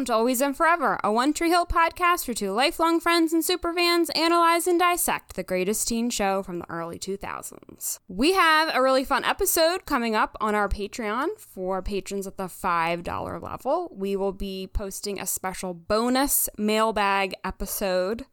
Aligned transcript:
Welcome 0.00 0.14
to 0.14 0.14
Always 0.14 0.40
and 0.40 0.56
Forever, 0.56 0.98
a 1.04 1.12
One 1.12 1.34
Tree 1.34 1.50
Hill 1.50 1.66
podcast 1.66 2.26
where 2.26 2.34
two 2.34 2.52
lifelong 2.52 3.00
friends 3.00 3.34
and 3.34 3.42
superfans 3.42 4.08
analyze 4.16 4.66
and 4.66 4.78
dissect 4.78 5.36
the 5.36 5.42
greatest 5.42 5.86
teen 5.88 6.08
show 6.08 6.42
from 6.42 6.58
the 6.58 6.70
early 6.70 6.98
2000s. 6.98 7.98
We 8.08 8.32
have 8.32 8.70
a 8.74 8.80
really 8.80 9.04
fun 9.04 9.24
episode 9.24 9.84
coming 9.84 10.14
up 10.14 10.38
on 10.40 10.54
our 10.54 10.70
Patreon 10.70 11.38
for 11.38 11.82
patrons 11.82 12.26
at 12.26 12.38
the 12.38 12.44
$5 12.44 13.42
level. 13.42 13.92
We 13.94 14.16
will 14.16 14.32
be 14.32 14.70
posting 14.72 15.20
a 15.20 15.26
special 15.26 15.74
bonus 15.74 16.48
mailbag 16.56 17.34
episode 17.44 18.24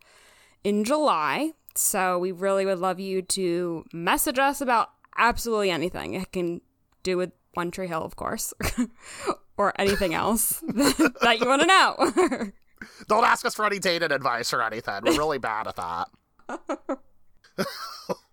in 0.63 0.85
July. 0.85 1.51
So 1.75 2.17
we 2.17 2.31
really 2.31 2.65
would 2.65 2.79
love 2.79 3.01
you 3.01 3.21
to 3.23 3.83
message 3.91 4.39
us 4.39 4.61
about 4.61 4.91
absolutely 5.17 5.71
anything. 5.71 6.13
It 6.13 6.31
can 6.31 6.61
do 7.03 7.17
with 7.17 7.33
One 7.55 7.71
Tree 7.71 7.87
Hill, 7.87 8.05
of 8.05 8.15
course. 8.15 8.53
or 9.57 9.73
anything 9.79 10.13
else 10.13 10.59
that 10.67 11.37
you 11.39 11.47
want 11.47 11.61
to 11.61 11.67
know. 11.67 12.51
Don't 13.07 13.25
ask 13.25 13.45
us 13.45 13.55
for 13.55 13.65
any 13.65 13.79
dating 13.79 14.11
advice 14.11 14.53
or 14.53 14.61
anything. 14.61 15.01
We're 15.03 15.17
really 15.17 15.39
bad 15.39 15.67
at 15.67 15.75
that. 15.77 16.09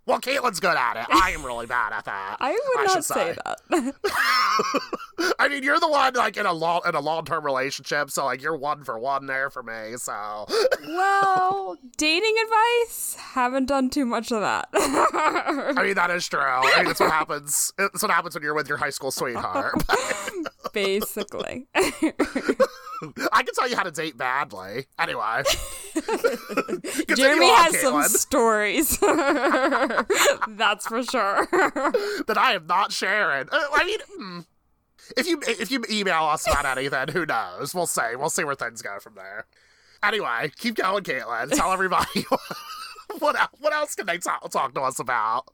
well, 0.06 0.20
Caitlin's 0.20 0.60
good 0.60 0.76
at 0.76 0.96
it. 0.96 1.06
I 1.10 1.30
am 1.30 1.44
really 1.44 1.66
bad 1.66 1.92
at 1.92 2.04
that. 2.04 2.36
I 2.40 2.50
would 2.50 2.80
I 2.90 2.94
not 2.94 3.04
say. 3.04 3.14
say 3.14 3.36
that. 3.44 3.94
I 5.38 5.48
mean, 5.48 5.62
you're 5.62 5.80
the 5.80 5.88
one 5.88 6.12
like 6.14 6.36
in 6.36 6.44
a 6.44 6.52
long 6.52 6.82
in 6.86 6.94
a 6.94 7.00
long 7.00 7.24
term 7.24 7.44
relationship, 7.44 8.10
so 8.10 8.26
like 8.26 8.42
you're 8.42 8.56
one 8.56 8.84
for 8.84 8.98
one 8.98 9.26
there 9.26 9.48
for 9.48 9.62
me. 9.62 9.96
So, 9.96 10.46
well, 10.86 11.78
dating 11.96 12.34
advice 12.44 13.16
haven't 13.18 13.66
done 13.66 13.88
too 13.88 14.04
much 14.04 14.30
of 14.30 14.42
that. 14.42 14.68
I 14.74 15.82
mean, 15.82 15.94
that 15.94 16.10
is 16.10 16.28
true. 16.28 16.40
I 16.40 16.76
mean, 16.76 16.86
that's 16.86 17.00
what 17.00 17.10
happens. 17.10 17.72
That's 17.78 18.02
what 18.02 18.10
happens 18.10 18.34
when 18.34 18.42
you're 18.42 18.54
with 18.54 18.68
your 18.68 18.78
high 18.78 18.90
school 18.90 19.10
sweetheart. 19.10 19.74
Basically. 20.74 21.66
I 21.74 23.42
can 23.42 23.54
tell 23.54 23.68
you 23.68 23.76
how 23.76 23.82
to 23.82 23.90
date 23.90 24.16
badly. 24.16 24.86
Anyway, 24.98 25.42
Jeremy 27.14 27.50
has 27.50 27.74
Caitlin. 27.74 27.80
some 27.80 28.02
stories. 28.04 28.98
That's 30.48 30.86
for 30.86 31.02
sure. 31.02 31.46
that 32.26 32.36
I 32.36 32.52
am 32.54 32.66
not 32.66 32.92
sharing. 32.92 33.48
Uh, 33.50 33.58
I 33.72 33.84
mean. 33.84 33.98
Hmm 34.16 34.40
if 35.16 35.26
you 35.26 35.38
if 35.46 35.70
you 35.70 35.84
email 35.90 36.24
us 36.24 36.46
about 36.46 36.64
anything, 36.78 37.08
who 37.08 37.26
knows? 37.26 37.74
We'll 37.74 37.86
see. 37.86 38.16
We'll 38.16 38.30
see 38.30 38.44
where 38.44 38.54
things 38.54 38.80
go 38.82 38.98
from 38.98 39.14
there. 39.14 39.46
Anyway, 40.02 40.50
keep 40.58 40.76
going, 40.76 41.04
Caitlin. 41.04 41.50
Tell 41.54 41.72
everybody 41.72 42.24
what 43.18 43.50
what 43.58 43.72
else 43.72 43.94
can 43.94 44.06
they 44.06 44.18
talk 44.18 44.50
talk 44.50 44.74
to 44.74 44.80
us 44.80 44.98
about. 44.98 45.48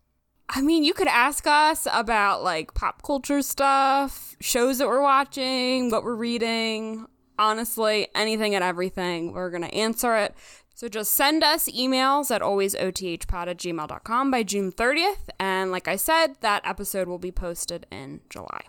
I 0.52 0.62
mean, 0.62 0.82
you 0.82 0.94
could 0.94 1.06
ask 1.06 1.46
us 1.46 1.86
about 1.92 2.42
like 2.42 2.74
pop 2.74 3.02
culture 3.02 3.40
stuff, 3.40 4.34
shows 4.40 4.78
that 4.78 4.88
we're 4.88 5.00
watching, 5.00 5.90
what 5.90 6.02
we're 6.02 6.16
reading. 6.16 7.06
Honestly, 7.38 8.08
anything 8.14 8.54
and 8.54 8.64
everything. 8.64 9.32
We're 9.32 9.50
going 9.50 9.62
to 9.62 9.72
answer 9.74 10.16
it. 10.16 10.34
So 10.74 10.88
just 10.88 11.12
send 11.12 11.44
us 11.44 11.68
emails 11.70 12.30
at 12.30 12.42
alwaysothpod 12.42 13.46
at 13.46 13.58
gmail.com 13.58 14.30
by 14.30 14.42
June 14.42 14.72
30th. 14.72 15.28
And 15.38 15.70
like 15.70 15.86
I 15.86 15.96
said, 15.96 16.34
that 16.40 16.62
episode 16.64 17.06
will 17.06 17.18
be 17.18 17.30
posted 17.30 17.86
in 17.92 18.20
July. 18.28 18.62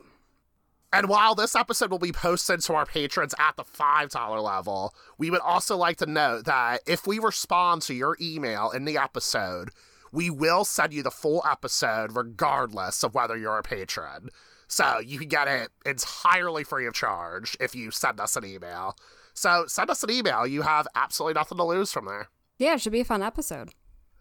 And 0.94 1.10
while 1.10 1.36
this 1.36 1.56
episode 1.56 1.90
will 1.90 2.00
be 2.00 2.12
posted 2.12 2.60
to 2.62 2.74
our 2.74 2.86
patrons 2.86 3.34
at 3.40 3.56
the 3.56 3.64
$5 3.64 4.44
level, 4.44 4.94
we 5.18 5.32
would 5.32 5.42
also 5.42 5.78
like 5.78 5.98
to 5.98 6.06
note 6.06 6.46
that 6.46 6.82
if 6.86 7.08
we 7.08 7.18
respond 7.18 7.82
to 7.84 7.94
your 7.94 8.18
email 8.22 8.72
in 8.72 8.86
the 8.86 8.98
episode, 8.98 9.70
we 10.12 10.30
will 10.30 10.66
send 10.66 10.94
you 10.94 11.04
the 11.04 11.12
full 11.12 11.44
episode 11.50 12.16
regardless 12.16 13.04
of 13.04 13.14
whether 13.14 13.38
you're 13.38 13.58
a 13.58 13.64
patron. 13.64 14.30
So 14.68 15.00
you 15.00 15.20
can 15.20 15.28
get 15.28 15.48
it 15.48 15.70
entirely 15.86 16.64
free 16.64 16.86
of 16.86 16.94
charge 16.94 17.58
if 17.60 17.76
you 17.76 17.92
send 17.92 18.20
us 18.20 18.36
an 18.36 18.46
email. 18.46 18.96
So 19.34 19.66
send 19.68 19.90
us 19.90 20.04
an 20.04 20.12
email. 20.12 20.48
You 20.48 20.62
have 20.62 20.88
absolutely 20.96 21.34
nothing 21.34 21.58
to 21.58 21.64
lose 21.64 21.92
from 21.92 22.06
there. 22.06 22.30
Yeah, 22.58 22.76
it 22.76 22.82
should 22.82 22.92
be 22.92 23.02
a 23.02 23.06
fun 23.06 23.24
episode. 23.24 23.72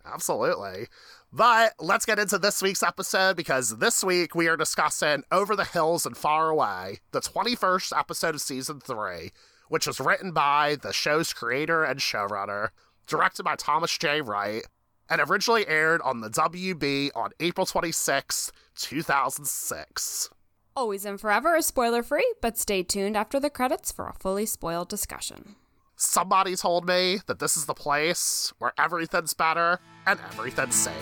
Absolutely. 0.05 0.87
But 1.33 1.75
let's 1.79 2.07
get 2.07 2.19
into 2.19 2.39
this 2.39 2.62
week's 2.62 2.83
episode 2.83 3.37
because 3.37 3.79
this 3.79 4.03
week 4.03 4.34
we 4.34 4.49
are 4.49 4.56
discussing 4.56 5.23
Over 5.31 5.55
the 5.55 5.65
Hills 5.65 6.06
and 6.06 6.17
Far 6.17 6.49
Away, 6.49 6.99
the 7.12 7.21
21st 7.21 7.97
episode 7.97 8.34
of 8.34 8.41
season 8.41 8.81
3, 8.81 9.31
which 9.69 9.87
was 9.87 10.00
written 10.00 10.33
by 10.33 10.77
the 10.81 10.93
show's 10.93 11.33
creator 11.33 11.84
and 11.84 12.00
showrunner, 12.00 12.71
directed 13.06 13.45
by 13.45 13.56
Thomas 13.56 13.97
J. 13.97 14.21
Wright, 14.21 14.65
and 15.10 15.21
originally 15.21 15.66
aired 15.66 16.00
on 16.03 16.21
the 16.21 16.31
WB 16.31 17.10
on 17.16 17.32
April 17.41 17.66
26, 17.66 18.53
2006. 18.76 20.31
Always 20.76 21.04
and 21.04 21.21
Forever 21.21 21.56
is 21.56 21.66
spoiler 21.66 22.03
free, 22.03 22.32
but 22.41 22.56
stay 22.56 22.82
tuned 22.84 23.16
after 23.16 23.41
the 23.41 23.50
credits 23.50 23.91
for 23.91 24.06
a 24.06 24.15
fully 24.15 24.47
spoiled 24.47 24.88
discussion. 24.88 25.56
Somebody 25.97 26.56
told 26.56 26.87
me 26.87 27.19
that 27.26 27.41
this 27.41 27.56
is 27.56 27.66
the 27.66 27.75
place 27.75 28.53
where 28.59 28.72
everything's 28.78 29.34
better 29.34 29.81
and 30.06 30.19
everything's 30.31 30.76
safe. 30.76 30.94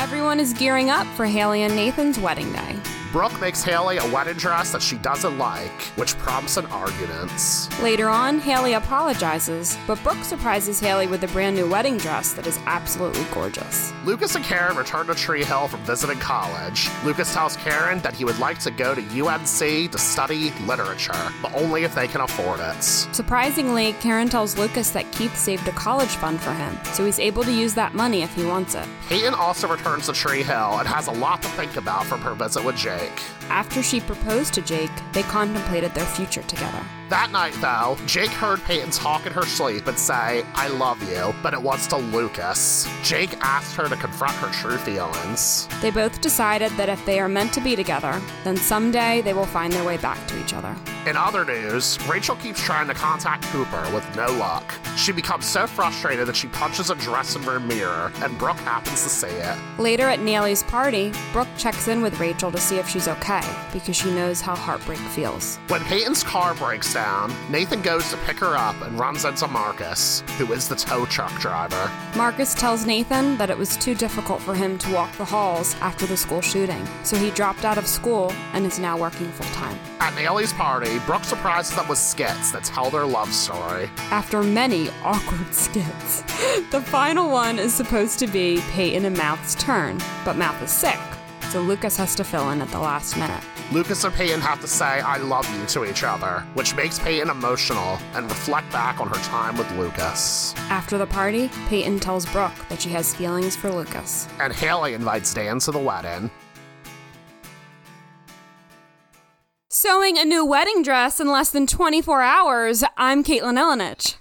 Everyone 0.00 0.38
is 0.38 0.52
gearing 0.52 0.90
up 0.90 1.06
for 1.16 1.26
Haley 1.26 1.62
and 1.62 1.74
Nathan's 1.74 2.18
wedding 2.20 2.52
day. 2.52 2.76
Brooke 3.12 3.40
makes 3.40 3.64
Haley 3.64 3.96
a 3.96 4.08
wedding 4.12 4.36
dress 4.36 4.70
that 4.70 4.80
she 4.80 4.96
doesn't 4.98 5.36
like, 5.36 5.82
which 5.96 6.16
prompts 6.18 6.56
an 6.58 6.66
argument. 6.66 7.68
Later 7.82 8.08
on, 8.08 8.38
Haley 8.38 8.74
apologizes, 8.74 9.76
but 9.88 10.00
Brooke 10.04 10.22
surprises 10.22 10.78
Haley 10.78 11.08
with 11.08 11.24
a 11.24 11.28
brand 11.28 11.56
new 11.56 11.68
wedding 11.68 11.96
dress 11.96 12.34
that 12.34 12.46
is 12.46 12.60
absolutely 12.66 13.24
gorgeous. 13.34 13.92
Lucas 14.04 14.36
and 14.36 14.44
Karen 14.44 14.76
return 14.76 15.08
to 15.08 15.16
Tree 15.16 15.42
Hill 15.42 15.66
from 15.66 15.80
visiting 15.80 16.20
college. 16.20 16.88
Lucas 17.04 17.34
tells 17.34 17.56
Karen 17.56 17.98
that 18.02 18.14
he 18.14 18.24
would 18.24 18.38
like 18.38 18.60
to 18.60 18.70
go 18.70 18.94
to 18.94 19.00
UNC 19.02 19.90
to 19.90 19.98
study 19.98 20.52
literature, 20.66 21.32
but 21.42 21.52
only 21.54 21.82
if 21.82 21.92
they 21.96 22.06
can 22.06 22.20
afford 22.20 22.60
it. 22.60 22.80
Surprisingly, 22.80 23.92
Karen 23.94 24.28
tells 24.28 24.56
Lucas 24.56 24.90
that 24.90 25.10
Keith 25.10 25.36
saved 25.36 25.66
a 25.66 25.72
college 25.72 26.10
fund 26.10 26.40
for 26.40 26.52
him, 26.52 26.78
so 26.92 27.04
he's 27.04 27.18
able 27.18 27.42
to 27.42 27.52
use 27.52 27.74
that 27.74 27.92
money 27.92 28.22
if 28.22 28.32
he 28.36 28.44
wants 28.44 28.76
it. 28.76 28.86
Peyton 29.08 29.34
also 29.34 29.66
returns 29.66 30.06
to 30.06 30.12
Tree 30.12 30.44
Hill 30.44 30.78
and 30.78 30.86
has 30.86 31.08
a 31.08 31.12
lot 31.12 31.42
to 31.42 31.48
think 31.48 31.76
about 31.76 32.06
from 32.06 32.20
her 32.20 32.34
visit 32.34 32.64
with 32.64 32.76
Jake. 32.76 32.99
Jake. 33.00 33.22
After 33.48 33.82
she 33.82 34.00
proposed 34.00 34.52
to 34.54 34.62
Jake, 34.62 34.90
they 35.12 35.22
contemplated 35.22 35.94
their 35.94 36.04
future 36.04 36.42
together. 36.42 36.84
That 37.10 37.32
night, 37.32 37.54
though, 37.60 37.98
Jake 38.06 38.30
heard 38.30 38.62
Peyton 38.62 38.92
talk 38.92 39.26
in 39.26 39.32
her 39.32 39.42
sleep 39.42 39.88
and 39.88 39.98
say, 39.98 40.44
I 40.54 40.68
love 40.68 41.02
you, 41.10 41.34
but 41.42 41.52
it 41.52 41.60
was 41.60 41.88
to 41.88 41.96
Lucas. 41.96 42.88
Jake 43.02 43.36
asked 43.40 43.74
her 43.74 43.88
to 43.88 43.96
confront 43.96 44.36
her 44.36 44.48
true 44.52 44.78
feelings. 44.78 45.66
They 45.82 45.90
both 45.90 46.20
decided 46.20 46.70
that 46.76 46.88
if 46.88 47.04
they 47.06 47.18
are 47.18 47.26
meant 47.26 47.52
to 47.54 47.60
be 47.60 47.74
together, 47.74 48.22
then 48.44 48.56
someday 48.56 49.22
they 49.22 49.32
will 49.32 49.44
find 49.44 49.72
their 49.72 49.82
way 49.82 49.96
back 49.96 50.24
to 50.28 50.40
each 50.40 50.54
other. 50.54 50.76
In 51.04 51.16
other 51.16 51.44
news, 51.44 51.98
Rachel 52.06 52.36
keeps 52.36 52.62
trying 52.62 52.86
to 52.86 52.94
contact 52.94 53.42
Cooper 53.46 53.90
with 53.92 54.06
no 54.14 54.26
luck. 54.34 54.72
She 54.96 55.10
becomes 55.10 55.46
so 55.46 55.66
frustrated 55.66 56.28
that 56.28 56.36
she 56.36 56.46
punches 56.46 56.90
a 56.90 56.94
dressing 56.94 57.42
room 57.42 57.66
mirror, 57.66 58.12
and 58.22 58.38
Brooke 58.38 58.58
happens 58.58 59.02
to 59.02 59.08
see 59.08 59.26
it. 59.26 59.58
Later 59.80 60.08
at 60.08 60.20
Naley's 60.20 60.62
party, 60.62 61.12
Brooke 61.32 61.48
checks 61.58 61.88
in 61.88 62.02
with 62.02 62.20
Rachel 62.20 62.52
to 62.52 62.58
see 62.58 62.76
if 62.76 62.88
she's 62.88 63.08
okay, 63.08 63.42
because 63.72 63.96
she 63.96 64.12
knows 64.12 64.40
how 64.40 64.54
heartbreak 64.54 64.98
feels. 64.98 65.56
When 65.66 65.82
Peyton's 65.84 66.22
car 66.22 66.54
breaks 66.54 66.92
down, 66.94 66.99
Nathan 67.50 67.82
goes 67.82 68.08
to 68.10 68.16
pick 68.18 68.38
her 68.38 68.56
up 68.56 68.80
and 68.82 68.98
runs 68.98 69.24
into 69.24 69.46
Marcus, 69.48 70.22
who 70.38 70.52
is 70.52 70.68
the 70.68 70.76
tow 70.76 71.04
truck 71.06 71.32
driver. 71.40 71.90
Marcus 72.16 72.54
tells 72.54 72.86
Nathan 72.86 73.36
that 73.38 73.50
it 73.50 73.58
was 73.58 73.76
too 73.76 73.94
difficult 73.94 74.40
for 74.40 74.54
him 74.54 74.78
to 74.78 74.92
walk 74.92 75.12
the 75.16 75.24
halls 75.24 75.74
after 75.80 76.06
the 76.06 76.16
school 76.16 76.40
shooting, 76.40 76.86
so 77.02 77.16
he 77.16 77.30
dropped 77.30 77.64
out 77.64 77.78
of 77.78 77.86
school 77.86 78.32
and 78.52 78.64
is 78.64 78.78
now 78.78 78.96
working 78.96 79.28
full 79.32 79.50
time. 79.52 79.78
At 80.00 80.14
Naley's 80.14 80.52
party, 80.52 80.98
Brooke 81.00 81.24
surprises 81.24 81.74
them 81.74 81.88
with 81.88 81.98
skits 81.98 82.52
that 82.52 82.64
tell 82.64 82.90
their 82.90 83.06
love 83.06 83.32
story. 83.32 83.90
After 84.10 84.42
many 84.42 84.90
awkward 85.02 85.52
skits, 85.54 86.22
the 86.70 86.80
final 86.80 87.30
one 87.30 87.58
is 87.58 87.74
supposed 87.74 88.18
to 88.20 88.26
be 88.26 88.60
Peyton 88.70 89.04
and 89.04 89.16
Mouth's 89.16 89.54
turn, 89.56 89.98
but 90.24 90.36
Mouth 90.36 90.62
is 90.62 90.70
sick, 90.70 90.98
so 91.50 91.60
Lucas 91.60 91.96
has 91.96 92.14
to 92.14 92.22
fill 92.22 92.50
in 92.50 92.62
at 92.62 92.68
the 92.68 92.78
last 92.78 93.16
minute. 93.16 93.42
Lucas 93.72 94.04
and 94.04 94.14
Peyton 94.14 94.40
have 94.40 94.60
to 94.60 94.68
say, 94.68 94.84
I 94.84 95.16
love 95.16 95.48
you 95.58 95.66
to 95.66 95.84
each 95.84 96.04
other, 96.04 96.46
which 96.54 96.76
makes 96.76 96.98
Peyton 96.98 97.28
emotional 97.28 97.98
and 98.14 98.26
reflect 98.26 98.70
back 98.70 99.00
on 99.00 99.08
her 99.08 99.22
time 99.24 99.56
with 99.56 99.70
Lucas. 99.72 100.54
After 100.70 100.96
the 100.96 101.06
party, 101.06 101.50
Peyton 101.68 101.98
tells 101.98 102.24
Brooke 102.26 102.54
that 102.68 102.80
she 102.80 102.90
has 102.90 103.14
feelings 103.14 103.56
for 103.56 103.70
Lucas. 103.70 104.28
And 104.38 104.52
Haley 104.52 104.94
invites 104.94 105.34
Dan 105.34 105.58
to 105.60 105.72
the 105.72 105.78
wedding. 105.78 106.30
Sewing 109.68 110.18
a 110.18 110.24
new 110.24 110.44
wedding 110.44 110.82
dress 110.82 111.18
in 111.20 111.28
less 111.28 111.50
than 111.50 111.66
24 111.66 112.22
hours, 112.22 112.84
I'm 112.96 113.24
Caitlin 113.24 113.58
Elenich. 113.58 114.16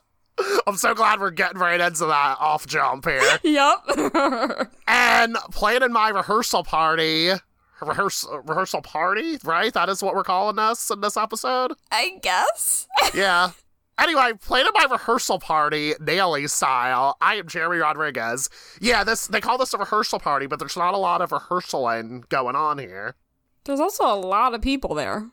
I'm 0.66 0.76
so 0.76 0.94
glad 0.94 1.20
we're 1.20 1.30
getting 1.30 1.58
right 1.58 1.80
into 1.80 2.06
that 2.06 2.36
off 2.40 2.66
jump 2.66 3.06
here. 3.06 3.20
Yep. 3.42 4.70
and 4.86 5.36
playing 5.50 5.82
in 5.82 5.92
my 5.92 6.10
rehearsal 6.10 6.64
party 6.64 7.30
rehearsal 7.80 8.40
rehearsal 8.40 8.82
party, 8.82 9.38
right? 9.44 9.72
That 9.72 9.88
is 9.88 10.02
what 10.02 10.14
we're 10.14 10.24
calling 10.24 10.58
us 10.58 10.90
in 10.90 11.00
this 11.00 11.16
episode. 11.16 11.72
I 11.90 12.18
guess. 12.22 12.86
yeah. 13.14 13.52
Anyway, 13.98 14.32
played 14.40 14.66
at 14.66 14.72
my 14.74 14.86
rehearsal 14.90 15.38
party, 15.38 15.92
Naley 15.94 16.48
style. 16.48 17.16
I 17.20 17.34
am 17.36 17.46
Jeremy 17.46 17.78
Rodriguez. 17.78 18.48
Yeah, 18.80 19.04
this 19.04 19.26
they 19.26 19.40
call 19.40 19.58
this 19.58 19.74
a 19.74 19.78
rehearsal 19.78 20.18
party, 20.18 20.46
but 20.46 20.58
there's 20.58 20.76
not 20.76 20.94
a 20.94 20.98
lot 20.98 21.20
of 21.20 21.30
rehearsaling 21.30 22.28
going 22.28 22.56
on 22.56 22.78
here. 22.78 23.14
There's 23.64 23.80
also 23.80 24.04
a 24.04 24.16
lot 24.16 24.54
of 24.54 24.62
people 24.62 24.94
there. 24.94 25.28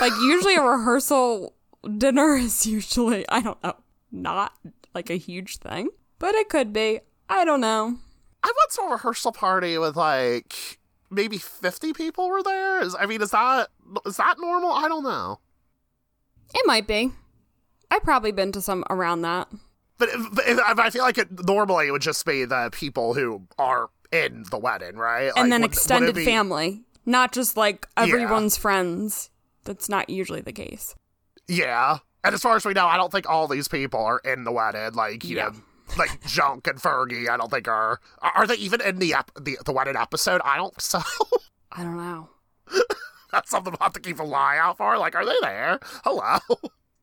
like 0.00 0.12
usually 0.20 0.56
a 0.56 0.62
rehearsal 0.62 1.54
dinner 1.98 2.36
is 2.36 2.66
usually 2.66 3.26
I 3.28 3.40
don't 3.40 3.62
know, 3.62 3.76
not 4.10 4.52
like 4.94 5.10
a 5.10 5.16
huge 5.16 5.58
thing, 5.58 5.88
but 6.18 6.34
it 6.34 6.48
could 6.48 6.72
be. 6.72 7.00
I 7.28 7.44
don't 7.44 7.60
know. 7.60 7.96
I 8.42 8.46
went 8.46 8.70
to 8.72 8.82
a 8.82 8.90
rehearsal 8.92 9.32
party 9.32 9.76
with 9.78 9.96
like 9.96 10.78
maybe 11.10 11.38
50 11.38 11.92
people 11.92 12.28
were 12.28 12.42
there. 12.42 12.80
Is 12.82 12.94
I 12.98 13.06
mean, 13.06 13.20
is 13.22 13.30
that 13.32 13.68
is 14.06 14.16
that 14.18 14.36
normal? 14.38 14.70
I 14.70 14.88
don't 14.88 15.02
know. 15.04 15.40
It 16.54 16.66
might 16.66 16.86
be. 16.86 17.10
I've 17.90 18.02
probably 18.02 18.32
been 18.32 18.52
to 18.52 18.60
some 18.60 18.84
around 18.90 19.22
that. 19.22 19.48
But, 19.98 20.10
if, 20.10 20.56
but 20.56 20.78
I 20.80 20.90
feel 20.90 21.02
like 21.02 21.18
it 21.18 21.46
normally 21.46 21.88
it 21.88 21.90
would 21.90 22.02
just 22.02 22.24
be 22.26 22.44
the 22.44 22.68
people 22.72 23.14
who 23.14 23.46
are 23.58 23.88
in 24.12 24.44
the 24.50 24.58
wedding, 24.58 24.96
right? 24.96 25.32
And 25.36 25.36
Like, 25.36 25.50
then 25.50 25.60
would- 25.62 25.70
would 25.70 25.72
extended 25.72 26.14
be- 26.14 26.24
family, 26.24 26.82
not 27.04 27.32
just 27.32 27.56
like 27.56 27.86
everyone's 27.96 28.56
friends. 28.56 29.30
That's 29.64 29.88
not 29.88 30.08
usually 30.10 30.42
the 30.42 30.52
case. 30.52 30.94
Yeah. 31.48 31.98
And 32.26 32.34
as 32.34 32.42
far 32.42 32.56
as 32.56 32.64
we 32.64 32.72
know, 32.74 32.86
I 32.86 32.96
don't 32.96 33.12
think 33.12 33.28
all 33.28 33.46
these 33.48 33.68
people 33.68 34.00
are 34.00 34.18
in 34.24 34.44
the 34.44 34.52
wedding. 34.52 34.92
Like, 34.94 35.24
you 35.24 35.36
Yeah. 35.36 35.48
know, 35.50 35.54
like 35.96 36.22
Junk 36.26 36.66
and 36.66 36.78
Fergie, 36.78 37.28
I 37.28 37.36
don't 37.36 37.50
think 37.50 37.68
are. 37.68 38.00
Are 38.20 38.46
they 38.46 38.56
even 38.56 38.80
in 38.80 38.98
the 38.98 39.14
ep- 39.14 39.30
the, 39.40 39.56
the 39.64 39.72
wedding 39.72 39.96
episode? 39.96 40.40
I 40.44 40.56
don't 40.56 40.78
so. 40.80 41.00
I 41.72 41.82
don't 41.84 41.96
know. 41.96 42.28
That's 43.32 43.50
something 43.50 43.72
we'll 43.72 43.78
have 43.84 43.92
to 43.94 44.00
keep 44.00 44.18
a 44.18 44.24
eye 44.24 44.58
out 44.58 44.76
for. 44.78 44.98
Like, 44.98 45.14
are 45.14 45.24
they 45.24 45.36
there? 45.40 45.78
Hello. 46.04 46.38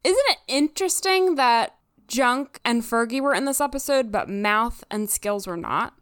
Isn't 0.03 0.17
it 0.29 0.37
interesting 0.47 1.35
that 1.35 1.75
Junk 2.07 2.59
and 2.65 2.81
Fergie 2.81 3.21
were 3.21 3.33
in 3.33 3.45
this 3.45 3.61
episode, 3.61 4.11
but 4.11 4.29
Mouth 4.29 4.83
and 4.91 5.09
Skills 5.09 5.47
were 5.47 5.55
not? 5.57 5.93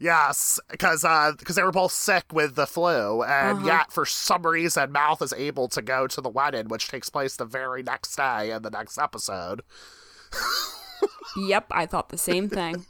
Yes, 0.00 0.58
because 0.70 1.04
uh, 1.04 1.32
because 1.38 1.56
they 1.56 1.62
were 1.62 1.70
both 1.72 1.92
sick 1.92 2.24
with 2.32 2.54
the 2.54 2.66
flu, 2.66 3.22
and 3.22 3.58
Uh-huh. 3.58 3.66
yet 3.66 3.92
for 3.92 4.06
some 4.06 4.46
reason, 4.46 4.90
Mouth 4.92 5.20
is 5.20 5.34
able 5.34 5.68
to 5.68 5.82
go 5.82 6.06
to 6.06 6.20
the 6.22 6.28
wedding, 6.30 6.68
which 6.68 6.88
takes 6.88 7.10
place 7.10 7.36
the 7.36 7.44
very 7.44 7.82
next 7.82 8.16
day 8.16 8.50
in 8.50 8.62
the 8.62 8.70
next 8.70 8.96
episode. 8.96 9.60
Yep, 11.36 11.66
I 11.70 11.86
thought 11.86 12.08
the 12.08 12.18
same 12.18 12.48
thing. 12.48 12.86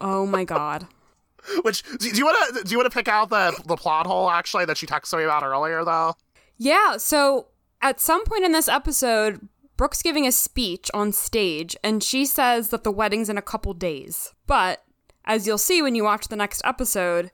oh 0.00 0.26
my 0.26 0.44
god. 0.44 0.86
Which 1.62 1.82
do 1.98 2.08
you 2.08 2.24
want 2.24 2.56
to 2.56 2.64
do 2.64 2.70
you 2.70 2.78
want 2.78 2.90
to 2.90 2.96
pick 2.96 3.08
out 3.08 3.28
the 3.28 3.60
the 3.66 3.76
plot 3.76 4.06
hole 4.06 4.30
actually 4.30 4.64
that 4.66 4.80
you 4.80 4.86
texted 4.88 5.18
me 5.18 5.24
about 5.24 5.42
earlier 5.42 5.84
though? 5.84 6.14
Yeah, 6.56 6.96
so 6.98 7.48
at 7.80 8.00
some 8.00 8.24
point 8.24 8.44
in 8.44 8.52
this 8.52 8.68
episode, 8.68 9.48
Brooke's 9.76 10.02
giving 10.02 10.24
a 10.26 10.30
speech 10.32 10.88
on 10.94 11.10
stage, 11.12 11.76
and 11.82 12.02
she 12.02 12.24
says 12.26 12.68
that 12.68 12.84
the 12.84 12.92
wedding's 12.92 13.28
in 13.28 13.36
a 13.38 13.42
couple 13.42 13.74
days. 13.74 14.32
But 14.46 14.84
as 15.24 15.46
you'll 15.46 15.58
see 15.58 15.82
when 15.82 15.94
you 15.94 16.04
watch 16.04 16.28
the 16.28 16.36
next 16.36 16.62
episode, 16.64 17.30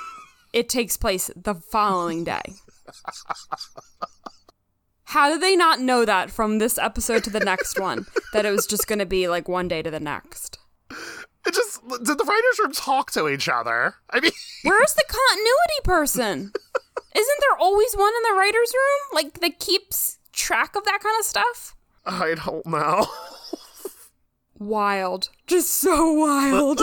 it 0.52 0.68
takes 0.68 0.96
place 0.96 1.30
the 1.36 1.54
following 1.54 2.24
day. 2.24 2.42
How 5.04 5.28
did 5.28 5.40
they 5.40 5.56
not 5.56 5.80
know 5.80 6.04
that 6.04 6.30
from 6.30 6.58
this 6.58 6.78
episode 6.78 7.24
to 7.24 7.30
the 7.30 7.40
next 7.40 7.80
one? 7.80 8.06
That 8.32 8.46
it 8.46 8.50
was 8.50 8.66
just 8.66 8.86
going 8.86 9.00
to 9.00 9.06
be 9.06 9.28
like 9.28 9.48
one 9.48 9.66
day 9.66 9.82
to 9.82 9.90
the 9.90 9.98
next? 9.98 10.58
It 11.46 11.54
just 11.54 11.80
did 12.04 12.18
the 12.18 12.24
writers' 12.24 12.58
room 12.60 12.72
talk 12.72 13.10
to 13.12 13.28
each 13.28 13.48
other? 13.48 13.94
I 14.10 14.20
mean, 14.20 14.32
Where's 14.62 14.94
the 14.94 15.04
continuity 15.08 15.80
person? 15.84 16.52
Isn't 17.16 17.40
there 17.40 17.58
always 17.58 17.94
one 17.94 18.12
in 18.14 18.22
the 18.30 18.38
writer's 18.38 18.72
room? 18.72 19.14
Like, 19.14 19.40
that 19.40 19.58
keeps 19.58 20.18
track 20.32 20.76
of 20.76 20.84
that 20.84 21.00
kind 21.02 21.16
of 21.18 21.24
stuff? 21.24 21.74
I 22.06 22.34
don't 22.34 22.66
know. 22.66 23.06
Wild. 24.60 25.30
Just 25.46 25.72
so 25.72 26.12
wild. 26.12 26.78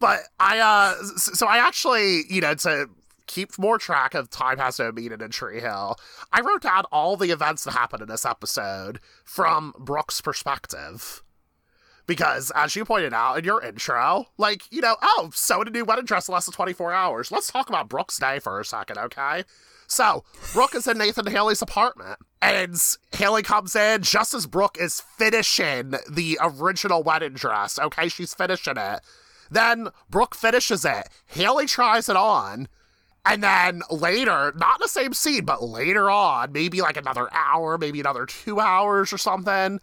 But 0.00 0.20
I 0.40 0.58
uh, 0.58 0.94
so 1.16 1.46
I 1.46 1.58
actually 1.58 2.22
you 2.28 2.40
know 2.40 2.54
to 2.54 2.88
keep 3.26 3.58
more 3.58 3.78
track 3.78 4.14
of 4.14 4.30
time 4.30 4.58
has 4.58 4.78
no 4.78 4.90
meaning 4.90 5.20
in 5.20 5.30
Tree 5.30 5.60
Hill. 5.60 5.96
I 6.32 6.40
wrote 6.40 6.62
down 6.62 6.84
all 6.90 7.16
the 7.16 7.30
events 7.30 7.64
that 7.64 7.72
happened 7.72 8.02
in 8.02 8.08
this 8.08 8.24
episode 8.24 9.00
from 9.24 9.74
Brooke's 9.78 10.20
perspective. 10.20 11.22
Because, 12.06 12.52
as 12.54 12.76
you 12.76 12.84
pointed 12.84 13.12
out 13.12 13.36
in 13.36 13.44
your 13.44 13.60
intro, 13.60 14.26
like, 14.38 14.62
you 14.70 14.80
know, 14.80 14.96
oh, 15.02 15.30
so 15.34 15.56
sewing 15.56 15.66
a 15.66 15.70
new 15.72 15.84
wedding 15.84 16.04
dress 16.04 16.28
in 16.28 16.34
less 16.34 16.46
than 16.46 16.54
24 16.54 16.92
hours. 16.92 17.32
Let's 17.32 17.50
talk 17.50 17.68
about 17.68 17.88
Brooke's 17.88 18.16
day 18.18 18.38
for 18.38 18.60
a 18.60 18.64
second, 18.64 18.96
okay? 18.98 19.42
So, 19.86 20.24
Brooke 20.52 20.74
is 20.74 20.86
in 20.86 20.98
Nathan 20.98 21.26
Haley's 21.26 21.62
apartment, 21.62 22.18
and 22.42 22.76
Haley 23.12 23.42
comes 23.42 23.76
in 23.76 24.02
just 24.02 24.34
as 24.34 24.46
Brooke 24.46 24.76
is 24.80 25.02
finishing 25.16 25.94
the 26.10 26.38
original 26.40 27.02
wedding 27.02 27.34
dress, 27.34 27.78
okay? 27.78 28.08
She's 28.08 28.34
finishing 28.34 28.76
it. 28.76 29.00
Then 29.50 29.88
Brooke 30.10 30.34
finishes 30.34 30.84
it. 30.84 31.08
Haley 31.26 31.66
tries 31.66 32.08
it 32.08 32.16
on. 32.16 32.68
And 33.24 33.42
then 33.42 33.82
later, 33.90 34.52
not 34.56 34.76
in 34.76 34.82
the 34.82 34.88
same 34.88 35.12
scene, 35.12 35.44
but 35.44 35.62
later 35.62 36.08
on, 36.08 36.52
maybe 36.52 36.80
like 36.80 36.96
another 36.96 37.28
hour, 37.32 37.76
maybe 37.76 37.98
another 37.98 38.26
two 38.26 38.60
hours 38.60 39.12
or 39.12 39.18
something, 39.18 39.80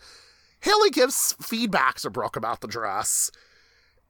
Haley 0.62 0.90
gives 0.92 1.36
feedback 1.42 2.00
to 2.00 2.10
Brooke 2.10 2.38
about 2.38 2.62
the 2.62 2.68
dress. 2.68 3.30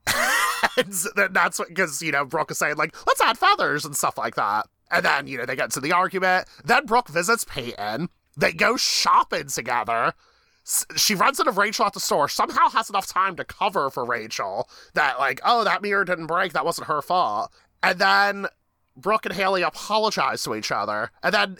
and 0.77 0.93
that's 1.31 1.57
what, 1.57 1.69
because, 1.69 2.01
you 2.01 2.11
know, 2.11 2.25
Brooke 2.25 2.51
is 2.51 2.59
saying, 2.59 2.75
like, 2.75 2.95
let's 3.07 3.21
add 3.21 3.39
feathers 3.39 3.85
and 3.85 3.95
stuff 3.95 4.19
like 4.19 4.35
that. 4.35 4.67
And 4.93 5.03
then, 5.03 5.27
you 5.27 5.37
know, 5.37 5.45
they 5.45 5.55
get 5.55 5.71
to 5.71 5.79
the 5.79 5.91
argument. 5.91 6.47
Then 6.63 6.85
Brooke 6.85 7.09
visits 7.09 7.43
Peyton. 7.43 8.09
They 8.37 8.53
go 8.53 8.77
shopping 8.77 9.47
together. 9.47 10.13
She 10.95 11.15
runs 11.15 11.39
into 11.39 11.51
Rachel 11.51 11.85
at 11.85 11.93
the 11.93 11.99
store, 11.99 12.29
somehow 12.29 12.69
has 12.69 12.89
enough 12.89 13.07
time 13.07 13.35
to 13.35 13.43
cover 13.43 13.89
for 13.89 14.05
Rachel 14.05 14.69
that, 14.93 15.19
like, 15.19 15.41
oh, 15.43 15.65
that 15.65 15.81
mirror 15.81 16.05
didn't 16.05 16.27
break. 16.27 16.53
That 16.53 16.63
wasn't 16.63 16.87
her 16.87 17.01
fault. 17.01 17.51
And 17.81 17.99
then 17.99 18.47
Brooke 18.95 19.25
and 19.25 19.35
Haley 19.35 19.61
apologize 19.61 20.43
to 20.43 20.55
each 20.55 20.71
other. 20.71 21.11
And 21.21 21.33
then 21.33 21.57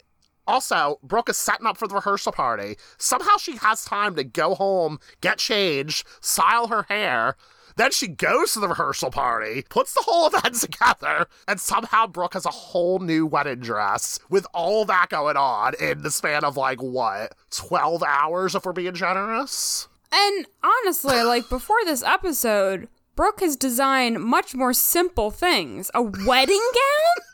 also, 0.48 1.00
Brooke 1.04 1.30
is 1.30 1.38
setting 1.38 1.66
up 1.66 1.78
for 1.78 1.88
the 1.88 1.96
rehearsal 1.96 2.32
party. 2.32 2.78
Somehow 2.98 3.38
she 3.38 3.58
has 3.58 3.84
time 3.84 4.16
to 4.16 4.24
go 4.24 4.56
home, 4.56 5.00
get 5.22 5.38
changed, 5.38 6.06
style 6.22 6.68
her 6.68 6.84
hair. 6.84 7.36
Then 7.76 7.92
she 7.92 8.08
goes 8.08 8.54
to 8.54 8.60
the 8.60 8.68
rehearsal 8.68 9.12
party, 9.12 9.64
puts 9.70 9.94
the 9.94 10.04
whole 10.04 10.28
event 10.34 10.56
together, 10.56 11.28
and 11.48 11.60
somehow 11.60 12.08
Brooke 12.08 12.34
has 12.34 12.46
a 12.46 12.50
whole 12.50 13.00
new 13.00 13.26
wedding 13.26 13.60
dress 13.60 14.20
with 14.30 14.46
all 14.54 14.86
that 14.86 15.08
going 15.10 15.38
on 15.38 15.74
in 15.80 16.02
the 16.04 16.12
span 16.12 16.44
of 16.44 16.58
like, 16.58 16.82
what, 16.82 17.34
12 17.52 18.04
hours 18.04 18.56
if 18.56 18.66
we're 18.66 18.74
being 18.74 18.94
generous? 18.94 19.88
and 20.14 20.46
honestly, 20.64 21.24
like 21.24 21.50
before 21.50 21.84
this 21.86 22.04
episode, 22.04 22.88
Brooke 23.16 23.40
has 23.42 23.56
designed 23.56 24.24
much 24.24 24.54
more 24.54 24.74
simple 24.74 25.32
things. 25.32 25.90
A 25.94 26.02
wedding 26.02 26.62
gown? 26.74 27.26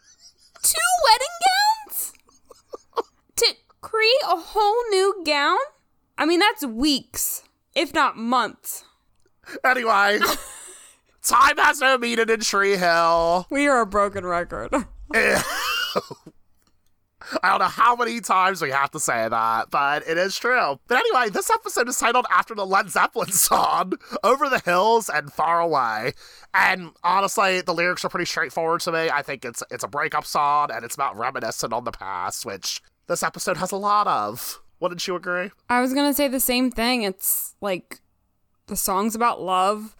Two 0.63 0.78
wedding 1.06 1.36
gowns? 1.46 2.13
to 3.38 3.54
create 3.82 4.24
a 4.30 4.38
whole 4.38 4.90
new 4.90 5.22
gown? 5.25 5.58
I 6.18 6.25
mean, 6.25 6.40
that's 6.40 6.66
weeks, 6.66 7.44
if 7.75 7.94
not 7.94 8.18
months. 8.18 8.84
Anyway, 9.63 10.20
time 11.24 11.58
has 11.58 11.79
no 11.79 11.98
meaning 11.98 12.29
in 12.29 12.39
Tree 12.41 12.77
Hill. 12.77 13.48
We 13.50 13.68
are 13.68 13.82
a 13.82 13.86
broken 13.86 14.25
record. 14.25 14.74
I 17.44 17.50
don't 17.50 17.60
know 17.60 17.65
how 17.65 17.96
many 17.96 18.22
times 18.22 18.62
we 18.62 18.72
have 18.72 18.91
to 18.91 19.00
say 19.00 19.27
that, 19.27 19.70
but 19.70 20.08
it 20.08 20.18
is 20.18 20.38
true. 20.38 20.79
But 20.88 20.98
anyway, 20.98 21.29
this 21.29 21.50
episode 21.50 21.89
is 21.89 21.98
titled 21.98 22.25
after 22.34 22.56
the 22.56 22.65
Led 22.65 22.89
Zeppelin 22.89 23.32
song, 23.32 23.94
Over 24.24 24.50
the 24.50 24.60
Hills 24.60 25.10
and 25.10 25.32
Far 25.32 25.60
Away. 25.60 26.13
And 26.53 26.91
honestly, 27.03 27.62
the 27.62 27.74
lyrics 27.74 28.06
are 28.06 28.10
pretty 28.10 28.25
straightforward 28.25 28.82
to 28.82 28.91
me. 28.91 29.10
I 29.10 29.22
think 29.22 29.46
it's 29.46 29.62
it's 29.70 29.84
a 29.84 29.88
breakup 29.88 30.25
song 30.25 30.70
and 30.72 30.86
it's 30.86 30.96
about 30.96 31.18
reminiscing 31.18 31.74
on 31.74 31.84
the 31.84 31.91
past, 31.91 32.46
which 32.46 32.82
this 33.08 33.24
episode 33.24 33.58
has 33.58 33.72
a 33.72 33.77
lot 33.77 34.08
of. 34.08 34.62
Wouldn't 34.79 35.06
you 35.08 35.15
agree? 35.15 35.51
I 35.70 35.82
was 35.82 35.94
gonna 35.94 36.13
say 36.13 36.29
the 36.29 36.39
same 36.39 36.72
thing. 36.72 37.03
It's 37.03 37.56
like 37.60 38.00
the 38.70 38.78
song's 38.78 39.16
about 39.16 39.42
love 39.42 39.96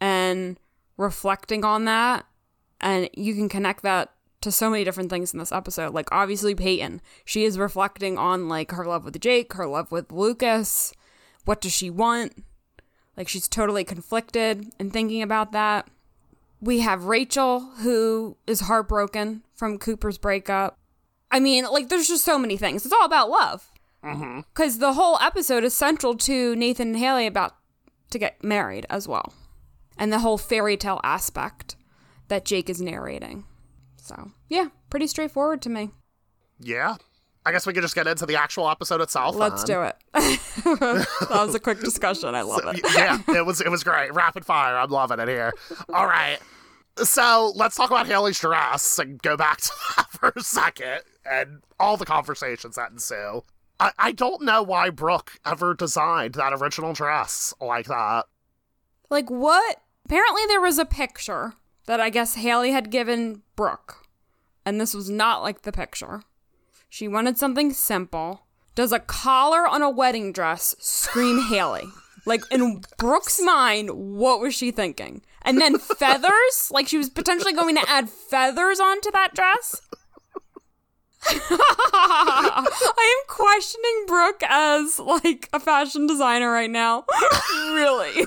and 0.00 0.58
reflecting 0.96 1.64
on 1.64 1.86
that, 1.86 2.26
and 2.80 3.08
you 3.14 3.34
can 3.34 3.48
connect 3.48 3.82
that 3.82 4.12
to 4.42 4.50
so 4.50 4.70
many 4.70 4.84
different 4.84 5.10
things 5.10 5.32
in 5.32 5.38
this 5.38 5.52
episode. 5.52 5.94
Like 5.94 6.08
obviously 6.12 6.54
Peyton, 6.54 7.00
she 7.24 7.44
is 7.44 7.58
reflecting 7.58 8.18
on 8.18 8.48
like 8.48 8.72
her 8.72 8.84
love 8.84 9.04
with 9.04 9.20
Jake, 9.20 9.52
her 9.54 9.66
love 9.66 9.90
with 9.92 10.12
Lucas. 10.12 10.92
What 11.44 11.60
does 11.60 11.72
she 11.72 11.90
want? 11.90 12.44
Like 13.16 13.28
she's 13.28 13.48
totally 13.48 13.84
conflicted 13.84 14.72
and 14.78 14.92
thinking 14.92 15.22
about 15.22 15.52
that. 15.52 15.88
We 16.60 16.80
have 16.80 17.04
Rachel 17.04 17.60
who 17.80 18.36
is 18.46 18.60
heartbroken 18.60 19.42
from 19.54 19.78
Cooper's 19.78 20.18
breakup. 20.18 20.78
I 21.30 21.40
mean, 21.40 21.64
like 21.64 21.88
there's 21.88 22.08
just 22.08 22.24
so 22.24 22.38
many 22.38 22.56
things. 22.56 22.84
It's 22.84 22.94
all 22.94 23.04
about 23.04 23.30
love 23.30 23.70
mm-hmm. 24.04 24.40
because 24.54 24.78
the 24.78 24.94
whole 24.94 25.18
episode 25.20 25.64
is 25.64 25.74
central 25.74 26.16
to 26.16 26.56
Nathan 26.56 26.88
and 26.88 26.98
Haley 26.98 27.26
about 27.26 27.56
to 28.10 28.18
get 28.18 28.42
married 28.42 28.86
as 28.90 29.06
well, 29.08 29.32
and 29.98 30.12
the 30.12 30.20
whole 30.20 30.38
fairy 30.38 30.76
tale 30.76 31.00
aspect 31.02 31.76
that 32.28 32.44
Jake 32.44 32.70
is 32.70 32.80
narrating. 32.80 33.44
So 33.96 34.30
yeah, 34.48 34.68
pretty 34.88 35.06
straightforward 35.06 35.62
to 35.62 35.68
me. 35.68 35.90
Yeah. 36.58 36.96
I 37.44 37.52
guess 37.52 37.66
we 37.66 37.72
could 37.72 37.82
just 37.82 37.94
get 37.94 38.06
into 38.06 38.26
the 38.26 38.36
actual 38.36 38.68
episode 38.68 39.00
itself. 39.00 39.34
Let's 39.34 39.64
then. 39.64 39.76
do 39.76 39.82
it. 39.84 39.96
that 40.12 41.28
was 41.30 41.54
a 41.54 41.60
quick 41.60 41.80
discussion. 41.80 42.34
I 42.34 42.42
love 42.42 42.60
it. 42.66 42.80
yeah, 42.94 43.18
it 43.28 43.46
was 43.46 43.60
it 43.62 43.70
was 43.70 43.82
great. 43.82 44.12
Rapid 44.12 44.44
fire. 44.44 44.76
I'm 44.76 44.90
loving 44.90 45.18
it 45.20 45.28
here. 45.28 45.52
All 45.92 46.06
right. 46.06 46.38
So 47.02 47.52
let's 47.56 47.76
talk 47.76 47.90
about 47.90 48.06
Haley's 48.06 48.38
dress 48.38 48.98
and 48.98 49.20
go 49.22 49.36
back 49.38 49.58
to 49.62 49.70
that 49.96 50.10
for 50.10 50.32
a 50.36 50.40
second 50.42 51.00
and 51.24 51.62
all 51.78 51.96
the 51.96 52.04
conversations 52.04 52.76
that 52.76 52.90
ensue. 52.90 53.42
I, 53.80 53.92
I 53.98 54.12
don't 54.12 54.42
know 54.42 54.62
why 54.62 54.90
Brooke 54.90 55.40
ever 55.44 55.74
designed 55.74 56.34
that 56.34 56.52
original 56.52 56.92
dress 56.92 57.54
like 57.60 57.86
that. 57.86 58.26
Like 59.08 59.30
what? 59.30 59.78
Apparently 60.04 60.42
there 60.46 60.60
was 60.60 60.78
a 60.78 60.84
picture 60.84 61.54
that 61.86 62.00
I 62.00 62.10
guess 62.10 62.34
Haley 62.34 62.70
had 62.72 62.90
given 62.90 63.42
Brooke. 63.56 64.06
And 64.66 64.80
this 64.80 64.94
was 64.94 65.08
not 65.08 65.42
like 65.42 65.62
the 65.62 65.72
picture. 65.72 66.22
She 66.88 67.08
wanted 67.08 67.38
something 67.38 67.72
simple. 67.72 68.42
Does 68.74 68.92
a 68.92 68.98
collar 69.00 69.66
on 69.66 69.82
a 69.82 69.90
wedding 69.90 70.32
dress 70.32 70.76
scream 70.78 71.42
Haley? 71.48 71.88
Like 72.26 72.42
in 72.50 72.82
Brooke's 72.98 73.40
mind, 73.42 73.90
what 73.90 74.40
was 74.40 74.54
she 74.54 74.70
thinking? 74.70 75.22
And 75.42 75.58
then 75.58 75.78
feathers? 75.78 76.70
Like 76.70 76.86
she 76.86 76.98
was 76.98 77.08
potentially 77.08 77.54
going 77.54 77.76
to 77.76 77.88
add 77.88 78.10
feathers 78.10 78.78
onto 78.78 79.10
that 79.12 79.34
dress? 79.34 79.80
I 81.22 83.18
am 83.20 83.26
questioning 83.28 84.04
Brooke 84.06 84.42
as 84.42 84.98
like 84.98 85.48
a 85.52 85.60
fashion 85.60 86.06
designer 86.06 86.50
right 86.50 86.70
now. 86.70 87.04
really. 87.54 88.26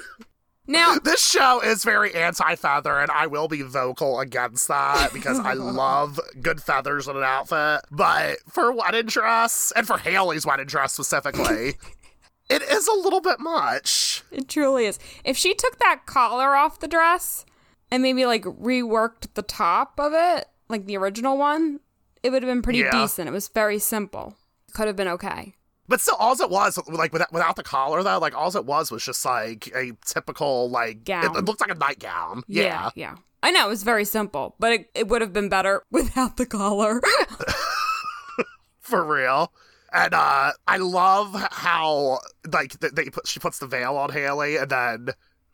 Now, 0.65 0.95
This 0.97 1.25
show 1.25 1.59
is 1.59 1.83
very 1.83 2.15
anti 2.15 2.55
feather, 2.55 2.97
and 2.97 3.11
I 3.11 3.27
will 3.27 3.49
be 3.49 3.61
vocal 3.63 4.19
against 4.21 4.69
that 4.69 5.11
because 5.11 5.37
I 5.39 5.53
love 5.53 6.19
good 6.41 6.61
feathers 6.61 7.07
in 7.07 7.17
an 7.17 7.23
outfit. 7.23 7.81
But 7.91 8.37
for 8.49 8.71
wedding 8.71 9.07
dress, 9.07 9.73
and 9.75 9.85
for 9.85 9.97
Haley's 9.97 10.45
wedding 10.45 10.67
dress 10.67 10.93
specifically, 10.93 11.75
it 12.49 12.61
is 12.61 12.87
a 12.87 12.93
little 12.93 13.19
bit 13.19 13.39
much. 13.41 14.23
It 14.31 14.47
truly 14.47 14.85
is. 14.85 14.99
If 15.25 15.35
she 15.35 15.53
took 15.53 15.79
that 15.79 16.05
collar 16.05 16.55
off 16.55 16.79
the 16.79 16.87
dress 16.87 17.45
and 17.91 18.01
maybe 18.01 18.25
like 18.25 18.43
reworked 18.43 19.33
the 19.33 19.41
top 19.41 19.99
of 19.99 20.13
it, 20.15 20.47
like 20.69 20.85
the 20.85 20.95
original 20.95 21.37
one, 21.37 21.81
it 22.23 22.31
would 22.31 22.41
have 22.43 22.49
been 22.49 22.61
pretty 22.61 22.79
Yeah. 22.79 22.91
decent. 22.91 23.27
It 23.27 23.31
was 23.31 23.47
very 23.49 23.77
simple. 23.79 24.35
Could 24.73 24.87
have 24.87 24.95
been 24.95 25.07
okay. 25.09 25.53
But 25.87 25.99
still, 26.01 26.15
all 26.15 26.33
it 26.41 26.49
was, 26.49 26.79
like 26.87 27.11
without, 27.11 27.31
without 27.33 27.55
the 27.57 27.63
collar, 27.63 28.01
though, 28.03 28.17
like 28.17 28.33
all 28.35 28.55
it 28.55 28.65
was 28.65 28.89
was 28.89 29.03
just 29.03 29.23
like 29.25 29.67
a 29.75 29.91
typical, 30.05 30.69
like, 30.69 31.03
Gown. 31.03 31.35
it 31.35 31.43
looked 31.45 31.59
like 31.61 31.69
a 31.71 31.75
nightgown. 31.75 32.43
Yeah. 32.47 32.89
Yeah. 32.95 33.17
I 33.43 33.51
know 33.51 33.65
it 33.65 33.69
was 33.69 33.83
very 33.83 34.05
simple, 34.05 34.55
but 34.59 34.71
it, 34.71 34.89
it 34.95 35.07
would 35.09 35.19
have 35.21 35.33
been 35.33 35.49
better 35.49 35.83
without 35.91 36.37
the 36.37 36.45
collar. 36.45 37.01
for 38.79 39.03
real. 39.05 39.51
And 39.91 40.13
uh 40.13 40.51
I 40.67 40.77
love 40.77 41.35
how 41.51 42.19
like 42.51 42.79
th- 42.79 42.93
they 42.93 43.09
put 43.09 43.27
she 43.27 43.39
puts 43.39 43.59
the 43.59 43.67
veil 43.67 43.95
on 43.97 44.09
Haley, 44.11 44.55
and 44.57 44.69
then 44.71 45.09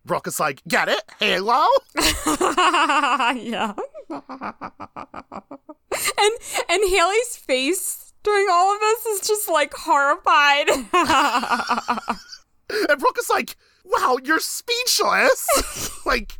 Brooke 0.05 0.27
is 0.27 0.39
like, 0.39 0.61
"Get 0.65 0.87
it, 0.87 1.01
Halo." 1.19 1.65
yeah. 3.35 3.73
and 6.19 6.33
and 6.69 6.89
Haley's 6.89 7.37
face 7.37 8.13
during 8.23 8.47
all 8.51 8.73
of 8.73 8.79
this 8.79 9.05
is 9.05 9.27
just 9.27 9.49
like 9.49 9.73
horrified. 9.73 10.67
And 12.71 12.99
Brooke 12.99 13.17
is 13.17 13.29
like, 13.31 13.55
"Wow, 13.83 14.19
you're 14.23 14.39
speechless." 14.39 15.89
like, 16.05 16.37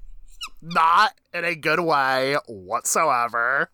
not 0.62 1.14
in 1.34 1.44
a 1.44 1.56
good 1.56 1.80
way 1.80 2.38
whatsoever. 2.48 3.72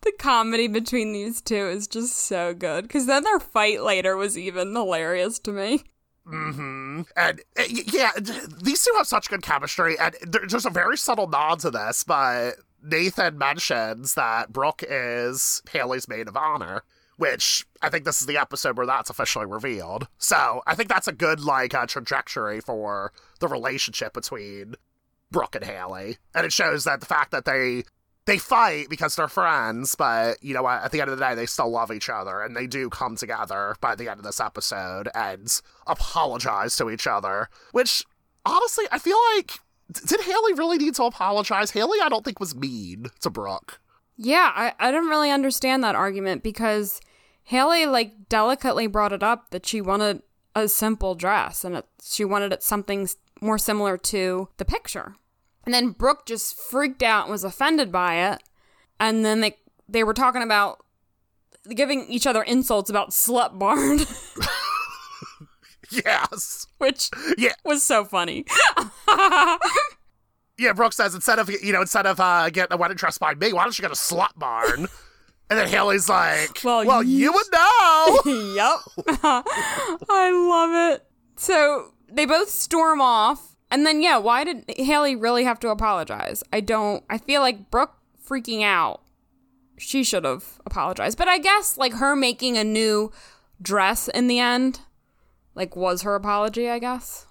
the 0.00 0.12
comedy 0.18 0.66
between 0.66 1.12
these 1.12 1.42
two 1.42 1.68
is 1.68 1.86
just 1.86 2.16
so 2.16 2.54
good 2.54 2.84
because 2.84 3.04
then 3.04 3.22
their 3.24 3.38
fight 3.38 3.82
later 3.82 4.16
was 4.16 4.38
even 4.38 4.74
hilarious 4.74 5.38
to 5.40 5.52
me. 5.52 5.82
Mm 6.26 6.54
hmm 6.54 7.00
And 7.16 7.42
uh, 7.58 7.64
yeah, 7.68 8.12
these 8.62 8.82
two 8.82 8.94
have 8.96 9.06
such 9.06 9.28
good 9.28 9.42
chemistry, 9.42 9.98
and 9.98 10.16
there- 10.22 10.46
there's 10.48 10.64
a 10.64 10.70
very 10.70 10.96
subtle 10.96 11.26
nod 11.28 11.58
to 11.60 11.70
this, 11.70 12.02
but 12.02 12.54
Nathan 12.82 13.38
mentions 13.38 14.14
that 14.14 14.52
Brooke 14.52 14.82
is 14.88 15.62
Haley's 15.70 16.08
maid 16.08 16.28
of 16.28 16.36
honor, 16.36 16.82
which 17.16 17.66
I 17.82 17.88
think 17.88 18.04
this 18.04 18.20
is 18.20 18.26
the 18.26 18.38
episode 18.38 18.76
where 18.76 18.86
that's 18.86 19.10
officially 19.10 19.46
revealed. 19.46 20.08
So 20.18 20.62
I 20.66 20.74
think 20.74 20.88
that's 20.88 21.08
a 21.08 21.12
good 21.12 21.40
like 21.40 21.74
uh, 21.74 21.86
trajectory 21.86 22.60
for 22.60 23.12
the 23.40 23.48
relationship 23.48 24.14
between 24.14 24.74
Brooke 25.30 25.54
and 25.54 25.64
Haley, 25.64 26.18
and 26.34 26.44
it 26.44 26.52
shows 26.52 26.84
that 26.84 27.00
the 27.00 27.06
fact 27.06 27.30
that 27.30 27.44
they 27.44 27.84
they 28.26 28.38
fight 28.38 28.88
because 28.88 29.16
they're 29.16 29.28
friends, 29.28 29.94
but 29.94 30.42
you 30.42 30.54
know? 30.54 30.68
At 30.68 30.92
the 30.92 31.00
end 31.00 31.10
of 31.10 31.18
the 31.18 31.24
day, 31.24 31.34
they 31.34 31.46
still 31.46 31.70
love 31.70 31.90
each 31.90 32.08
other, 32.08 32.42
and 32.42 32.56
they 32.56 32.66
do 32.66 32.90
come 32.90 33.16
together 33.16 33.76
by 33.80 33.94
the 33.94 34.08
end 34.08 34.20
of 34.20 34.24
this 34.24 34.40
episode 34.40 35.08
and 35.14 35.60
apologize 35.86 36.76
to 36.76 36.90
each 36.90 37.06
other. 37.06 37.48
Which, 37.72 38.04
honestly, 38.44 38.84
I 38.92 38.98
feel 38.98 39.18
like 39.36 39.58
did 39.92 40.20
Haley 40.20 40.54
really 40.54 40.78
need 40.78 40.94
to 40.96 41.04
apologize? 41.04 41.70
Haley, 41.70 41.98
I 42.02 42.08
don't 42.08 42.24
think 42.24 42.40
was 42.40 42.54
mean 42.54 43.06
to 43.20 43.30
Brooke. 43.30 43.80
Yeah, 44.16 44.52
I, 44.54 44.72
I 44.78 44.90
didn't 44.90 45.08
really 45.08 45.30
understand 45.30 45.82
that 45.82 45.94
argument 45.94 46.42
because 46.42 47.00
Haley 47.44 47.86
like 47.86 48.28
delicately 48.28 48.86
brought 48.86 49.12
it 49.12 49.22
up 49.22 49.50
that 49.50 49.66
she 49.66 49.80
wanted 49.80 50.22
a 50.54 50.68
simple 50.68 51.14
dress 51.14 51.64
and 51.64 51.76
it, 51.76 51.86
she 52.02 52.24
wanted 52.24 52.52
it 52.52 52.62
something 52.62 53.08
more 53.40 53.58
similar 53.58 53.96
to 53.96 54.48
the 54.58 54.64
picture. 54.64 55.16
And 55.64 55.74
then 55.74 55.90
Brooke 55.90 56.26
just 56.26 56.58
freaked 56.58 57.02
out 57.02 57.24
and 57.24 57.32
was 57.32 57.44
offended 57.44 57.90
by 57.92 58.32
it. 58.32 58.42
And 58.98 59.24
then 59.24 59.40
they 59.40 59.56
they 59.88 60.04
were 60.04 60.14
talking 60.14 60.42
about 60.42 60.84
giving 61.74 62.06
each 62.08 62.26
other 62.26 62.42
insults 62.42 62.90
about 62.90 63.10
slut 63.10 63.58
barn, 63.58 63.98
Yes. 66.04 66.66
which 66.78 67.10
Yeah. 67.38 67.52
was 67.64 67.82
so 67.82 68.04
funny. 68.04 68.44
Yeah, 70.58 70.74
Brooke 70.74 70.92
says 70.92 71.14
instead 71.14 71.38
of 71.38 71.48
you 71.50 71.72
know 71.72 71.80
instead 71.80 72.04
of 72.04 72.20
uh, 72.20 72.50
getting 72.50 72.74
a 72.74 72.76
wedding 72.76 72.96
dress 72.98 73.16
by 73.16 73.34
me, 73.34 73.52
why 73.54 73.62
don't 73.64 73.78
you 73.78 73.82
go 73.82 73.88
to 73.88 73.94
slut 73.94 74.36
barn? 74.36 74.88
And 75.48 75.58
then 75.58 75.66
Haley's 75.66 76.08
like, 76.08 76.60
Well, 76.62 76.86
"Well, 76.86 77.02
you- 77.02 77.18
you 77.18 77.32
would 77.32 77.46
know." 77.52 78.54
yep. 78.54 78.78
I 80.08 80.30
love 80.30 80.94
it. 80.94 81.04
So 81.34 81.92
they 82.08 82.24
both 82.24 82.48
storm 82.50 83.00
off. 83.00 83.56
And 83.68 83.84
then, 83.84 84.00
yeah, 84.00 84.16
why 84.18 84.44
did 84.44 84.64
Haley 84.76 85.16
really 85.16 85.42
have 85.42 85.58
to 85.60 85.70
apologize? 85.70 86.44
I 86.52 86.60
don't, 86.60 87.02
I 87.10 87.18
feel 87.18 87.40
like 87.40 87.68
Brooke 87.68 87.94
freaking 88.24 88.62
out, 88.62 89.02
she 89.76 90.04
should 90.04 90.24
have 90.24 90.60
apologized. 90.64 91.18
But 91.18 91.26
I 91.26 91.38
guess, 91.38 91.76
like, 91.76 91.94
her 91.94 92.14
making 92.14 92.56
a 92.56 92.62
new 92.62 93.10
dress 93.60 94.06
in 94.06 94.28
the 94.28 94.38
end, 94.38 94.78
like, 95.54 95.76
was 95.76 96.02
her 96.02 96.14
apology, 96.14 96.68
I 96.68 96.78
guess. 96.78 97.26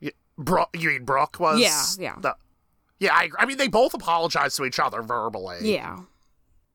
Yeah, 0.00 0.10
Brooke, 0.38 0.70
you 0.78 0.88
mean 0.90 1.04
Brooke 1.04 1.38
was? 1.40 1.60
Yeah, 1.60 1.84
yeah. 2.14 2.20
the- 2.20 2.36
yeah, 2.98 3.14
I. 3.14 3.30
I 3.38 3.46
mean, 3.46 3.56
they 3.58 3.66
both 3.66 3.94
apologized 3.94 4.56
to 4.58 4.64
each 4.64 4.78
other 4.78 5.02
verbally. 5.02 5.58
Yeah. 5.62 5.98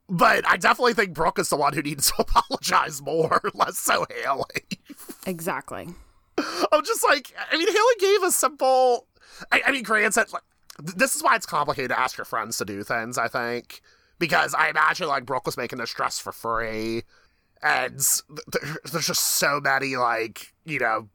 But 0.09 0.47
I 0.47 0.57
definitely 0.57 0.93
think 0.93 1.13
Brooke 1.13 1.39
is 1.39 1.49
the 1.49 1.55
one 1.55 1.73
who 1.73 1.81
needs 1.81 2.07
to 2.11 2.15
apologize 2.19 3.01
more, 3.01 3.39
less 3.53 3.77
so 3.77 4.05
Haley. 4.23 4.79
Exactly. 5.25 5.87
I'm 6.37 6.83
just 6.85 7.03
like, 7.03 7.33
I 7.51 7.57
mean, 7.57 7.67
Haley 7.67 7.93
gave 7.99 8.23
a 8.23 8.31
simple. 8.31 9.07
I, 9.51 9.61
I 9.67 9.71
mean, 9.71 9.83
granted, 9.83 10.31
like, 10.33 10.43
this 10.79 11.15
is 11.15 11.23
why 11.23 11.35
it's 11.35 11.45
complicated 11.45 11.91
to 11.91 11.99
ask 11.99 12.17
your 12.17 12.25
friends 12.25 12.57
to 12.57 12.65
do 12.65 12.83
things, 12.83 13.17
I 13.17 13.27
think. 13.27 13.81
Because 14.19 14.53
I 14.53 14.69
imagine, 14.69 15.07
like, 15.07 15.25
Brooke 15.25 15.45
was 15.45 15.57
making 15.57 15.79
this 15.79 15.93
dress 15.93 16.19
for 16.19 16.31
free. 16.31 17.03
And 17.63 17.99
th- 17.99 18.61
th- 18.63 18.75
there's 18.91 19.07
just 19.07 19.21
so 19.23 19.59
many, 19.59 19.95
like, 19.95 20.53
you 20.65 20.79
know, 20.79 21.09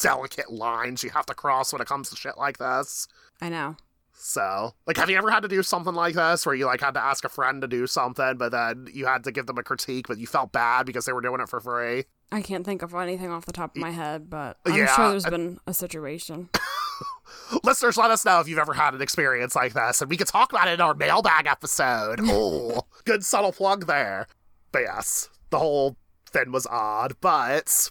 delicate 0.00 0.50
lines 0.50 1.02
you 1.04 1.10
have 1.10 1.26
to 1.26 1.34
cross 1.34 1.72
when 1.72 1.82
it 1.82 1.88
comes 1.88 2.10
to 2.10 2.16
shit 2.16 2.38
like 2.38 2.58
this. 2.58 3.06
I 3.40 3.48
know. 3.48 3.76
So, 4.14 4.74
like, 4.86 4.96
have 4.98 5.10
you 5.10 5.16
ever 5.16 5.30
had 5.30 5.40
to 5.42 5.48
do 5.48 5.62
something 5.64 5.94
like 5.94 6.14
this 6.14 6.46
where 6.46 6.54
you, 6.54 6.66
like, 6.66 6.80
had 6.80 6.94
to 6.94 7.02
ask 7.02 7.24
a 7.24 7.28
friend 7.28 7.60
to 7.62 7.66
do 7.68 7.86
something, 7.88 8.36
but 8.36 8.52
then 8.52 8.86
you 8.92 9.06
had 9.06 9.24
to 9.24 9.32
give 9.32 9.46
them 9.46 9.58
a 9.58 9.62
critique, 9.64 10.06
but 10.06 10.16
you 10.18 10.26
felt 10.28 10.52
bad 10.52 10.86
because 10.86 11.04
they 11.06 11.12
were 11.12 11.20
doing 11.20 11.40
it 11.40 11.48
for 11.48 11.60
free? 11.60 12.04
I 12.30 12.40
can't 12.40 12.64
think 12.64 12.82
of 12.82 12.94
anything 12.94 13.30
off 13.30 13.44
the 13.46 13.52
top 13.52 13.74
of 13.76 13.82
my 13.82 13.90
head, 13.90 14.30
but 14.30 14.58
I'm 14.64 14.74
Yeah, 14.76 14.94
sure 14.94 15.10
there's 15.10 15.26
I- 15.26 15.30
been 15.30 15.58
a 15.66 15.74
situation. 15.74 16.50
Listeners, 17.64 17.96
let 17.96 18.10
us 18.10 18.24
know 18.24 18.40
if 18.40 18.48
you've 18.48 18.58
ever 18.58 18.74
had 18.74 18.94
an 18.94 19.02
experience 19.02 19.54
like 19.56 19.72
this, 19.74 20.00
and 20.00 20.08
we 20.10 20.16
can 20.16 20.26
talk 20.26 20.52
about 20.52 20.68
it 20.68 20.74
in 20.74 20.80
our 20.80 20.94
mailbag 20.94 21.46
episode. 21.46 22.20
Oh, 22.24 22.82
good 23.04 23.24
subtle 23.24 23.52
plug 23.52 23.86
there. 23.86 24.26
But 24.70 24.80
yes, 24.82 25.28
the 25.52 25.58
whole 25.60 25.96
thing 26.26 26.50
was 26.50 26.66
odd, 26.66 27.14
but 27.20 27.90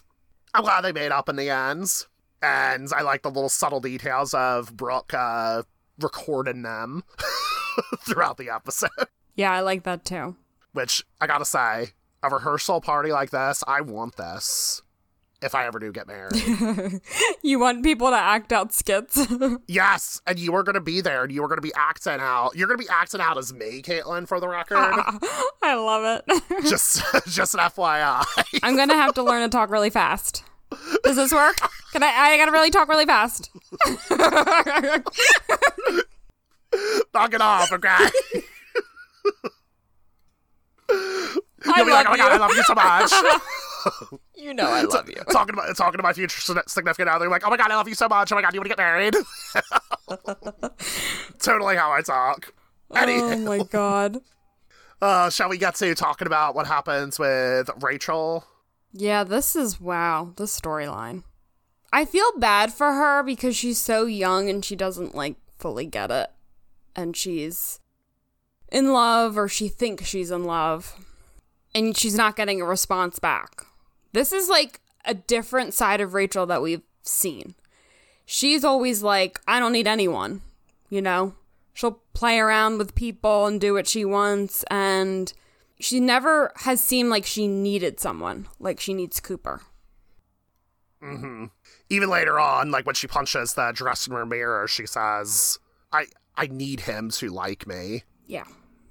I'm 0.52 0.64
glad 0.64 0.82
they 0.82 0.92
made 0.92 1.12
up 1.12 1.30
in 1.30 1.36
the 1.36 1.48
end. 1.48 1.88
And 2.42 2.88
I 2.94 3.02
like 3.02 3.22
the 3.22 3.30
little 3.30 3.48
subtle 3.48 3.80
details 3.80 4.34
of 4.34 4.76
Brooke 4.76 5.14
uh, 5.14 5.62
recording 5.98 6.62
them 6.62 7.04
throughout 8.00 8.36
the 8.36 8.50
episode. 8.50 8.90
Yeah, 9.36 9.52
I 9.52 9.60
like 9.60 9.84
that 9.84 10.04
too. 10.04 10.36
Which 10.72 11.04
I 11.20 11.26
gotta 11.26 11.44
say, 11.44 11.90
a 12.22 12.28
rehearsal 12.28 12.80
party 12.80 13.12
like 13.12 13.30
this, 13.30 13.62
I 13.66 13.80
want 13.80 14.16
this. 14.16 14.82
If 15.42 15.54
I 15.54 15.66
ever 15.66 15.78
do 15.78 15.92
get 15.92 16.06
married. 16.06 17.00
you 17.42 17.58
want 17.58 17.82
people 17.82 18.10
to 18.10 18.16
act 18.16 18.52
out 18.52 18.72
skits? 18.72 19.26
yes, 19.66 20.20
and 20.26 20.38
you 20.38 20.54
are 20.54 20.62
going 20.62 20.74
to 20.74 20.80
be 20.80 21.00
there, 21.00 21.24
and 21.24 21.32
you 21.32 21.42
are 21.42 21.48
going 21.48 21.58
to 21.58 21.62
be 21.62 21.72
acting 21.74 22.18
out. 22.20 22.56
You're 22.56 22.68
going 22.68 22.78
to 22.78 22.84
be 22.84 22.90
acting 22.90 23.20
out 23.20 23.38
as 23.38 23.52
me, 23.52 23.82
Caitlin, 23.82 24.26
for 24.26 24.40
the 24.40 24.48
record. 24.48 24.76
I 25.62 25.74
love 25.74 26.22
it. 26.28 26.42
just, 26.62 27.02
just 27.26 27.54
an 27.54 27.60
FYI. 27.60 28.24
I'm 28.62 28.76
going 28.76 28.88
to 28.88 28.94
have 28.94 29.14
to 29.14 29.22
learn 29.22 29.42
to 29.42 29.48
talk 29.48 29.70
really 29.70 29.90
fast. 29.90 30.44
Does 31.04 31.16
this 31.16 31.32
work? 31.32 31.56
Can 31.92 32.02
I? 32.02 32.08
I 32.08 32.38
gotta 32.38 32.52
really 32.52 32.70
talk 32.70 32.88
really 32.88 33.04
fast. 33.04 33.50
Knock 37.12 37.34
it 37.34 37.40
off, 37.42 37.70
okay? 37.72 38.08
I 41.66 41.78
You'll 41.78 41.86
be 41.86 41.92
like, 41.92 42.06
oh 42.06 42.10
my 42.10 42.16
you. 42.16 42.22
god, 42.22 42.32
I 42.32 42.36
love 42.38 42.50
you 42.54 42.62
so 42.62 42.74
much. 42.74 43.12
you 44.36 44.54
know 44.54 44.68
I 44.70 44.82
love 44.82 45.08
you. 45.08 45.16
talking 45.30 45.54
to 45.54 45.62
my, 45.62 45.72
talking 45.72 45.98
to 45.98 46.02
my 46.02 46.12
future 46.12 46.40
significant 46.66 47.08
other, 47.08 47.20
they're 47.20 47.30
like, 47.30 47.46
oh 47.46 47.50
my 47.50 47.56
god, 47.56 47.70
I 47.70 47.76
love 47.76 47.88
you 47.88 47.94
so 47.94 48.08
much. 48.08 48.32
Oh 48.32 48.34
my 48.36 48.42
god, 48.42 48.54
you 48.54 48.60
want 48.60 48.70
to 48.70 48.76
get 48.76 48.78
married? 48.78 49.14
totally 51.38 51.76
how 51.76 51.92
I 51.92 52.02
talk. 52.02 52.52
Anyway, 52.94 53.34
Oh 53.34 53.38
my 53.38 53.58
god. 53.64 54.18
uh, 55.02 55.30
shall 55.30 55.48
we 55.48 55.58
get 55.58 55.74
to 55.76 55.94
talking 55.94 56.26
about 56.26 56.54
what 56.54 56.66
happens 56.66 57.18
with 57.18 57.70
Rachel? 57.80 58.44
Yeah, 58.92 59.24
this 59.24 59.56
is 59.56 59.80
wow, 59.80 60.32
this 60.36 60.58
storyline. 60.58 61.22
I 61.92 62.04
feel 62.04 62.30
bad 62.38 62.72
for 62.72 62.92
her 62.92 63.22
because 63.22 63.56
she's 63.56 63.78
so 63.78 64.06
young 64.06 64.48
and 64.48 64.64
she 64.64 64.76
doesn't 64.76 65.14
like 65.14 65.36
fully 65.58 65.86
get 65.86 66.10
it. 66.10 66.30
And 66.94 67.16
she's 67.16 67.80
in 68.70 68.92
love 68.92 69.36
or 69.38 69.48
she 69.48 69.68
thinks 69.68 70.04
she's 70.06 70.30
in 70.30 70.44
love 70.44 70.94
and 71.74 71.96
she's 71.96 72.14
not 72.14 72.36
getting 72.36 72.60
a 72.60 72.66
response 72.66 73.18
back. 73.18 73.66
This 74.12 74.32
is 74.32 74.48
like 74.48 74.80
a 75.04 75.14
different 75.14 75.74
side 75.74 76.00
of 76.00 76.14
Rachel 76.14 76.46
that 76.46 76.62
we've 76.62 76.82
seen. 77.02 77.54
She's 78.24 78.64
always 78.64 79.02
like, 79.02 79.40
I 79.46 79.58
don't 79.58 79.72
need 79.72 79.88
anyone, 79.88 80.42
you 80.88 81.02
know? 81.02 81.34
She'll 81.74 82.00
play 82.12 82.38
around 82.38 82.78
with 82.78 82.94
people 82.94 83.46
and 83.46 83.60
do 83.60 83.74
what 83.74 83.88
she 83.88 84.04
wants 84.04 84.64
and 84.70 85.32
she 85.82 85.98
never 85.98 86.52
has 86.58 86.80
seemed 86.82 87.10
like 87.10 87.26
she 87.26 87.48
needed 87.48 87.98
someone 87.98 88.46
like 88.60 88.78
she 88.78 88.94
needs 88.94 89.18
Cooper. 89.18 89.62
Mm-hmm. 91.02 91.46
Even 91.90 92.08
later 92.08 92.38
on, 92.38 92.70
like 92.70 92.86
when 92.86 92.94
she 92.94 93.08
punches 93.08 93.54
the 93.54 93.72
dressing 93.74 94.14
room 94.14 94.28
mirror, 94.28 94.68
she 94.68 94.86
says, 94.86 95.58
"I 95.92 96.06
I 96.36 96.46
need 96.46 96.80
him 96.80 97.10
to 97.10 97.28
like 97.30 97.66
me." 97.66 98.04
Yeah. 98.28 98.44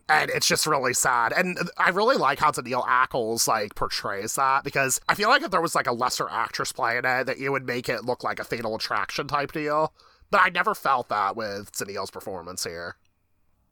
And 0.10 0.30
it's 0.30 0.48
just 0.48 0.68
really 0.68 0.94
sad. 0.94 1.32
And 1.32 1.58
I 1.78 1.90
really 1.90 2.18
like 2.18 2.40
how 2.40 2.52
Danneel 2.52 2.86
Ackles 2.86 3.48
like 3.48 3.76
portrays 3.76 4.36
that 4.36 4.64
because 4.64 5.00
I 5.08 5.16
feel 5.16 5.30
like 5.30 5.42
if 5.42 5.52
there 5.52 5.62
was 5.62 5.76
like 5.76 5.88
a 5.88 5.94
lesser 5.94 6.28
actress 6.30 6.72
playing 6.72 7.06
it, 7.06 7.26
that 7.26 7.38
it 7.38 7.50
would 7.50 7.66
make 7.66 7.88
it 7.88 8.04
look 8.04 8.24
like 8.24 8.40
a 8.40 8.44
Fatal 8.44 8.76
Attraction 8.76 9.28
type 9.28 9.52
deal. 9.52 9.94
But 10.30 10.42
I 10.42 10.50
never 10.50 10.76
felt 10.76 11.10
that 11.10 11.36
with 11.36 11.72
Danneel's 11.72 12.12
performance 12.12 12.64
here. 12.64 12.96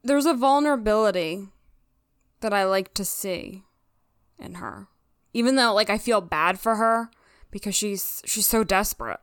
There's 0.04 0.26
a 0.26 0.34
vulnerability 0.34 1.48
that 2.42 2.54
I 2.54 2.64
like 2.64 2.94
to 2.94 3.06
see 3.06 3.64
in 4.38 4.56
her. 4.56 4.88
Even 5.34 5.56
though 5.56 5.74
like 5.74 5.90
I 5.90 5.98
feel 5.98 6.22
bad 6.22 6.60
for 6.60 6.76
her 6.76 7.10
because 7.52 7.76
she's 7.76 8.22
she's 8.26 8.48
so 8.48 8.64
desperate. 8.64 9.20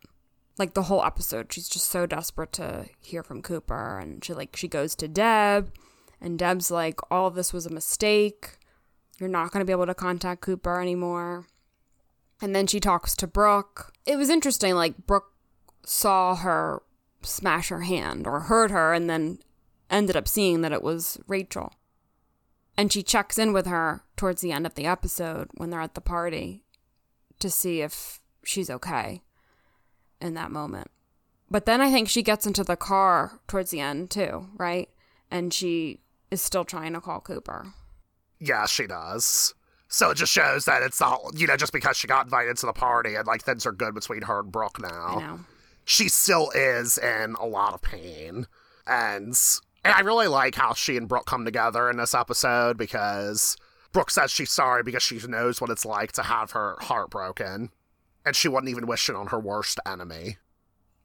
Like 0.59 0.75
the 0.75 0.85
whole 0.85 1.05
episode, 1.05 1.53
she's 1.53 1.69
just 1.69 1.91
so 1.91 2.07
desperate 2.07 2.53
to 2.53 2.87
hear 3.01 3.23
from 3.23 3.43
Cooper 3.43 3.99
and 3.99 4.25
she 4.25 4.35
like 4.35 4.57
she 4.57 4.69
goes 4.69 4.95
to 4.97 5.09
Deb 5.09 5.73
and 6.21 6.39
Deb's 6.39 6.71
like 6.71 7.01
all 7.11 7.27
of 7.27 7.35
this 7.35 7.53
was 7.53 7.67
a 7.67 7.73
mistake. 7.73 8.59
You're 9.19 9.29
not 9.29 9.51
going 9.51 9.61
to 9.61 9.67
be 9.67 9.73
able 9.73 9.87
to 9.87 9.95
contact 9.95 10.43
Cooper 10.43 10.81
anymore. 10.81 11.47
And 12.41 12.55
then 12.55 12.67
she 12.67 12.81
talks 12.81 13.17
to 13.17 13.27
Brooke. 13.27 13.93
It 14.05 14.17
was 14.17 14.29
interesting 14.29 14.75
like 14.75 15.07
Brooke 15.07 15.33
saw 15.85 16.35
her 16.37 16.83
smash 17.23 17.69
her 17.69 17.83
hand 17.83 18.27
or 18.27 18.41
heard 18.41 18.71
her 18.71 18.93
and 18.93 19.09
then 19.09 19.39
ended 19.91 20.17
up 20.17 20.29
seeing 20.29 20.61
that 20.61 20.73
it 20.73 20.83
was 20.83 21.19
Rachel. 21.27 21.73
And 22.77 22.93
she 22.93 23.03
checks 23.03 23.39
in 23.39 23.53
with 23.53 23.67
her 23.67 24.03
towards 24.17 24.43
the 24.43 24.53
end 24.53 24.67
of 24.67 24.75
the 24.75 24.87
episode 24.87 25.49
when 25.55 25.71
they're 25.71 25.81
at 25.81 25.95
the 25.95 26.01
party 26.01 26.65
to 27.39 27.49
see 27.49 27.81
if 27.81 28.21
she's 28.45 28.69
okay 28.69 29.23
in 30.21 30.35
that 30.35 30.51
moment. 30.51 30.91
But 31.51 31.65
then 31.65 31.81
I 31.81 31.91
think 31.91 32.09
she 32.09 32.23
gets 32.23 32.47
into 32.47 32.65
the 32.65 32.77
car 32.77 33.41
towards 33.47 33.71
the 33.71 33.81
end 33.81 34.11
too, 34.11 34.49
right? 34.57 34.89
And 35.31 35.55
she 35.55 36.01
is 36.31 36.43
still 36.43 36.65
trying 36.65 36.93
to 36.93 37.01
call 37.01 37.21
Cooper. 37.21 37.67
Yeah, 38.39 38.67
she 38.67 38.87
does. 38.87 39.55
So 39.89 40.11
it 40.11 40.17
just 40.17 40.33
shows 40.33 40.65
that 40.65 40.83
it's 40.83 41.01
not, 41.01 41.21
you 41.35 41.47
know, 41.47 41.57
just 41.57 41.73
because 41.73 41.97
she 41.97 42.07
got 42.07 42.27
invited 42.27 42.57
to 42.59 42.67
the 42.67 42.73
party 42.73 43.15
and 43.15 43.27
like 43.27 43.43
things 43.43 43.67
are 43.67 43.73
good 43.73 43.95
between 43.95 44.23
her 44.23 44.41
and 44.41 44.51
Brooke 44.51 44.81
now. 44.81 45.41
She 45.85 46.09
still 46.09 46.51
is 46.55 46.99
in 46.99 47.37
a 47.41 47.47
lot 47.47 47.75
of 47.75 47.83
pain. 47.83 48.47
And 48.87 49.39
and 49.85 49.95
I 49.95 50.01
really 50.01 50.27
like 50.27 50.57
how 50.57 50.75
she 50.75 50.97
and 50.97 51.07
Brooke 51.09 51.27
come 51.27 51.45
together 51.45 51.89
in 51.89 51.97
this 51.97 52.15
episode 52.15 52.77
because 52.77 53.57
Brooke 53.93 54.11
says 54.11 54.33
she's 54.33 54.51
sorry 54.51 54.83
because 54.83 55.05
she 55.05 55.19
knows 55.29 55.61
what 55.61 55.71
it's 55.71 55.87
like 55.87 56.13
to 56.13 56.25
have 56.25 56.51
her 56.51 56.77
heart 56.81 57.11
broken. 57.11 57.71
And 58.25 58.35
she 58.35 58.49
wouldn't 58.49 58.71
even 58.71 58.89
wish 58.89 59.09
it 59.09 59.15
on 59.15 59.29
her 59.29 59.39
worst 59.39 59.79
enemy. 59.87 60.39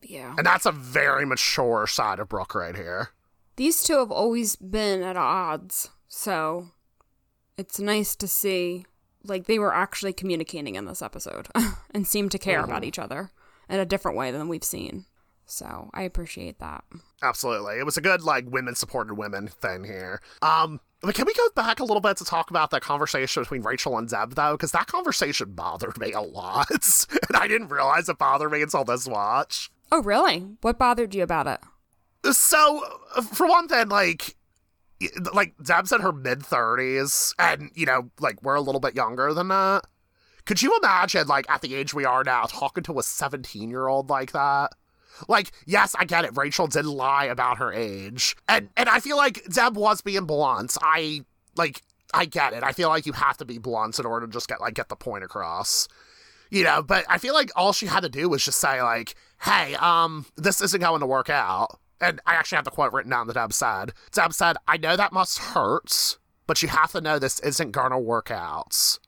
Yeah. 0.01 0.33
And 0.35 0.45
that's 0.45 0.65
a 0.65 0.71
very 0.71 1.25
mature 1.25 1.85
side 1.85 2.17
of 2.19 2.29
Brooke 2.29 2.55
right 2.55 2.75
here. 2.75 3.09
These 3.55 3.83
two 3.83 3.97
have 3.97 4.11
always 4.11 4.55
been 4.55 5.03
at 5.03 5.17
odds, 5.17 5.89
so 6.07 6.69
it's 7.57 7.79
nice 7.79 8.15
to 8.15 8.27
see 8.27 8.85
like 9.23 9.45
they 9.45 9.59
were 9.59 9.73
actually 9.73 10.13
communicating 10.13 10.75
in 10.75 10.85
this 10.85 11.01
episode 11.01 11.47
and 11.93 12.07
seem 12.07 12.29
to 12.29 12.39
care 12.39 12.63
about 12.63 12.83
each 12.83 12.97
other 12.99 13.31
in 13.69 13.79
a 13.79 13.85
different 13.85 14.17
way 14.17 14.31
than 14.31 14.47
we've 14.47 14.63
seen. 14.63 15.05
So 15.45 15.89
I 15.93 16.03
appreciate 16.03 16.59
that. 16.59 16.83
Absolutely. 17.21 17.77
It 17.77 17.85
was 17.85 17.97
a 17.97 18.01
good 18.01 18.23
like 18.23 18.45
women 18.47 18.73
supported 18.75 19.15
women 19.15 19.47
thing 19.47 19.83
here. 19.83 20.21
Um 20.41 20.79
but 21.01 21.15
can 21.15 21.25
we 21.25 21.33
go 21.33 21.49
back 21.55 21.79
a 21.79 21.83
little 21.83 22.01
bit 22.01 22.17
to 22.17 22.25
talk 22.25 22.51
about 22.51 22.69
that 22.71 22.83
conversation 22.83 23.41
between 23.41 23.63
Rachel 23.63 23.97
and 23.97 24.07
Deb 24.07 24.35
though? 24.35 24.53
Because 24.53 24.71
that 24.71 24.87
conversation 24.87 25.51
bothered 25.53 25.99
me 25.99 26.13
a 26.13 26.21
lot. 26.21 26.69
and 27.27 27.35
I 27.35 27.47
didn't 27.47 27.69
realize 27.69 28.07
it 28.07 28.17
bothered 28.17 28.51
me 28.51 28.61
until 28.61 28.83
this 28.83 29.07
watch. 29.07 29.71
Oh, 29.91 30.01
really? 30.01 30.39
What 30.61 30.79
bothered 30.79 31.13
you 31.13 31.23
about 31.23 31.47
it? 31.47 31.59
So, 32.31 32.85
uh, 33.15 33.21
for 33.21 33.47
one 33.47 33.67
thing, 33.67 33.89
like, 33.89 34.35
like 35.33 35.53
Deb's 35.63 35.91
in 35.91 36.01
her 36.01 36.11
mid 36.11 36.45
thirties, 36.45 37.33
and 37.39 37.71
you 37.73 37.85
know, 37.85 38.11
like 38.19 38.41
we're 38.43 38.55
a 38.55 38.61
little 38.61 38.81
bit 38.81 38.95
younger 38.95 39.33
than 39.33 39.47
that. 39.47 39.85
Could 40.45 40.61
you 40.61 40.75
imagine, 40.81 41.27
like, 41.27 41.49
at 41.49 41.61
the 41.61 41.75
age 41.75 41.93
we 41.93 42.05
are 42.05 42.23
now, 42.23 42.43
talking 42.43 42.83
to 42.83 42.99
a 42.99 43.03
seventeen-year-old 43.03 44.09
like 44.09 44.31
that? 44.33 44.69
Like, 45.27 45.51
yes, 45.65 45.95
I 45.97 46.05
get 46.05 46.25
it. 46.25 46.35
Rachel 46.35 46.67
did 46.67 46.85
lie 46.85 47.25
about 47.25 47.57
her 47.57 47.73
age, 47.73 48.35
and 48.47 48.69
and 48.77 48.87
I 48.87 48.99
feel 48.99 49.17
like 49.17 49.43
Deb 49.45 49.75
was 49.75 50.01
being 50.01 50.25
blunt. 50.25 50.77
I 50.81 51.21
like, 51.55 51.81
I 52.13 52.25
get 52.25 52.53
it. 52.53 52.63
I 52.63 52.71
feel 52.71 52.89
like 52.89 53.05
you 53.05 53.13
have 53.13 53.37
to 53.37 53.45
be 53.45 53.57
blunt 53.57 53.97
in 53.99 54.05
order 54.05 54.27
to 54.27 54.31
just 54.31 54.47
get 54.47 54.61
like 54.61 54.75
get 54.75 54.89
the 54.89 54.95
point 54.95 55.23
across 55.23 55.87
you 56.51 56.63
know 56.63 56.83
but 56.83 57.03
i 57.09 57.17
feel 57.17 57.33
like 57.33 57.49
all 57.55 57.73
she 57.73 57.87
had 57.87 58.01
to 58.01 58.09
do 58.09 58.29
was 58.29 58.45
just 58.45 58.59
say 58.59 58.81
like 58.83 59.15
hey 59.41 59.73
um 59.75 60.25
this 60.35 60.61
isn't 60.61 60.81
going 60.81 60.99
to 60.99 61.07
work 61.07 61.29
out 61.29 61.79
and 62.01 62.19
i 62.25 62.33
actually 62.33 62.55
have 62.57 62.65
the 62.65 62.71
quote 62.71 62.91
written 62.91 63.11
down 63.11 63.27
that 63.27 63.33
deb 63.33 63.53
said 63.53 63.93
deb 64.11 64.33
said 64.33 64.57
i 64.67 64.77
know 64.77 64.97
that 64.97 65.13
must 65.13 65.37
hurt 65.37 66.17
but 66.51 66.61
you 66.61 66.67
have 66.67 66.91
to 66.91 66.99
know 66.99 67.17
this 67.17 67.39
isn't 67.39 67.71
to 67.71 67.97
work 67.97 68.29
out. 68.29 68.99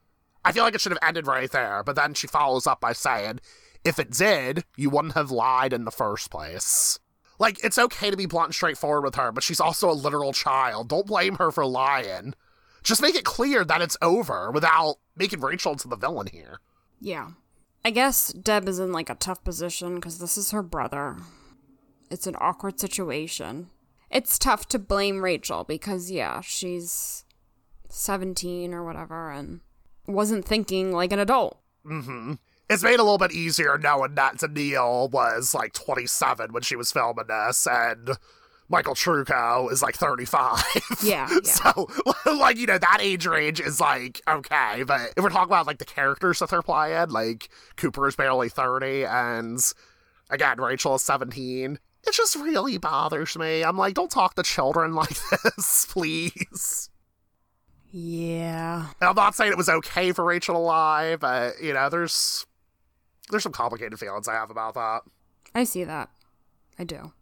I 0.45 0.53
feel 0.53 0.63
like 0.63 0.75
it 0.75 0.79
should 0.79 0.93
have 0.93 0.99
ended 1.06 1.27
right 1.27 1.51
there 1.51 1.84
but 1.84 1.97
then 1.97 2.13
she 2.13 2.25
follows 2.25 2.65
up 2.65 2.79
by 2.79 2.93
saying 2.93 3.41
if 3.84 3.99
it 3.99 4.12
did 4.12 4.63
you 4.77 4.89
wouldn't 4.89 5.15
have 5.15 5.29
lied 5.29 5.73
in 5.73 5.84
the 5.84 5.91
first 5.91 6.32
place. 6.32 6.99
Like 7.39 7.62
it's 7.62 7.77
okay 7.77 8.10
to 8.10 8.15
be 8.15 8.27
blunt 8.27 8.47
and 8.47 8.56
straightforward 8.56 9.03
with 9.03 9.15
her 9.15 9.34
but 9.34 9.43
she's 9.43 9.60
also 9.60 9.89
a 9.89 9.91
literal 9.91 10.32
child. 10.32 10.88
Don't 10.88 11.06
blame 11.06 11.36
her 11.36 11.51
for 11.51 11.65
lying. 11.65 12.34
Just 12.82 13.01
make 13.01 13.15
it 13.15 13.25
clear 13.25 13.65
that 13.65 13.82
it's 13.82 13.97
over 14.01 14.49
without 14.49 14.95
making 15.17 15.41
rachel 15.41 15.73
into 15.73 15.89
the 15.89 15.97
villain 15.97 16.27
here. 16.27 16.62
Yeah. 17.01 17.32
I 17.84 17.91
guess 17.91 18.32
Deb 18.32 18.69
is 18.69 18.79
in 18.79 18.93
like 18.93 19.10
a 19.10 19.15
tough 19.15 19.43
position 19.43 19.95
because 19.95 20.19
this 20.19 20.38
is 20.38 20.51
her 20.51 20.63
brother. 20.63 21.17
It's 22.13 22.28
an 22.28 22.36
awkward 22.39 22.80
situation. 22.80 23.69
It's 24.12 24.38
tough 24.38 24.67
to 24.69 24.78
blame 24.80 25.23
Rachel 25.23 25.63
because, 25.63 26.12
yeah, 26.12 26.41
she's 26.41 27.26
17 27.89 28.73
or 28.73 28.84
whatever 28.86 29.32
and 29.32 29.62
wasn't 30.08 30.45
thinking 30.45 30.91
like 30.91 31.12
an 31.12 31.19
adult. 31.19 31.58
hmm 31.84 32.34
It's 32.69 32.84
made 32.84 32.99
a 32.99 33.04
little 33.04 33.17
bit 33.17 33.32
easier 33.32 33.78
knowing 33.80 34.15
that 34.15 34.38
Danneel 34.38 35.10
was 35.10 35.54
like 35.56 35.73
27 35.73 36.54
when 36.54 36.62
she 36.62 36.76
was 36.76 36.91
filming 36.91 37.26
this, 37.28 37.65
and 37.65 38.12
Michael 38.69 38.93
Trucco 38.95 39.71
is 39.71 39.82
like 39.82 39.95
35. 39.95 40.63
Yeah, 41.04 41.28
yeah. 41.32 41.39
so, 41.43 41.88
like, 42.38 42.58
you 42.58 42.67
know, 42.67 42.78
that 42.78 42.99
age 43.02 43.26
range 43.26 43.60
is 43.60 43.80
like 43.82 44.21
okay, 44.28 44.84
but 44.86 45.13
if 45.17 45.23
we're 45.23 45.30
talking 45.30 45.49
about 45.52 45.67
like 45.67 45.80
the 45.80 45.86
characters 45.86 46.39
that 46.39 46.49
they're 46.49 46.62
playing, 46.62 47.10
like 47.10 47.49
Cooper 47.76 48.08
is 48.08 48.15
barely 48.15 48.49
30, 48.49 49.06
and 49.06 49.60
again, 50.30 50.60
Rachel 50.62 50.95
is 50.95 51.02
17. 51.02 51.80
It 52.05 52.13
just 52.13 52.35
really 52.35 52.77
bothers 52.77 53.37
me. 53.37 53.63
I'm 53.63 53.77
like, 53.77 53.93
don't 53.93 54.11
talk 54.11 54.35
to 54.35 54.43
children 54.43 54.93
like 54.95 55.17
this, 55.43 55.87
please. 55.89 56.89
Yeah. 57.91 58.87
And 58.99 59.09
I'm 59.09 59.15
not 59.15 59.35
saying 59.35 59.51
it 59.51 59.57
was 59.57 59.69
okay 59.69 60.11
for 60.11 60.25
Rachel 60.25 60.55
to 60.55 60.59
lie, 60.59 61.15
but 61.15 61.61
you 61.61 61.73
know, 61.73 61.89
there's 61.89 62.45
there's 63.29 63.43
some 63.43 63.51
complicated 63.51 63.99
feelings 63.99 64.27
I 64.27 64.33
have 64.33 64.49
about 64.49 64.73
that. 64.73 65.01
I 65.55 65.63
see 65.63 65.83
that. 65.83 66.09
I 66.77 66.83
do. 66.83 67.13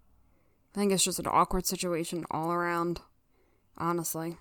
I 0.74 0.80
think 0.80 0.92
it's 0.94 1.04
just 1.04 1.20
an 1.20 1.28
awkward 1.28 1.66
situation 1.66 2.26
all 2.32 2.52
around, 2.52 3.02
honestly. 3.78 4.38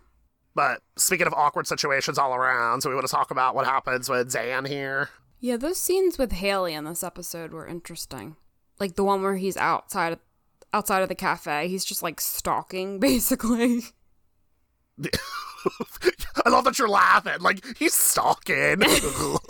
But 0.55 0.83
speaking 0.97 1.27
of 1.27 1.35
awkward 1.35 1.67
situations 1.67 2.19
all 2.19 2.35
around, 2.35 2.83
so 2.83 2.89
we 2.89 2.95
want 2.95 3.07
to 3.07 3.13
talk 3.13 3.31
about 3.31 3.55
what 3.55 3.67
happens 3.67 4.09
with 4.09 4.33
Dan 4.33 4.65
here. 4.65 5.11
Yeah, 5.41 5.57
those 5.57 5.81
scenes 5.81 6.19
with 6.19 6.33
Haley 6.33 6.75
in 6.75 6.85
this 6.85 7.03
episode 7.03 7.53
were 7.53 7.67
interesting. 7.67 8.37
Like 8.79 8.95
the 8.95 9.05
one 9.05 9.23
where 9.23 9.37
he's 9.37 9.57
outside 9.57 10.13
of, 10.13 10.19
outside 10.73 11.03
of 11.03 11.09
the 11.09 11.15
cafe, 11.15 11.69
he's 11.69 11.85
just 11.85 12.03
like 12.03 12.21
stalking 12.21 12.99
basically. 13.01 13.83
I 16.45 16.49
love 16.49 16.65
that 16.65 16.79
you're 16.79 16.89
laughing. 16.89 17.41
Like 17.41 17.65
he's 17.79 17.95
stalking. 17.95 18.81
well, 18.81 19.41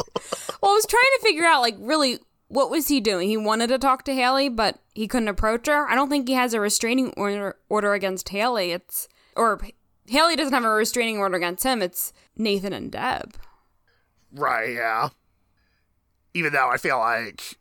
I 0.62 0.74
was 0.74 0.86
trying 0.86 1.02
to 1.02 1.20
figure 1.22 1.44
out 1.44 1.60
like 1.60 1.76
really 1.78 2.18
what 2.48 2.70
was 2.70 2.88
he 2.88 3.00
doing? 3.00 3.28
He 3.28 3.36
wanted 3.36 3.68
to 3.68 3.78
talk 3.78 4.04
to 4.04 4.14
Haley, 4.14 4.48
but 4.48 4.80
he 4.94 5.06
couldn't 5.06 5.28
approach 5.28 5.68
her. 5.68 5.88
I 5.88 5.94
don't 5.94 6.08
think 6.08 6.26
he 6.26 6.34
has 6.34 6.52
a 6.52 6.60
restraining 6.60 7.12
order 7.16 7.56
order 7.68 7.94
against 7.94 8.28
Haley. 8.28 8.72
It's 8.72 9.08
or 9.36 9.60
Haley 10.06 10.34
doesn't 10.34 10.52
have 10.52 10.64
a 10.64 10.68
restraining 10.68 11.18
order 11.18 11.36
against 11.36 11.64
him. 11.64 11.80
It's 11.80 12.12
Nathan 12.36 12.72
and 12.72 12.90
Deb. 12.90 13.36
Right, 14.32 14.74
yeah. 14.74 15.10
Even 16.34 16.52
though 16.52 16.68
I 16.68 16.76
feel 16.76 16.98
like 16.98 17.56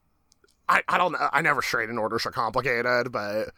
I, 0.69 0.83
I 0.87 0.97
don't 0.97 1.11
know 1.13 1.29
I 1.33 1.41
know 1.41 1.53
restraining 1.53 1.97
orders 1.97 2.25
are 2.25 2.31
complicated, 2.31 3.11
but 3.11 3.49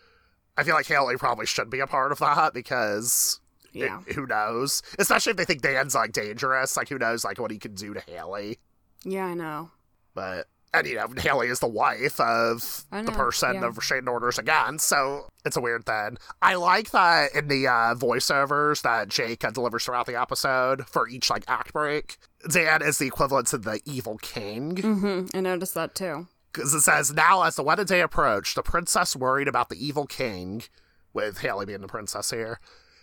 I 0.57 0.63
feel 0.63 0.75
like 0.75 0.87
Haley 0.87 1.17
probably 1.17 1.45
should 1.45 1.69
be 1.69 1.79
a 1.79 1.87
part 1.87 2.11
of 2.11 2.19
that 2.19 2.53
because 2.53 3.39
Yeah. 3.73 3.99
it- 4.07 4.15
who 4.15 4.25
knows? 4.25 4.81
Especially 4.97 5.31
if 5.31 5.37
they 5.37 5.45
think 5.45 5.61
Dan's 5.61 5.93
like 5.95 6.13
dangerous, 6.13 6.75
like 6.77 6.89
who 6.89 6.97
knows 6.97 7.23
like 7.23 7.39
what 7.39 7.51
he 7.51 7.57
could 7.59 7.75
do 7.75 7.93
to 7.93 7.99
Haley. 8.01 8.59
Yeah, 9.03 9.25
I 9.25 9.33
know. 9.33 9.71
But 10.13 10.47
and 10.73 10.87
you 10.87 10.95
know, 10.95 11.07
Haley 11.17 11.47
is 11.49 11.59
the 11.59 11.67
wife 11.67 12.17
of 12.21 12.85
the 12.91 13.11
person 13.11 13.55
yeah. 13.55 13.59
the 13.61 13.71
restraining 13.71 14.07
orders 14.07 14.39
against, 14.39 14.87
so 14.87 15.27
it's 15.43 15.57
a 15.57 15.61
weird 15.61 15.85
thing. 15.85 16.17
I 16.41 16.55
like 16.55 16.91
that 16.91 17.35
in 17.35 17.49
the 17.49 17.67
uh, 17.67 17.95
voiceovers 17.95 18.81
that 18.83 19.09
Jake 19.09 19.43
uh, 19.43 19.51
delivers 19.51 19.83
throughout 19.83 20.05
the 20.05 20.17
episode 20.19 20.87
for 20.87 21.09
each 21.09 21.29
like 21.29 21.43
act 21.49 21.73
break. 21.73 22.17
Dan 22.49 22.81
is 22.81 22.99
the 22.99 23.07
equivalent 23.07 23.47
to 23.47 23.57
the 23.57 23.81
evil 23.85 24.17
king 24.19 24.77
hmm 24.77 25.25
I 25.33 25.41
noticed 25.41 25.73
that 25.73 25.93
too. 25.93 26.27
Because 26.51 26.73
it 26.73 26.81
says 26.81 27.13
now 27.13 27.43
as 27.43 27.55
the 27.55 27.63
wedding 27.63 27.85
day 27.85 28.01
approached, 28.01 28.55
the 28.55 28.63
princess 28.63 29.15
worried 29.15 29.47
about 29.47 29.69
the 29.69 29.85
evil 29.85 30.05
king, 30.05 30.63
with 31.13 31.39
Haley 31.39 31.65
being 31.65 31.81
the 31.81 31.87
princess 31.87 32.31
here. 32.31 32.59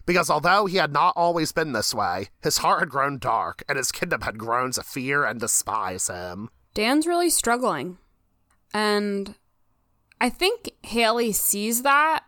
Because 0.07 0.31
although 0.31 0.67
he 0.67 0.79
had 0.79 0.93
not 0.93 1.13
always 1.17 1.53
been 1.53 1.73
this 1.73 1.95
way, 1.95 2.29
his 2.43 2.59
heart 2.59 2.81
had 2.81 2.89
grown 2.89 3.19
dark, 3.19 3.63
and 3.69 3.77
his 3.77 3.93
kingdom 3.93 4.23
had 4.23 4.39
grown 4.39 4.73
to 4.73 4.83
fear 4.83 5.25
and 5.25 5.39
despise 5.39 6.09
him. 6.09 6.49
Dan's 6.73 7.07
really 7.07 7.29
struggling. 7.29 7.99
And 8.73 9.35
I 10.21 10.31
think 10.31 10.71
Haley 10.83 11.33
sees 11.33 11.83
that. 11.83 12.25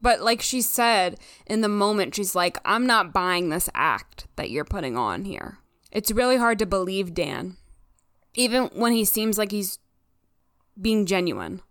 But 0.00 0.20
like 0.20 0.40
she 0.40 0.62
said, 0.62 1.18
in 1.46 1.62
the 1.62 1.68
moment, 1.68 2.14
she's 2.14 2.34
like, 2.34 2.58
I'm 2.64 2.86
not 2.86 3.12
buying 3.12 3.48
this 3.48 3.68
act 3.74 4.26
that 4.36 4.50
you're 4.50 4.64
putting 4.64 4.96
on 4.96 5.24
here. 5.24 5.58
It's 5.90 6.12
really 6.12 6.36
hard 6.36 6.58
to 6.60 6.66
believe 6.66 7.14
Dan, 7.14 7.56
even 8.34 8.66
when 8.74 8.92
he 8.92 9.04
seems 9.04 9.38
like 9.38 9.50
he's 9.50 9.78
being 10.80 11.06
genuine. 11.06 11.62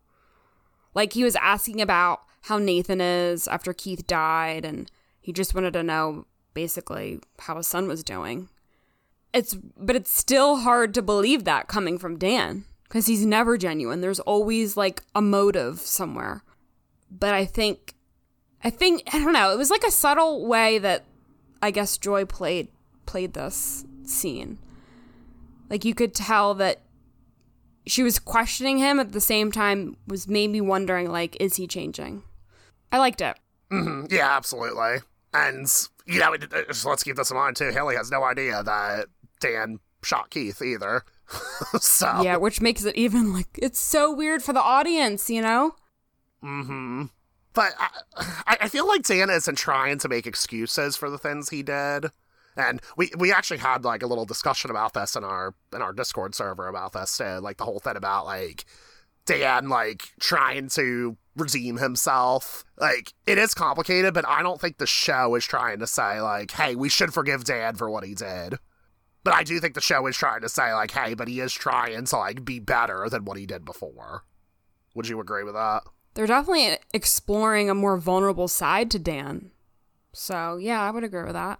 Like 0.94 1.14
he 1.14 1.24
was 1.24 1.36
asking 1.36 1.82
about 1.82 2.22
how 2.44 2.58
Nathan 2.58 3.02
is 3.02 3.48
after 3.48 3.74
Keith 3.74 4.08
died, 4.08 4.66
and 4.66 4.90
he 5.20 5.34
just 5.34 5.54
wanted 5.54 5.74
to 5.74 5.84
know 5.84 6.26
basically 6.54 7.20
how 7.40 7.58
his 7.58 7.68
son 7.68 7.88
was 7.88 8.04
doing 8.04 8.50
it's 9.36 9.54
but 9.54 9.98
it's 9.98 10.18
still 10.18 10.58
hard 10.58 10.94
to 10.94 11.02
believe 11.02 11.44
that 11.44 11.68
coming 11.68 12.00
from 12.00 12.18
Dan 12.18 12.64
because 12.84 13.06
he's 13.06 13.26
never 13.26 13.58
genuine. 13.58 14.00
There's 14.00 14.22
always 14.22 14.78
like 14.78 15.04
a 15.14 15.22
motive 15.22 15.82
somewhere. 15.82 16.42
But 17.12 17.34
I 17.34 17.46
think 17.46 17.94
I 18.64 18.70
think 18.70 19.04
I 19.14 19.20
don't 19.20 19.34
know, 19.34 19.52
it 19.52 19.58
was 19.58 19.70
like 19.70 19.84
a 19.84 19.92
subtle 19.92 20.48
way 20.48 20.80
that 20.80 21.04
I 21.62 21.72
guess 21.72 21.98
Joy 21.98 22.24
played 22.24 22.70
played 23.06 23.34
this 23.34 23.86
scene. 24.04 24.58
Like 25.70 25.84
you 25.84 25.94
could 25.94 26.16
tell 26.16 26.54
that 26.56 26.82
she 27.88 28.04
was 28.04 28.20
questioning 28.20 28.78
him 28.78 29.00
at 29.00 29.12
the 29.12 29.22
same 29.22 29.52
time 29.52 29.98
was 30.08 30.28
maybe 30.28 30.60
wondering 30.62 31.12
like 31.12 31.38
is 31.40 31.56
he 31.56 31.68
changing? 31.68 32.24
I 32.92 32.98
liked 32.98 33.22
it. 33.22 33.38
hmm 33.70 34.06
Yeah, 34.10 34.30
absolutely. 34.36 34.98
And, 35.34 35.68
you 36.06 36.20
know, 36.20 36.34
it- 36.34 36.52
it- 36.54 36.86
let's 36.86 37.04
keep 37.04 37.18
this 37.18 37.30
in 37.32 37.36
mind, 37.38 37.58
too. 37.58 37.70
Haley 37.72 37.96
has 37.98 38.10
no 38.10 38.24
idea 38.24 38.64
that 38.64 39.08
Dan 39.42 39.80
shot 40.02 40.30
Keith 40.30 40.62
either. 40.62 41.04
so, 41.82 42.22
Yeah, 42.22 42.38
which 42.38 42.62
makes 42.62 42.86
it 42.86 42.96
even 42.96 43.34
like 43.34 43.48
it's 43.62 43.80
so 43.80 44.14
weird 44.14 44.44
for 44.44 44.54
the 44.54 44.62
audience, 44.62 45.30
you 45.30 45.42
know? 45.42 45.76
mm-hmm 46.44 47.06
But 47.54 47.74
I, 47.80 47.90
I 48.48 48.58
I 48.62 48.68
feel 48.70 48.88
like 48.88 49.04
Dan 49.04 49.30
isn't 49.30 49.58
trying 49.58 49.98
to 50.00 50.08
make 50.10 50.28
excuses 50.28 50.96
for 50.96 51.10
the 51.10 51.18
things 51.18 51.50
he 51.50 51.64
did. 51.64 52.08
And 52.58 52.82
we, 52.96 53.12
we 53.18 53.34
actually 53.34 53.58
had 53.58 53.84
like 53.84 54.02
a 54.02 54.08
little 54.08 54.26
discussion 54.26 54.72
about 54.72 54.94
this 54.94 55.16
in 55.16 55.24
our 55.24 55.54
in 55.74 55.82
our 55.82 55.94
Discord 55.94 56.36
server 56.36 56.68
about 56.68 56.94
this 56.94 57.20
like 57.20 57.58
the 57.58 57.66
whole 57.66 57.80
thing 57.80 57.98
about 57.98 58.26
like 58.26 58.66
Dan 59.26 59.70
like 59.70 60.14
trying 60.20 60.70
to 60.70 61.18
redeem 61.36 61.78
himself. 61.78 62.64
Like 62.78 63.14
it 63.28 63.38
is 63.38 63.54
complicated, 63.54 64.14
but 64.14 64.28
I 64.28 64.42
don't 64.42 64.62
think 64.62 64.78
the 64.78 64.88
show 64.88 65.36
is 65.36 65.46
trying 65.46 65.80
to 65.80 65.88
say 65.88 66.22
like, 66.22 66.52
hey, 66.52 66.76
we 66.76 66.90
should 66.90 67.14
forgive 67.14 67.44
Dan 67.44 67.76
for 67.76 67.90
what 67.90 68.06
he 68.06 68.16
did. 68.16 68.56
But 69.24 69.34
I 69.34 69.44
do 69.44 69.60
think 69.60 69.74
the 69.74 69.82
show 69.82 70.06
is 70.06 70.16
trying 70.16 70.42
to 70.42 70.50
say 70.50 70.74
like, 70.74 70.92
hey, 70.92 71.16
but 71.16 71.28
he 71.28 71.40
is 71.40 71.52
trying 71.52 72.06
to 72.06 72.18
like 72.18 72.46
be 72.46 72.60
better 72.60 73.10
than 73.10 73.26
what 73.26 73.38
he 73.38 73.46
did 73.46 73.66
before. 73.66 74.24
Would 74.94 75.10
you 75.10 75.20
agree 75.20 75.44
with 75.44 75.56
that? 75.56 75.84
They're 76.14 76.28
definitely 76.28 76.78
exploring 76.94 77.70
a 77.70 77.76
more 77.76 77.98
vulnerable 77.98 78.48
side 78.48 78.90
to 78.92 79.00
Dan. 79.00 79.52
So, 80.14 80.56
yeah, 80.56 80.82
I 80.82 80.92
would 80.92 81.04
agree 81.04 81.24
with 81.24 81.34
that. 81.34 81.60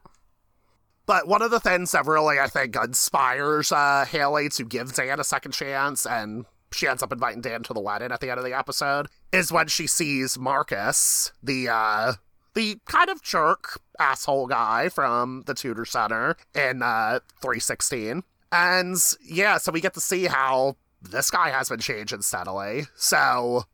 But 1.06 1.28
one 1.28 1.42
of 1.42 1.52
the 1.52 1.60
things 1.60 1.92
that 1.92 2.06
really, 2.06 2.40
I 2.40 2.48
think, 2.48 2.76
inspires 2.76 3.72
uh, 3.72 4.06
Haley 4.06 4.50
to 4.50 4.64
give 4.64 4.94
Dan 4.94 5.20
a 5.20 5.24
second 5.24 5.52
chance, 5.52 6.06
and 6.06 6.46
she 6.72 6.88
ends 6.88 7.04
up 7.04 7.12
inviting 7.12 7.42
Dan 7.42 7.64
to 7.64 7.74
the 7.74 7.80
wedding 7.80 8.12
at 8.12 8.22
the 8.22 8.30
end 8.30 8.40
of 8.40 8.46
the 8.46 8.58
episode, 8.58 9.08
is 9.32 9.52
when 9.52 9.68
she 9.68 9.88
sees 9.88 10.38
Marcus, 10.40 11.32
the 11.44 11.70
uh, 11.70 12.14
the 12.56 12.80
kind 12.86 13.10
of 13.10 13.22
jerk 13.22 13.80
asshole 14.00 14.48
guy 14.48 14.90
from 14.90 15.44
the 15.46 15.54
Tutor 15.54 15.86
Center 15.86 16.38
in 16.56 16.82
uh, 16.82 17.20
316. 17.42 18.24
And 18.52 18.98
yeah, 19.24 19.58
so 19.58 19.72
we 19.72 19.82
get 19.82 19.94
to 19.96 20.02
see 20.02 20.26
how 20.26 20.78
this 21.02 21.30
guy 21.30 21.50
has 21.50 21.70
been 21.70 21.80
changing 21.80 22.22
steadily. 22.22 22.86
So 22.96 23.66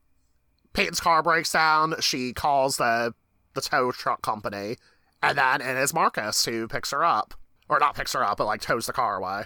Peyton's 0.74 1.00
car 1.00 1.24
breaks 1.24 1.52
down. 1.52 1.96
She 2.02 2.34
calls 2.34 2.78
the 2.78 3.14
the 3.54 3.62
tow 3.62 3.92
truck 3.92 4.22
company, 4.22 4.78
and 5.22 5.38
then 5.38 5.62
it 5.62 5.78
is 5.78 5.94
Marcus 5.94 6.46
who 6.46 6.68
picks 6.68 6.92
her 6.92 7.04
up, 7.04 7.34
or 7.70 7.80
not 7.80 7.96
picks 7.96 8.14
her 8.14 8.24
up, 8.24 8.38
but 8.38 8.46
like 8.46 8.62
tows 8.62 8.86
the 8.86 8.94
car 8.94 9.18
away. 9.18 9.44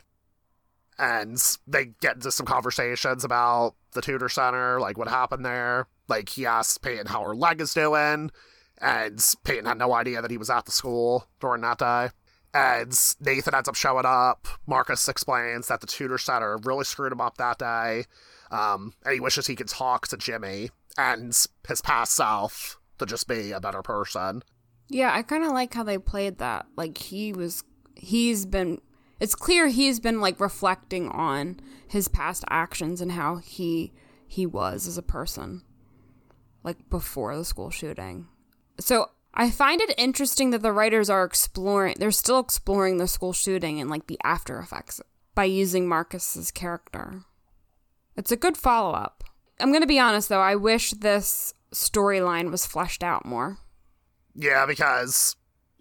And 0.97 1.37
they 1.67 1.87
get 1.99 2.15
into 2.15 2.31
some 2.31 2.45
conversations 2.45 3.23
about 3.23 3.75
the 3.93 4.01
Tutor 4.01 4.29
Center, 4.29 4.79
like 4.79 4.97
what 4.97 5.09
happened 5.09 5.45
there. 5.45 5.87
Like 6.07 6.29
he 6.29 6.45
asks 6.45 6.77
Peyton 6.77 7.07
how 7.07 7.23
her 7.23 7.35
leg 7.35 7.59
is 7.59 7.73
doing, 7.73 8.31
and 8.79 9.35
Peyton 9.43 9.65
had 9.65 9.77
no 9.77 9.93
idea 9.93 10.21
that 10.21 10.31
he 10.31 10.37
was 10.37 10.49
at 10.49 10.65
the 10.65 10.71
school 10.71 11.27
during 11.39 11.61
that 11.61 11.79
day. 11.79 12.09
And 12.53 12.97
Nathan 13.19 13.53
ends 13.53 13.67
up 13.67 13.75
showing 13.75 14.05
up. 14.05 14.47
Marcus 14.65 15.09
explains 15.09 15.67
that 15.67 15.81
the 15.81 15.87
Tutor 15.87 16.17
Center 16.17 16.57
really 16.63 16.85
screwed 16.85 17.11
him 17.11 17.19
up 17.19 17.37
that 17.37 17.57
day, 17.57 18.05
um, 18.49 18.93
and 19.03 19.13
he 19.13 19.19
wishes 19.19 19.47
he 19.47 19.55
could 19.57 19.67
talk 19.67 20.07
to 20.07 20.17
Jimmy 20.17 20.69
and 20.97 21.37
his 21.67 21.81
past 21.81 22.13
self 22.13 22.79
to 22.99 23.05
just 23.05 23.27
be 23.27 23.51
a 23.51 23.59
better 23.59 23.81
person. 23.81 24.41
Yeah, 24.87 25.11
I 25.13 25.23
kind 25.23 25.43
of 25.43 25.51
like 25.51 25.73
how 25.73 25.83
they 25.83 25.97
played 25.97 26.37
that. 26.37 26.67
Like, 26.75 26.97
he 26.97 27.33
was, 27.33 27.63
he's 27.95 28.45
been, 28.45 28.79
it's 29.19 29.35
clear 29.35 29.67
he's 29.67 29.99
been 29.99 30.21
like 30.21 30.39
reflecting 30.39 31.09
on 31.09 31.59
his 31.87 32.07
past 32.07 32.43
actions 32.49 33.01
and 33.01 33.13
how 33.13 33.37
he, 33.37 33.93
he 34.27 34.45
was 34.45 34.87
as 34.87 34.97
a 34.97 35.03
person, 35.03 35.63
like 36.63 36.89
before 36.89 37.35
the 37.35 37.45
school 37.45 37.69
shooting. 37.69 38.27
So 38.79 39.09
I 39.33 39.49
find 39.49 39.81
it 39.81 39.93
interesting 39.97 40.51
that 40.51 40.61
the 40.61 40.71
writers 40.71 41.09
are 41.09 41.23
exploring, 41.23 41.95
they're 41.99 42.11
still 42.11 42.39
exploring 42.39 42.97
the 42.97 43.07
school 43.07 43.33
shooting 43.33 43.81
and 43.81 43.89
like 43.89 44.07
the 44.07 44.19
after 44.23 44.59
effects 44.59 45.01
by 45.33 45.43
using 45.45 45.87
Marcus's 45.87 46.51
character. 46.51 47.23
It's 48.15 48.31
a 48.31 48.37
good 48.37 48.55
follow 48.55 48.93
up. 48.93 49.23
I'm 49.59 49.71
to 49.81 49.87
be 49.87 49.99
honest 49.99 50.29
though, 50.29 50.41
I 50.41 50.55
wish 50.55 50.91
this 50.91 51.53
storyline 51.73 52.51
was 52.51 52.65
fleshed 52.65 53.03
out 53.03 53.25
more. 53.25 53.57
Yeah, 54.35 54.65
because 54.65 55.35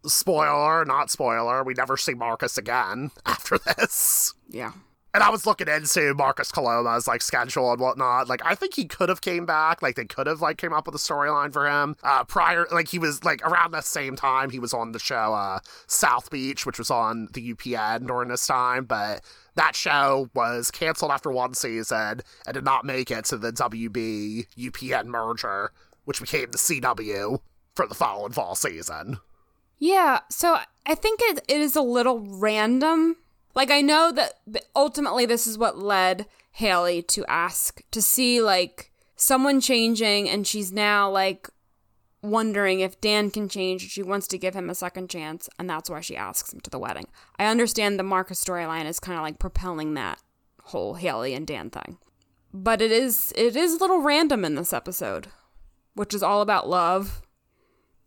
spoiler, 0.07 0.85
not 0.85 1.11
spoiler, 1.11 1.63
we 1.65 1.75
never 1.75 1.97
see 1.97 2.15
Marcus 2.15 2.57
again 2.59 3.11
after 3.27 3.59
this. 3.59 4.35
Yeah. 4.49 4.73
And 5.13 5.23
I 5.23 5.31
was 5.31 5.47
looking 5.47 5.69
into 5.69 6.13
Marcus 6.15 6.51
Coloma's 6.51 7.07
like 7.07 7.23
schedule 7.23 7.71
and 7.71 7.81
whatnot. 7.81 8.29
Like 8.29 8.43
I 8.45 8.57
think 8.57 8.75
he 8.75 8.85
could 8.85 9.09
have 9.09 9.21
came 9.21 9.47
back. 9.47 9.81
Like 9.81 9.95
they 9.95 10.07
could 10.07 10.27
have 10.27 10.41
like 10.41 10.59
came 10.59 10.73
up 10.73 10.87
with 10.87 10.95
a 10.97 10.99
storyline 10.99 11.53
for 11.53 11.69
him. 11.69 11.95
Uh 12.03 12.25
prior 12.25 12.67
like 12.73 12.89
he 12.89 12.99
was 12.99 13.23
like 13.23 13.41
around 13.47 13.71
the 13.71 13.81
same 13.81 14.17
time 14.17 14.51
he 14.51 14.59
was 14.59 14.75
on 14.75 14.91
the 14.91 14.99
show 14.99 15.33
uh 15.33 15.61
South 15.87 16.31
Beach, 16.31 16.67
which 16.67 16.79
was 16.79 16.91
on 16.91 17.29
the 17.33 17.55
UPN 17.55 18.09
during 18.09 18.29
this 18.29 18.45
time, 18.45 18.87
but 18.87 19.21
that 19.55 19.77
show 19.77 20.31
was 20.35 20.73
canceled 20.73 21.13
after 21.13 21.31
one 21.31 21.55
season 21.55 22.21
and 22.45 22.55
did 22.55 22.65
not 22.65 22.85
make 22.85 23.13
it 23.13 23.25
to 23.27 23.37
the 23.37 23.53
WB 23.53 24.49
UPN 24.59 25.05
merger, 25.07 25.71
which 26.07 26.21
became 26.21 26.51
the 26.51 26.59
CW 26.59 27.39
for 27.75 27.87
the 27.87 27.95
fall 27.95 28.25
and 28.25 28.35
fall 28.35 28.55
season. 28.55 29.19
Yeah, 29.79 30.21
so 30.31 30.59
I 30.87 30.95
think 30.95 31.21
it, 31.23 31.45
it 31.49 31.61
is 31.61 31.77
a 31.77 31.83
little 31.83 32.21
random. 32.21 33.17
Like, 33.55 33.71
I 33.71 33.81
know 33.81 34.13
that 34.13 34.35
ultimately 34.75 35.27
this 35.27 35.47
is 35.47 35.59
what 35.59 35.79
led 35.79 36.27
Haley 36.53 37.03
to 37.03 37.25
ask 37.27 37.83
to 37.91 38.01
see, 38.01 38.41
like, 38.41 38.91
someone 39.17 39.61
changing, 39.61 40.29
and 40.29 40.47
she's 40.47 40.73
now, 40.73 41.11
like, 41.11 41.49
wondering 42.25 42.81
if 42.81 43.01
Dan 43.01 43.31
can 43.31 43.49
change. 43.49 43.91
She 43.91 44.03
wants 44.03 44.27
to 44.29 44.39
give 44.39 44.55
him 44.55 44.71
a 44.71 44.75
second 44.75 45.11
chance, 45.11 45.49
and 45.59 45.69
that's 45.69 45.91
why 45.91 46.01
she 46.01 46.17
asks 46.17 46.53
him 46.53 46.61
to 46.61 46.71
the 46.71 46.79
wedding. 46.79 47.07
I 47.39 47.47
understand 47.47 47.99
the 47.99 48.03
Marcus 48.03 48.43
storyline 48.43 48.87
is 48.87 48.99
kind 48.99 49.19
of 49.19 49.23
like 49.23 49.39
propelling 49.39 49.95
that 49.95 50.21
whole 50.65 50.95
Haley 50.95 51.35
and 51.35 51.47
Dan 51.47 51.71
thing. 51.71 51.99
But 52.53 52.81
it 52.81 52.91
is 52.91 53.33
it 53.37 53.57
is 53.57 53.75
a 53.75 53.79
little 53.79 54.01
random 54.01 54.45
in 54.45 54.55
this 54.55 54.73
episode, 54.73 55.29
which 55.95 56.15
is 56.15 56.23
all 56.23 56.41
about 56.41 56.69
love. 56.69 57.21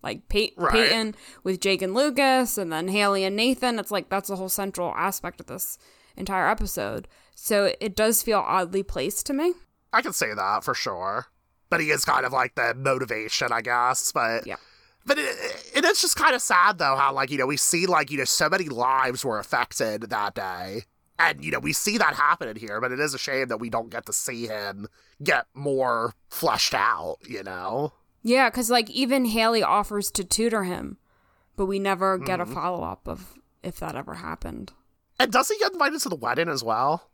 Like 0.07 0.29
Pey- 0.29 0.53
right. 0.57 0.71
Peyton 0.71 1.15
with 1.43 1.61
Jake 1.61 1.81
and 1.81 1.93
Lucas, 1.93 2.57
and 2.57 2.71
then 2.71 2.87
Haley 2.87 3.23
and 3.23 3.35
Nathan. 3.35 3.79
It's 3.79 3.91
like 3.91 4.09
that's 4.09 4.29
the 4.29 4.35
whole 4.35 4.49
central 4.49 4.93
aspect 4.95 5.39
of 5.39 5.47
this 5.47 5.77
entire 6.15 6.49
episode. 6.49 7.07
So 7.35 7.73
it 7.79 7.95
does 7.95 8.23
feel 8.23 8.43
oddly 8.45 8.83
placed 8.83 9.25
to 9.27 9.33
me. 9.33 9.53
I 9.93 10.01
can 10.01 10.13
say 10.13 10.33
that 10.33 10.63
for 10.63 10.73
sure 10.73 11.27
but 11.69 11.79
he 11.79 11.89
is 11.89 12.05
kind 12.05 12.25
of 12.25 12.33
like 12.33 12.55
the 12.55 12.73
motivation, 12.75 13.51
I 13.51 13.61
guess. 13.61 14.11
But 14.11 14.47
yeah. 14.47 14.55
But 15.05 15.17
it, 15.17 15.71
it 15.73 15.85
is 15.85 16.01
just 16.01 16.17
kind 16.17 16.35
of 16.35 16.41
sad 16.41 16.79
though 16.79 16.97
how 16.97 17.13
like 17.13 17.31
you 17.31 17.37
know 17.37 17.45
we 17.45 17.57
see 17.57 17.85
like 17.85 18.11
you 18.11 18.17
know 18.17 18.25
so 18.25 18.49
many 18.49 18.65
lives 18.65 19.23
were 19.23 19.39
affected 19.39 20.01
that 20.09 20.35
day, 20.35 20.81
and 21.17 21.43
you 21.43 21.51
know 21.51 21.59
we 21.59 21.73
see 21.73 21.97
that 21.97 22.15
happen 22.15 22.49
in 22.49 22.57
here. 22.57 22.81
But 22.81 22.91
it 22.91 22.99
is 22.99 23.13
a 23.13 23.17
shame 23.17 23.47
that 23.47 23.59
we 23.59 23.69
don't 23.69 23.89
get 23.89 24.05
to 24.07 24.13
see 24.13 24.47
him 24.47 24.87
get 25.23 25.45
more 25.53 26.13
fleshed 26.29 26.73
out. 26.73 27.17
You 27.27 27.43
know. 27.43 27.93
Yeah, 28.23 28.49
because 28.49 28.69
like 28.69 28.89
even 28.89 29.25
Haley 29.25 29.63
offers 29.63 30.11
to 30.11 30.23
tutor 30.23 30.63
him, 30.63 30.97
but 31.55 31.65
we 31.65 31.79
never 31.79 32.17
get 32.17 32.39
mm-hmm. 32.39 32.51
a 32.51 32.55
follow 32.55 32.83
up 32.83 33.07
of 33.07 33.33
if 33.63 33.79
that 33.79 33.95
ever 33.95 34.15
happened. 34.15 34.73
And 35.19 35.31
does 35.31 35.49
he 35.49 35.57
get 35.57 35.73
invited 35.73 36.01
to 36.01 36.09
the 36.09 36.15
wedding 36.15 36.49
as 36.49 36.63
well? 36.63 37.09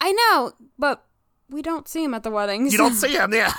I 0.00 0.12
know, 0.12 0.52
but 0.78 1.04
we 1.48 1.62
don't 1.62 1.86
see 1.86 2.02
him 2.02 2.14
at 2.14 2.22
the 2.22 2.30
weddings. 2.30 2.72
You 2.72 2.78
don't 2.78 2.94
see 2.94 3.14
him, 3.16 3.32
yeah. 3.32 3.52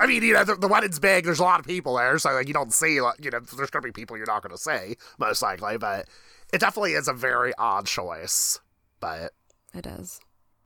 I 0.00 0.06
mean, 0.06 0.22
you 0.22 0.34
know, 0.34 0.44
the, 0.44 0.56
the, 0.56 0.68
wedding's 0.68 0.98
big. 0.98 1.24
There's 1.24 1.38
a 1.38 1.44
lot 1.44 1.60
of 1.60 1.66
people 1.66 1.96
there, 1.96 2.18
so 2.18 2.32
like 2.32 2.48
you 2.48 2.54
don't 2.54 2.72
see, 2.72 3.00
like, 3.00 3.22
you 3.22 3.30
know, 3.30 3.40
there's 3.40 3.70
gonna 3.70 3.82
be 3.82 3.92
people 3.92 4.16
you're 4.16 4.26
not 4.26 4.42
gonna 4.42 4.58
see 4.58 4.96
most 5.18 5.42
likely. 5.42 5.78
But 5.78 6.08
it 6.52 6.60
definitely 6.60 6.92
is 6.92 7.08
a 7.08 7.12
very 7.12 7.52
odd 7.58 7.86
choice. 7.86 8.60
But 9.00 9.32
it 9.74 9.86
is. 9.86 10.20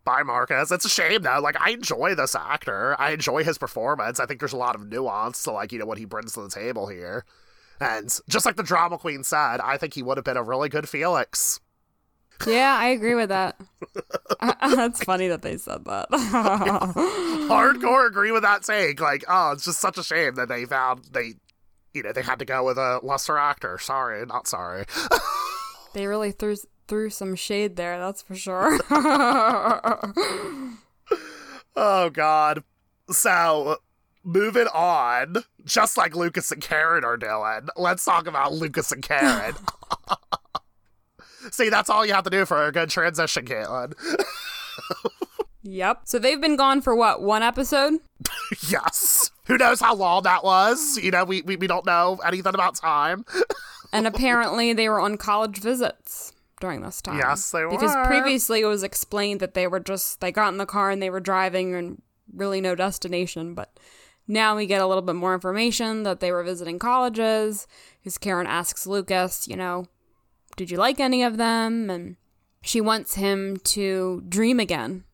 By 0.07 0.23
Marcus. 0.23 0.71
It's 0.71 0.85
a 0.85 0.89
shame 0.89 1.23
though. 1.23 1.41
Like 1.41 1.61
I 1.61 1.71
enjoy 1.71 2.15
this 2.15 2.35
actor. 2.35 2.95
I 2.99 3.11
enjoy 3.11 3.45
his 3.45 3.59
performance. 3.59 4.21
I 4.21 4.27
think 4.27 4.41
there's 4.41 4.53
a 4.53 4.57
lot 4.57 4.77
of 4.77 4.87
nuance 4.87 5.43
to 5.43 5.51
like 5.51 5.73
you 5.73 5.81
know 5.81 5.85
what 5.85 5.99
he 5.99 6.05
brings 6.05 6.33
to 6.35 6.43
the 6.43 6.49
table 6.49 6.87
here. 6.87 7.25
And 7.81 8.09
just 8.29 8.47
like 8.47 8.57
the 8.57 8.63
drama 8.63 8.99
queen 8.99 9.25
said, 9.25 9.59
I 9.61 9.77
think 9.77 9.95
he 9.95 10.03
would 10.03 10.17
have 10.17 10.25
been 10.25 10.37
a 10.37 10.43
really 10.43 10.69
good 10.69 10.89
Felix. 10.89 11.61
Yeah, 12.47 12.77
I 12.79 12.89
agree 12.89 13.15
with 13.15 13.31
that. 13.31 13.59
That's 14.61 15.03
funny 15.03 15.29
that 15.29 15.43
they 15.43 15.57
said 15.57 15.85
that. 15.87 16.09
Hardcore 17.49 18.07
agree 18.07 18.31
with 18.31 18.43
that 18.43 18.63
take. 18.63 19.01
Like, 19.01 19.25
oh, 19.29 19.53
it's 19.53 19.65
just 19.65 19.81
such 19.81 19.99
a 19.99 20.05
shame 20.05 20.35
that 20.35 20.49
they 20.49 20.65
found 20.67 21.05
they, 21.13 21.35
you 21.95 22.03
know, 22.03 22.13
they 22.13 22.23
had 22.23 22.39
to 22.41 22.45
go 22.45 22.65
with 22.65 22.79
a 22.79 23.01
lesser 23.03 23.39
actor. 23.39 23.79
Sorry, 23.79 24.25
not 24.27 24.47
sorry. 24.47 24.85
they 25.95 26.07
really 26.07 26.31
threw 26.31 26.57
threw 26.87 27.11
some 27.11 27.35
shade 27.35 27.77
there. 27.77 27.99
That's 27.99 28.23
for 28.23 28.35
sure. 28.35 28.79
oh 31.77 32.11
God. 32.13 32.63
So 33.11 33.79
moving 34.25 34.67
on, 34.75 35.45
just 35.65 35.97
like 35.97 36.17
Lucas 36.17 36.51
and 36.51 36.61
Karen 36.61 37.05
are 37.05 37.17
doing, 37.17 37.69
let's 37.77 38.05
talk 38.05 38.27
about 38.27 38.53
Lucas 38.53 38.93
and 38.93 39.03
Karen. 39.03 39.55
See, 41.53 41.69
that's 41.69 41.89
all 41.89 42.05
you 42.05 42.13
have 42.13 42.25
to 42.25 42.31
do 42.31 42.45
for 42.45 42.67
a 42.67 42.73
good 42.73 42.91
transition, 42.91 43.45
Caitlin. 43.45 43.93
yep. 45.63 46.01
So 46.05 46.19
they've 46.19 46.41
been 46.41 46.57
gone 46.57 46.81
for 46.81 46.95
what, 46.95 47.23
one 47.23 47.45
episode? 47.45 48.01
yes. 48.69 49.31
Who 49.47 49.57
knows 49.57 49.79
how 49.79 49.95
long 49.95 50.25
that 50.25 50.43
was? 50.43 50.99
You 50.99 51.13
know, 51.13 51.25
we, 51.25 51.43
we, 51.43 51.55
we 51.55 51.69
don't 51.69 51.87
know 51.87 52.19
anything 52.27 52.53
about 52.53 52.75
time. 52.75 53.25
and 53.93 54.09
apparently 54.09 54.73
they 54.73 54.89
were 54.89 54.99
on 54.99 55.17
college 55.17 55.59
visits 55.59 56.33
during 56.61 56.83
this 56.83 57.03
time. 57.03 57.19
Yes, 57.19 57.51
they 57.51 57.65
were. 57.65 57.71
Because 57.71 57.95
previously 58.07 58.61
it 58.61 58.67
was 58.67 58.83
explained 58.83 59.41
that 59.41 59.55
they 59.55 59.67
were 59.67 59.81
just, 59.81 60.21
they 60.21 60.33
got 60.33 60.49
in 60.49 60.59
the 60.59 60.67
car 60.67 60.91
and 60.91 61.03
they 61.03 61.11
were 61.11 61.21
driving 61.21 61.75
and 61.75 62.03
really 62.33 62.61
no 62.61 62.75
destination. 62.75 63.55
But 63.55 63.79
now 64.27 64.57
we 64.57 64.67
get 64.67 64.81
a 64.81 64.87
little 64.87 65.03
bit 65.03 65.17
more 65.17 65.35
information 65.35 66.03
that 66.05 66.21
they 66.21 66.33
were 66.33 66.43
visiting 66.43 66.79
colleges. 66.79 67.67
Because 68.01 68.19
Karen 68.19 68.47
asks 68.47 68.87
Lucas, 68.87 69.47
you 69.47 69.57
know, 69.57 69.87
did 70.57 70.71
you 70.71 70.79
like 70.79 71.01
any 71.01 71.23
of 71.23 71.37
them? 71.37 71.91
And 71.91 72.17
she 72.63 72.81
wants 72.81 73.15
him 73.15 73.59
to 73.59 74.23
dream 74.29 74.59
again. 74.59 75.05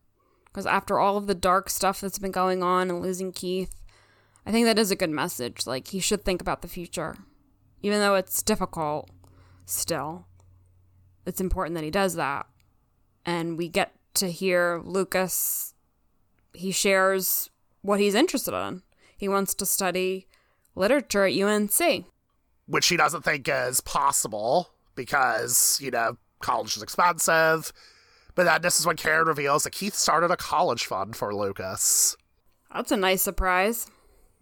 Because 0.45 0.65
after 0.65 0.99
all 0.99 1.17
of 1.17 1.27
the 1.27 1.35
dark 1.35 1.69
stuff 1.69 1.99
that's 1.99 2.19
been 2.19 2.31
going 2.31 2.61
on 2.63 2.89
and 2.89 3.01
losing 3.01 3.31
Keith, 3.31 3.73
I 4.45 4.51
think 4.51 4.65
that 4.65 4.77
is 4.77 4.91
a 4.91 4.95
good 4.95 5.09
message. 5.09 5.65
Like, 5.65 5.87
he 5.87 5.99
should 5.99 6.23
think 6.23 6.41
about 6.41 6.61
the 6.61 6.67
future. 6.67 7.15
Even 7.81 7.99
though 7.99 8.15
it's 8.15 8.43
difficult, 8.43 9.09
still, 9.65 10.27
it's 11.25 11.41
important 11.41 11.75
that 11.75 11.83
he 11.83 11.91
does 11.91 12.15
that. 12.15 12.47
And 13.25 13.57
we 13.57 13.69
get 13.69 13.93
to 14.15 14.29
hear 14.29 14.81
Lucas, 14.83 15.73
he 16.53 16.71
shares 16.71 17.49
what 17.81 17.99
he's 17.99 18.15
interested 18.15 18.53
in. 18.53 18.81
He 19.17 19.27
wants 19.27 19.53
to 19.55 19.65
study 19.65 20.27
literature 20.75 21.25
at 21.25 21.33
UNC. 21.33 22.05
Which 22.67 22.87
he 22.87 22.97
doesn't 22.97 23.23
think 23.23 23.47
is 23.49 23.81
possible 23.81 24.69
because, 24.95 25.79
you 25.81 25.91
know, 25.91 26.17
college 26.39 26.75
is 26.77 26.83
expensive. 26.83 27.71
But 28.35 28.45
then 28.45 28.61
this 28.61 28.79
is 28.79 28.85
when 28.85 28.95
Karen 28.95 29.27
reveals 29.27 29.63
that 29.63 29.71
Keith 29.71 29.93
started 29.93 30.31
a 30.31 30.37
college 30.37 30.85
fund 30.85 31.15
for 31.15 31.33
Lucas. 31.35 32.17
That's 32.73 32.91
a 32.91 32.97
nice 32.97 33.21
surprise. 33.21 33.87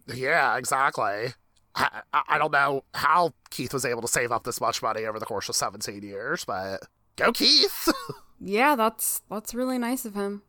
Yeah, 0.06 0.56
exactly. 0.56 1.34
I, 1.74 2.02
I 2.28 2.38
don't 2.38 2.52
know 2.52 2.84
how 2.94 3.32
Keith 3.50 3.72
was 3.72 3.84
able 3.84 4.02
to 4.02 4.08
save 4.08 4.30
up 4.30 4.44
this 4.44 4.60
much 4.60 4.82
money 4.82 5.04
over 5.04 5.18
the 5.18 5.26
course 5.26 5.48
of 5.48 5.56
17 5.56 6.02
years, 6.02 6.44
but 6.44 6.82
go 7.16 7.32
Keith! 7.32 7.88
yeah, 8.40 8.76
that's 8.76 9.22
that's 9.30 9.54
really 9.54 9.78
nice 9.78 10.04
of 10.04 10.14
him. 10.14 10.42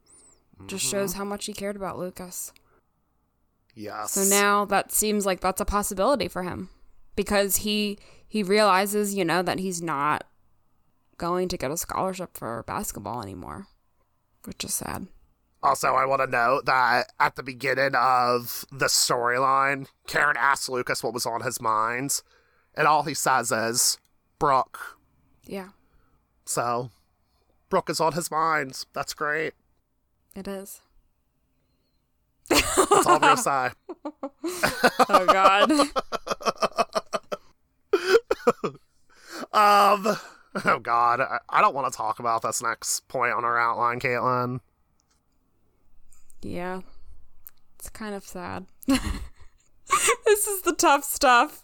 Just 0.68 0.86
mm-hmm. 0.86 0.98
shows 0.98 1.14
how 1.14 1.24
much 1.24 1.46
he 1.46 1.54
cared 1.54 1.76
about 1.76 1.98
Lucas. 1.98 2.52
Yes. 3.76 4.12
So 4.12 4.24
now 4.24 4.66
that 4.66 4.92
seems 4.92 5.26
like 5.26 5.40
that's 5.40 5.62
a 5.62 5.66
possibility 5.66 6.28
for 6.28 6.44
him 6.44 6.70
because 7.16 7.58
he 7.58 7.98
he 8.28 8.44
realizes, 8.44 9.16
you 9.16 9.26
know, 9.26 9.42
that 9.42 9.60
he's 9.60 9.82
not 9.82 10.26
going 11.18 11.48
to 11.48 11.58
get 11.58 11.72
a 11.72 11.78
scholarship 11.78 12.38
for 12.38 12.64
basketball 12.64 13.22
anymore, 13.22 13.68
which 14.46 14.64
is 14.64 14.74
sad. 14.74 15.08
Also, 15.64 15.94
I 15.94 16.06
want 16.06 16.22
to 16.22 16.28
note 16.28 16.66
that 16.66 17.14
at 17.22 17.38
the 17.38 17.44
beginning 17.44 17.96
of 17.96 18.66
the 18.70 18.88
storyline, 18.88 19.88
Karen 20.08 20.36
asks 20.38 20.68
Lucas 20.68 21.02
what 21.02 21.14
was 21.14 21.26
on 21.26 21.42
his 21.42 21.62
mind, 21.62 22.22
and 22.76 22.86
all 22.86 23.04
he 23.04 23.14
says 23.14 23.50
is, 23.50 23.98
Brooke. 24.40 24.98
Yeah. 25.46 25.70
So, 26.44 26.92
Brooke 27.70 27.90
is 27.90 28.02
on 28.02 28.12
his 28.12 28.30
mind. 28.30 28.84
That's 28.92 29.14
great. 29.14 29.54
It 30.36 30.50
is. 30.50 30.82
That's 32.50 32.78
all 32.78 33.08
I'm 33.08 33.22
going 33.22 33.38
to 33.38 33.42
say. 33.42 33.70
oh, 35.10 35.26
God. 35.26 35.72
um. 40.12 40.18
Oh 40.66 40.78
God, 40.78 41.20
I, 41.20 41.40
I 41.50 41.62
don't 41.62 41.74
want 41.74 41.92
to 41.92 41.98
talk 41.98 42.20
about 42.20 42.44
this 42.44 42.62
next 42.62 43.08
point 43.08 43.34
on 43.34 43.44
our 43.44 43.60
outline, 43.60 44.00
Caitlin. 44.00 44.60
Yeah, 46.44 46.82
it's 47.80 47.90
kind 47.90 48.16
of 48.16 48.24
sad. 48.24 48.66
this 48.88 50.48
is 50.48 50.62
the 50.64 50.74
tough 50.74 51.04
stuff. 51.04 51.64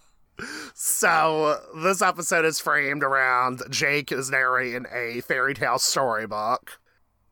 So 0.74 1.60
this 1.76 2.02
episode 2.02 2.46
is 2.46 2.60
framed 2.60 3.04
around 3.04 3.62
Jake 3.70 4.12
is 4.12 4.30
narrating 4.30 4.86
a 4.92 5.22
fairy 5.22 5.54
tale 5.54 5.80
storybook. 5.80 6.80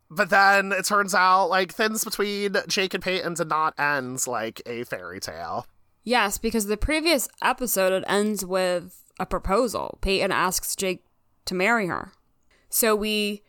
But 0.10 0.30
then 0.30 0.72
it 0.72 0.86
turns 0.86 1.14
out 1.14 1.48
like 1.48 1.74
things 1.74 2.04
between 2.04 2.56
Jake 2.68 2.94
and 2.94 3.04
Peyton 3.04 3.34
did 3.34 3.50
not 3.50 3.78
end 3.80 4.26
like 4.28 4.62
a 4.66 4.84
fairy 4.84 5.20
tale. 5.20 5.66
Yes, 6.04 6.38
because 6.38 6.68
the 6.68 6.78
previous 6.78 7.28
episode 7.42 7.92
it 7.92 8.04
ends 8.08 8.46
with 8.46 9.04
a 9.20 9.26
proposal. 9.26 9.98
Peyton 10.02 10.32
asks 10.32 10.76
Jake 10.76 11.04
to 11.46 11.56
marry 11.56 11.88
her. 11.88 12.14
So 12.70 12.96
we 12.96 13.44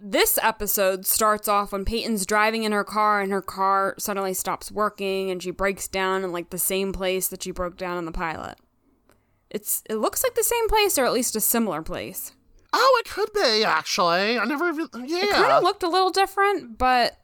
this 0.00 0.38
episode 0.42 1.06
starts 1.06 1.48
off 1.48 1.72
when 1.72 1.84
Peyton's 1.84 2.24
driving 2.24 2.62
in 2.62 2.72
her 2.72 2.84
car 2.84 3.20
and 3.20 3.32
her 3.32 3.42
car 3.42 3.94
suddenly 3.98 4.34
stops 4.34 4.70
working 4.70 5.30
and 5.30 5.42
she 5.42 5.50
breaks 5.50 5.88
down 5.88 6.24
in 6.24 6.32
like 6.32 6.50
the 6.50 6.58
same 6.58 6.92
place 6.92 7.28
that 7.28 7.42
she 7.42 7.50
broke 7.50 7.76
down 7.76 7.98
in 7.98 8.04
the 8.04 8.12
pilot. 8.12 8.58
It's 9.50 9.82
it 9.88 9.96
looks 9.96 10.22
like 10.22 10.34
the 10.34 10.44
same 10.44 10.68
place 10.68 10.98
or 10.98 11.04
at 11.04 11.12
least 11.12 11.34
a 11.36 11.40
similar 11.40 11.82
place. 11.82 12.32
Oh, 12.72 13.02
it 13.04 13.10
could 13.10 13.32
be 13.32 13.64
actually. 13.64 14.38
I 14.38 14.44
never 14.44 14.68
even. 14.68 14.88
Yeah. 15.06 15.24
It 15.24 15.30
kind 15.30 15.52
of 15.52 15.62
looked 15.62 15.82
a 15.82 15.88
little 15.88 16.10
different, 16.10 16.78
but 16.78 17.16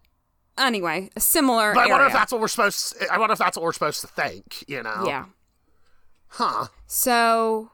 anyway, 0.56 1.10
a 1.16 1.20
similar. 1.20 1.74
but 1.74 1.86
I 1.86 1.90
wonder 1.90 2.06
if 2.06 2.12
that's 2.12 2.32
what 2.32 2.40
we're 2.40 2.48
supposed. 2.48 2.96
I 3.10 3.18
wonder 3.18 3.34
if 3.34 3.38
that's 3.38 3.56
what 3.56 3.62
we're 3.62 3.72
supposed 3.72 4.00
to 4.00 4.06
think. 4.06 4.64
You 4.66 4.82
know. 4.82 5.04
yeah. 5.06 5.26
Huh. 6.28 6.68
So 6.86 7.70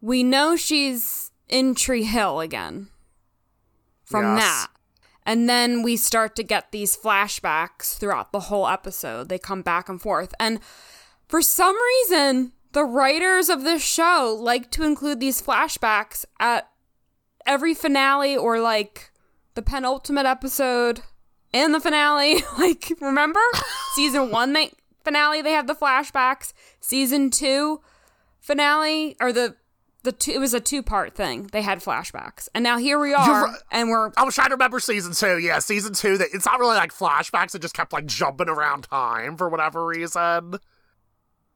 we 0.00 0.22
know 0.22 0.56
she's 0.56 1.32
in 1.48 1.74
Tree 1.74 2.04
Hill 2.04 2.40
again 2.40 2.88
from 4.08 4.36
Yes. 4.36 4.42
that. 4.42 4.68
And 5.26 5.48
then 5.48 5.82
we 5.82 5.96
start 5.96 6.34
to 6.36 6.42
get 6.42 6.72
these 6.72 6.96
flashbacks 6.96 7.98
throughout 7.98 8.32
the 8.32 8.40
whole 8.40 8.66
episode. 8.66 9.28
They 9.28 9.38
come 9.38 9.60
back 9.62 9.88
and 9.88 10.00
forth. 10.00 10.34
And 10.40 10.60
for 11.28 11.42
some 11.42 11.76
reason, 11.76 12.52
the 12.72 12.84
writers 12.84 13.50
of 13.50 13.62
this 13.62 13.82
show 13.84 14.36
like 14.40 14.70
to 14.72 14.84
include 14.84 15.20
these 15.20 15.42
flashbacks 15.42 16.24
at 16.40 16.70
every 17.46 17.74
finale 17.74 18.36
or 18.36 18.58
like 18.60 19.10
the 19.54 19.62
penultimate 19.62 20.26
episode 20.26 21.00
and 21.52 21.74
the 21.74 21.80
finale. 21.80 22.42
like, 22.58 22.92
remember? 23.00 23.40
Season 23.96 24.30
one 24.30 24.54
they, 24.54 24.72
finale, 25.04 25.42
they 25.42 25.52
have 25.52 25.66
the 25.66 25.74
flashbacks. 25.74 26.54
Season 26.80 27.28
two 27.30 27.80
finale, 28.40 29.14
or 29.20 29.30
the. 29.32 29.56
The 30.04 30.12
two, 30.12 30.30
it 30.30 30.38
was 30.38 30.54
a 30.54 30.60
two 30.60 30.82
part 30.82 31.14
thing. 31.14 31.48
They 31.52 31.60
had 31.62 31.80
flashbacks, 31.80 32.48
and 32.54 32.62
now 32.62 32.78
here 32.78 33.00
we 33.00 33.14
are, 33.14 33.44
right. 33.46 33.56
and 33.72 33.88
we're 33.90 34.12
I 34.16 34.22
was 34.24 34.34
trying 34.36 34.48
to 34.50 34.54
remember 34.54 34.78
season 34.78 35.12
two. 35.12 35.38
Yeah, 35.38 35.58
season 35.58 35.92
two. 35.92 36.16
That 36.18 36.28
it's 36.32 36.46
not 36.46 36.60
really 36.60 36.76
like 36.76 36.92
flashbacks. 36.92 37.54
It 37.54 37.62
just 37.62 37.74
kept 37.74 37.92
like 37.92 38.06
jumping 38.06 38.48
around 38.48 38.82
time 38.84 39.36
for 39.36 39.48
whatever 39.48 39.84
reason. 39.84 40.54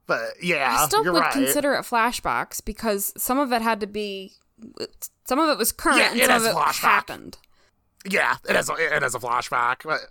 But 0.05 0.19
yeah, 0.41 0.75
I 0.81 0.85
still 0.87 1.03
would 1.05 1.13
right. 1.13 1.31
consider 1.31 1.73
it 1.75 1.83
flashbacks 1.83 2.63
because 2.63 3.13
some 3.17 3.39
of 3.39 3.53
it 3.53 3.61
had 3.61 3.79
to 3.79 3.87
be, 3.87 4.33
some 5.25 5.39
of 5.39 5.47
it 5.49 5.57
was 5.57 5.71
current 5.71 5.99
Yeah, 5.99 6.11
and 6.11 6.19
it 6.19 6.25
some 6.27 6.35
is 6.41 6.43
of 6.45 6.51
it 6.51 6.55
flashback. 6.55 6.73
happened. 6.81 7.37
Yeah, 8.05 8.35
it 8.49 8.55
is. 8.57 8.69
A, 8.69 8.73
it 8.97 9.01
is 9.03 9.15
a 9.15 9.19
flashback. 9.19 9.77
But 9.85 10.01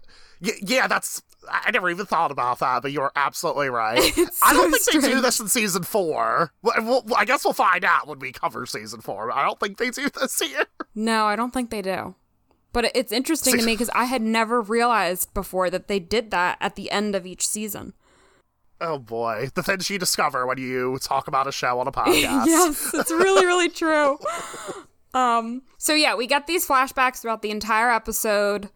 y- 0.40 0.59
yeah, 0.62 0.87
that's. 0.87 1.21
I 1.50 1.70
never 1.70 1.90
even 1.90 2.07
thought 2.07 2.31
about 2.31 2.59
that, 2.61 2.83
but 2.83 2.92
you're 2.92 3.12
absolutely 3.16 3.68
right. 3.68 3.98
It's 4.16 4.40
I 4.42 4.52
don't 4.52 4.74
so 4.74 4.92
think 4.92 5.05
they 5.05 5.11
do 5.12 5.20
this 5.20 5.40
in 5.40 5.48
season 5.48 5.83
four. 5.83 6.52
Well, 6.62 7.05
I 7.16 7.24
guess 7.24 7.44
we'll 7.44 7.52
find 7.55 7.85
out 7.85 8.07
when 8.07 8.18
we 8.18 8.33
cover 8.33 8.64
season 8.66 9.00
four. 9.00 9.28
but 9.28 9.37
I 9.37 9.44
don't 9.44 9.59
think 9.59 9.78
they 9.78 9.90
do 9.90 10.09
this 10.20 10.38
here. 10.38 10.66
No, 10.94 11.24
I 11.26 11.37
don't 11.37 11.52
think 11.52 11.70
they 11.70 11.83
do. 11.83 12.14
But 12.72 12.90
it's 12.94 13.12
interesting 13.12 13.59
to 13.59 13.64
me 13.66 13.74
because 13.74 13.90
I 13.94 14.05
had 14.05 14.22
never 14.22 14.62
realized 14.62 15.35
before 15.35 15.68
that 15.70 15.88
they 15.88 15.98
did 16.00 16.31
that 16.31 16.57
at 16.61 16.74
the 16.74 16.90
end 16.90 17.14
of 17.14 17.26
each 17.26 17.46
season. 17.46 17.92
Oh 18.81 18.98
boy, 18.98 19.50
the 19.55 19.62
things 19.62 19.90
you 19.90 19.98
discover 19.98 20.46
when 20.46 20.59
you 20.59 20.98
talk 21.02 21.28
about 21.28 21.46
a 21.46 21.52
show 21.52 21.78
on 21.81 21.87
a 21.87 21.92
podcast. 21.92 22.46
yes, 22.46 22.90
it's 22.94 23.11
really, 23.11 23.44
really 23.46 23.68
true. 23.68 24.18
Um, 25.14 25.62
so 25.76 25.92
yeah, 25.94 26.14
we 26.14 26.26
get 26.26 26.46
these 26.46 26.66
flashbacks 26.66 27.20
throughout 27.20 27.42
the 27.42 27.50
entire 27.50 27.90
episode 27.90 28.70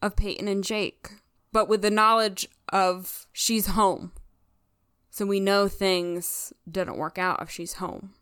of 0.00 0.16
Peyton 0.16 0.48
and 0.48 0.64
Jake, 0.64 1.10
but 1.58 1.68
with 1.68 1.82
the 1.82 1.90
knowledge 1.90 2.46
of 2.68 3.26
she's 3.32 3.66
home. 3.66 4.12
So 5.10 5.26
we 5.26 5.40
know 5.40 5.66
things 5.66 6.52
didn't 6.70 6.96
work 6.96 7.18
out 7.18 7.42
if 7.42 7.50
she's 7.50 7.72
home. 7.74 8.14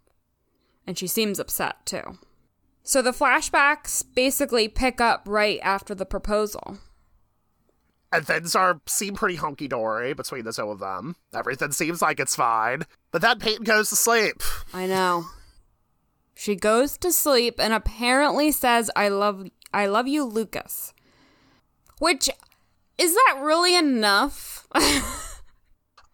And 0.87 0.97
she 0.97 1.07
seems 1.07 1.39
upset 1.39 1.85
too. 1.85 2.17
So 2.83 3.03
the 3.03 3.11
flashbacks 3.11 4.03
basically 4.15 4.69
pick 4.69 5.03
up 5.03 5.25
right 5.27 5.61
after 5.63 5.95
the 5.95 6.07
proposal. 6.07 6.79
and 8.11 8.27
things 8.27 8.55
are 8.55 8.81
seem 8.87 9.15
pretty 9.15 9.35
hunky 9.35 9.69
dory 9.69 10.15
between 10.15 10.47
the 10.47 10.53
two 10.55 10.71
of 10.71 10.79
them. 10.79 11.17
Everything 11.35 11.73
seems 11.73 12.01
like 12.01 12.19
it's 12.19 12.37
fine, 12.37 12.85
but 13.11 13.21
then 13.21 13.39
Peyton 13.39 13.65
goes 13.65 13.91
to 13.91 13.97
sleep. 13.97 14.43
I 14.73 14.87
know. 14.87 15.27
She 16.35 16.57
goes 16.57 16.97
to 16.97 17.13
sleep 17.13 17.57
and 17.59 17.75
apparently 17.75 18.51
says 18.51 18.91
I 18.97 19.09
love 19.09 19.47
I 19.75 19.85
love 19.89 20.09
you 20.09 20.25
Lucas. 20.25 20.95
Which 21.99 22.31
is 22.99 23.15
that 23.15 23.39
really 23.43 23.75
enough? 23.77 24.67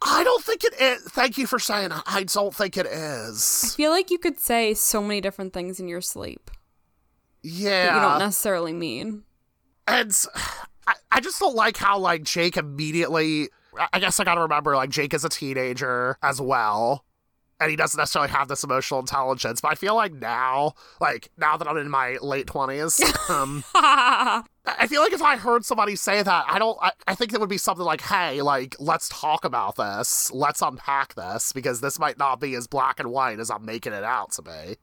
I 0.04 0.24
don't 0.24 0.42
think 0.42 0.64
it 0.64 0.74
is. 0.80 1.02
Thank 1.10 1.38
you 1.38 1.46
for 1.46 1.58
saying. 1.58 1.90
that. 1.90 2.02
I 2.06 2.24
don't 2.24 2.54
think 2.54 2.76
it 2.76 2.86
is. 2.86 3.62
I 3.72 3.76
feel 3.76 3.90
like 3.90 4.10
you 4.10 4.18
could 4.18 4.40
say 4.40 4.74
so 4.74 5.00
many 5.00 5.20
different 5.20 5.52
things 5.52 5.78
in 5.78 5.88
your 5.88 6.00
sleep 6.00 6.50
that 7.42 7.48
you 7.94 8.00
don't 8.00 8.18
necessarily 8.18 8.72
mean. 8.72 9.22
and 9.86 10.12
I, 10.86 10.94
I 11.12 11.20
just 11.20 11.38
don't 11.38 11.54
like 11.54 11.76
how 11.76 11.98
like 11.98 12.24
Jake 12.24 12.56
immediately. 12.56 13.48
I 13.92 14.00
guess 14.00 14.18
I 14.20 14.24
gotta 14.24 14.42
remember 14.42 14.74
like 14.76 14.90
Jake 14.90 15.14
is 15.14 15.24
a 15.24 15.28
teenager 15.28 16.18
as 16.22 16.40
well. 16.40 17.04
And 17.62 17.70
he 17.70 17.76
doesn't 17.76 17.96
necessarily 17.96 18.30
have 18.30 18.48
this 18.48 18.64
emotional 18.64 19.00
intelligence, 19.00 19.60
but 19.60 19.68
I 19.68 19.74
feel 19.76 19.94
like 19.94 20.12
now, 20.12 20.74
like 21.00 21.30
now 21.38 21.56
that 21.56 21.68
I'm 21.68 21.76
in 21.76 21.88
my 21.88 22.18
late 22.20 22.48
twenties, 22.48 23.00
um, 23.28 23.64
I 23.74 24.42
feel 24.88 25.00
like 25.00 25.12
if 25.12 25.22
I 25.22 25.36
heard 25.36 25.64
somebody 25.64 25.96
say 25.96 26.22
that, 26.22 26.44
I 26.48 26.58
don't. 26.58 26.76
I, 26.82 26.90
I 27.06 27.14
think 27.14 27.32
it 27.32 27.40
would 27.40 27.48
be 27.48 27.58
something 27.58 27.84
like, 27.84 28.00
"Hey, 28.00 28.42
like, 28.42 28.74
let's 28.80 29.08
talk 29.08 29.44
about 29.44 29.76
this. 29.76 30.30
Let's 30.32 30.60
unpack 30.60 31.14
this 31.14 31.52
because 31.52 31.80
this 31.80 31.98
might 31.98 32.18
not 32.18 32.40
be 32.40 32.54
as 32.54 32.66
black 32.66 32.98
and 32.98 33.10
white 33.10 33.38
as 33.38 33.50
I'm 33.50 33.64
making 33.64 33.92
it 33.92 34.04
out 34.04 34.32
to 34.32 34.42
be." 34.42 34.76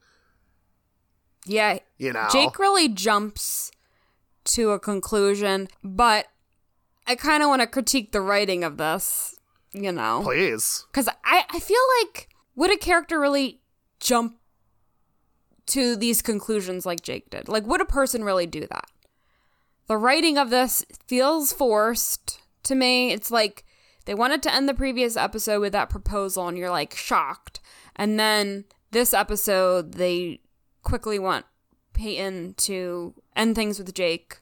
yeah, 1.46 1.80
You 1.98 2.14
know, 2.14 2.28
Jake 2.32 2.60
really 2.60 2.88
jumps 2.88 3.72
to 4.46 4.72
a 4.72 4.80
conclusion, 4.80 5.68
but 5.84 6.28
I 7.08 7.16
kind 7.16 7.44
of 7.44 7.50
want 7.50 7.62
to 7.62 7.68
critique 7.68 8.12
the 8.12 8.22
writing 8.22 8.64
of 8.64 8.78
this, 8.78 9.36
you 9.74 9.92
know. 9.92 10.22
please. 10.24 10.86
Because 10.92 11.08
I, 11.24 11.46
I 11.50 11.60
feel 11.60 11.82
like, 12.02 12.29
would 12.56 12.72
a 12.72 12.78
character 12.78 13.20
really 13.20 13.62
jump 14.00 14.38
to 15.68 15.96
these 15.96 16.22
conclusions 16.22 16.86
like 16.86 17.02
Jake 17.02 17.30
did? 17.30 17.48
Like, 17.48 17.66
would 17.66 17.82
a 17.82 17.86
person 17.86 18.24
really 18.24 18.48
do 18.48 18.62
that? 18.62 18.90
The 19.88 19.98
writing 19.98 20.38
of 20.38 20.50
this 20.50 20.86
feels 21.08 21.52
forced 21.52 22.40
to 22.64 22.76
me. 22.76 23.12
It's 23.12 23.32
like 23.32 23.66
they 24.06 24.14
wanted 24.14 24.44
to 24.44 24.54
end 24.54 24.70
the 24.70 24.74
previous 24.74 25.18
episode 25.18 25.62
with 25.62 25.74
that 25.74 25.90
proposal, 25.90 26.48
and 26.48 26.58
you're 26.58 26.70
like 26.70 26.96
shocked. 26.96 27.60
And 27.96 28.20
then 28.20 28.66
this 28.92 29.14
episode, 29.14 29.94
they 29.94 30.42
quickly 30.84 31.20
want 31.20 31.46
Peyton 31.94 32.54
to 32.58 33.14
end 33.36 33.56
things 33.56 33.78
with 33.78 33.94
Jake. 33.94 34.42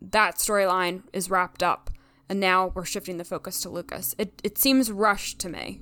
That 0.00 0.36
storyline 0.36 1.02
is 1.12 1.30
wrapped 1.30 1.62
up, 1.62 1.90
and 2.28 2.40
now 2.40 2.72
we're 2.74 2.84
shifting 2.84 3.18
the 3.18 3.24
focus 3.24 3.60
to 3.62 3.68
Lucas. 3.68 4.14
It 4.16 4.40
it 4.44 4.58
seems 4.58 4.90
rushed 4.92 5.38
to 5.40 5.48
me, 5.48 5.80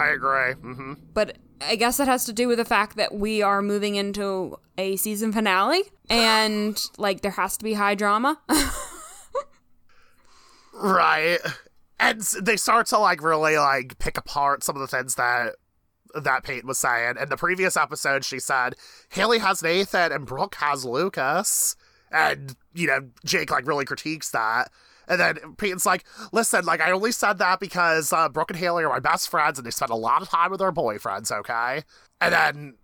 I 0.00 0.08
agree. 0.08 0.52
hmm 0.54 0.94
but 1.12 1.38
I 1.60 1.76
guess 1.76 2.00
it 2.00 2.08
has 2.08 2.24
to 2.26 2.32
do 2.32 2.48
with 2.48 2.58
the 2.58 2.64
fact 2.64 2.96
that 2.96 3.14
we 3.14 3.40
are 3.40 3.62
moving 3.62 3.94
into 3.94 4.58
a 4.76 4.96
season 4.96 5.32
finale, 5.32 5.82
and 6.10 6.78
like 6.98 7.20
there 7.22 7.30
has 7.30 7.56
to 7.56 7.64
be 7.64 7.74
high 7.74 7.94
drama. 7.94 8.40
Right. 10.72 11.38
And 12.00 12.20
they 12.42 12.56
start 12.56 12.86
to 12.88 12.98
like 12.98 13.22
really 13.22 13.56
like 13.56 13.98
pick 13.98 14.18
apart 14.18 14.64
some 14.64 14.74
of 14.76 14.80
the 14.80 14.88
things 14.88 15.14
that 15.14 15.54
that 16.14 16.44
Peyton 16.44 16.66
was 16.68 16.78
saying. 16.78 17.14
In 17.20 17.28
the 17.28 17.36
previous 17.36 17.76
episode, 17.76 18.24
she 18.24 18.38
said 18.38 18.74
Haley 19.10 19.38
has 19.38 19.62
Nathan 19.62 20.12
and 20.12 20.26
Brooke 20.26 20.56
has 20.56 20.84
Lucas, 20.84 21.76
and 22.10 22.56
you 22.74 22.86
know 22.88 23.08
Jake 23.24 23.50
like 23.50 23.66
really 23.66 23.84
critiques 23.84 24.30
that. 24.32 24.70
And 25.08 25.20
then 25.20 25.36
Peyton's 25.56 25.86
like, 25.86 26.04
"Listen, 26.32 26.64
like 26.64 26.80
I 26.80 26.90
only 26.90 27.12
said 27.12 27.38
that 27.38 27.60
because 27.60 28.12
uh, 28.12 28.28
Brooke 28.28 28.50
and 28.50 28.58
Haley 28.58 28.84
are 28.84 28.90
my 28.90 29.00
best 29.00 29.28
friends, 29.28 29.58
and 29.58 29.66
they 29.66 29.70
spend 29.70 29.90
a 29.90 29.96
lot 29.96 30.22
of 30.22 30.28
time 30.28 30.50
with 30.50 30.60
their 30.60 30.72
boyfriends, 30.72 31.30
okay?" 31.30 31.82
And 32.20 32.32
then 32.32 32.74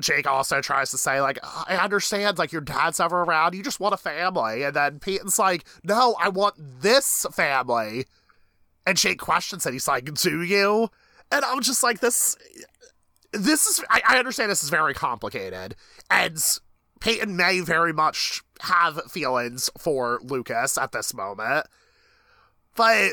Jake 0.00 0.26
also 0.26 0.60
tries 0.60 0.90
to 0.90 0.98
say, 0.98 1.20
like, 1.20 1.38
I 1.42 1.76
understand, 1.76 2.38
like, 2.38 2.52
your 2.52 2.60
dad's 2.60 2.98
never 2.98 3.22
around. 3.22 3.54
You 3.54 3.62
just 3.62 3.80
want 3.80 3.94
a 3.94 3.98
family. 3.98 4.62
And 4.62 4.74
then 4.74 4.98
Peyton's 4.98 5.38
like, 5.38 5.64
no, 5.84 6.16
I 6.18 6.28
want 6.28 6.54
this 6.58 7.26
family. 7.32 8.06
And 8.86 8.96
Jake 8.96 9.18
questions 9.18 9.66
it. 9.66 9.72
He's 9.72 9.88
like, 9.88 10.12
do 10.14 10.42
you? 10.42 10.88
And 11.30 11.44
I'm 11.44 11.60
just 11.60 11.82
like, 11.82 12.00
this, 12.00 12.36
this 13.32 13.66
is, 13.66 13.84
I, 13.90 14.02
I 14.08 14.18
understand 14.18 14.50
this 14.50 14.64
is 14.64 14.70
very 14.70 14.94
complicated. 14.94 15.76
And 16.10 16.42
Peyton 17.00 17.36
may 17.36 17.60
very 17.60 17.92
much 17.92 18.42
have 18.62 19.00
feelings 19.10 19.70
for 19.78 20.20
Lucas 20.22 20.78
at 20.78 20.92
this 20.92 21.14
moment. 21.14 21.66
But 22.76 23.12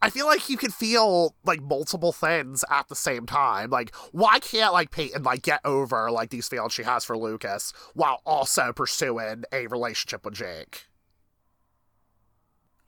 I 0.00 0.10
feel 0.10 0.26
like 0.26 0.48
you 0.48 0.56
can 0.56 0.70
feel 0.70 1.34
like 1.44 1.62
multiple 1.62 2.12
things 2.12 2.64
at 2.70 2.88
the 2.88 2.96
same 2.96 3.26
time. 3.26 3.70
Like, 3.70 3.94
why 4.12 4.38
can't 4.38 4.72
like 4.72 4.90
Peyton 4.90 5.22
like 5.22 5.42
get 5.42 5.60
over 5.64 6.10
like 6.10 6.30
these 6.30 6.48
feelings 6.48 6.72
she 6.72 6.82
has 6.82 7.04
for 7.04 7.16
Lucas 7.16 7.72
while 7.94 8.20
also 8.24 8.72
pursuing 8.72 9.44
a 9.52 9.66
relationship 9.68 10.24
with 10.24 10.34
Jake? 10.34 10.86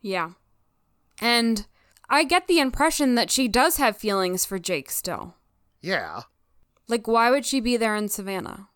yeah, 0.04 0.32
and 1.18 1.66
I 2.10 2.24
get 2.24 2.46
the 2.46 2.60
impression 2.60 3.14
that 3.14 3.30
she 3.30 3.48
does 3.48 3.78
have 3.78 3.96
feelings 3.96 4.44
for 4.44 4.58
Jake 4.58 4.90
still. 4.90 5.36
Yeah. 5.80 6.22
Like, 6.86 7.08
why 7.08 7.30
would 7.30 7.46
she 7.46 7.58
be 7.58 7.78
there 7.78 7.96
in 7.96 8.10
Savannah 8.10 8.68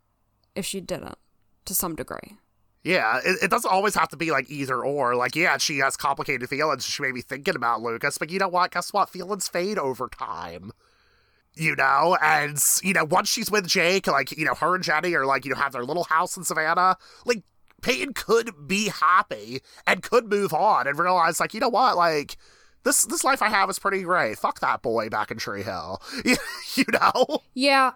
if 0.55 0.65
she 0.65 0.81
didn't 0.81 1.19
to 1.67 1.75
some 1.75 1.95
degree. 1.95 2.39
Yeah, 2.85 3.19
it, 3.25 3.39
it 3.45 3.51
doesn't 3.51 3.71
always 3.71 3.95
have 3.97 4.09
to 4.11 4.17
be 4.17 4.31
like 4.31 4.51
either 4.51 4.83
or. 4.83 5.17
Like, 5.17 5.35
yeah, 5.35 5.59
she 5.59 5.79
has 5.79 5.97
complicated 5.97 6.49
feelings. 6.49 6.87
She 6.87 7.03
may 7.03 7.13
be 7.13 7.21
thinking 7.21 7.57
about 7.57 7.83
Lucas, 7.83 8.19
but 8.19 8.31
you 8.31 8.39
know 8.39 8.49
what? 8.49 8.71
Guess 8.71 8.93
what? 8.93 9.11
Feelings 9.11 9.49
fade 9.49 9.79
over 9.79 10.09
time. 10.09 10.73
You 11.55 11.75
know, 11.75 12.17
and 12.23 12.57
you 12.85 12.93
know, 12.93 13.05
once 13.05 13.29
she's 13.29 13.51
with 13.51 13.67
Jake, 13.67 14.07
like 14.07 14.31
you 14.37 14.45
know, 14.45 14.55
her 14.55 14.77
and 14.77 14.85
Jenny 14.85 15.13
are 15.15 15.27
like 15.27 15.45
you 15.45 15.53
know 15.53 15.61
have 15.61 15.73
their 15.73 15.85
little 15.85 16.05
house 16.05 16.37
in 16.37 16.45
Savannah. 16.45 16.97
Like 17.25 17.43
Peyton 17.83 18.13
could 18.15 18.69
be 18.69 18.89
happy 18.89 19.61
and 19.87 20.03
could 20.03 20.31
move 20.31 20.53
on 20.55 20.87
and 20.87 20.97
realize 20.99 21.41
like 21.41 21.55
you 21.55 21.61
know 21.61 21.69
what, 21.69 21.97
like 21.97 22.37
this 22.85 23.03
this 23.07 23.25
life 23.25 23.43
I 23.43 23.49
have 23.49 23.69
is 23.71 23.79
pretty 23.79 24.03
great. 24.03 24.39
Fuck 24.39 24.61
that 24.61 24.83
boy 24.83 25.09
back 25.09 25.31
in 25.31 25.39
Tree 25.39 25.63
Hill. 25.63 26.01
you 26.25 26.85
know? 26.93 27.41
Yeah. 27.55 27.93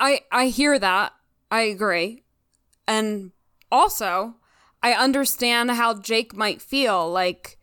I 0.00 0.22
I 0.32 0.46
hear 0.46 0.78
that. 0.78 1.12
I 1.50 1.62
agree. 1.62 2.24
And 2.86 3.32
also, 3.70 4.36
I 4.82 4.92
understand 4.92 5.70
how 5.72 6.00
Jake 6.00 6.34
might 6.34 6.62
feel 6.62 7.10
like 7.10 7.58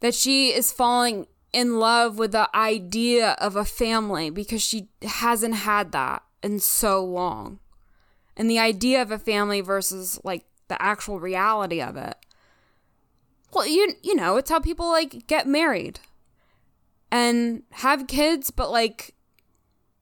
that 0.00 0.14
she 0.14 0.52
is 0.52 0.72
falling 0.72 1.26
in 1.52 1.78
love 1.78 2.18
with 2.18 2.32
the 2.32 2.54
idea 2.54 3.30
of 3.40 3.56
a 3.56 3.64
family 3.64 4.30
because 4.30 4.62
she 4.62 4.88
hasn't 5.02 5.54
had 5.54 5.92
that 5.92 6.22
in 6.42 6.60
so 6.60 7.02
long. 7.04 7.58
And 8.36 8.50
the 8.50 8.58
idea 8.58 9.00
of 9.00 9.10
a 9.10 9.18
family 9.18 9.62
versus 9.62 10.20
like 10.22 10.44
the 10.68 10.80
actual 10.80 11.18
reality 11.18 11.80
of 11.80 11.96
it. 11.96 12.16
Well, 13.52 13.66
you 13.66 13.94
you 14.02 14.14
know, 14.14 14.36
it's 14.36 14.50
how 14.50 14.60
people 14.60 14.88
like 14.88 15.26
get 15.26 15.46
married 15.46 16.00
and 17.10 17.62
have 17.70 18.06
kids, 18.06 18.50
but 18.50 18.70
like 18.70 19.14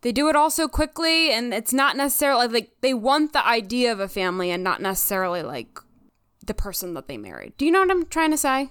they 0.04 0.12
do 0.12 0.28
it 0.28 0.36
all 0.36 0.50
so 0.50 0.68
quickly 0.68 1.32
and 1.32 1.54
it's 1.54 1.72
not 1.72 1.96
necessarily 1.96 2.46
like 2.46 2.70
they 2.82 2.92
want 2.92 3.32
the 3.32 3.44
idea 3.44 3.90
of 3.90 4.00
a 4.00 4.06
family 4.06 4.50
and 4.50 4.62
not 4.62 4.82
necessarily 4.82 5.42
like 5.42 5.80
the 6.44 6.52
person 6.52 6.92
that 6.92 7.08
they 7.08 7.16
married. 7.16 7.56
Do 7.56 7.64
you 7.64 7.72
know 7.72 7.80
what 7.80 7.90
I'm 7.90 8.04
trying 8.04 8.30
to 8.30 8.36
say? 8.36 8.68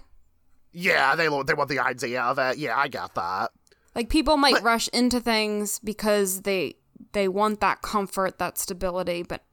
Yeah, 0.72 1.16
they 1.16 1.24
they 1.24 1.54
want 1.56 1.70
the 1.70 1.80
idea 1.80 2.22
of 2.22 2.38
it. 2.38 2.60
Yeah, 2.60 2.78
I 2.78 2.88
got 2.88 3.16
that. 3.16 3.50
Like 3.96 4.10
people 4.10 4.38
might 4.38 4.54
but, 4.54 4.64
rush 4.64 4.88
into 4.90 5.20
things 5.20 5.80
because 5.80 6.42
they 6.42 6.76
they 7.14 7.28
want 7.28 7.62
that 7.62 7.82
comfort, 7.82 8.38
that 8.38 8.60
stability, 8.60 9.24
but 9.24 9.44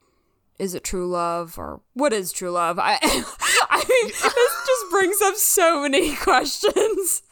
is 0.58 0.74
it 0.74 0.84
true 0.84 1.08
love 1.08 1.58
or 1.58 1.80
what 1.94 2.12
is 2.12 2.30
true 2.30 2.50
love? 2.50 2.78
I 2.78 2.98
I 3.02 3.84
mean, 3.88 4.08
this 4.08 4.22
just 4.22 4.90
brings 4.90 5.22
up 5.22 5.36
so 5.36 5.80
many 5.80 6.14
questions. 6.16 7.22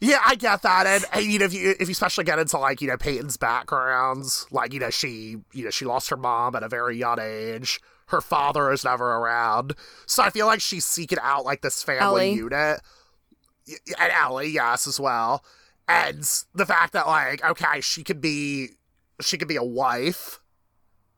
Yeah, 0.00 0.20
I 0.24 0.36
get 0.36 0.62
that, 0.62 0.86
and, 0.86 1.04
and, 1.12 1.24
you 1.24 1.38
know, 1.40 1.44
if 1.46 1.52
you 1.52 1.74
if 1.80 1.88
you 1.88 1.92
especially 1.92 2.24
get 2.24 2.38
into 2.38 2.56
like 2.58 2.80
you 2.80 2.88
know 2.88 2.96
Peyton's 2.96 3.36
backgrounds, 3.36 4.46
like 4.50 4.72
you 4.72 4.78
know 4.78 4.90
she 4.90 5.36
you 5.52 5.64
know 5.64 5.70
she 5.70 5.84
lost 5.84 6.10
her 6.10 6.16
mom 6.16 6.54
at 6.54 6.62
a 6.62 6.68
very 6.68 6.96
young 6.96 7.18
age, 7.20 7.80
her 8.06 8.20
father 8.20 8.70
is 8.70 8.84
never 8.84 9.16
around, 9.16 9.74
so 10.06 10.22
I 10.22 10.30
feel 10.30 10.46
like 10.46 10.60
she's 10.60 10.84
seeking 10.84 11.18
out 11.20 11.44
like 11.44 11.62
this 11.62 11.82
family 11.82 12.28
Ellie. 12.28 12.32
unit, 12.34 12.80
and 13.66 14.12
Ellie, 14.12 14.50
yes, 14.50 14.86
as 14.86 15.00
well, 15.00 15.42
and 15.88 16.24
the 16.54 16.66
fact 16.66 16.92
that 16.92 17.08
like 17.08 17.44
okay, 17.44 17.80
she 17.80 18.04
could 18.04 18.20
be 18.20 18.68
she 19.20 19.36
could 19.36 19.48
be 19.48 19.56
a 19.56 19.64
wife 19.64 20.38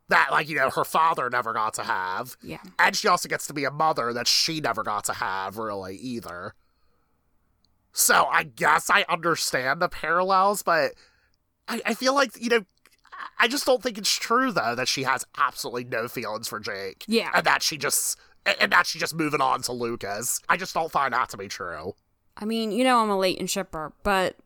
that 0.09 0.29
like 0.31 0.49
you 0.49 0.57
know 0.57 0.71
her 0.71 0.85
father 0.85 1.29
never 1.29 1.53
got 1.53 1.75
to 1.75 1.83
have, 1.83 2.39
yeah, 2.43 2.59
and 2.79 2.97
she 2.97 3.09
also 3.09 3.29
gets 3.29 3.47
to 3.49 3.53
be 3.53 3.65
a 3.65 3.71
mother 3.71 4.15
that 4.15 4.27
she 4.27 4.59
never 4.59 4.83
got 4.83 5.05
to 5.05 5.13
have 5.13 5.59
really 5.59 5.97
either. 5.97 6.55
So 7.93 8.27
I 8.27 8.45
guess 8.45 8.89
I 8.91 9.05
understand 9.09 9.83
the 9.83 9.89
parallels, 9.89 10.63
but 10.63 10.93
I, 11.69 11.81
I 11.87 11.95
feel 11.95 12.15
like, 12.15 12.31
you 12.41 12.49
know, 12.49 12.65
I 13.39 13.49
just 13.49 13.67
don't 13.67 13.83
think 13.83 13.99
it's 13.99 14.15
true 14.15 14.53
though 14.53 14.75
that 14.75 14.89
she 14.89 15.03
has 15.03 15.25
absolutely 15.39 15.85
no 15.85 16.09
feelings 16.09 16.49
for 16.49 16.61
Jake. 16.61 17.05
Yeah. 17.07 17.31
And 17.35 17.45
that 17.47 17.63
she 17.63 17.77
just 17.77 18.19
and 18.61 18.73
that 18.73 18.87
she's 18.87 19.01
just 19.01 19.15
moving 19.15 19.41
on 19.41 19.63
to 19.63 19.73
Lucas. 19.73 20.41
I 20.49 20.57
just 20.57 20.75
don't 20.75 20.91
find 20.91 21.13
that 21.13 21.29
to 21.31 21.37
be 21.37 21.49
true. 21.49 21.95
I 22.37 22.45
mean, 22.45 22.73
you 22.73 22.85
know 22.85 22.99
I'm 22.99 23.11
a 23.11 23.19
Leyton 23.19 23.47
shipper, 23.47 23.93
but 24.03 24.37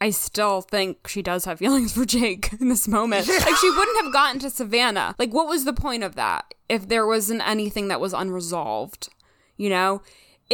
I 0.00 0.10
still 0.10 0.60
think 0.60 1.08
she 1.08 1.22
does 1.22 1.44
have 1.44 1.58
feelings 1.60 1.92
for 1.92 2.04
Jake 2.04 2.52
in 2.60 2.68
this 2.68 2.88
moment. 2.88 3.26
Yeah. 3.26 3.38
Like 3.38 3.56
she 3.56 3.70
wouldn't 3.70 4.04
have 4.04 4.12
gotten 4.12 4.40
to 4.40 4.50
Savannah. 4.50 5.14
Like 5.18 5.32
what 5.32 5.48
was 5.48 5.64
the 5.64 5.72
point 5.72 6.02
of 6.02 6.14
that 6.16 6.52
if 6.68 6.88
there 6.88 7.06
wasn't 7.06 7.46
anything 7.46 7.88
that 7.88 8.00
was 8.00 8.12
unresolved? 8.12 9.08
You 9.56 9.70
know? 9.70 10.02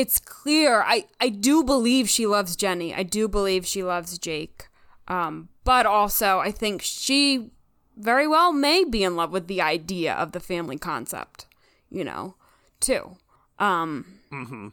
It's 0.00 0.18
clear. 0.18 0.80
I 0.80 1.04
I 1.20 1.28
do 1.28 1.62
believe 1.62 2.08
she 2.08 2.26
loves 2.26 2.56
Jenny. 2.56 2.94
I 2.94 3.02
do 3.02 3.28
believe 3.28 3.66
she 3.66 3.82
loves 3.82 4.18
Jake. 4.18 4.68
Um, 5.08 5.50
but 5.62 5.84
also 5.84 6.38
I 6.38 6.50
think 6.50 6.80
she 6.80 7.50
very 7.98 8.26
well 8.26 8.50
may 8.50 8.82
be 8.84 9.04
in 9.04 9.14
love 9.14 9.30
with 9.30 9.46
the 9.46 9.60
idea 9.60 10.14
of 10.14 10.32
the 10.32 10.40
family 10.40 10.78
concept. 10.78 11.46
You 11.90 12.04
know, 12.04 12.34
too. 12.80 13.16
Um, 13.58 14.06
mm-hmm. 14.32 14.68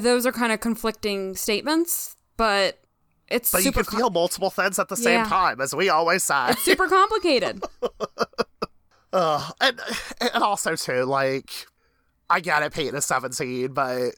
Those 0.00 0.26
are 0.26 0.32
kind 0.32 0.52
of 0.52 0.60
conflicting 0.60 1.36
statements, 1.36 2.16
but 2.36 2.78
it's 3.28 3.50
but 3.50 3.64
you 3.64 3.72
can 3.72 3.84
com- 3.84 3.98
feel 3.98 4.10
multiple 4.10 4.50
things 4.50 4.78
at 4.78 4.88
the 4.88 4.96
same 4.96 5.20
yeah. 5.20 5.28
time, 5.28 5.60
as 5.62 5.74
we 5.74 5.88
always 5.88 6.22
say. 6.22 6.50
It's 6.50 6.62
super 6.62 6.86
complicated. 6.86 7.64
uh, 9.14 9.50
and 9.62 9.80
and 10.20 10.42
also 10.42 10.76
too, 10.76 11.04
like 11.04 11.66
I 12.28 12.40
get 12.40 12.62
it, 12.62 12.74
Peyton 12.74 12.94
is 12.94 13.06
seventeen, 13.06 13.72
but 13.72 14.10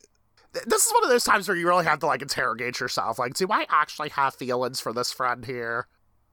this 0.52 0.86
is 0.86 0.92
one 0.92 1.04
of 1.04 1.10
those 1.10 1.24
times 1.24 1.48
where 1.48 1.56
you 1.56 1.66
really 1.66 1.84
have 1.84 1.98
to 2.00 2.06
like 2.06 2.22
interrogate 2.22 2.80
yourself. 2.80 3.18
Like, 3.18 3.34
do 3.34 3.46
I 3.50 3.66
actually 3.68 4.08
have 4.10 4.34
feelings 4.34 4.80
for 4.80 4.92
this 4.92 5.12
friend 5.12 5.44
here? 5.44 5.86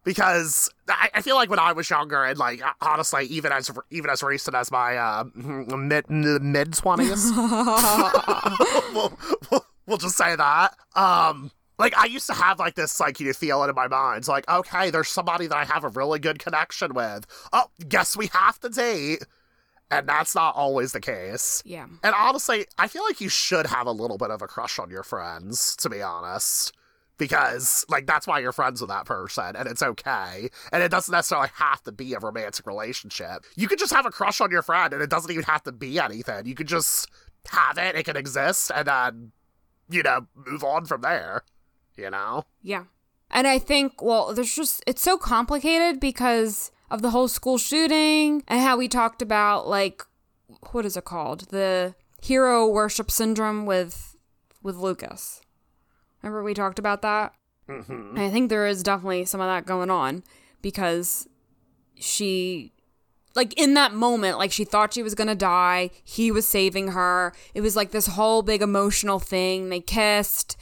Because 0.03 0.69
I, 0.87 1.09
I 1.15 1.21
feel 1.21 1.35
like 1.35 1.49
when 1.49 1.59
I 1.59 1.71
was 1.71 1.89
younger, 1.89 2.23
and 2.23 2.37
like 2.37 2.61
honestly, 2.81 3.25
even 3.25 3.51
as 3.51 3.71
even 3.89 4.09
as 4.09 4.21
recent 4.21 4.55
as 4.55 4.71
my 4.71 4.97
uh, 4.97 5.23
mid 5.33 6.09
mid 6.09 6.73
twenties, 6.73 7.31
we'll, 7.35 9.17
we'll, 9.51 9.65
we'll 9.87 9.97
just 9.97 10.15
say 10.15 10.35
that. 10.35 10.75
Um, 10.95 11.51
like 11.77 11.97
I 11.97 12.05
used 12.05 12.27
to 12.27 12.33
have 12.33 12.59
like 12.59 12.75
this 12.75 12.99
like 12.99 13.19
you 13.19 13.27
know 13.27 13.33
feeling 13.33 13.69
in 13.69 13.75
my 13.75 13.87
mind. 13.87 14.19
It's 14.19 14.27
like, 14.27 14.47
okay, 14.47 14.91
there's 14.91 15.09
somebody 15.09 15.47
that 15.47 15.57
I 15.57 15.65
have 15.65 15.83
a 15.83 15.89
really 15.89 16.19
good 16.19 16.39
connection 16.39 16.93
with. 16.93 17.25
Oh, 17.51 17.65
guess 17.87 18.15
we 18.15 18.27
have 18.27 18.59
to 18.59 18.69
date 18.69 19.25
and 19.91 20.07
that's 20.07 20.35
not 20.35 20.55
always 20.55 20.91
the 20.91 21.01
case. 21.01 21.61
Yeah. 21.65 21.87
And 22.03 22.15
honestly, 22.15 22.65
I 22.77 22.87
feel 22.87 23.03
like 23.03 23.21
you 23.21 23.29
should 23.29 23.67
have 23.67 23.87
a 23.87 23.91
little 23.91 24.17
bit 24.17 24.31
of 24.31 24.41
a 24.41 24.47
crush 24.47 24.79
on 24.79 24.89
your 24.89 25.03
friends, 25.03 25.75
to 25.77 25.89
be 25.89 26.01
honest. 26.01 26.73
Because, 27.17 27.85
like, 27.87 28.07
that's 28.07 28.27
why 28.27 28.39
you're 28.39 28.51
friends 28.51 28.81
with 28.81 28.89
that 28.89 29.05
person, 29.05 29.55
and 29.55 29.69
it's 29.69 29.81
okay. 29.81 30.49
And 30.73 30.83
it 30.83 30.91
doesn't 30.91 31.13
necessarily 31.13 31.47
have 31.53 31.81
to 31.83 31.93
be 31.93 32.13
a 32.13 32.19
romantic 32.19 32.67
relationship. 32.67 33.45
You 33.55 33.69
could 33.69 33.79
just 33.79 33.93
have 33.93 34.05
a 34.05 34.11
crush 34.11 34.41
on 34.41 34.51
your 34.51 34.61
friend, 34.61 34.91
and 34.91 35.01
it 35.01 35.09
doesn't 35.09 35.31
even 35.31 35.45
have 35.45 35.63
to 35.63 35.71
be 35.71 35.97
anything. 35.97 36.45
You 36.45 36.55
could 36.55 36.67
just 36.67 37.09
have 37.47 37.77
it, 37.77 37.95
it 37.95 38.03
can 38.03 38.17
exist, 38.17 38.69
and 38.75 38.85
then, 38.85 39.31
you 39.89 40.03
know, 40.03 40.27
move 40.35 40.65
on 40.65 40.83
from 40.87 40.99
there, 41.03 41.43
you 41.95 42.09
know? 42.09 42.43
Yeah. 42.61 42.83
And 43.31 43.47
I 43.47 43.59
think, 43.59 44.01
well, 44.01 44.33
there's 44.33 44.53
just, 44.53 44.83
it's 44.85 45.01
so 45.01 45.17
complicated 45.17 46.01
because 46.01 46.69
of 46.89 47.01
the 47.01 47.11
whole 47.11 47.27
school 47.27 47.57
shooting 47.57 48.43
and 48.47 48.61
how 48.61 48.77
we 48.77 48.87
talked 48.87 49.21
about 49.21 49.67
like 49.67 50.03
what 50.71 50.85
is 50.85 50.97
it 50.97 51.05
called? 51.05 51.49
The 51.49 51.95
hero 52.21 52.67
worship 52.67 53.11
syndrome 53.11 53.65
with 53.65 54.15
with 54.61 54.75
Lucas. 54.75 55.41
Remember 56.21 56.43
we 56.43 56.53
talked 56.53 56.79
about 56.79 57.01
that? 57.01 57.33
Mm-hmm. 57.69 58.17
I 58.17 58.29
think 58.29 58.49
there 58.49 58.67
is 58.67 58.83
definitely 58.83 59.25
some 59.25 59.41
of 59.41 59.47
that 59.47 59.65
going 59.65 59.89
on 59.89 60.23
because 60.61 61.27
she 61.95 62.71
like 63.35 63.53
in 63.59 63.73
that 63.73 63.93
moment 63.93 64.37
like 64.37 64.51
she 64.51 64.65
thought 64.65 64.93
she 64.93 65.03
was 65.03 65.15
going 65.15 65.27
to 65.27 65.35
die, 65.35 65.91
he 66.03 66.31
was 66.31 66.47
saving 66.47 66.89
her. 66.89 67.33
It 67.53 67.61
was 67.61 67.75
like 67.75 67.91
this 67.91 68.07
whole 68.07 68.41
big 68.41 68.61
emotional 68.61 69.19
thing. 69.19 69.69
They 69.69 69.81
kissed. 69.81 70.57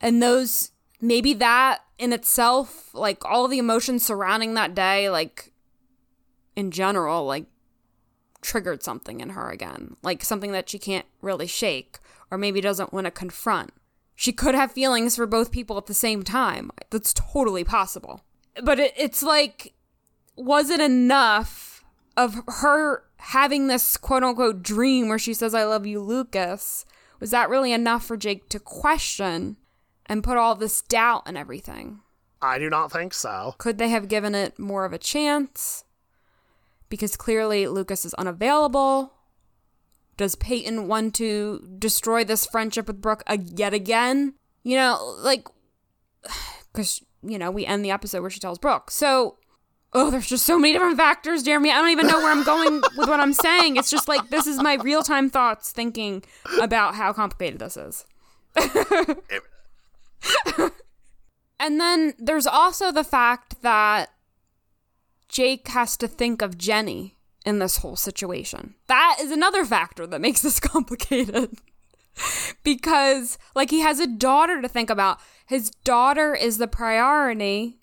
And 0.00 0.22
those 0.22 0.70
maybe 1.04 1.34
that 1.34 1.80
in 1.98 2.12
itself, 2.12 2.92
like 2.94 3.24
all 3.24 3.46
the 3.46 3.58
emotions 3.58 4.04
surrounding 4.04 4.54
that 4.54 4.74
day, 4.74 5.10
like 5.10 5.52
in 6.56 6.70
general, 6.70 7.26
like 7.26 7.44
triggered 8.40 8.82
something 8.82 9.20
in 9.20 9.30
her 9.30 9.50
again, 9.50 9.96
like 10.02 10.24
something 10.24 10.52
that 10.52 10.68
she 10.68 10.78
can't 10.78 11.06
really 11.20 11.46
shake 11.46 11.98
or 12.30 12.38
maybe 12.38 12.60
doesn't 12.60 12.92
want 12.92 13.04
to 13.04 13.10
confront. 13.10 13.70
She 14.14 14.32
could 14.32 14.54
have 14.54 14.72
feelings 14.72 15.16
for 15.16 15.26
both 15.26 15.50
people 15.50 15.76
at 15.76 15.86
the 15.86 15.94
same 15.94 16.22
time. 16.22 16.70
That's 16.90 17.12
totally 17.12 17.64
possible. 17.64 18.22
But 18.62 18.78
it, 18.78 18.94
it's 18.96 19.22
like, 19.22 19.74
was 20.36 20.70
it 20.70 20.80
enough 20.80 21.84
of 22.16 22.40
her 22.46 23.04
having 23.18 23.66
this 23.66 23.96
quote 23.96 24.22
unquote 24.22 24.62
dream 24.62 25.08
where 25.08 25.18
she 25.18 25.34
says, 25.34 25.54
I 25.54 25.64
love 25.64 25.84
you, 25.84 26.00
Lucas? 26.00 26.86
Was 27.20 27.30
that 27.30 27.50
really 27.50 27.72
enough 27.72 28.06
for 28.06 28.16
Jake 28.16 28.48
to 28.50 28.60
question 28.60 29.56
and 30.06 30.24
put 30.24 30.36
all 30.36 30.54
this 30.54 30.82
doubt 30.82 31.22
and 31.26 31.36
everything. 31.36 32.00
I 32.42 32.58
do 32.58 32.68
not 32.68 32.92
think 32.92 33.14
so. 33.14 33.54
Could 33.58 33.78
they 33.78 33.88
have 33.88 34.08
given 34.08 34.34
it 34.34 34.58
more 34.58 34.84
of 34.84 34.92
a 34.92 34.98
chance? 34.98 35.84
Because 36.88 37.16
clearly 37.16 37.66
Lucas 37.66 38.04
is 38.04 38.14
unavailable. 38.14 39.14
Does 40.16 40.34
Peyton 40.34 40.86
want 40.86 41.14
to 41.16 41.66
destroy 41.78 42.22
this 42.22 42.46
friendship 42.46 42.86
with 42.86 43.00
Brooke 43.00 43.22
yet 43.56 43.72
again? 43.72 44.34
You 44.62 44.76
know, 44.76 45.16
like, 45.20 45.48
because, 46.72 47.02
you 47.22 47.38
know, 47.38 47.50
we 47.50 47.64
end 47.64 47.84
the 47.84 47.90
episode 47.90 48.20
where 48.20 48.30
she 48.30 48.40
tells 48.40 48.58
Brooke. 48.58 48.90
So, 48.90 49.38
oh, 49.94 50.10
there's 50.10 50.28
just 50.28 50.44
so 50.44 50.58
many 50.58 50.74
different 50.74 50.98
factors, 50.98 51.42
Jeremy. 51.42 51.70
I 51.70 51.76
don't 51.76 51.90
even 51.90 52.06
know 52.06 52.18
where 52.18 52.30
I'm 52.30 52.44
going 52.44 52.82
with 52.96 53.08
what 53.08 53.20
I'm 53.20 53.32
saying. 53.32 53.76
It's 53.76 53.90
just 53.90 54.06
like 54.06 54.28
this 54.28 54.46
is 54.46 54.60
my 54.62 54.74
real 54.74 55.02
time 55.02 55.30
thoughts 55.30 55.72
thinking 55.72 56.22
about 56.60 56.94
how 56.94 57.12
complicated 57.12 57.58
this 57.58 57.76
is. 57.76 58.04
and 61.60 61.80
then 61.80 62.14
there's 62.18 62.46
also 62.46 62.92
the 62.92 63.04
fact 63.04 63.62
that 63.62 64.10
Jake 65.28 65.68
has 65.68 65.96
to 65.98 66.08
think 66.08 66.42
of 66.42 66.58
Jenny 66.58 67.16
in 67.44 67.58
this 67.58 67.78
whole 67.78 67.96
situation. 67.96 68.74
That 68.86 69.18
is 69.20 69.30
another 69.30 69.64
factor 69.64 70.06
that 70.06 70.20
makes 70.20 70.42
this 70.42 70.60
complicated. 70.60 71.50
because, 72.62 73.38
like, 73.54 73.70
he 73.70 73.80
has 73.80 73.98
a 73.98 74.06
daughter 74.06 74.62
to 74.62 74.68
think 74.68 74.88
about. 74.90 75.18
His 75.46 75.70
daughter 75.70 76.34
is 76.34 76.58
the 76.58 76.68
priority 76.68 77.78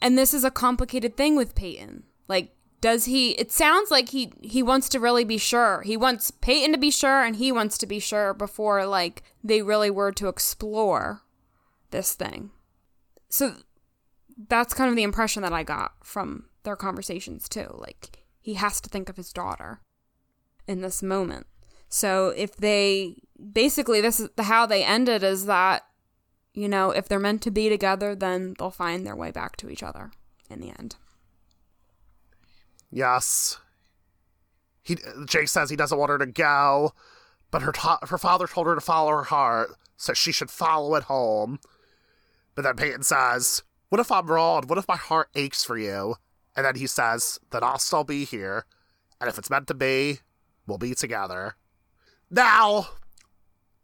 and 0.00 0.16
this 0.16 0.32
is 0.32 0.44
a 0.44 0.50
complicated 0.50 1.16
thing 1.16 1.36
with 1.36 1.54
Peyton. 1.54 2.04
Like, 2.28 2.54
does 2.80 3.04
he 3.04 3.32
it 3.32 3.52
sounds 3.52 3.90
like 3.90 4.08
he 4.10 4.32
he 4.40 4.62
wants 4.62 4.88
to 4.90 5.00
really 5.00 5.24
be 5.24 5.38
sure. 5.38 5.82
He 5.82 5.96
wants 5.96 6.30
Peyton 6.30 6.72
to 6.72 6.78
be 6.78 6.90
sure 6.90 7.22
and 7.22 7.36
he 7.36 7.52
wants 7.52 7.76
to 7.78 7.86
be 7.86 7.98
sure 7.98 8.32
before 8.32 8.86
like 8.86 9.22
they 9.44 9.60
really 9.60 9.90
were 9.90 10.12
to 10.12 10.28
explore 10.28 11.22
this 11.90 12.14
thing. 12.14 12.50
So 13.28 13.54
that's 14.48 14.74
kind 14.74 14.90
of 14.90 14.96
the 14.96 15.02
impression 15.02 15.42
that 15.42 15.52
I 15.52 15.62
got 15.62 15.92
from 16.02 16.46
their 16.62 16.76
conversations 16.76 17.48
too. 17.48 17.68
Like 17.78 18.24
he 18.40 18.54
has 18.54 18.80
to 18.80 18.88
think 18.88 19.08
of 19.08 19.16
his 19.16 19.32
daughter 19.32 19.80
in 20.66 20.80
this 20.80 21.02
moment. 21.02 21.46
So 21.88 22.28
if 22.36 22.56
they 22.56 23.16
basically 23.52 24.00
this 24.00 24.20
is 24.20 24.28
how 24.38 24.66
they 24.66 24.84
ended 24.84 25.22
is 25.22 25.46
that 25.46 25.84
you 26.52 26.68
know, 26.68 26.90
if 26.90 27.08
they're 27.08 27.20
meant 27.20 27.42
to 27.42 27.50
be 27.50 27.68
together, 27.68 28.14
then 28.14 28.54
they'll 28.58 28.70
find 28.70 29.06
their 29.06 29.14
way 29.14 29.30
back 29.30 29.56
to 29.56 29.70
each 29.70 29.82
other 29.82 30.10
in 30.48 30.60
the 30.60 30.70
end. 30.76 30.96
Yes. 32.90 33.58
He 34.82 34.96
Jake 35.26 35.48
says 35.48 35.70
he 35.70 35.76
doesn't 35.76 35.98
want 35.98 36.10
her 36.10 36.18
to 36.18 36.26
go, 36.26 36.92
but 37.50 37.62
her 37.62 37.72
her 38.02 38.18
father 38.18 38.46
told 38.46 38.66
her 38.66 38.74
to 38.74 38.80
follow 38.80 39.10
her 39.10 39.24
heart, 39.24 39.76
so 39.96 40.12
she 40.12 40.32
should 40.32 40.50
follow 40.50 40.94
it 40.96 41.04
home. 41.04 41.60
But 42.54 42.62
then 42.62 42.76
Peyton 42.76 43.02
says, 43.02 43.62
"What 43.88 44.00
if 44.00 44.10
I'm 44.10 44.26
wrong? 44.26 44.66
What 44.66 44.78
if 44.78 44.88
my 44.88 44.96
heart 44.96 45.28
aches 45.34 45.64
for 45.64 45.78
you?" 45.78 46.16
And 46.56 46.66
then 46.66 46.76
he 46.76 46.86
says, 46.86 47.38
"Then 47.50 47.62
I'll 47.62 47.78
still 47.78 48.04
be 48.04 48.24
here, 48.24 48.66
and 49.20 49.28
if 49.28 49.38
it's 49.38 49.50
meant 49.50 49.68
to 49.68 49.74
be, 49.74 50.20
we'll 50.66 50.78
be 50.78 50.94
together." 50.94 51.56
Now, 52.30 52.88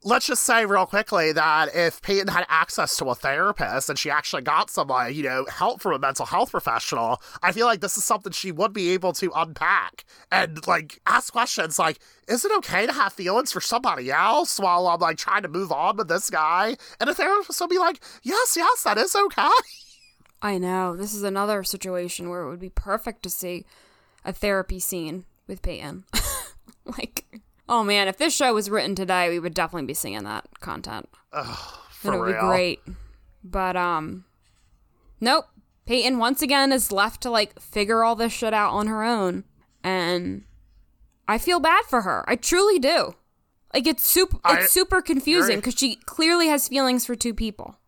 let's 0.06 0.26
just 0.26 0.44
say 0.44 0.64
real 0.64 0.86
quickly 0.86 1.32
that 1.32 1.74
if 1.74 2.00
Peyton 2.00 2.28
had 2.28 2.46
access 2.48 2.96
to 2.98 3.06
a 3.06 3.14
therapist 3.14 3.90
and 3.90 3.98
she 3.98 4.08
actually 4.08 4.42
got 4.42 4.70
someone, 4.70 5.12
you 5.12 5.24
know, 5.24 5.44
help 5.50 5.80
from 5.80 5.94
a 5.94 5.98
mental 5.98 6.24
health 6.24 6.52
professional, 6.52 7.20
I 7.42 7.50
feel 7.50 7.66
like 7.66 7.80
this 7.80 7.98
is 7.98 8.04
something 8.04 8.32
she 8.32 8.52
would 8.52 8.72
be 8.72 8.90
able 8.90 9.12
to 9.14 9.32
unpack 9.34 10.04
and 10.30 10.64
like 10.68 11.00
ask 11.06 11.32
questions 11.32 11.76
like, 11.76 11.98
is 12.28 12.44
it 12.44 12.52
okay 12.58 12.86
to 12.86 12.92
have 12.92 13.14
feelings 13.14 13.50
for 13.50 13.60
somebody 13.60 14.12
else 14.12 14.60
while 14.60 14.86
I'm 14.86 15.00
like 15.00 15.18
trying 15.18 15.42
to 15.42 15.48
move 15.48 15.72
on 15.72 15.96
with 15.96 16.06
this 16.06 16.30
guy? 16.30 16.76
And 17.00 17.10
a 17.10 17.14
therapist 17.14 17.60
will 17.60 17.66
be 17.66 17.78
like, 17.78 18.00
yes, 18.22 18.54
yes, 18.56 18.84
that 18.84 18.98
is 18.98 19.14
okay. 19.16 19.48
I 20.40 20.58
know. 20.58 20.94
This 20.94 21.14
is 21.14 21.24
another 21.24 21.64
situation 21.64 22.30
where 22.30 22.42
it 22.42 22.48
would 22.48 22.60
be 22.60 22.70
perfect 22.70 23.24
to 23.24 23.30
see 23.30 23.66
a 24.24 24.32
therapy 24.32 24.78
scene 24.78 25.24
with 25.48 25.62
Peyton. 25.62 26.04
like, 26.84 27.24
Oh 27.68 27.82
man, 27.82 28.08
if 28.08 28.16
this 28.16 28.34
show 28.34 28.54
was 28.54 28.70
written 28.70 28.94
today, 28.94 29.28
we 29.28 29.38
would 29.38 29.54
definitely 29.54 29.86
be 29.86 29.94
seeing 29.94 30.22
that 30.24 30.46
content. 30.60 31.08
Ugh, 31.32 31.78
and 32.04 32.14
it 32.14 32.18
would 32.18 32.26
real. 32.26 32.40
be 32.40 32.46
great. 32.46 32.80
But 33.42 33.76
um 33.76 34.24
nope. 35.20 35.46
Peyton 35.86 36.18
once 36.18 36.42
again 36.42 36.72
is 36.72 36.90
left 36.90 37.20
to 37.22 37.30
like 37.30 37.60
figure 37.60 38.02
all 38.02 38.16
this 38.16 38.32
shit 38.32 38.52
out 38.52 38.72
on 38.72 38.86
her 38.88 39.04
own. 39.04 39.44
And 39.84 40.44
I 41.28 41.38
feel 41.38 41.60
bad 41.60 41.84
for 41.84 42.02
her. 42.02 42.24
I 42.28 42.36
truly 42.36 42.78
do. 42.78 43.14
Like 43.72 43.86
it's 43.86 44.04
super 44.04 44.38
it's 44.46 44.64
I, 44.64 44.66
super 44.66 45.02
confusing 45.02 45.56
because 45.56 45.78
she 45.78 45.96
clearly 45.96 46.48
has 46.48 46.68
feelings 46.68 47.04
for 47.04 47.14
two 47.14 47.34
people. 47.34 47.78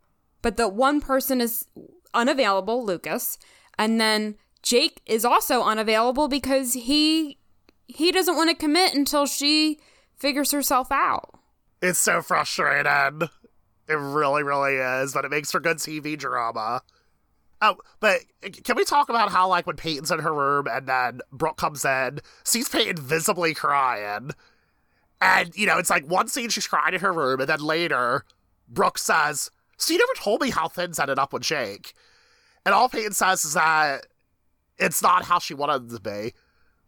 But 0.42 0.56
the 0.56 0.68
one 0.68 1.00
person 1.00 1.40
is 1.40 1.66
unavailable, 2.14 2.84
Lucas, 2.84 3.38
and 3.78 4.00
then 4.00 4.36
Jake 4.62 5.00
is 5.06 5.24
also 5.24 5.62
unavailable 5.62 6.28
because 6.28 6.74
he 6.74 7.38
he 7.88 8.12
doesn't 8.12 8.36
want 8.36 8.50
to 8.50 8.56
commit 8.56 8.94
until 8.94 9.26
she 9.26 9.80
figures 10.16 10.52
herself 10.52 10.92
out. 10.92 11.40
It's 11.82 11.98
so 11.98 12.22
frustrating. 12.22 13.28
It 13.88 13.94
really, 13.94 14.42
really 14.42 14.74
is, 14.74 15.14
but 15.14 15.24
it 15.24 15.30
makes 15.30 15.50
for 15.50 15.60
good 15.60 15.78
TV 15.78 16.16
drama. 16.16 16.82
Oh, 17.60 17.76
but 17.98 18.20
eh, 18.42 18.50
can 18.50 18.76
we 18.76 18.84
talk 18.84 19.08
about 19.08 19.32
how, 19.32 19.48
like, 19.48 19.66
when 19.66 19.76
Peyton's 19.76 20.10
in 20.10 20.20
her 20.20 20.34
room 20.34 20.66
and 20.70 20.86
then 20.86 21.20
Brooke 21.32 21.56
comes 21.56 21.84
in, 21.84 22.20
sees 22.44 22.68
Peyton 22.68 23.02
visibly 23.02 23.54
crying, 23.54 24.30
and, 25.20 25.56
you 25.56 25.66
know, 25.66 25.78
it's 25.78 25.90
like 25.90 26.06
one 26.06 26.28
scene 26.28 26.50
she's 26.50 26.66
crying 26.66 26.94
in 26.94 27.00
her 27.00 27.12
room, 27.12 27.40
and 27.40 27.48
then 27.48 27.60
later, 27.60 28.24
Brooke 28.68 28.98
says, 28.98 29.50
So 29.76 29.92
you 29.92 29.98
never 29.98 30.14
told 30.16 30.40
me 30.40 30.50
how 30.50 30.68
things 30.68 30.98
ended 30.98 31.18
up 31.18 31.32
with 31.32 31.42
Jake. 31.42 31.94
And 32.64 32.74
all 32.74 32.88
Peyton 32.88 33.12
says 33.12 33.44
is 33.44 33.54
that 33.54 34.06
it's 34.78 35.02
not 35.02 35.24
how 35.24 35.38
she 35.38 35.54
wanted 35.54 35.90
it 35.90 35.94
to 35.96 36.00
be. 36.00 36.34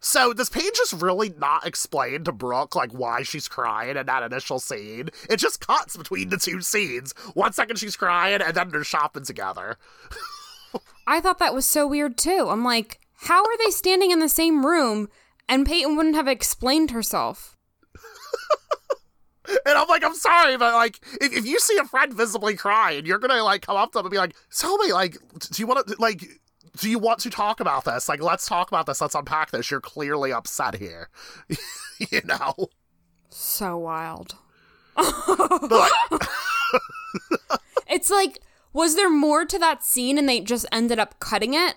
So 0.01 0.32
does 0.32 0.48
Paige 0.48 0.72
just 0.74 0.94
really 0.94 1.34
not 1.38 1.66
explain 1.66 2.24
to 2.24 2.32
Brooke 2.32 2.74
like 2.74 2.90
why 2.92 3.22
she's 3.22 3.48
crying 3.48 3.96
in 3.96 4.07
that 4.07 4.22
initial 4.22 4.59
scene? 4.59 5.11
It 5.28 5.36
just 5.36 5.64
cuts 5.66 5.96
between 5.96 6.30
the 6.30 6.38
two 6.38 6.62
scenes. 6.62 7.12
One 7.34 7.53
second 7.53 7.76
she's 7.76 7.96
crying 7.96 8.40
and 8.40 8.55
then 8.55 8.70
they're 8.70 8.82
shopping 8.82 9.24
together. 9.24 9.76
I 11.07 11.20
thought 11.20 11.38
that 11.38 11.55
was 11.55 11.66
so 11.66 11.86
weird 11.86 12.16
too. 12.16 12.46
I'm 12.48 12.64
like, 12.64 13.01
how 13.22 13.42
are 13.42 13.59
they 13.59 13.70
standing 13.70 14.11
in 14.11 14.20
the 14.20 14.28
same 14.28 14.64
room 14.64 15.09
and 15.48 15.66
Peyton 15.66 15.96
wouldn't 15.96 16.14
have 16.14 16.28
explained 16.28 16.92
herself? 16.92 17.59
and 19.66 19.76
I'm 19.76 19.88
like, 19.88 20.05
I'm 20.05 20.14
sorry, 20.14 20.57
but 20.57 20.72
like, 20.72 20.98
if, 21.20 21.32
if 21.32 21.46
you 21.46 21.59
see 21.61 21.76
a 21.76 21.84
friend 21.84 22.14
visibly 22.14 22.57
crying, 22.57 23.05
you're 23.05 23.18
gonna 23.18 23.42
like 23.42 23.62
come 23.62 23.76
up 23.76 23.92
to 23.92 23.98
them 23.98 24.07
and 24.07 24.11
be 24.11 24.18
like, 24.18 24.34
"Tell 24.57 24.78
me, 24.78 24.92
like, 24.92 25.16
do 25.51 25.61
you 25.62 25.66
want 25.66 25.86
to 25.86 25.96
like 25.98 26.24
do 26.80 26.90
you 26.90 26.98
want 26.98 27.20
to 27.20 27.30
talk 27.30 27.60
about 27.60 27.84
this? 27.84 28.08
Like, 28.08 28.22
let's 28.22 28.46
talk 28.46 28.68
about 28.68 28.86
this. 28.86 29.00
Let's 29.00 29.14
unpack 29.14 29.50
this. 29.50 29.70
You're 29.70 29.80
clearly 29.80 30.32
upset 30.32 30.76
here. 30.76 31.10
you 32.10 32.22
know? 32.24 32.54
So 33.28 33.76
wild. 33.76 34.34
it's 37.86 38.10
like, 38.10 38.40
was 38.72 38.96
there 38.96 39.10
more 39.10 39.44
to 39.44 39.58
that 39.58 39.84
scene 39.84 40.16
and 40.18 40.28
they 40.28 40.40
just 40.40 40.66
ended 40.72 40.98
up 40.98 41.20
cutting 41.20 41.54
it 41.54 41.74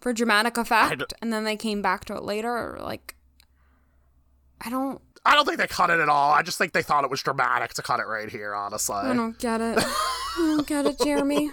for 0.00 0.12
dramatic 0.12 0.56
effect 0.56 1.12
and 1.20 1.32
then 1.32 1.44
they 1.44 1.56
came 1.56 1.82
back 1.82 2.06
to 2.06 2.16
it 2.16 2.22
later? 2.22 2.50
Or 2.50 2.78
like, 2.80 3.16
I 4.60 4.70
don't. 4.70 5.00
I 5.26 5.34
don't 5.34 5.44
think 5.44 5.58
they 5.58 5.66
cut 5.66 5.90
it 5.90 6.00
at 6.00 6.08
all. 6.08 6.32
I 6.32 6.42
just 6.42 6.56
think 6.56 6.72
they 6.72 6.82
thought 6.82 7.04
it 7.04 7.10
was 7.10 7.22
dramatic 7.22 7.74
to 7.74 7.82
cut 7.82 8.00
it 8.00 8.06
right 8.06 8.30
here, 8.30 8.54
honestly. 8.54 8.96
I 8.96 9.12
don't 9.12 9.38
get 9.38 9.60
it. 9.60 9.76
I 9.78 10.36
don't 10.36 10.66
get 10.66 10.86
it, 10.86 10.98
Jeremy. 11.00 11.50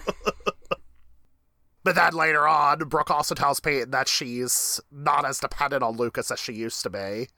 But 1.86 1.94
then 1.94 2.14
later 2.14 2.48
on, 2.48 2.80
Brooke 2.80 3.12
also 3.12 3.36
tells 3.36 3.60
Peyton 3.60 3.92
that 3.92 4.08
she's 4.08 4.80
not 4.90 5.24
as 5.24 5.38
dependent 5.38 5.84
on 5.84 5.96
Lucas 5.96 6.32
as 6.32 6.40
she 6.40 6.52
used 6.52 6.82
to 6.82 6.90
be. 6.90 7.28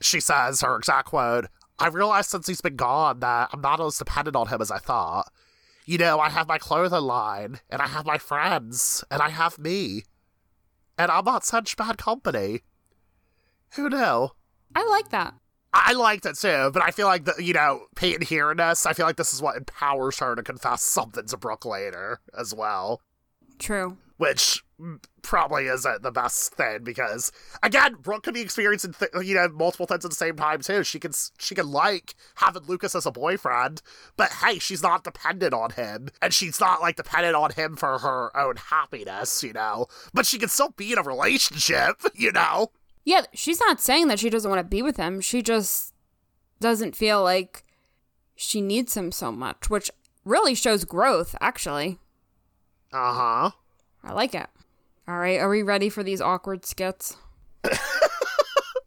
She 0.00 0.20
says, 0.20 0.62
her 0.62 0.74
exact 0.74 1.08
quote, 1.08 1.48
I 1.78 1.88
realized 1.88 2.30
since 2.30 2.46
he's 2.46 2.62
been 2.62 2.76
gone 2.76 3.20
that 3.20 3.50
I'm 3.52 3.60
not 3.60 3.82
as 3.82 3.98
dependent 3.98 4.36
on 4.36 4.46
him 4.46 4.62
as 4.62 4.70
I 4.70 4.78
thought. 4.78 5.30
You 5.84 5.98
know, 5.98 6.18
I 6.18 6.30
have 6.30 6.48
my 6.48 6.56
clothing 6.56 7.02
line, 7.02 7.60
and 7.68 7.82
I 7.82 7.88
have 7.88 8.06
my 8.06 8.16
friends, 8.16 9.04
and 9.10 9.20
I 9.20 9.28
have 9.28 9.58
me. 9.58 10.04
And 10.96 11.10
I'm 11.10 11.26
not 11.26 11.44
such 11.44 11.76
bad 11.76 11.98
company. 11.98 12.62
Who 13.74 13.90
knew? 13.90 14.30
I 14.74 14.88
like 14.88 15.10
that. 15.10 15.34
I 15.74 15.92
liked 15.92 16.24
it 16.24 16.38
too, 16.38 16.70
but 16.72 16.82
I 16.82 16.90
feel 16.90 17.06
like 17.06 17.26
the 17.26 17.34
you 17.38 17.52
know 17.52 17.84
Peyton 17.96 18.26
hearing 18.26 18.56
this, 18.56 18.86
I 18.86 18.94
feel 18.94 19.04
like 19.04 19.16
this 19.16 19.34
is 19.34 19.42
what 19.42 19.58
empowers 19.58 20.20
her 20.20 20.34
to 20.36 20.42
confess 20.42 20.82
something 20.82 21.26
to 21.26 21.36
Brooke 21.36 21.66
later 21.66 22.20
as 22.34 22.54
well. 22.54 23.02
True. 23.58 23.96
Which 24.16 24.62
probably 25.22 25.66
isn't 25.66 26.02
the 26.02 26.10
best 26.10 26.54
thing 26.54 26.82
because 26.82 27.32
again, 27.62 27.96
Brooke 28.00 28.24
could 28.24 28.34
be 28.34 28.40
experiencing 28.40 28.92
th- 28.92 29.10
you 29.22 29.34
know 29.34 29.48
multiple 29.48 29.86
things 29.86 30.04
at 30.04 30.10
the 30.10 30.16
same 30.16 30.36
time 30.36 30.60
too. 30.60 30.84
She 30.84 30.98
can 31.00 31.12
she 31.38 31.54
can 31.54 31.70
like 31.70 32.14
having 32.36 32.64
Lucas 32.64 32.94
as 32.94 33.06
a 33.06 33.12
boyfriend, 33.12 33.82
but 34.16 34.30
hey, 34.32 34.58
she's 34.58 34.82
not 34.82 35.04
dependent 35.04 35.54
on 35.54 35.70
him, 35.70 36.08
and 36.20 36.32
she's 36.32 36.60
not 36.60 36.80
like 36.80 36.96
dependent 36.96 37.34
on 37.34 37.52
him 37.52 37.76
for 37.76 37.98
her 37.98 38.36
own 38.36 38.56
happiness, 38.56 39.42
you 39.42 39.52
know. 39.52 39.86
But 40.12 40.26
she 40.26 40.38
can 40.38 40.48
still 40.48 40.70
be 40.70 40.92
in 40.92 40.98
a 40.98 41.02
relationship, 41.02 42.00
you 42.14 42.32
know. 42.32 42.70
Yeah, 43.04 43.22
she's 43.34 43.60
not 43.60 43.80
saying 43.80 44.08
that 44.08 44.18
she 44.18 44.30
doesn't 44.30 44.50
want 44.50 44.60
to 44.60 44.68
be 44.68 44.82
with 44.82 44.96
him. 44.96 45.20
She 45.20 45.42
just 45.42 45.92
doesn't 46.60 46.96
feel 46.96 47.22
like 47.22 47.64
she 48.34 48.60
needs 48.60 48.96
him 48.96 49.12
so 49.12 49.30
much, 49.30 49.68
which 49.68 49.90
really 50.24 50.54
shows 50.54 50.84
growth, 50.84 51.34
actually. 51.40 51.98
Uh 52.94 53.12
huh. 53.12 53.50
I 54.04 54.12
like 54.12 54.36
it. 54.36 54.46
All 55.08 55.18
right, 55.18 55.40
are 55.40 55.48
we 55.50 55.62
ready 55.62 55.88
for 55.88 56.04
these 56.04 56.20
awkward 56.20 56.64
skits? 56.64 57.16
I 57.64 57.68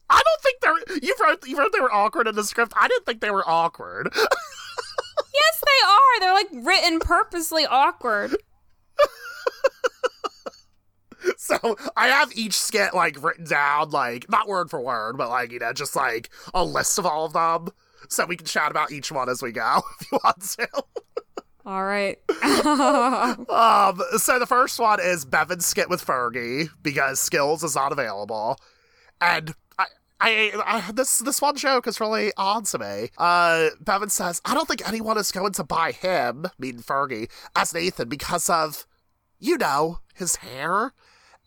don't 0.10 0.42
think 0.42 0.62
they're. 0.62 1.00
You 1.04 1.14
wrote 1.22 1.46
you 1.46 1.58
wrote 1.58 1.74
they 1.74 1.82
were 1.82 1.94
awkward 1.94 2.28
in 2.28 2.36
the 2.36 2.46
script. 2.46 2.72
I 2.80 2.88
didn't 2.88 3.06
think 3.06 3.20
they 3.20 3.32
were 3.32 3.48
awkward. 3.48 4.10
yes, 4.16 5.64
they 5.66 5.88
are. 5.88 6.20
They're 6.22 6.34
like 6.34 6.48
written 6.66 7.00
purposely 7.00 7.66
awkward. 7.66 8.36
So 11.36 11.78
I 11.98 12.08
have 12.08 12.32
each 12.36 12.54
skit 12.54 12.94
like 12.94 13.22
written 13.22 13.46
down, 13.46 13.90
like 13.90 14.30
not 14.30 14.48
word 14.48 14.70
for 14.70 14.80
word, 14.80 15.18
but 15.18 15.30
like 15.30 15.52
you 15.52 15.60
know, 15.60 15.74
just 15.74 15.96
like 15.96 16.30
a 16.54 16.64
list 16.64 16.98
of 16.98 17.06
all 17.06 17.26
of 17.26 17.34
them, 17.34 17.74
so 18.08 18.26
we 18.26 18.38
can 18.38 18.46
chat 18.46 18.72
about 18.72 18.92
each 18.92 19.12
one 19.12 19.28
as 19.28 19.42
we 19.42 19.52
go 19.52 19.82
if 20.00 20.12
you 20.12 20.20
want 20.24 20.42
to. 20.42 20.68
All 21.68 21.84
right. 21.84 22.18
um, 22.30 24.02
so 24.18 24.40
the 24.40 24.46
first 24.48 24.80
one 24.80 25.02
is 25.02 25.26
Bevin's 25.26 25.66
skit 25.66 25.90
with 25.90 26.04
Fergie 26.04 26.70
because 26.82 27.20
Skills 27.20 27.62
is 27.62 27.76
not 27.76 27.92
available, 27.92 28.58
and 29.20 29.54
I, 29.78 29.86
I, 30.22 30.52
I 30.66 30.92
this 30.94 31.20
this 31.20 31.42
one 31.42 31.58
joke 31.58 31.86
is 31.86 32.00
really 32.00 32.32
odd 32.38 32.68
to 32.68 32.80
me. 32.80 33.10
Uh, 33.18 33.72
Bevin 33.84 34.10
says, 34.10 34.42
"I 34.46 34.54
don't 34.54 34.66
think 34.66 34.88
anyone 34.88 35.18
is 35.18 35.30
going 35.34 35.52
to 35.54 35.66
buy 35.66 35.92
him, 35.92 36.46
meaning 36.58 36.82
Fergie, 36.82 37.30
as 37.54 37.74
Nathan 37.74 38.08
because 38.08 38.50
of, 38.50 38.88
you 39.38 39.58
know, 39.58 40.00
his 40.16 40.38
hair." 40.38 40.94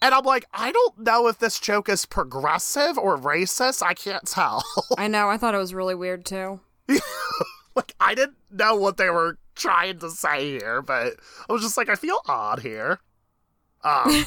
And 0.03 0.15
I'm 0.15 0.25
like, 0.25 0.45
I 0.53 0.71
don't 0.71 0.99
know 0.99 1.29
if 1.29 1.39
this 1.39 1.59
joke 1.59 1.89
is 1.89 2.05
progressive 2.05 2.99
or 2.99 3.19
racist. 3.19 3.83
I 3.83 3.95
can't 3.95 4.27
tell. 4.27 4.65
I 4.99 5.09
know. 5.09 5.29
I 5.29 5.39
thought 5.39 5.55
it 5.55 5.59
was 5.59 5.75
really 5.75 5.95
weird 5.95 6.25
too. 6.27 6.61
like, 7.75 7.95
I 8.01 8.15
didn't 8.15 8.39
know 8.51 8.77
what 8.77 8.97
they 8.97 9.11
were 9.11 9.39
trying 9.55 9.99
to 9.99 10.11
say 10.11 10.59
here, 10.59 10.83
but 10.83 11.15
I 11.49 11.53
was 11.53 11.63
just 11.63 11.77
like, 11.77 11.89
I 11.89 11.95
feel 11.95 12.21
odd 12.27 12.61
here. 12.61 13.01
Um, 13.83 14.25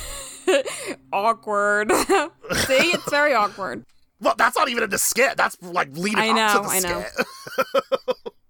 awkward. 1.13 1.91
See, 1.91 2.91
it's 2.91 3.09
very 3.09 3.33
awkward. 3.33 3.85
Well, 4.19 4.35
that's 4.37 4.57
not 4.57 4.69
even 4.69 4.83
in 4.83 4.89
the 4.89 4.97
skit. 4.97 5.37
That's 5.37 5.61
like 5.61 5.89
leading 5.95 6.19
I 6.19 6.31
know, 6.31 6.45
up 6.45 6.63
to 6.63 6.69
the 6.69 6.75
I 6.75 6.79
know. 6.79 7.05
skit. 7.05 8.05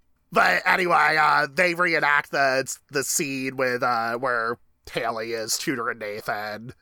but 0.32 0.62
anyway, 0.66 1.18
uh, 1.20 1.48
they 1.52 1.74
reenact 1.74 2.32
the 2.32 2.72
the 2.92 3.04
scene 3.04 3.58
with 3.58 3.82
uh, 3.82 4.18
where 4.18 4.58
Haley 4.92 5.32
is 5.32 5.58
tutoring 5.58 6.00
Nathan. 6.00 6.74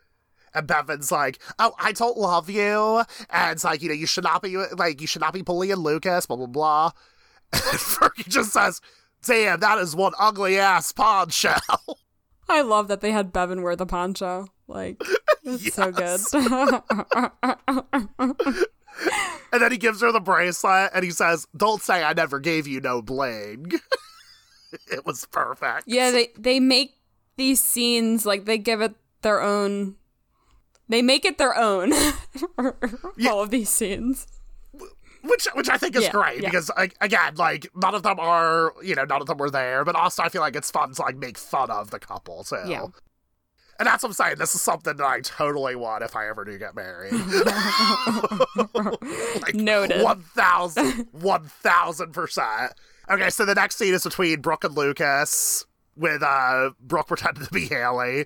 And 0.53 0.67
Bevin's 0.67 1.13
like, 1.13 1.41
"Oh, 1.59 1.73
I 1.79 1.93
don't 1.93 2.17
love 2.17 2.49
you," 2.49 3.03
and 3.29 3.51
it's 3.53 3.63
like, 3.63 3.81
you 3.81 3.87
know, 3.87 3.95
you 3.95 4.05
should 4.05 4.25
not 4.25 4.41
be 4.41 4.57
like, 4.57 4.99
you 4.99 5.07
should 5.07 5.21
not 5.21 5.33
be 5.33 5.41
bullying 5.41 5.77
Lucas, 5.77 6.25
blah 6.25 6.35
blah 6.35 6.45
blah. 6.47 6.91
And 7.53 7.61
Fergie 7.61 8.27
just 8.27 8.51
says, 8.51 8.81
"Damn, 9.23 9.59
that 9.59 9.77
is 9.77 9.95
one 9.95 10.13
ugly 10.19 10.59
ass 10.59 10.91
poncho." 10.91 11.55
I 12.49 12.61
love 12.61 12.87
that 12.89 13.01
they 13.01 13.11
had 13.11 13.31
Bevin 13.31 13.61
wear 13.61 13.75
the 13.75 13.85
poncho. 13.85 14.47
Like, 14.67 15.01
it's 15.43 15.73
so 15.73 15.91
good. 15.91 16.19
And 19.53 19.61
then 19.61 19.71
he 19.71 19.77
gives 19.77 20.01
her 20.01 20.11
the 20.11 20.19
bracelet, 20.19 20.91
and 20.93 21.03
he 21.03 21.11
says, 21.11 21.47
"Don't 21.55 21.81
say 21.81 22.03
I 22.03 22.13
never 22.13 22.39
gave 22.39 22.67
you 22.67 22.81
no 22.81 23.01
bling." 23.01 23.71
it 24.91 25.05
was 25.05 25.25
perfect. 25.25 25.83
yeah, 25.87 26.11
they 26.11 26.29
they 26.37 26.59
make 26.59 26.95
these 27.35 27.61
scenes 27.61 28.25
like 28.25 28.45
they 28.45 28.57
give 28.57 28.81
it 28.81 28.95
their 29.21 29.41
own. 29.41 29.95
They 30.87 31.01
make 31.01 31.25
it 31.25 31.37
their 31.37 31.57
own. 31.57 31.93
All 33.27 33.41
of 33.41 33.49
these 33.49 33.69
scenes. 33.69 34.27
Which 35.23 35.47
which 35.53 35.69
I 35.69 35.77
think 35.77 35.95
is 35.95 36.03
Yeah, 36.03 36.11
great 36.11 36.41
yeah. 36.41 36.49
because 36.49 36.69
like, 36.77 36.95
again, 37.01 37.35
like 37.35 37.67
none 37.75 37.95
of 37.95 38.03
them 38.03 38.19
are 38.19 38.73
you 38.83 38.95
know 38.95 39.05
none 39.05 39.21
of 39.21 39.27
them 39.27 39.37
were 39.37 39.49
there, 39.51 39.83
but 39.85 39.95
also 39.95 40.23
I 40.23 40.29
feel 40.29 40.41
like 40.41 40.55
it's 40.55 40.71
fun 40.71 40.93
to 40.93 41.01
like 41.01 41.17
make 41.17 41.37
fun 41.37 41.69
of 41.71 41.91
the 41.91 41.99
couple 41.99 42.43
too. 42.43 42.57
Yeah. 42.65 42.85
And 43.79 43.87
that's 43.87 44.03
what 44.03 44.09
I'm 44.09 44.13
saying. 44.13 44.35
This 44.37 44.53
is 44.53 44.61
something 44.61 44.95
that 44.97 45.05
I 45.05 45.21
totally 45.21 45.75
want 45.75 46.03
if 46.03 46.15
I 46.15 46.27
ever 46.29 46.45
do 46.45 46.55
get 46.59 46.75
married. 46.75 47.13
like, 49.41 49.55
Noted. 49.55 50.03
1000 50.03 51.07
1000%. 51.11 52.71
Okay, 53.09 53.29
so 53.29 53.43
the 53.43 53.55
next 53.55 53.77
scene 53.77 53.93
is 53.93 54.05
between 54.05 54.39
Brooke 54.39 54.63
and 54.63 54.73
Lucas, 54.73 55.65
with 55.97 56.23
uh 56.23 56.69
Brooke 56.79 57.07
pretending 57.07 57.43
to 57.43 57.51
be 57.51 57.67
Haley. 57.67 58.25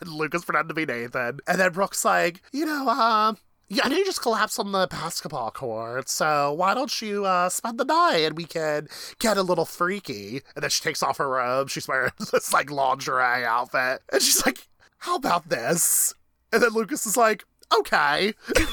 and 0.00 0.10
Lucas 0.10 0.44
pretending 0.44 0.68
to 0.68 0.74
be 0.74 0.84
Nathan. 0.84 1.38
And 1.46 1.58
then 1.58 1.72
Brooke's 1.72 2.04
like, 2.04 2.42
you 2.52 2.66
know, 2.66 2.86
um, 2.88 3.38
yeah, 3.68 3.82
I 3.84 3.88
know 3.88 3.96
you 3.96 4.04
just 4.04 4.22
collapsed 4.22 4.60
on 4.60 4.72
the 4.72 4.86
basketball 4.88 5.50
court, 5.50 6.08
so 6.08 6.52
why 6.52 6.74
don't 6.74 7.02
you 7.02 7.24
uh, 7.24 7.48
spend 7.48 7.78
the 7.78 7.84
night 7.84 8.18
and 8.18 8.36
we 8.36 8.44
can 8.44 8.88
get 9.18 9.36
a 9.36 9.42
little 9.42 9.64
freaky? 9.64 10.42
And 10.54 10.62
then 10.62 10.70
she 10.70 10.82
takes 10.82 11.02
off 11.02 11.18
her 11.18 11.28
robe. 11.28 11.70
She's 11.70 11.88
wearing 11.88 12.12
this 12.32 12.52
like 12.52 12.70
lingerie 12.70 13.44
outfit, 13.44 14.02
and 14.12 14.22
she's 14.22 14.44
like, 14.46 14.68
"How 14.98 15.16
about 15.16 15.48
this?" 15.48 16.14
And 16.52 16.62
then 16.62 16.70
Lucas 16.70 17.06
is 17.06 17.16
like, 17.16 17.44
"Okay." 17.76 18.34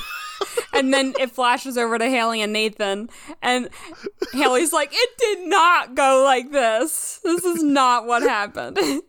And 0.73 0.93
then 0.93 1.13
it 1.19 1.31
flashes 1.31 1.77
over 1.77 1.97
to 1.97 2.05
Haley 2.05 2.41
and 2.41 2.51
Nathan, 2.51 3.09
and 3.41 3.69
Haley's 4.33 4.73
like, 4.73 4.89
"It 4.91 5.09
did 5.17 5.47
not 5.47 5.95
go 5.95 6.23
like 6.25 6.51
this. 6.51 7.19
This 7.23 7.43
is 7.45 7.63
not 7.63 8.05
what 8.05 8.23
happened." 8.23 8.77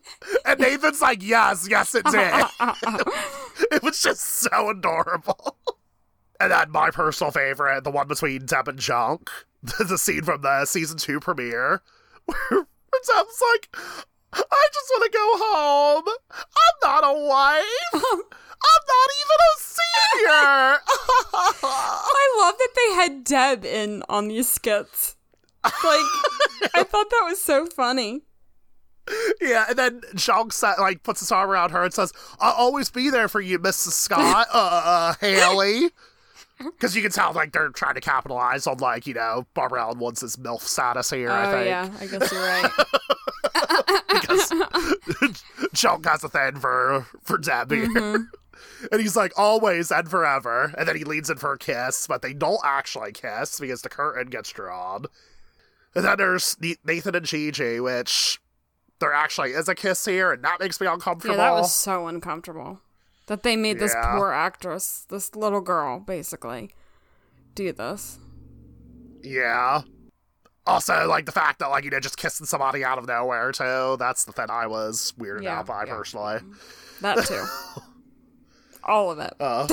And 0.45 0.59
Nathan's 0.59 1.01
like, 1.01 1.23
"Yes, 1.23 1.67
yes, 1.69 1.95
it 1.95 2.05
did." 2.05 2.45
it 3.71 3.83
was 3.83 3.99
just 4.01 4.21
so 4.21 4.69
adorable. 4.69 5.57
And 6.39 6.51
then 6.51 6.71
my 6.71 6.91
personal 6.91 7.31
favorite, 7.31 7.83
the 7.83 7.91
one 7.91 8.07
between 8.07 8.45
Deb 8.45 8.67
and 8.67 8.79
Junk, 8.79 9.29
the 9.63 9.97
scene 9.97 10.23
from 10.23 10.41
the 10.41 10.65
season 10.65 10.97
two 10.97 11.19
premiere, 11.19 11.81
where, 12.25 12.65
Deb's 12.91 13.41
like, 13.53 13.75
I 14.33 14.67
just 14.73 14.89
want 14.91 15.11
to 15.11 15.17
go 15.17 15.31
home. 15.37 16.03
I'm 16.31 16.77
not 16.81 17.03
a 17.03 17.13
wife. 17.27 17.63
I'm 18.65 18.83
not 18.87 19.09
even 19.21 19.39
a 19.41 19.53
senior. 19.59 20.79
I 21.63 22.35
love 22.39 22.55
that 22.57 22.69
they 22.75 22.93
had 22.95 23.23
Deb 23.23 23.65
in 23.65 24.03
on 24.09 24.27
these 24.29 24.49
skits. 24.49 25.15
Like, 25.63 25.73
I 26.73 26.83
thought 26.83 27.09
that 27.09 27.25
was 27.27 27.41
so 27.41 27.65
funny. 27.65 28.21
yeah, 29.41 29.65
and 29.69 29.77
then 29.77 30.01
Junk 30.15 30.51
sa- 30.53 30.75
like 30.79 31.03
puts 31.03 31.19
his 31.19 31.31
arm 31.31 31.49
around 31.49 31.71
her 31.71 31.83
and 31.83 31.93
says, 31.93 32.11
"I'll 32.39 32.53
always 32.53 32.89
be 32.89 33.09
there 33.09 33.27
for 33.27 33.39
you, 33.41 33.59
Mrs. 33.59 33.91
Scott, 33.91 34.47
uh, 34.53 34.57
uh, 34.57 35.13
Haley." 35.19 35.89
Because 36.63 36.95
you 36.95 37.01
can 37.01 37.11
tell, 37.11 37.33
like, 37.33 37.51
they're 37.51 37.69
trying 37.69 37.95
to 37.95 38.01
capitalize 38.01 38.65
on, 38.65 38.77
like, 38.77 39.05
you 39.05 39.13
know, 39.13 39.45
Barbara 39.53 39.81
Alyn 39.81 39.97
Woods 39.97 40.21
this 40.21 40.37
MILF 40.37 40.61
status 40.61 41.09
here, 41.09 41.29
I 41.29 41.47
oh 41.47 41.51
think. 41.51 41.67
yeah, 41.67 41.89
I 41.99 42.05
guess 42.05 42.31
you're 42.31 42.41
right. 42.41 42.71
because 44.09 45.43
Junk 45.73 46.05
has 46.05 46.23
a 46.23 46.29
thing 46.29 46.55
for 46.55 47.05
for 47.23 47.37
Deb 47.37 47.71
here. 47.71 47.87
Mm-hmm. 47.87 48.23
And 48.91 49.01
he's 49.01 49.15
like, 49.15 49.33
always 49.37 49.91
and 49.91 50.09
forever. 50.09 50.73
And 50.77 50.87
then 50.87 50.95
he 50.95 51.03
leans 51.03 51.29
in 51.29 51.37
for 51.37 51.53
a 51.53 51.57
kiss, 51.57 52.07
but 52.07 52.21
they 52.21 52.33
don't 52.33 52.61
actually 52.63 53.11
kiss 53.11 53.59
because 53.59 53.81
the 53.81 53.89
curtain 53.89 54.27
gets 54.27 54.51
drawn. 54.51 55.05
And 55.93 56.05
then 56.05 56.17
there's 56.17 56.57
Nathan 56.85 57.15
and 57.15 57.25
Gigi, 57.25 57.79
which 57.79 58.39
there 58.99 59.13
actually 59.13 59.51
is 59.51 59.67
a 59.67 59.75
kiss 59.75 60.05
here, 60.05 60.31
and 60.31 60.43
that 60.43 60.59
makes 60.59 60.79
me 60.79 60.87
uncomfortable. 60.87 61.35
yeah, 61.35 61.49
that 61.49 61.59
was 61.59 61.73
so 61.73 62.07
uncomfortable. 62.07 62.79
That 63.27 63.43
they 63.43 63.55
made 63.55 63.79
this 63.79 63.93
Yeah. 63.93 64.15
poor 64.15 64.31
actress, 64.31 65.05
this 65.09 65.35
little 65.35 65.61
girl, 65.61 65.99
basically, 65.99 66.71
do 67.55 67.71
this. 67.71 68.19
Yeah. 69.23 69.81
Also, 70.67 71.07
like 71.07 71.25
the 71.25 71.31
fact 71.31 71.59
that, 71.59 71.67
like, 71.69 71.83
you 71.83 71.89
know, 71.91 71.99
just 71.99 72.17
kissing 72.17 72.45
somebody 72.45 72.83
out 72.83 72.97
of 72.97 73.07
nowhere, 73.07 73.51
too, 73.51 73.95
that's 73.99 74.25
the 74.25 74.31
thing 74.31 74.47
I 74.49 74.67
was 74.67 75.13
weirded 75.19 75.43
Yeah, 75.43 75.59
out 75.59 75.67
by 75.67 75.85
yeah. 75.85 75.93
personally. 75.93 76.39
That 77.01 77.25
too. 77.25 77.45
All 78.83 79.09
of 79.11 79.19
it. 79.19 79.33
Uh, 79.39 79.67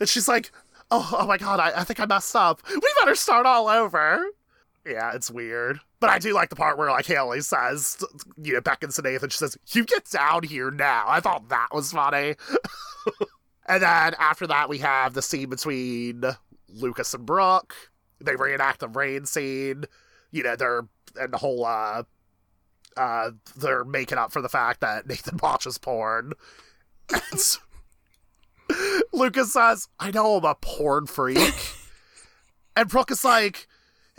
and 0.00 0.08
she's 0.08 0.26
like, 0.28 0.50
oh, 0.90 1.08
oh 1.20 1.26
my 1.26 1.38
god, 1.38 1.60
I, 1.60 1.80
I 1.80 1.84
think 1.84 2.00
I 2.00 2.06
messed 2.06 2.34
up. 2.34 2.60
We 2.68 2.80
better 3.00 3.14
start 3.14 3.46
all 3.46 3.68
over. 3.68 4.24
Yeah, 4.88 5.12
it's 5.14 5.30
weird. 5.30 5.80
But 6.00 6.08
I 6.08 6.18
do 6.18 6.32
like 6.32 6.48
the 6.48 6.56
part 6.56 6.78
where, 6.78 6.90
like, 6.90 7.06
Haley 7.06 7.42
says, 7.42 8.02
you 8.40 8.54
know, 8.54 8.60
beckons 8.62 8.96
to 8.96 9.02
Nathan, 9.02 9.28
she 9.28 9.36
says, 9.36 9.58
you 9.68 9.84
get 9.84 10.08
down 10.08 10.44
here 10.44 10.70
now. 10.70 11.04
I 11.06 11.20
thought 11.20 11.50
that 11.50 11.68
was 11.72 11.92
funny. 11.92 12.36
and 13.66 13.82
then 13.82 14.14
after 14.18 14.46
that, 14.46 14.70
we 14.70 14.78
have 14.78 15.12
the 15.12 15.20
scene 15.20 15.50
between 15.50 16.24
Lucas 16.68 17.12
and 17.12 17.26
Brooke. 17.26 17.74
They 18.20 18.34
reenact 18.34 18.80
the 18.80 18.88
rain 18.88 19.26
scene. 19.26 19.84
You 20.30 20.42
know, 20.44 20.56
they're, 20.56 20.88
and 21.20 21.32
the 21.32 21.38
whole, 21.38 21.66
uh, 21.66 22.04
uh, 22.96 23.30
they're 23.56 23.84
making 23.84 24.18
up 24.18 24.32
for 24.32 24.40
the 24.40 24.48
fact 24.48 24.80
that 24.80 25.06
Nathan 25.06 25.38
watches 25.42 25.76
porn. 25.76 26.32
And 27.10 27.58
Lucas 29.12 29.52
says, 29.52 29.88
I 30.00 30.12
know 30.12 30.36
I'm 30.36 30.44
a 30.44 30.54
porn 30.54 31.06
freak. 31.06 31.54
and 32.76 32.88
Brooke 32.88 33.10
is 33.10 33.24
like, 33.24 33.68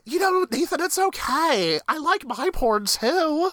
You 0.09 0.17
know, 0.17 0.47
Nathan, 0.49 0.81
it's 0.81 0.97
okay. 0.97 1.79
I 1.87 1.97
like 1.99 2.25
my 2.25 2.49
porn 2.51 2.85
too. 2.85 3.51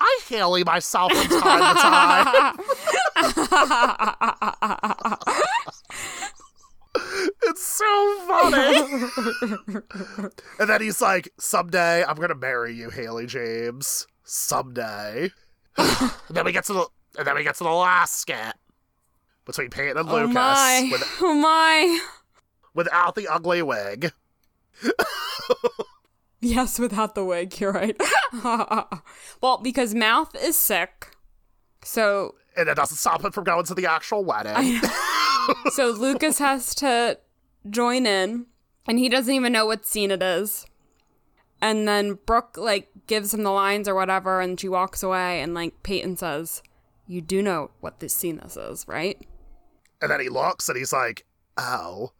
I 0.00 0.20
Haley 0.26 0.64
myself 0.64 1.12
from 1.12 1.40
time 1.40 1.76
to 1.76 1.82
time. 1.82 2.56
it's 7.42 7.62
so 7.62 8.18
funny. 8.26 8.78
and 10.58 10.70
then 10.70 10.80
he's 10.80 11.02
like, 11.02 11.28
Someday 11.38 12.02
I'm 12.04 12.16
going 12.16 12.30
to 12.30 12.34
marry 12.34 12.72
you, 12.72 12.88
Haley 12.88 13.26
James. 13.26 14.06
Someday. 14.24 15.30
and 15.76 16.10
then 16.30 16.46
we 16.46 16.52
get 16.52 16.64
to 16.64 16.72
the. 16.72 16.86
And 17.18 17.26
then 17.26 17.34
we 17.34 17.44
get 17.44 17.56
to 17.56 17.64
the 17.64 17.70
last 17.70 18.18
skit 18.18 18.54
between 19.44 19.68
Peyton 19.68 19.98
and 19.98 20.08
oh 20.08 20.14
Lucas 20.14 20.34
my! 20.34 20.88
with, 20.90 21.04
oh 21.20 21.34
my! 21.34 22.00
without 22.72 23.14
the 23.14 23.28
ugly 23.28 23.60
wig. 23.60 24.10
Yes, 26.40 26.78
without 26.78 27.16
the 27.16 27.24
wig, 27.24 27.58
you're 27.58 27.72
right. 27.72 28.00
well, 29.42 29.58
because 29.60 29.92
Mouth 29.92 30.36
is 30.36 30.56
sick, 30.56 31.16
so 31.82 32.36
And 32.56 32.68
it 32.68 32.76
doesn't 32.76 32.96
stop 32.96 33.24
him 33.24 33.32
from 33.32 33.42
going 33.42 33.64
to 33.64 33.74
the 33.74 33.86
actual 33.86 34.24
wedding. 34.24 34.80
so 35.72 35.90
Lucas 35.90 36.38
has 36.38 36.76
to 36.76 37.18
join 37.68 38.06
in, 38.06 38.46
and 38.86 39.00
he 39.00 39.08
doesn't 39.08 39.34
even 39.34 39.52
know 39.52 39.66
what 39.66 39.84
scene 39.84 40.12
it 40.12 40.22
is. 40.22 40.64
And 41.60 41.88
then 41.88 42.18
Brooke 42.24 42.56
like 42.56 42.88
gives 43.08 43.34
him 43.34 43.42
the 43.42 43.50
lines 43.50 43.88
or 43.88 43.96
whatever, 43.96 44.40
and 44.40 44.60
she 44.60 44.68
walks 44.68 45.02
away. 45.02 45.40
And 45.40 45.54
like 45.54 45.82
Peyton 45.82 46.16
says, 46.16 46.62
"You 47.08 47.20
do 47.20 47.42
know 47.42 47.72
what 47.80 47.98
this 47.98 48.14
scene 48.14 48.36
this 48.36 48.56
is, 48.56 48.86
right?" 48.86 49.20
And 50.00 50.08
then 50.08 50.20
he 50.20 50.28
looks 50.28 50.68
and 50.68 50.78
he's 50.78 50.92
like, 50.92 51.26
"Oh." 51.56 52.12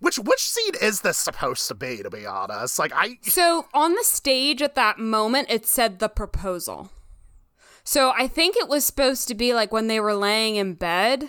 Which 0.00 0.18
which 0.18 0.40
scene 0.40 0.72
is 0.80 1.02
this 1.02 1.18
supposed 1.18 1.68
to 1.68 1.74
be? 1.74 2.02
To 2.02 2.10
be 2.10 2.26
honest, 2.26 2.78
like 2.78 2.92
I. 2.94 3.18
So 3.22 3.66
on 3.74 3.94
the 3.94 4.04
stage 4.04 4.62
at 4.62 4.74
that 4.74 4.98
moment, 4.98 5.48
it 5.50 5.66
said 5.66 5.98
the 5.98 6.08
proposal. 6.08 6.90
So 7.84 8.12
I 8.16 8.26
think 8.26 8.56
it 8.56 8.68
was 8.68 8.84
supposed 8.84 9.28
to 9.28 9.34
be 9.34 9.54
like 9.54 9.72
when 9.72 9.86
they 9.86 10.00
were 10.00 10.14
laying 10.14 10.56
in 10.56 10.74
bed 10.74 11.28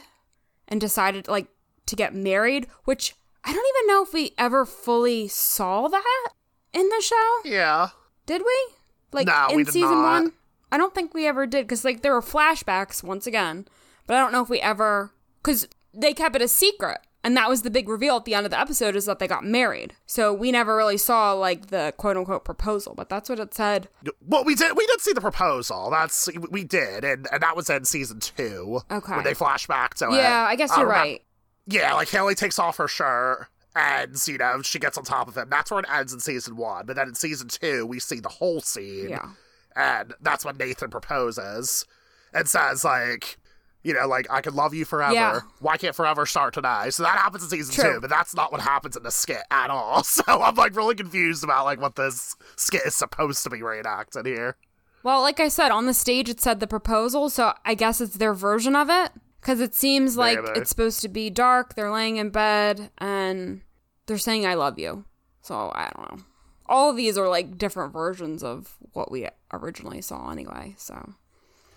and 0.68 0.80
decided 0.80 1.28
like 1.28 1.48
to 1.88 1.96
get 1.96 2.16
married, 2.16 2.68
which 2.86 3.14
I 3.44 3.54
don't 3.54 3.66
even 3.76 3.88
know 3.88 4.04
if 4.04 4.14
we 4.14 4.34
ever 4.38 4.66
fully 4.66 5.28
saw 5.28 5.88
that 5.88 6.30
in 6.74 6.88
the 6.90 7.02
show. 7.02 7.38
Yeah. 7.44 7.90
Did 8.26 8.44
we? 8.44 8.76
Like 9.12 9.28
No, 9.28 9.48
in 9.50 9.58
we 9.58 9.66
season 9.66 10.02
not. 10.02 10.22
one? 10.24 10.32
I 10.72 10.78
don't 10.78 10.96
think 10.96 11.14
we 11.14 11.28
ever 11.28 11.46
did 11.46 11.66
because 11.66 11.84
like 11.84 12.02
there 12.02 12.14
were 12.14 12.22
flashbacks 12.22 13.04
once 13.04 13.28
again, 13.28 13.68
but 14.08 14.16
I 14.16 14.20
don't 14.20 14.32
know 14.32 14.42
if 14.44 14.50
we 14.50 14.62
ever 14.62 15.12
because 15.44 15.68
they 15.94 16.14
kept 16.14 16.36
it 16.38 16.42
a 16.42 16.48
secret. 16.48 17.00
And 17.24 17.38
that 17.38 17.48
was 17.50 17.62
the 17.62 17.70
big 17.70 17.88
reveal 17.88 18.16
at 18.18 18.26
the 18.26 18.34
end 18.34 18.46
of 18.46 18.52
the 18.52 18.60
episode 18.60 18.96
is 18.96 19.06
that 19.06 19.20
they 19.20 19.28
got 19.28 19.44
married. 19.44 19.94
So 20.08 20.34
we 20.34 20.52
never 20.52 20.76
really 20.76 20.98
saw 20.98 21.34
like 21.34 21.68
the 21.68 21.94
quote 21.98 22.18
unquote 22.18 22.44
proposal, 22.44 22.96
but 22.96 23.10
that's 23.10 23.30
what 23.30 23.40
it 23.40 23.54
said. 23.54 23.90
Well, 24.26 24.44
we 24.44 24.56
did. 24.56 24.76
We 24.76 24.88
did 24.88 25.02
see 25.02 25.14
the 25.14 25.22
proposal. 25.22 25.90
That's 25.92 26.28
we 26.50 26.64
did, 26.64 27.04
and 27.04 27.28
and 27.32 27.44
that 27.44 27.56
was 27.56 27.70
in 27.70 27.86
season 27.86 28.20
two. 28.20 28.82
Okay. 28.90 29.16
When 29.16 29.24
they 29.24 29.36
flash 29.36 29.68
back 29.68 29.94
to 29.96 30.10
it. 30.10 30.16
Yeah, 30.16 30.46
I 30.50 30.56
guess 30.56 30.76
you're 30.76 30.88
right. 30.88 31.24
Yeah, 31.68 31.94
like 31.94 32.10
Haley 32.10 32.34
takes 32.36 32.58
off 32.58 32.78
her 32.78 32.88
shirt 32.88 33.48
and 33.76 34.18
you 34.28 34.38
know 34.38 34.62
she 34.64 34.80
gets 34.80 34.98
on 34.98 35.04
top 35.04 35.28
of 35.28 35.38
him. 35.38 35.48
That's 35.50 35.70
where 35.70 35.80
it 35.82 35.86
ends 35.94 36.14
in 36.14 36.20
season 36.20 36.58
one. 36.58 36.88
But 36.88 36.96
then 36.96 37.10
in 37.10 37.16
season 37.16 37.48
two, 37.50 37.86
we 37.86 38.00
see 38.00 38.20
the 38.20 38.30
whole 38.30 38.62
scene. 38.62 39.10
Yeah. 39.10 39.30
and 39.76 40.14
that's 40.22 40.44
when 40.44 40.58
Nathan 40.58 40.90
proposes 40.90 41.86
and 42.34 42.50
says 42.50 42.84
like. 42.84 43.38
You 43.84 43.94
know, 43.94 44.08
like 44.08 44.28
I 44.30 44.42
could 44.42 44.54
love 44.54 44.74
you 44.74 44.86
forever. 44.86 45.14
Yeah. 45.14 45.40
Why 45.60 45.78
can't 45.78 45.96
forever 45.96 46.26
start 46.26 46.54
today? 46.54 46.90
So 46.92 47.04
that 47.04 47.18
happens 47.18 47.44
in 47.44 47.50
season 47.50 47.74
True. 47.74 47.94
two, 47.96 48.02
but 48.02 48.10
that's 48.10 48.36
not 48.36 48.52
what 48.52 48.62
happens 48.62 48.96
in 48.96 49.04
the 49.04 49.12
skit 49.12 49.44
at 49.50 49.70
all. 49.70 50.04
So 50.12 50.24
I'm 50.28 50.56
like 50.56 50.76
really 50.76 50.96
confused 50.96 51.44
about 51.44 51.66
like 51.66 51.82
what 51.82 51.96
this 51.96 52.36
skit 52.58 52.82
is 52.86 52.96
supposed 52.96 53.44
to 53.44 53.50
be 53.50 53.64
reenacted 53.64 54.26
here. 54.26 54.58
Well, 55.04 55.22
like 55.22 55.40
I 55.40 55.48
said, 55.48 55.72
on 55.72 55.88
the 55.88 55.94
stage 55.94 56.30
it 56.30 56.40
said 56.40 56.60
the 56.60 56.68
proposal, 56.68 57.30
so 57.30 57.54
I 57.66 57.74
guess 57.74 58.02
it's 58.02 58.18
their 58.18 58.34
version 58.34 58.76
of 58.76 58.90
it. 58.90 59.12
Because 59.40 59.60
it 59.60 59.74
seems 59.74 60.18
like 60.18 60.40
Maybe. 60.44 60.60
it's 60.60 60.70
supposed 60.70 61.02
to 61.02 61.10
be 61.10 61.32
dark, 61.32 61.74
they're 61.74 61.92
laying 61.92 62.18
in 62.18 62.30
bed, 62.30 62.92
and 63.00 63.62
they're 64.06 64.20
saying, 64.20 64.46
I 64.46 64.54
love 64.54 64.78
you. 64.78 65.06
So 65.42 65.72
I 65.74 65.90
don't 65.96 66.12
know. 66.12 66.24
All 66.68 66.92
of 66.92 66.96
these 66.98 67.18
are 67.18 67.28
like 67.28 67.58
different 67.58 67.92
versions 67.92 68.44
of 68.44 68.76
what 68.94 69.12
we 69.12 69.28
originally 69.52 70.02
saw 70.02 70.30
anyway, 70.30 70.76
so. 70.78 71.14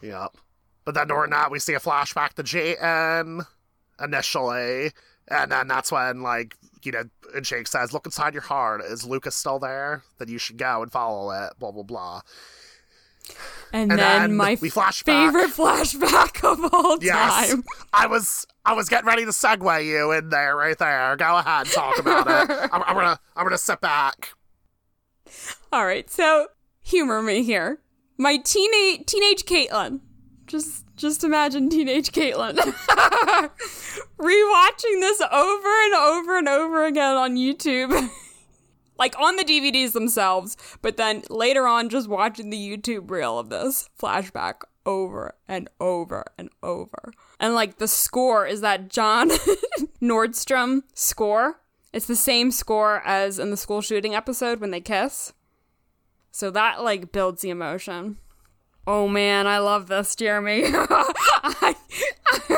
Yep. 0.02 0.36
But 0.84 0.94
then 0.94 1.08
during 1.08 1.30
that, 1.30 1.50
we 1.50 1.58
see 1.58 1.74
a 1.74 1.80
flashback 1.80 2.34
to 2.34 2.42
Jeyton 2.42 3.42
initially. 4.02 4.92
And 5.28 5.50
then 5.50 5.68
that's 5.68 5.90
when, 5.90 6.20
like, 6.22 6.56
you 6.82 6.92
know, 6.92 7.04
and 7.34 7.44
Jake 7.44 7.66
says, 7.66 7.92
Look 7.94 8.04
inside 8.06 8.34
your 8.34 8.42
heart. 8.42 8.82
Is 8.84 9.06
Lucas 9.06 9.34
still 9.34 9.58
there? 9.58 10.02
Then 10.18 10.28
you 10.28 10.36
should 10.38 10.58
go 10.58 10.82
and 10.82 10.92
follow 10.92 11.30
it. 11.30 11.54
Blah, 11.58 11.70
blah, 11.72 11.82
blah. 11.82 12.20
And, 13.72 13.90
And 13.90 13.98
then, 13.98 14.20
then 14.22 14.36
my 14.36 14.54
flash 14.56 15.02
favorite 15.02 15.50
flashback 15.50 16.44
of 16.44 16.72
all 16.74 16.98
Yes. 17.02 17.48
time. 17.50 17.64
I 17.92 18.06
was. 18.06 18.46
I 18.66 18.72
was 18.74 18.88
getting 18.88 19.06
ready 19.06 19.24
to 19.24 19.30
segue 19.30 19.84
you 19.86 20.12
in 20.12 20.28
there, 20.30 20.56
right 20.56 20.76
there. 20.78 21.16
Go 21.16 21.36
ahead, 21.36 21.66
talk 21.66 21.98
about 21.98 22.26
it. 22.26 22.50
I'm, 22.72 22.82
I'm 22.82 22.94
gonna, 22.94 23.18
I'm 23.36 23.44
gonna 23.44 23.58
sit 23.58 23.80
back. 23.80 24.30
All 25.72 25.84
right, 25.86 26.08
so 26.10 26.48
humor 26.82 27.20
me 27.22 27.42
here. 27.42 27.80
My 28.16 28.36
teenage 28.38 29.06
teenage 29.06 29.44
Caitlin. 29.44 30.00
Just 30.46 30.84
just 30.96 31.24
imagine 31.24 31.68
teenage 31.70 32.12
Caitlin 32.12 32.56
rewatching 34.18 35.00
this 35.00 35.20
over 35.20 35.68
and 35.84 35.94
over 35.94 36.38
and 36.38 36.48
over 36.48 36.84
again 36.84 37.16
on 37.16 37.36
YouTube. 37.36 38.10
like 38.98 39.18
on 39.18 39.36
the 39.36 39.44
DVDs 39.44 39.92
themselves, 39.92 40.56
but 40.82 40.96
then 40.96 41.22
later 41.28 41.66
on 41.66 41.88
just 41.88 42.08
watching 42.08 42.50
the 42.50 42.56
YouTube 42.56 43.10
reel 43.10 43.38
of 43.38 43.48
this 43.48 43.88
flashback 44.00 44.62
over 44.86 45.34
and 45.48 45.68
over 45.80 46.24
and 46.38 46.50
over. 46.62 47.12
And 47.40 47.54
like 47.54 47.78
the 47.78 47.88
score 47.88 48.46
is 48.46 48.60
that 48.60 48.88
John 48.88 49.30
Nordstrom 50.02 50.82
score. 50.94 51.60
It's 51.92 52.06
the 52.06 52.16
same 52.16 52.50
score 52.50 53.02
as 53.06 53.38
in 53.38 53.50
the 53.50 53.56
school 53.56 53.80
shooting 53.80 54.14
episode 54.14 54.60
when 54.60 54.70
they 54.70 54.80
kiss. 54.80 55.32
So 56.30 56.50
that 56.50 56.82
like 56.82 57.12
builds 57.12 57.42
the 57.42 57.50
emotion. 57.50 58.18
Oh 58.86 59.08
man, 59.08 59.46
I 59.46 59.58
love 59.58 59.86
this, 59.88 60.14
Jeremy. 60.14 60.64
I- 60.66 61.74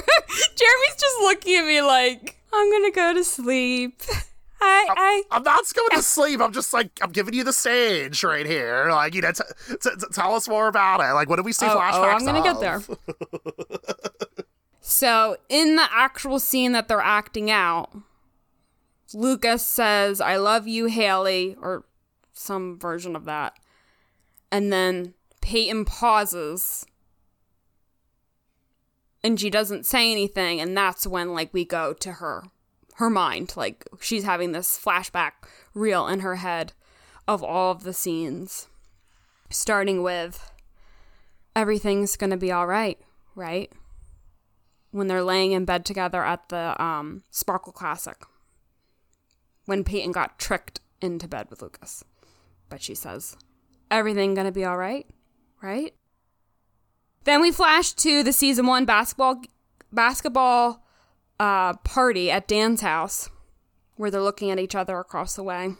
Jeremy's 0.56 0.96
just 0.98 1.20
looking 1.20 1.56
at 1.56 1.66
me 1.66 1.80
like, 1.82 2.36
I'm 2.52 2.70
gonna 2.72 2.90
go 2.90 3.14
to 3.14 3.24
sleep. 3.24 4.00
I, 4.60 4.86
I, 4.88 5.22
I'm 5.30 5.42
not 5.42 5.62
going 5.74 5.90
to 5.90 6.02
sleep. 6.02 6.40
I'm 6.40 6.52
just 6.52 6.72
like 6.72 6.90
I'm 7.02 7.12
giving 7.12 7.34
you 7.34 7.44
the 7.44 7.52
stage 7.52 8.24
right 8.24 8.46
here. 8.46 8.88
Like 8.90 9.14
you 9.14 9.20
know, 9.20 9.30
t- 9.32 9.42
t- 9.68 9.76
t- 9.82 10.06
tell 10.12 10.34
us 10.34 10.48
more 10.48 10.66
about 10.66 11.00
it. 11.00 11.12
Like 11.12 11.28
what 11.28 11.36
do 11.36 11.42
we 11.42 11.52
see 11.52 11.66
Oh, 11.66 11.74
oh. 11.76 11.78
I'm 11.78 12.24
gonna 12.24 12.42
get 12.42 12.58
there. 12.60 12.80
so 14.80 15.36
in 15.48 15.76
the 15.76 15.86
actual 15.92 16.38
scene 16.38 16.72
that 16.72 16.88
they're 16.88 17.00
acting 17.00 17.50
out, 17.50 17.94
Lucas 19.12 19.64
says, 19.64 20.20
"I 20.22 20.36
love 20.36 20.66
you, 20.66 20.86
Haley," 20.86 21.56
or 21.60 21.84
some 22.32 22.78
version 22.78 23.14
of 23.14 23.24
that, 23.26 23.58
and 24.50 24.72
then 24.72 25.14
Peyton 25.46 25.84
pauses. 25.84 26.84
And 29.22 29.38
she 29.38 29.48
doesn't 29.48 29.86
say 29.86 30.10
anything, 30.10 30.60
and 30.60 30.76
that's 30.76 31.06
when 31.06 31.34
like 31.34 31.54
we 31.54 31.64
go 31.64 31.92
to 31.92 32.14
her 32.14 32.44
her 32.94 33.08
mind. 33.08 33.52
Like 33.56 33.84
she's 34.00 34.24
having 34.24 34.50
this 34.50 34.76
flashback 34.76 35.32
reel 35.72 36.08
in 36.08 36.20
her 36.20 36.36
head 36.36 36.72
of 37.28 37.44
all 37.44 37.70
of 37.70 37.84
the 37.84 37.92
scenes. 37.92 38.66
Starting 39.48 40.02
with 40.02 40.50
everything's 41.54 42.16
gonna 42.16 42.36
be 42.36 42.50
all 42.50 42.66
right, 42.66 42.98
right? 43.36 43.70
When 44.90 45.06
they're 45.06 45.22
laying 45.22 45.52
in 45.52 45.64
bed 45.64 45.84
together 45.84 46.24
at 46.24 46.48
the 46.48 46.82
um, 46.82 47.22
Sparkle 47.30 47.72
Classic. 47.72 48.20
When 49.64 49.84
Peyton 49.84 50.10
got 50.10 50.40
tricked 50.40 50.80
into 51.00 51.28
bed 51.28 51.50
with 51.50 51.62
Lucas. 51.62 52.02
But 52.68 52.82
she 52.82 52.96
says, 52.96 53.36
everything 53.92 54.34
gonna 54.34 54.50
be 54.50 54.64
all 54.64 54.76
right? 55.66 55.94
Then 57.24 57.40
we 57.40 57.50
flash 57.50 57.92
to 57.94 58.22
the 58.22 58.32
season 58.32 58.66
one 58.66 58.84
basketball 58.84 59.42
basketball 59.92 60.84
uh, 61.40 61.74
party 61.78 62.30
at 62.30 62.48
Dan's 62.48 62.80
house, 62.80 63.28
where 63.96 64.10
they're 64.10 64.22
looking 64.22 64.50
at 64.50 64.60
each 64.60 64.74
other 64.74 64.98
across 64.98 65.34
the 65.34 65.42
way. 65.42 65.74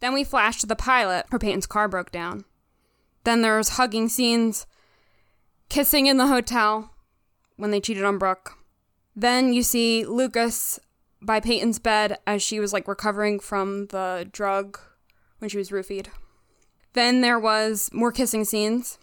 Then 0.00 0.12
we 0.12 0.24
flash 0.24 0.58
to 0.60 0.66
the 0.66 0.76
pilot, 0.76 1.26
where 1.30 1.38
Peyton's 1.38 1.66
car 1.66 1.88
broke 1.88 2.10
down. 2.10 2.44
Then 3.24 3.42
there's 3.42 3.70
hugging 3.70 4.08
scenes, 4.08 4.66
kissing 5.68 6.06
in 6.06 6.16
the 6.16 6.26
hotel 6.26 6.94
when 7.56 7.70
they 7.70 7.80
cheated 7.80 8.04
on 8.04 8.18
Brooke. 8.18 8.52
Then 9.14 9.52
you 9.52 9.62
see 9.62 10.04
Lucas 10.04 10.78
by 11.20 11.40
Peyton's 11.40 11.78
bed 11.78 12.18
as 12.26 12.42
she 12.42 12.60
was 12.60 12.72
like 12.72 12.86
recovering 12.86 13.40
from 13.40 13.86
the 13.86 14.28
drug 14.30 14.78
when 15.38 15.48
she 15.48 15.58
was 15.58 15.70
roofied. 15.70 16.08
Then 16.92 17.20
there 17.20 17.38
was 17.38 17.90
more 17.92 18.12
kissing 18.12 18.44
scenes. 18.44 18.98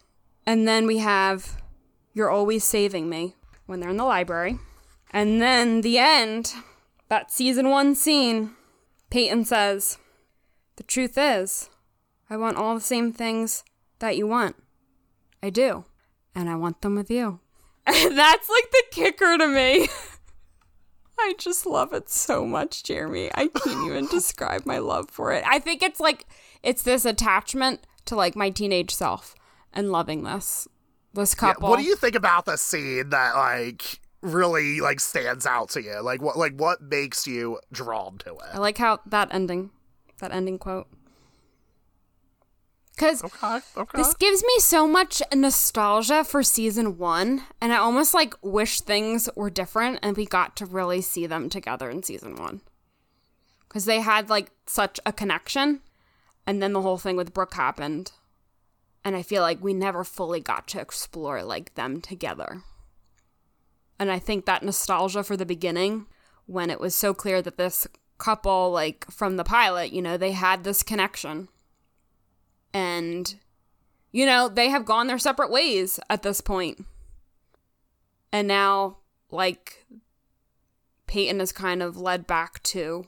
And 0.46 0.66
then 0.66 0.86
we 0.86 0.98
have 0.98 1.60
You're 2.14 2.30
Always 2.30 2.64
Saving 2.64 3.08
Me 3.08 3.34
when 3.66 3.80
they're 3.80 3.90
in 3.90 3.96
the 3.96 4.04
library. 4.04 4.58
And 5.10 5.42
then 5.42 5.80
the 5.80 5.98
end, 5.98 6.54
that 7.08 7.30
season 7.32 7.68
one 7.68 7.94
scene, 7.94 8.52
Peyton 9.10 9.44
says, 9.44 9.98
The 10.76 10.84
truth 10.84 11.18
is, 11.18 11.68
I 12.30 12.36
want 12.36 12.56
all 12.56 12.74
the 12.74 12.80
same 12.80 13.12
things 13.12 13.64
that 13.98 14.16
you 14.16 14.26
want. 14.26 14.56
I 15.42 15.50
do. 15.50 15.84
And 16.34 16.48
I 16.48 16.56
want 16.56 16.82
them 16.82 16.94
with 16.94 17.10
you. 17.10 17.40
And 17.86 18.16
that's 18.18 18.48
like 18.48 18.70
the 18.70 18.82
kicker 18.90 19.38
to 19.38 19.48
me. 19.48 19.88
I 21.18 21.34
just 21.38 21.66
love 21.66 21.92
it 21.92 22.10
so 22.10 22.44
much, 22.44 22.82
Jeremy. 22.82 23.30
I 23.34 23.48
can't 23.48 23.86
even 23.86 24.06
describe 24.10 24.66
my 24.66 24.78
love 24.78 25.10
for 25.10 25.32
it. 25.32 25.44
I 25.46 25.58
think 25.58 25.82
it's 25.82 25.98
like 25.98 26.26
it's 26.62 26.82
this 26.82 27.04
attachment 27.04 27.86
to 28.04 28.14
like 28.14 28.36
my 28.36 28.50
teenage 28.50 28.94
self 28.94 29.34
and 29.76 29.92
loving 29.92 30.24
this 30.24 30.66
this 31.14 31.34
Yeah, 31.34 31.52
couple. 31.54 31.70
what 31.70 31.78
do 31.78 31.84
you 31.84 31.94
think 31.96 32.16
about 32.16 32.44
the 32.46 32.56
scene 32.56 33.10
that 33.10 33.36
like 33.36 34.00
really 34.22 34.80
like 34.80 34.98
stands 35.00 35.46
out 35.46 35.70
to 35.70 35.82
you? 35.82 36.00
Like 36.00 36.20
what 36.20 36.36
like 36.36 36.54
what 36.56 36.82
makes 36.82 37.26
you 37.26 37.60
drawn 37.70 38.18
to 38.18 38.32
it? 38.34 38.50
I 38.52 38.58
like 38.58 38.78
how 38.78 38.98
that 39.06 39.32
ending, 39.32 39.70
that 40.18 40.32
ending 40.32 40.58
quote. 40.58 40.88
Because 42.94 43.22
Okay, 43.22 43.60
okay. 43.76 43.98
this 43.98 44.14
gives 44.14 44.42
me 44.42 44.58
so 44.58 44.88
much 44.88 45.22
nostalgia 45.34 46.24
for 46.24 46.42
season 46.42 46.96
one, 46.96 47.42
and 47.60 47.70
I 47.72 47.76
almost 47.76 48.14
like 48.14 48.34
wish 48.42 48.80
things 48.80 49.28
were 49.36 49.50
different 49.50 49.98
and 50.02 50.16
we 50.16 50.24
got 50.24 50.56
to 50.56 50.66
really 50.66 51.02
see 51.02 51.26
them 51.26 51.50
together 51.50 51.90
in 51.90 52.02
season 52.02 52.36
one. 52.36 52.62
Because 53.68 53.84
they 53.84 54.00
had 54.00 54.30
like 54.30 54.50
such 54.66 54.98
a 55.04 55.12
connection, 55.12 55.82
and 56.46 56.62
then 56.62 56.72
the 56.72 56.80
whole 56.80 56.96
thing 56.96 57.16
with 57.16 57.34
Brooke 57.34 57.52
happened. 57.54 58.12
And 59.06 59.14
I 59.14 59.22
feel 59.22 59.40
like 59.40 59.62
we 59.62 59.72
never 59.72 60.02
fully 60.02 60.40
got 60.40 60.66
to 60.68 60.80
explore 60.80 61.44
like 61.44 61.76
them 61.76 62.00
together. 62.00 62.62
And 64.00 64.10
I 64.10 64.18
think 64.18 64.46
that 64.46 64.64
nostalgia 64.64 65.22
for 65.22 65.36
the 65.36 65.46
beginning, 65.46 66.06
when 66.46 66.70
it 66.70 66.80
was 66.80 66.94
so 66.94 67.14
clear 67.14 67.40
that 67.40 67.56
this 67.56 67.86
couple, 68.18 68.72
like 68.72 69.08
from 69.08 69.36
the 69.36 69.44
pilot, 69.44 69.92
you 69.92 70.02
know, 70.02 70.16
they 70.16 70.32
had 70.32 70.64
this 70.64 70.82
connection 70.82 71.46
and 72.74 73.36
you 74.12 74.26
know 74.26 74.48
they 74.48 74.68
have 74.68 74.84
gone 74.84 75.06
their 75.06 75.18
separate 75.18 75.50
ways 75.50 76.00
at 76.10 76.22
this 76.22 76.40
point. 76.40 76.84
and 78.32 78.48
now 78.48 78.98
like 79.30 79.86
peyton 81.06 81.40
is 81.40 81.52
kind 81.52 81.82
of 81.82 81.96
led 81.96 82.26
back 82.26 82.62
to 82.62 83.06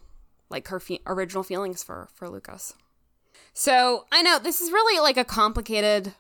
like 0.49 0.69
her 0.69 0.81
fe- 0.81 1.01
original 1.07 1.43
feelings 1.43 1.83
for 1.83 2.09
for 2.15 2.29
lucas 2.29 2.75
so 3.59 4.07
i 4.13 4.23
know 4.23 4.39
this 4.39 4.61
is 4.61 4.71
really 4.71 5.01
like 5.01 5.17
a 5.17 5.25
complicated 5.25 6.15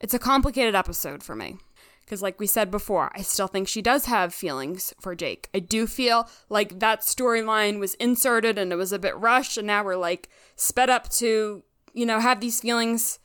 it's 0.00 0.14
a 0.14 0.18
complicated 0.18 0.74
episode 0.74 1.22
for 1.22 1.34
me 1.34 1.56
because 2.04 2.22
like 2.22 2.38
we 2.38 2.46
said 2.46 2.70
before 2.70 3.10
i 3.14 3.22
still 3.22 3.46
think 3.46 3.66
she 3.66 3.82
does 3.82 4.04
have 4.06 4.34
feelings 4.34 4.92
for 5.00 5.14
jake 5.14 5.48
i 5.54 5.58
do 5.58 5.86
feel 5.86 6.28
like 6.48 6.80
that 6.80 7.00
storyline 7.00 7.78
was 7.78 7.94
inserted 7.94 8.58
and 8.58 8.72
it 8.72 8.76
was 8.76 8.92
a 8.92 8.98
bit 8.98 9.16
rushed 9.16 9.56
and 9.56 9.66
now 9.66 9.82
we're 9.82 9.96
like 9.96 10.28
sped 10.56 10.90
up 10.90 11.08
to 11.08 11.62
you 11.98 12.06
know, 12.06 12.20
have 12.20 12.40
these 12.40 12.60
feelings, 12.60 13.18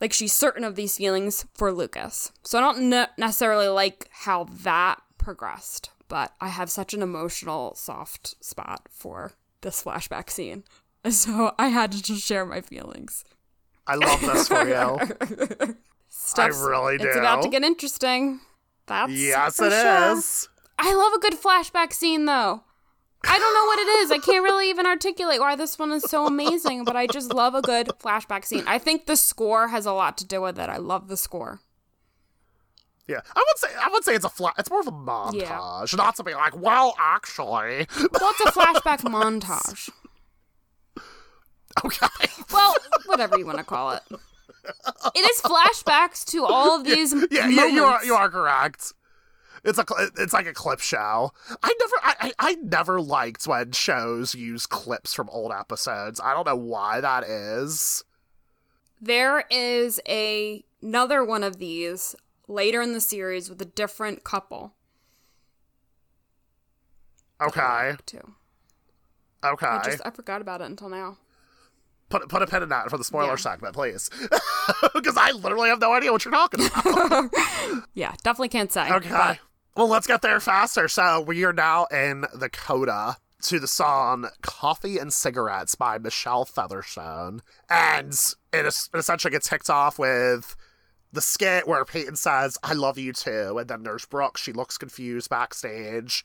like 0.00 0.12
she's 0.12 0.32
certain 0.32 0.64
of 0.64 0.74
these 0.74 0.96
feelings 0.96 1.44
for 1.52 1.70
Lucas. 1.70 2.32
So 2.42 2.58
I 2.58 2.62
don't 2.62 2.88
ne- 2.88 3.08
necessarily 3.18 3.68
like 3.68 4.08
how 4.10 4.44
that 4.62 5.02
progressed, 5.18 5.90
but 6.08 6.32
I 6.40 6.48
have 6.48 6.70
such 6.70 6.94
an 6.94 7.02
emotional, 7.02 7.74
soft 7.74 8.42
spot 8.42 8.88
for 8.90 9.32
this 9.60 9.84
flashback 9.84 10.30
scene. 10.30 10.64
So 11.10 11.54
I 11.58 11.68
had 11.68 11.92
to 11.92 12.02
just 12.02 12.26
share 12.26 12.44
my 12.44 12.60
feelings. 12.60 13.24
I 13.86 13.94
love 13.94 14.20
this 14.20 14.48
for 14.48 14.68
you. 14.68 15.74
Stuff's- 16.08 16.60
really 16.60 16.98
do. 16.98 17.06
It's 17.08 17.16
about 17.16 17.42
to 17.42 17.48
get 17.48 17.62
interesting. 17.62 18.40
That's 18.86 19.10
yes, 19.12 19.58
it 19.60 19.72
is. 19.72 20.48
sure. 20.48 20.50
I 20.78 20.94
love 20.94 21.12
a 21.14 21.18
good 21.18 21.40
flashback 21.40 21.92
scene 21.92 22.24
though. 22.26 22.64
I 23.24 23.38
don't 23.38 23.54
know 23.54 23.64
what 23.66 23.78
it 23.78 23.88
is. 24.02 24.10
I 24.10 24.18
can't 24.18 24.42
really 24.44 24.70
even 24.70 24.86
articulate 24.86 25.40
why 25.40 25.54
this 25.54 25.78
one 25.78 25.92
is 25.92 26.02
so 26.04 26.26
amazing, 26.26 26.84
but 26.84 26.96
I 26.96 27.06
just 27.06 27.32
love 27.34 27.54
a 27.54 27.60
good 27.62 27.88
flashback 28.02 28.44
scene. 28.46 28.64
I 28.66 28.78
think 28.78 29.06
the 29.06 29.16
score 29.16 29.68
has 29.68 29.84
a 29.86 29.92
lot 29.92 30.16
to 30.18 30.26
do 30.26 30.40
with 30.40 30.58
it. 30.58 30.68
I 30.70 30.78
love 30.78 31.08
the 31.08 31.16
score. 31.18 31.60
Yeah, 33.06 33.20
I 33.34 33.44
would 33.46 33.58
say 33.58 33.68
I 33.80 33.88
would 33.90 34.04
say 34.04 34.14
it's 34.14 34.24
a 34.24 34.28
flat. 34.30 34.54
It's 34.58 34.70
more 34.70 34.80
of 34.80 34.86
a 34.86 34.92
montage, 34.92 35.96
not 35.96 36.14
to 36.16 36.22
be 36.22 36.32
like, 36.32 36.56
well, 36.56 36.94
actually, 36.98 37.86
Well, 37.98 38.32
it's 38.38 38.40
a 38.40 38.52
flashback 38.52 38.98
montage. 39.00 39.90
okay. 41.84 42.06
Well, 42.52 42.74
whatever 43.06 43.38
you 43.38 43.46
want 43.46 43.58
to 43.58 43.64
call 43.64 43.90
it. 43.92 44.02
It 45.14 45.20
is 45.20 45.40
flashbacks 45.40 46.24
to 46.26 46.44
all 46.44 46.76
of 46.78 46.84
these 46.84 47.12
Yeah, 47.30 47.48
yeah, 47.48 47.66
you 47.66 47.84
are 47.84 48.04
you 48.04 48.14
are 48.14 48.28
correct. 48.28 48.92
It's 49.64 49.78
a 49.78 49.84
it's 50.18 50.32
like 50.32 50.46
a 50.46 50.52
clip 50.52 50.80
show. 50.80 51.32
I 51.62 51.74
never 51.78 51.94
I, 52.02 52.14
I 52.20 52.32
I 52.38 52.54
never 52.56 53.00
liked 53.00 53.46
when 53.46 53.72
shows 53.72 54.34
use 54.34 54.66
clips 54.66 55.14
from 55.14 55.28
old 55.30 55.52
episodes. 55.52 56.20
I 56.22 56.34
don't 56.34 56.46
know 56.46 56.56
why 56.56 57.00
that 57.00 57.24
is. 57.24 58.04
There 59.00 59.44
is 59.50 60.00
a 60.08 60.64
another 60.82 61.24
one 61.24 61.42
of 61.42 61.58
these 61.58 62.14
later 62.48 62.82
in 62.82 62.92
the 62.92 63.00
series 63.00 63.48
with 63.48 63.60
a 63.62 63.66
different 63.66 64.24
couple 64.24 64.74
Okay, 67.40 67.94
too. 68.04 68.34
okay. 69.42 69.66
I 69.66 69.82
just 69.82 70.02
I 70.04 70.10
forgot 70.10 70.42
about 70.42 70.60
it 70.60 70.64
until 70.64 70.90
now. 70.90 71.16
Put 72.10 72.28
put 72.28 72.42
a 72.42 72.46
pin 72.46 72.62
in 72.62 72.68
that 72.68 72.90
for 72.90 72.98
the 72.98 73.04
spoiler 73.04 73.30
Yeah. 73.30 73.36
segment, 73.36 73.74
please, 73.74 74.10
because 74.94 75.16
I 75.16 75.30
literally 75.32 75.70
have 75.70 75.80
no 75.80 75.92
idea 75.94 76.12
what 76.12 76.24
you're 76.24 76.32
talking 76.32 76.66
about. 76.66 77.30
Yeah, 77.94 78.14
definitely 78.22 78.48
can't 78.50 78.70
say. 78.72 78.90
Okay. 78.92 79.08
but- 79.10 79.38
Well, 79.76 79.88
let's 79.88 80.06
get 80.06 80.22
there 80.22 80.40
faster. 80.40 80.88
So 80.88 81.20
we 81.20 81.44
are 81.44 81.52
now 81.52 81.86
in 81.86 82.24
the 82.34 82.48
coda 82.50 83.16
to 83.42 83.58
the 83.58 83.66
song 83.68 84.28
Coffee 84.42 84.98
and 84.98 85.12
Cigarettes 85.12 85.74
by 85.74 85.96
Michelle 85.98 86.44
Featherstone. 86.44 87.40
And 87.70 88.12
it, 88.52 88.66
it 88.66 88.74
essentially 88.94 89.30
gets 89.30 89.48
kicked 89.48 89.70
off 89.70 89.98
with 89.98 90.56
the 91.12 91.20
skit 91.22 91.66
where 91.66 91.84
Peyton 91.84 92.16
says, 92.16 92.58
I 92.62 92.72
love 92.74 92.98
you 92.98 93.12
too. 93.12 93.56
And 93.58 93.68
then 93.68 93.82
there's 93.82 94.04
Brooke. 94.06 94.36
She 94.36 94.52
looks 94.52 94.76
confused 94.78 95.30
backstage. 95.30 96.24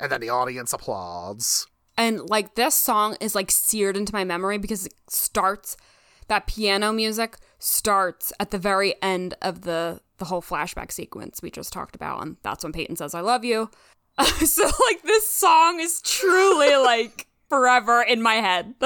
And 0.00 0.10
then 0.10 0.20
the 0.20 0.30
audience 0.30 0.72
applauds. 0.72 1.66
And 1.96 2.28
like 2.28 2.54
this 2.54 2.74
song 2.74 3.16
is 3.20 3.34
like 3.34 3.50
seared 3.50 3.96
into 3.96 4.12
my 4.12 4.24
memory 4.24 4.58
because 4.58 4.86
it 4.86 4.94
starts 5.08 5.76
that 6.28 6.46
piano 6.46 6.92
music 6.92 7.36
starts 7.58 8.32
at 8.40 8.50
the 8.50 8.58
very 8.58 8.94
end 9.02 9.34
of 9.42 9.62
the 9.62 10.00
the 10.18 10.24
whole 10.26 10.42
flashback 10.42 10.92
sequence 10.92 11.42
we 11.42 11.50
just 11.50 11.72
talked 11.72 11.94
about 11.96 12.22
and 12.22 12.36
that's 12.42 12.62
when 12.64 12.72
Peyton 12.72 12.96
says 12.96 13.14
I 13.14 13.20
love 13.20 13.44
you. 13.44 13.70
so 14.44 14.62
like 14.64 15.02
this 15.02 15.28
song 15.28 15.80
is 15.80 16.00
truly 16.02 16.74
like 16.84 17.26
forever 17.48 18.02
in 18.02 18.22
my 18.22 18.34
head. 18.36 18.74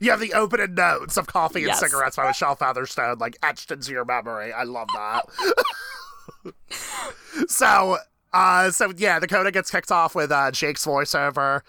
You 0.00 0.10
have 0.10 0.18
the 0.18 0.32
opening 0.32 0.74
notes 0.74 1.16
of 1.16 1.28
Coffee 1.28 1.60
and 1.60 1.68
Yes. 1.68 1.78
Cigarettes 1.78 2.16
by 2.16 2.26
Michelle 2.26 2.56
Featherstone, 2.56 3.18
like 3.18 3.36
etched 3.40 3.70
into 3.70 3.92
your 3.92 4.04
memory. 4.04 4.52
I 4.52 4.64
love 4.64 4.88
that. 4.92 5.24
so, 7.48 7.96
uh, 8.32 8.70
so 8.72 8.92
yeah, 8.96 9.18
the 9.20 9.28
coda 9.28 9.52
gets 9.52 9.70
kicked 9.70 9.92
off 9.92 10.16
with 10.16 10.32
uh, 10.32 10.50
Jake's 10.50 10.84
voiceover, 10.84 11.60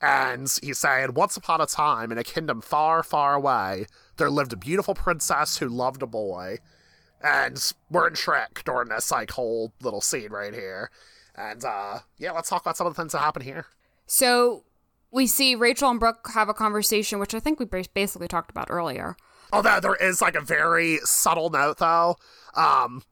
and 0.00 0.48
he's 0.62 0.78
saying, 0.78 1.14
"Once 1.14 1.36
upon 1.36 1.60
a 1.60 1.66
time, 1.66 2.12
in 2.12 2.18
a 2.18 2.24
kingdom 2.24 2.60
far, 2.60 3.02
far 3.02 3.34
away, 3.34 3.86
there 4.16 4.30
lived 4.30 4.52
a 4.52 4.56
beautiful 4.56 4.94
princess 4.94 5.58
who 5.58 5.68
loved 5.68 6.02
a 6.02 6.06
boy." 6.06 6.58
And 7.22 7.72
we're 7.90 8.08
in 8.08 8.14
Shrek 8.14 8.62
during 8.64 8.88
this 8.88 9.10
like 9.10 9.32
whole 9.32 9.72
little 9.80 10.00
scene 10.00 10.30
right 10.30 10.54
here. 10.54 10.90
And 11.34 11.64
uh, 11.64 12.00
yeah, 12.18 12.32
let's 12.32 12.48
talk 12.48 12.62
about 12.62 12.76
some 12.76 12.86
of 12.86 12.94
the 12.94 13.00
things 13.00 13.12
that 13.12 13.18
happen 13.18 13.42
here. 13.42 13.66
so 14.06 14.64
we 15.10 15.26
see 15.26 15.54
Rachel 15.54 15.90
and 15.90 16.00
Brooke 16.00 16.28
have 16.34 16.48
a 16.48 16.54
conversation 16.54 17.18
which 17.18 17.32
I 17.32 17.40
think 17.40 17.58
we 17.58 17.66
basically 17.94 18.28
talked 18.28 18.50
about 18.50 18.66
earlier. 18.70 19.16
Although 19.52 19.80
there 19.80 19.94
is 19.94 20.20
like 20.20 20.34
a 20.34 20.40
very 20.40 20.98
subtle 21.04 21.48
note 21.50 21.78
though. 21.78 22.16
Um 22.54 23.02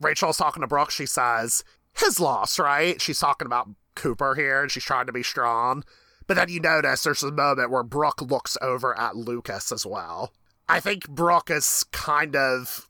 Rachel's 0.00 0.38
talking 0.38 0.62
to 0.62 0.66
Brooke, 0.66 0.90
she 0.90 1.04
says, 1.04 1.62
his 1.92 2.18
loss, 2.18 2.58
right? 2.58 3.00
She's 3.00 3.18
talking 3.18 3.46
about 3.46 3.68
Cooper 3.94 4.34
here 4.34 4.62
and 4.62 4.70
she's 4.70 4.84
trying 4.84 5.06
to 5.06 5.12
be 5.12 5.22
strong. 5.22 5.84
But 6.30 6.36
then 6.36 6.48
you 6.48 6.60
notice 6.60 7.02
there's 7.02 7.24
a 7.24 7.32
moment 7.32 7.72
where 7.72 7.82
Brooke 7.82 8.22
looks 8.22 8.56
over 8.62 8.96
at 8.96 9.16
Lucas 9.16 9.72
as 9.72 9.84
well. 9.84 10.32
I 10.68 10.78
think 10.78 11.08
Brooke 11.08 11.50
is 11.50 11.84
kind 11.90 12.36
of 12.36 12.88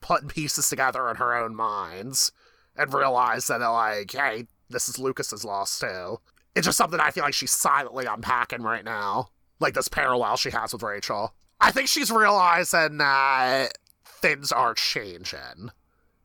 putting 0.00 0.26
pieces 0.26 0.68
together 0.68 1.08
in 1.08 1.14
her 1.14 1.36
own 1.36 1.54
minds 1.54 2.32
and 2.74 2.92
realize 2.92 3.46
that 3.46 3.60
like, 3.60 4.10
hey, 4.10 4.48
this 4.70 4.88
is 4.88 4.98
Lucas's 4.98 5.44
loss 5.44 5.78
too. 5.78 6.18
It's 6.56 6.66
just 6.66 6.76
something 6.76 6.98
I 6.98 7.12
feel 7.12 7.22
like 7.22 7.34
she's 7.34 7.52
silently 7.52 8.06
unpacking 8.06 8.62
right 8.62 8.84
now. 8.84 9.28
Like 9.60 9.74
this 9.74 9.86
parallel 9.86 10.36
she 10.36 10.50
has 10.50 10.72
with 10.72 10.82
Rachel. 10.82 11.32
I 11.60 11.70
think 11.70 11.86
she's 11.86 12.10
realizing 12.10 12.98
that 12.98 13.78
things 14.04 14.50
are 14.50 14.74
changing. 14.74 15.70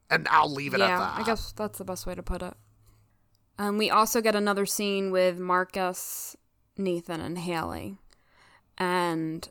And 0.10 0.28
I'll 0.32 0.52
leave 0.52 0.74
it 0.74 0.82
at 0.82 0.90
yeah, 0.90 0.98
that. 0.98 1.20
I 1.20 1.24
guess 1.24 1.52
that's 1.52 1.78
the 1.78 1.86
best 1.86 2.08
way 2.08 2.16
to 2.16 2.24
put 2.24 2.42
it. 2.42 2.56
Um, 3.60 3.78
we 3.78 3.90
also 3.90 4.22
get 4.22 4.36
another 4.36 4.66
scene 4.66 5.12
with 5.12 5.38
Marcus, 5.38 6.38
Nathan, 6.80 7.22
and 7.22 7.38
Haley. 7.38 7.98
And 8.78 9.48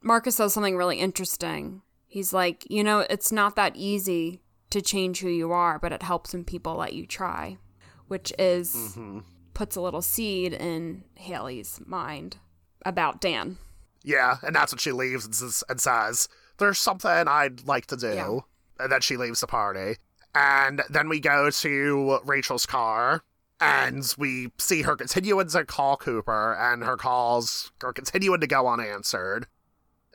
Marcus 0.00 0.36
says 0.36 0.54
something 0.54 0.76
really 0.76 0.98
interesting. 1.00 1.82
He's 2.06 2.32
like, 2.32 2.64
you 2.70 2.82
know, 2.84 3.00
it's 3.00 3.32
not 3.32 3.56
that 3.56 3.76
easy 3.76 4.40
to 4.70 4.80
change 4.80 5.20
who 5.20 5.28
you 5.28 5.52
are, 5.52 5.78
but 5.78 5.92
it 5.92 6.02
helps 6.02 6.32
when 6.32 6.44
people 6.44 6.76
let 6.76 6.92
you 6.92 7.06
try, 7.06 7.58
which 8.06 8.32
is 8.38 8.94
Mhm. 8.96 9.24
puts 9.54 9.76
a 9.76 9.80
little 9.80 10.02
seed 10.02 10.52
in 10.52 11.04
Haley's 11.16 11.80
mind 11.84 12.38
about 12.84 13.20
Dan. 13.20 13.58
Yeah, 14.04 14.38
and 14.42 14.54
that's 14.54 14.72
when 14.72 14.78
she 14.78 14.92
leaves 14.92 15.24
and 15.24 15.34
says, 15.34 15.64
and 15.68 15.80
says 15.80 16.28
There's 16.58 16.78
something 16.78 17.28
I'd 17.28 17.66
like 17.68 17.86
to 17.86 17.96
do. 17.96 18.12
Yeah. 18.14 18.38
And 18.80 18.90
then 18.90 19.00
she 19.00 19.16
leaves 19.16 19.40
the 19.40 19.46
party. 19.46 19.96
And 20.34 20.82
then 20.90 21.08
we 21.08 21.20
go 21.20 21.50
to 21.50 22.18
Rachel's 22.24 22.66
car 22.66 23.22
and 23.60 24.14
we 24.18 24.52
see 24.58 24.82
her 24.82 24.96
continuing 24.96 25.48
to 25.48 25.64
call 25.64 25.96
Cooper, 25.96 26.54
and 26.54 26.84
her 26.84 26.96
calls 26.96 27.72
are 27.82 27.92
continuing 27.92 28.40
to 28.40 28.46
go 28.46 28.66
unanswered. 28.68 29.46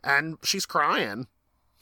And 0.03 0.37
she's 0.43 0.65
crying. 0.65 1.27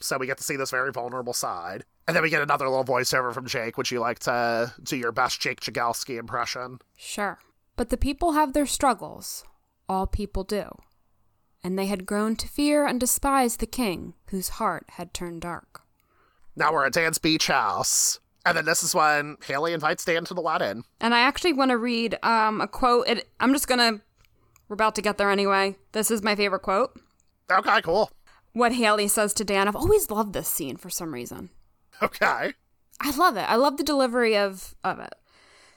So 0.00 0.18
we 0.18 0.26
get 0.26 0.38
to 0.38 0.44
see 0.44 0.56
this 0.56 0.70
very 0.70 0.92
vulnerable 0.92 1.32
side. 1.32 1.84
And 2.08 2.16
then 2.16 2.22
we 2.24 2.30
get 2.30 2.42
another 2.42 2.68
little 2.68 2.84
voiceover 2.84 3.32
from 3.32 3.46
Jake. 3.46 3.76
Would 3.76 3.90
you 3.90 4.00
like 4.00 4.18
to 4.20 4.72
do 4.82 4.96
your 4.96 5.12
best 5.12 5.40
Jake 5.40 5.60
Jagelski 5.60 6.18
impression? 6.18 6.80
Sure. 6.96 7.38
But 7.76 7.90
the 7.90 7.96
people 7.96 8.32
have 8.32 8.52
their 8.52 8.66
struggles. 8.66 9.44
All 9.88 10.06
people 10.06 10.42
do. 10.44 10.68
and 11.64 11.78
they 11.78 11.86
had 11.86 12.06
grown 12.06 12.34
to 12.36 12.48
fear 12.48 12.84
and 12.86 12.98
despise 12.98 13.56
the 13.58 13.66
king, 13.66 14.14
whose 14.30 14.50
heart 14.50 14.84
had 14.90 15.14
turned 15.14 15.40
dark. 15.42 15.82
Now 16.56 16.72
we're 16.72 16.86
at 16.86 16.92
Dan's 16.92 17.18
beach 17.18 17.46
house. 17.46 18.18
And 18.44 18.56
then 18.56 18.64
this 18.64 18.82
is 18.82 18.94
when 18.94 19.36
Haley 19.44 19.72
invites 19.72 20.04
Dan 20.04 20.24
to 20.24 20.34
the 20.34 20.40
wedding. 20.40 20.84
And 21.00 21.14
I 21.14 21.20
actually 21.20 21.52
want 21.52 21.70
to 21.70 21.78
read 21.78 22.18
um, 22.22 22.60
a 22.60 22.66
quote. 22.66 23.08
It, 23.08 23.28
I'm 23.38 23.52
just 23.52 23.68
going 23.68 23.78
to, 23.78 24.02
we're 24.68 24.74
about 24.74 24.94
to 24.96 25.02
get 25.02 25.18
there 25.18 25.30
anyway. 25.30 25.76
This 25.92 26.10
is 26.10 26.22
my 26.22 26.34
favorite 26.34 26.62
quote. 26.62 26.98
Okay, 27.50 27.80
cool. 27.82 28.10
What 28.52 28.72
Haley 28.72 29.08
says 29.08 29.32
to 29.34 29.44
Dan. 29.44 29.68
I've 29.68 29.76
always 29.76 30.10
loved 30.10 30.32
this 30.32 30.48
scene 30.48 30.76
for 30.76 30.90
some 30.90 31.14
reason. 31.14 31.50
Okay. 32.02 32.54
I 33.00 33.16
love 33.16 33.36
it. 33.36 33.48
I 33.48 33.56
love 33.56 33.76
the 33.76 33.84
delivery 33.84 34.36
of, 34.36 34.74
of 34.82 34.98
it. 34.98 35.14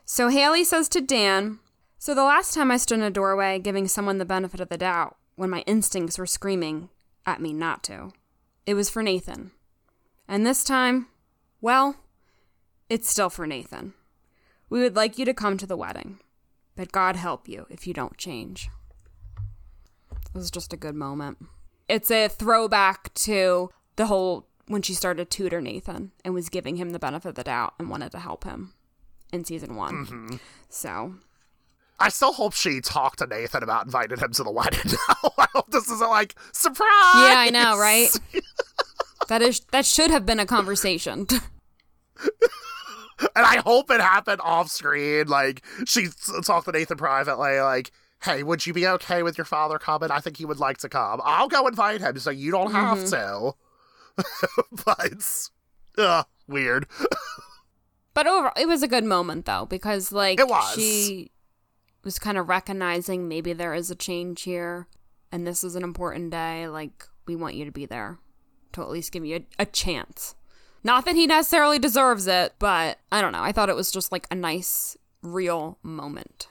So 0.06 0.30
Haley 0.30 0.64
says 0.64 0.90
to 0.90 1.02
Dan, 1.02 1.60
So 1.98 2.14
the 2.14 2.24
last 2.24 2.54
time 2.54 2.72
I 2.72 2.78
stood 2.78 3.00
in 3.00 3.06
a 3.06 3.12
doorway 3.12 3.60
giving 3.60 3.88
someone 3.88 4.18
the 4.18 4.26
benefit 4.26 4.60
of 4.60 4.70
the 4.70 4.78
doubt 4.78 5.18
when 5.36 5.50
my 5.50 5.62
instincts 5.62 6.18
were 6.18 6.26
screaming 6.26 6.90
at 7.26 7.42
me 7.42 7.54
not 7.54 7.84
to, 7.84 8.12
it 8.66 8.74
was 8.74 8.90
for 8.90 9.04
Nathan. 9.04 9.52
And 10.28 10.46
this 10.46 10.64
time, 10.64 11.08
well, 11.62 11.96
it's 12.90 13.10
still 13.10 13.30
for 13.30 13.46
Nathan. 13.46 13.94
We 14.70 14.82
would 14.82 14.96
like 14.96 15.18
you 15.18 15.26
to 15.26 15.34
come 15.34 15.58
to 15.58 15.68
the 15.68 15.78
wedding, 15.78 16.20
but 16.76 16.92
God 16.92 17.16
help 17.16 17.48
you 17.48 17.66
if 17.70 17.88
you 17.88 17.94
don't 17.94 18.18
change. 18.18 18.70
It 20.12 20.34
was 20.34 20.52
just 20.52 20.74
a 20.74 20.78
good 20.78 20.96
moment. 20.96 21.38
It's 21.88 22.12
a 22.12 22.28
throwback 22.28 23.14
to 23.16 23.70
the 23.96 24.08
whole 24.08 24.48
when 24.68 24.82
she 24.82 24.94
started 24.94 25.30
to 25.30 25.38
tutor 25.38 25.62
Nathan 25.62 26.12
and 26.24 26.34
was 26.34 26.50
giving 26.50 26.78
him 26.78 26.90
the 26.90 27.00
benefit 27.00 27.30
of 27.30 27.36
the 27.36 27.44
doubt 27.44 27.76
and 27.78 27.90
wanted 27.90 28.12
to 28.12 28.20
help 28.20 28.44
him 28.44 28.74
in 29.32 29.46
season 29.46 29.76
one. 29.76 30.06
Mm-hmm. 30.06 30.36
So 30.70 31.16
I 32.00 32.10
still 32.10 32.34
hope 32.34 32.54
she 32.54 32.82
talked 32.82 33.20
to 33.20 33.28
Nathan 33.28 33.64
about 33.64 33.86
inviting 33.86 34.18
him 34.18 34.32
to 34.34 34.44
the 34.44 34.52
wedding. 34.52 34.80
I 35.38 35.48
hope 35.54 35.72
this 35.72 35.90
isn't 35.90 36.10
like 36.10 36.36
surprise. 36.52 36.90
Yeah, 37.16 37.36
I 37.38 37.50
know, 37.52 37.78
right? 37.78 38.10
that 39.30 39.42
is 39.42 39.62
that 39.72 39.86
should 39.86 40.12
have 40.12 40.26
been 40.26 40.40
a 40.40 40.46
conversation. 40.46 41.28
and 43.20 43.46
I 43.46 43.58
hope 43.58 43.90
it 43.92 44.02
happened 44.02 44.42
off 44.44 44.70
screen. 44.70 45.28
Like 45.28 45.64
she 45.86 46.08
talked 46.44 46.66
to 46.66 46.72
Nathan 46.72 46.98
privately, 46.98 47.60
like, 47.60 47.92
"Hey, 48.24 48.44
would 48.44 48.66
you 48.66 48.74
be 48.74 48.88
okay 48.88 49.24
with 49.24 49.38
your 49.38 49.46
father 49.46 49.80
coming? 49.80 50.12
I 50.12 50.20
think 50.20 50.38
he 50.38 50.46
would 50.46 50.60
like 50.60 50.78
to 50.80 50.90
come. 50.90 51.22
I'll 51.24 51.48
go 51.48 51.68
invite 51.68 52.02
him, 52.02 52.20
so 52.20 52.30
you 52.30 52.52
don't 52.52 52.72
have 52.72 53.00
mm-hmm. 53.00 53.10
to." 53.10 53.56
but 54.86 55.50
uh, 55.98 56.24
weird. 56.48 56.88
but 58.14 58.28
overall, 58.28 58.54
it 58.58 58.68
was 58.68 58.84
a 58.84 58.88
good 58.88 59.04
moment 59.04 59.46
though 59.46 59.66
because 59.66 60.12
like 60.12 60.40
it 60.40 60.48
was. 60.48 60.74
she 60.74 61.32
was 62.04 62.20
kind 62.20 62.38
of 62.38 62.50
recognizing 62.50 63.28
maybe 63.28 63.54
there 63.54 63.74
is 63.74 63.90
a 63.90 63.96
change 63.96 64.44
here, 64.44 64.88
and 65.32 65.46
this 65.46 65.64
is 65.64 65.76
an 65.76 65.84
important 65.84 66.32
day. 66.32 66.68
Like 66.68 67.08
we 67.26 67.36
want 67.36 67.56
you 67.56 67.66
to 67.66 67.72
be 67.72 67.86
there 67.86 68.20
to 68.74 68.82
at 68.82 68.90
least 68.90 69.12
give 69.12 69.26
you 69.26 69.38
a, 69.38 69.64
a 69.64 69.66
chance. 69.66 70.36
Not 70.86 71.06
that 71.06 71.16
he 71.16 71.26
necessarily 71.26 71.80
deserves 71.80 72.28
it, 72.28 72.54
but 72.60 73.00
I 73.12 73.20
don't 73.20 73.32
know. 73.32 73.42
I 73.42 73.52
thought 73.52 73.70
it 73.70 73.76
was 73.76 73.92
just 73.92 74.12
like 74.12 74.28
a 74.30 74.36
nice, 74.36 74.96
real 75.24 75.80
moment. 75.82 76.48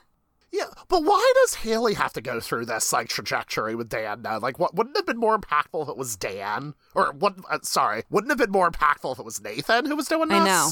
Yeah, 0.51 0.64
but 0.89 1.05
why 1.05 1.32
does 1.43 1.55
Haley 1.55 1.95
have 1.95 2.12
to 2.14 2.20
go 2.20 2.41
through 2.41 2.66
this 2.66 2.93
like 2.93 3.09
trajectory 3.09 3.76
with 3.76 3.89
Dan 3.89 4.22
now? 4.22 4.41
Like, 4.41 4.59
what 4.59 4.74
wouldn't 4.74 4.97
have 4.97 5.07
been 5.07 5.18
more 5.18 5.39
impactful 5.39 5.85
if 5.85 5.89
it 5.89 5.97
was 5.97 6.16
Dan? 6.16 6.74
Or 6.97 7.12
what? 7.12 7.37
Uh, 7.49 7.61
sorry, 7.62 8.03
wouldn't 8.11 8.32
have 8.32 8.39
been 8.39 8.51
more 8.51 8.68
impactful 8.68 9.12
if 9.12 9.20
it 9.20 9.24
was 9.24 9.41
Nathan 9.41 9.87
who 9.87 9.95
was 9.95 10.09
doing 10.09 10.28
this? 10.28 10.41
I 10.41 10.45
know. 10.45 10.70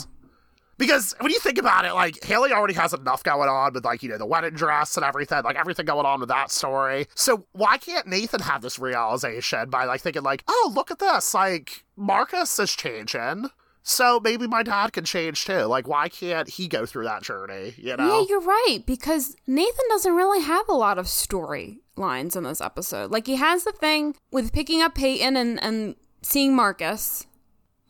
Because 0.83 1.15
when 1.21 1.31
you 1.31 1.39
think 1.39 1.59
about 1.59 1.85
it, 1.85 1.95
like 1.95 2.25
Haley 2.25 2.51
already 2.51 2.75
has 2.75 2.93
enough 2.93 3.23
going 3.23 3.49
on 3.49 3.73
with 3.73 3.85
like 3.85 4.03
you 4.03 4.09
know 4.09 4.19
the 4.19 4.27
wedding 4.27 4.55
dress 4.55 4.97
and 4.97 5.07
everything, 5.07 5.45
like 5.45 5.55
everything 5.55 5.87
going 5.87 6.05
on 6.05 6.19
with 6.19 6.29
that 6.29 6.51
story. 6.51 7.07
So 7.15 7.47
why 7.53 7.79
can't 7.79 8.09
Nathan 8.09 8.41
have 8.41 8.63
this 8.63 8.81
realization 8.81 9.71
by 9.71 9.85
like 9.85 10.01
thinking 10.01 10.25
like, 10.25 10.43
oh 10.49 10.73
look 10.75 10.91
at 10.91 10.99
this, 10.99 11.35
like 11.35 11.85
Marcus 11.97 12.59
is 12.59 12.75
changing. 12.75 13.51
So 13.85 14.19
maybe 14.19 14.49
my 14.49 14.65
dad 14.65 14.93
can 14.93 15.05
change 15.05 15.45
too. 15.45 15.63
Like, 15.67 15.87
why 15.87 16.09
can't 16.09 16.49
he 16.49 16.67
go 16.67 16.85
through 16.85 17.05
that 17.05 17.23
journey? 17.23 17.75
You 17.77 17.97
know? 17.97 18.21
Yeah, 18.21 18.27
you're 18.29 18.41
right. 18.41 18.79
Because 18.85 19.37
Nathan 19.47 19.85
doesn't 19.89 20.15
really 20.15 20.43
have 20.43 20.69
a 20.69 20.75
lot 20.75 20.99
of 20.99 21.09
story 21.09 21.81
lines 21.97 22.37
in 22.37 22.45
this 22.45 22.61
episode. 22.61 23.11
Like, 23.11 23.27
he 23.27 23.37
has 23.37 23.65
the 23.65 23.73
thing 23.73 24.15
with 24.31 24.53
picking 24.53 24.83
up 24.83 24.95
Peyton 24.95 25.37
and, 25.37 25.61
and 25.63 25.97
seeing 26.23 26.55
Marcus, 26.55 27.27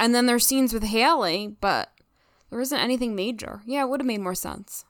and 0.00 0.14
then 0.14 0.24
there's 0.26 0.46
scenes 0.46 0.72
with 0.72 0.82
Haley, 0.82 1.56
but 1.60 1.91
there 2.52 2.60
isn't 2.60 2.78
anything 2.78 3.16
major. 3.16 3.62
Yeah, 3.64 3.82
it 3.82 3.88
would 3.88 4.00
have 4.00 4.06
made 4.06 4.20
more 4.20 4.34
sense. 4.34 4.84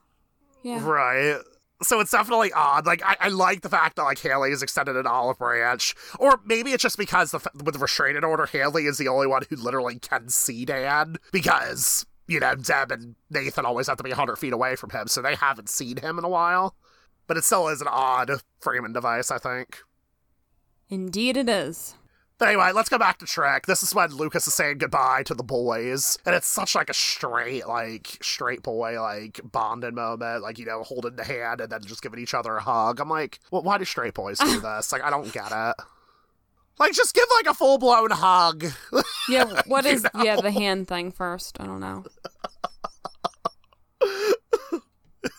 Yeah. 0.63 0.85
Right. 0.85 1.37
So 1.81 2.01
it's 2.01 2.11
definitely 2.11 2.51
odd. 2.51 2.85
Like 2.85 3.01
I, 3.05 3.15
I 3.21 3.29
like 3.29 3.61
the 3.61 3.69
fact 3.69 3.95
that 3.95 4.03
like 4.03 4.19
Haley 4.19 4.51
is 4.51 4.61
extended 4.61 4.97
an 4.97 5.07
olive 5.07 5.37
branch, 5.37 5.95
or 6.19 6.41
maybe 6.45 6.71
it's 6.71 6.83
just 6.83 6.97
because 6.97 7.31
the, 7.31 7.39
with 7.63 7.73
the 7.75 7.79
restraining 7.79 8.25
order, 8.25 8.45
Haley 8.45 8.85
is 8.85 8.97
the 8.97 9.07
only 9.07 9.27
one 9.27 9.43
who 9.49 9.55
literally 9.55 9.97
can 9.97 10.27
see 10.27 10.65
Dan 10.65 11.15
because 11.31 12.05
you 12.27 12.41
know 12.41 12.53
Deb 12.55 12.91
and 12.91 13.15
Nathan 13.29 13.65
always 13.65 13.87
have 13.87 13.95
to 13.97 14.03
be 14.03 14.11
hundred 14.11 14.35
feet 14.35 14.51
away 14.51 14.75
from 14.75 14.89
him, 14.89 15.07
so 15.07 15.21
they 15.21 15.35
haven't 15.35 15.69
seen 15.69 15.95
him 15.95 16.19
in 16.19 16.25
a 16.25 16.29
while. 16.29 16.75
But 17.27 17.37
it 17.37 17.45
still 17.45 17.69
is 17.69 17.79
an 17.79 17.87
odd 17.89 18.29
framing 18.59 18.91
device, 18.91 19.31
I 19.31 19.37
think. 19.37 19.77
Indeed, 20.89 21.37
it 21.37 21.47
is. 21.47 21.95
Anyway, 22.43 22.71
let's 22.73 22.89
go 22.89 22.97
back 22.97 23.19
to 23.19 23.25
Tric. 23.25 23.65
This 23.65 23.83
is 23.83 23.95
when 23.95 24.09
Lucas 24.11 24.45
is 24.47 24.53
saying 24.53 24.79
goodbye 24.79 25.23
to 25.23 25.33
the 25.33 25.43
boys, 25.43 26.17
and 26.25 26.35
it's 26.35 26.47
such 26.47 26.75
like 26.75 26.89
a 26.89 26.93
straight, 26.93 27.67
like 27.67 28.17
straight 28.21 28.61
boy, 28.63 29.01
like 29.01 29.39
bonding 29.43 29.95
moment, 29.95 30.43
like 30.43 30.59
you 30.59 30.65
know, 30.65 30.83
holding 30.83 31.15
the 31.15 31.23
hand 31.23 31.61
and 31.61 31.71
then 31.71 31.81
just 31.83 32.01
giving 32.01 32.19
each 32.19 32.33
other 32.33 32.57
a 32.57 32.61
hug. 32.61 32.99
I'm 32.99 33.09
like, 33.09 33.39
well, 33.49 33.61
why 33.63 33.77
do 33.77 33.85
straight 33.85 34.13
boys 34.13 34.39
do 34.39 34.59
this? 34.61 34.91
like, 34.91 35.03
I 35.03 35.09
don't 35.09 35.31
get 35.31 35.51
it. 35.51 35.75
Like, 36.79 36.91
just 36.93 37.15
give 37.15 37.27
like 37.37 37.47
a 37.47 37.53
full 37.53 37.77
blown 37.77 38.11
hug. 38.11 38.65
Yeah, 39.29 39.61
what 39.67 39.85
is 39.85 40.03
know? 40.03 40.21
yeah 40.21 40.35
the 40.35 40.51
hand 40.51 40.89
thing 40.89 41.09
first? 41.09 41.55
I 41.61 41.65
don't 41.65 41.79
know. 41.79 42.03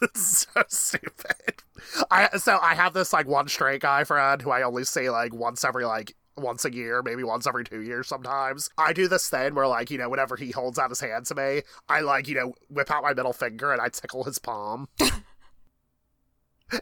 it's 0.01 0.47
so 0.51 0.63
stupid. 0.69 1.63
I 2.11 2.39
so 2.39 2.59
I 2.63 2.75
have 2.75 2.95
this 2.95 3.13
like 3.13 3.29
one 3.29 3.47
straight 3.49 3.83
guy 3.83 4.05
friend 4.05 4.41
who 4.41 4.51
I 4.51 4.63
only 4.63 4.85
see 4.85 5.11
like 5.11 5.35
once 5.35 5.65
every 5.65 5.85
like 5.85 6.17
once 6.37 6.65
a 6.65 6.73
year, 6.73 7.03
maybe 7.03 7.23
once 7.23 7.47
every 7.47 7.65
two 7.65 7.83
years 7.83 8.09
sometimes. 8.09 8.71
I 8.79 8.93
do 8.93 9.09
this 9.09 9.29
thing 9.29 9.55
where, 9.55 9.67
like, 9.67 9.91
you 9.91 9.99
know, 9.99 10.09
whenever 10.09 10.37
he 10.37 10.51
holds 10.51 10.79
out 10.79 10.91
his 10.91 11.01
hand 11.01 11.27
to 11.27 11.35
me, 11.35 11.63
I, 11.89 12.01
like, 12.01 12.29
you 12.29 12.35
know, 12.35 12.55
whip 12.69 12.91
out 12.91 13.03
my 13.03 13.15
middle 13.15 13.33
finger 13.33 13.73
and 13.73 13.81
I 13.81 13.89
tickle 13.89 14.25
his 14.25 14.39
palm. 14.39 14.89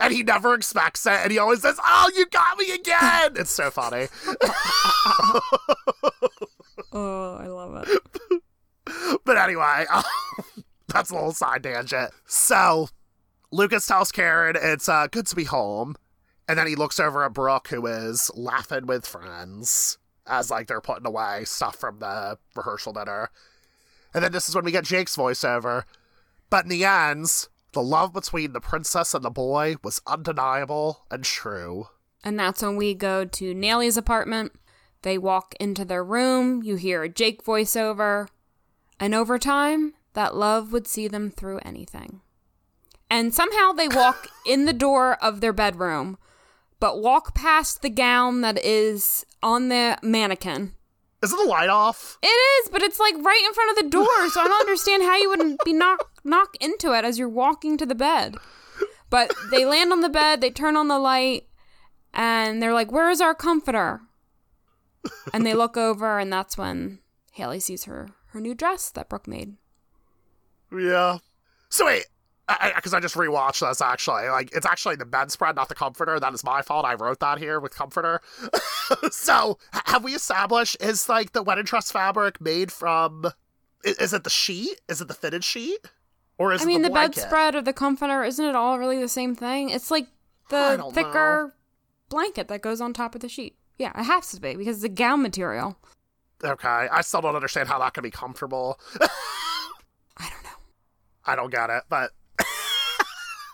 and 0.00 0.12
he 0.12 0.22
never 0.22 0.54
expects 0.54 1.06
it, 1.06 1.20
and 1.22 1.30
he 1.30 1.38
always 1.38 1.62
says, 1.62 1.78
Oh, 1.84 2.10
you 2.14 2.26
got 2.26 2.58
me 2.58 2.72
again! 2.72 3.32
It's 3.36 3.50
so 3.50 3.70
funny. 3.70 4.08
oh, 6.92 7.36
I 7.40 7.46
love 7.46 7.86
it. 7.86 8.42
But 9.24 9.38
anyway, 9.38 9.86
that's 10.88 11.10
a 11.10 11.14
little 11.14 11.32
side 11.32 11.62
tangent. 11.62 12.10
So, 12.26 12.88
Lucas 13.50 13.86
tells 13.86 14.12
Karen 14.12 14.56
it's 14.60 14.88
uh, 14.88 15.06
good 15.10 15.26
to 15.26 15.36
be 15.36 15.44
home. 15.44 15.94
And 16.52 16.58
then 16.58 16.66
he 16.66 16.74
looks 16.74 17.00
over 17.00 17.24
at 17.24 17.32
Brooke, 17.32 17.68
who 17.68 17.86
is 17.86 18.30
laughing 18.34 18.84
with 18.84 19.06
friends 19.06 19.96
as 20.26 20.50
like 20.50 20.66
they're 20.66 20.82
putting 20.82 21.06
away 21.06 21.44
stuff 21.46 21.76
from 21.76 21.98
the 21.98 22.36
rehearsal 22.54 22.92
dinner. 22.92 23.30
And 24.12 24.22
then 24.22 24.32
this 24.32 24.50
is 24.50 24.54
when 24.54 24.66
we 24.66 24.70
get 24.70 24.84
Jake's 24.84 25.16
voiceover. 25.16 25.84
But 26.50 26.64
in 26.64 26.68
the 26.68 26.84
end, 26.84 27.48
the 27.72 27.82
love 27.82 28.12
between 28.12 28.52
the 28.52 28.60
princess 28.60 29.14
and 29.14 29.24
the 29.24 29.30
boy 29.30 29.76
was 29.82 30.02
undeniable 30.06 31.06
and 31.10 31.24
true. 31.24 31.86
And 32.22 32.38
that's 32.38 32.60
when 32.60 32.76
we 32.76 32.92
go 32.92 33.24
to 33.24 33.54
Naley's 33.54 33.96
apartment. 33.96 34.52
They 35.00 35.16
walk 35.16 35.54
into 35.58 35.86
their 35.86 36.04
room. 36.04 36.62
You 36.62 36.76
hear 36.76 37.02
a 37.02 37.08
Jake 37.08 37.42
voiceover. 37.42 38.28
And 39.00 39.14
over 39.14 39.38
time, 39.38 39.94
that 40.12 40.36
love 40.36 40.70
would 40.70 40.86
see 40.86 41.08
them 41.08 41.30
through 41.30 41.60
anything. 41.64 42.20
And 43.08 43.32
somehow 43.32 43.72
they 43.72 43.88
walk 43.88 44.28
in 44.46 44.66
the 44.66 44.74
door 44.74 45.14
of 45.24 45.40
their 45.40 45.54
bedroom 45.54 46.18
but 46.82 47.00
walk 47.00 47.32
past 47.32 47.80
the 47.80 47.88
gown 47.88 48.40
that 48.40 48.58
is 48.58 49.24
on 49.40 49.68
the 49.68 49.96
mannequin. 50.02 50.74
Isn't 51.22 51.38
the 51.38 51.48
light 51.48 51.68
off? 51.68 52.18
It 52.20 52.26
is, 52.26 52.70
but 52.70 52.82
it's 52.82 52.98
like 52.98 53.14
right 53.20 53.44
in 53.46 53.54
front 53.54 53.70
of 53.70 53.84
the 53.84 53.88
door, 53.88 54.28
so 54.30 54.40
I 54.40 54.48
don't 54.48 54.60
understand 54.60 55.04
how 55.04 55.16
you 55.16 55.28
wouldn't 55.28 55.64
be 55.64 55.72
knock 55.72 56.10
knock 56.24 56.56
into 56.60 56.92
it 56.92 57.04
as 57.04 57.20
you're 57.20 57.28
walking 57.28 57.76
to 57.78 57.86
the 57.86 57.94
bed. 57.94 58.34
But 59.10 59.32
they 59.52 59.64
land 59.64 59.92
on 59.92 60.00
the 60.00 60.08
bed, 60.08 60.40
they 60.40 60.50
turn 60.50 60.76
on 60.76 60.88
the 60.88 60.98
light, 60.98 61.46
and 62.12 62.60
they're 62.60 62.74
like, 62.74 62.90
"Where 62.90 63.10
is 63.10 63.20
our 63.20 63.34
comforter?" 63.34 64.00
And 65.32 65.46
they 65.46 65.54
look 65.54 65.76
over, 65.76 66.18
and 66.18 66.32
that's 66.32 66.58
when 66.58 66.98
Haley 67.30 67.60
sees 67.60 67.84
her 67.84 68.08
her 68.30 68.40
new 68.40 68.56
dress 68.56 68.90
that 68.90 69.08
Brooke 69.08 69.28
made. 69.28 69.54
Yeah. 70.76 71.18
So 71.68 71.86
wait, 71.86 72.06
because 72.76 72.94
I, 72.94 72.98
I, 72.98 73.00
just 73.00 73.14
rewatched 73.14 73.66
this 73.66 73.80
actually. 73.80 74.28
Like 74.28 74.54
it's 74.54 74.66
actually 74.66 74.96
the 74.96 75.04
bedspread, 75.04 75.56
not 75.56 75.68
the 75.68 75.74
comforter. 75.74 76.18
That 76.18 76.34
is 76.34 76.44
my 76.44 76.62
fault. 76.62 76.84
I 76.84 76.94
wrote 76.94 77.20
that 77.20 77.38
here 77.38 77.60
with 77.60 77.74
comforter. 77.74 78.20
so 79.10 79.58
have 79.72 80.04
we 80.04 80.14
established 80.14 80.76
is 80.80 81.08
like 81.08 81.32
the 81.32 81.42
wedding 81.42 81.64
dress 81.64 81.90
fabric 81.90 82.40
made 82.40 82.72
from? 82.72 83.32
Is, 83.84 83.96
is, 83.98 84.12
it 84.12 84.24
the 84.24 84.30
sheet? 84.30 84.80
Is 84.88 85.00
it 85.00 85.08
the 85.08 85.14
fitted 85.14 85.44
sheet? 85.44 85.78
Or 86.38 86.52
is 86.52 86.62
I 86.62 86.64
mean 86.64 86.82
the, 86.82 86.88
the 86.88 86.94
bedspread 86.94 87.54
or 87.54 87.62
the 87.62 87.72
comforter? 87.72 88.24
Isn't 88.24 88.44
it 88.44 88.56
all 88.56 88.78
really 88.78 89.00
the 89.00 89.08
same 89.08 89.34
thing? 89.34 89.70
It's 89.70 89.90
like 89.90 90.06
the 90.48 90.90
thicker 90.92 91.48
know. 91.48 91.52
blanket 92.08 92.48
that 92.48 92.62
goes 92.62 92.80
on 92.80 92.92
top 92.92 93.14
of 93.14 93.20
the 93.20 93.28
sheet. 93.28 93.56
Yeah, 93.78 93.98
it 93.98 94.04
has 94.04 94.30
to 94.32 94.40
be 94.40 94.54
because 94.54 94.76
it's 94.76 94.84
a 94.84 94.88
gown 94.88 95.22
material. 95.22 95.76
Okay, 96.44 96.68
I 96.68 97.00
still 97.02 97.20
don't 97.20 97.36
understand 97.36 97.68
how 97.68 97.78
that 97.78 97.94
can 97.94 98.02
be 98.02 98.10
comfortable. 98.10 98.78
I 99.00 100.28
don't 100.28 100.42
know. 100.42 100.50
I 101.24 101.36
don't 101.36 101.50
get 101.50 101.70
it, 101.70 101.84
but 101.88 102.10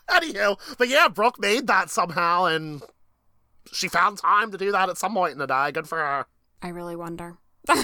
anywho, 0.09 0.59
but 0.79 0.89
yeah, 0.89 1.09
Brooke 1.09 1.39
made 1.39 1.67
that 1.67 1.91
somehow, 1.91 2.45
and 2.45 2.83
she 3.73 3.89
found 3.89 4.19
time 4.19 4.51
to 4.53 4.59
do 4.59 4.73
that 4.73 4.89
at 4.89 4.99
some 4.99 5.15
point 5.15 5.33
in 5.33 5.39
the 5.39 5.47
day. 5.47 5.73
Good 5.73 5.89
for 5.89 5.99
her. 5.99 6.27
I 6.63 6.69
really 6.69 6.97
wonder. 6.97 7.39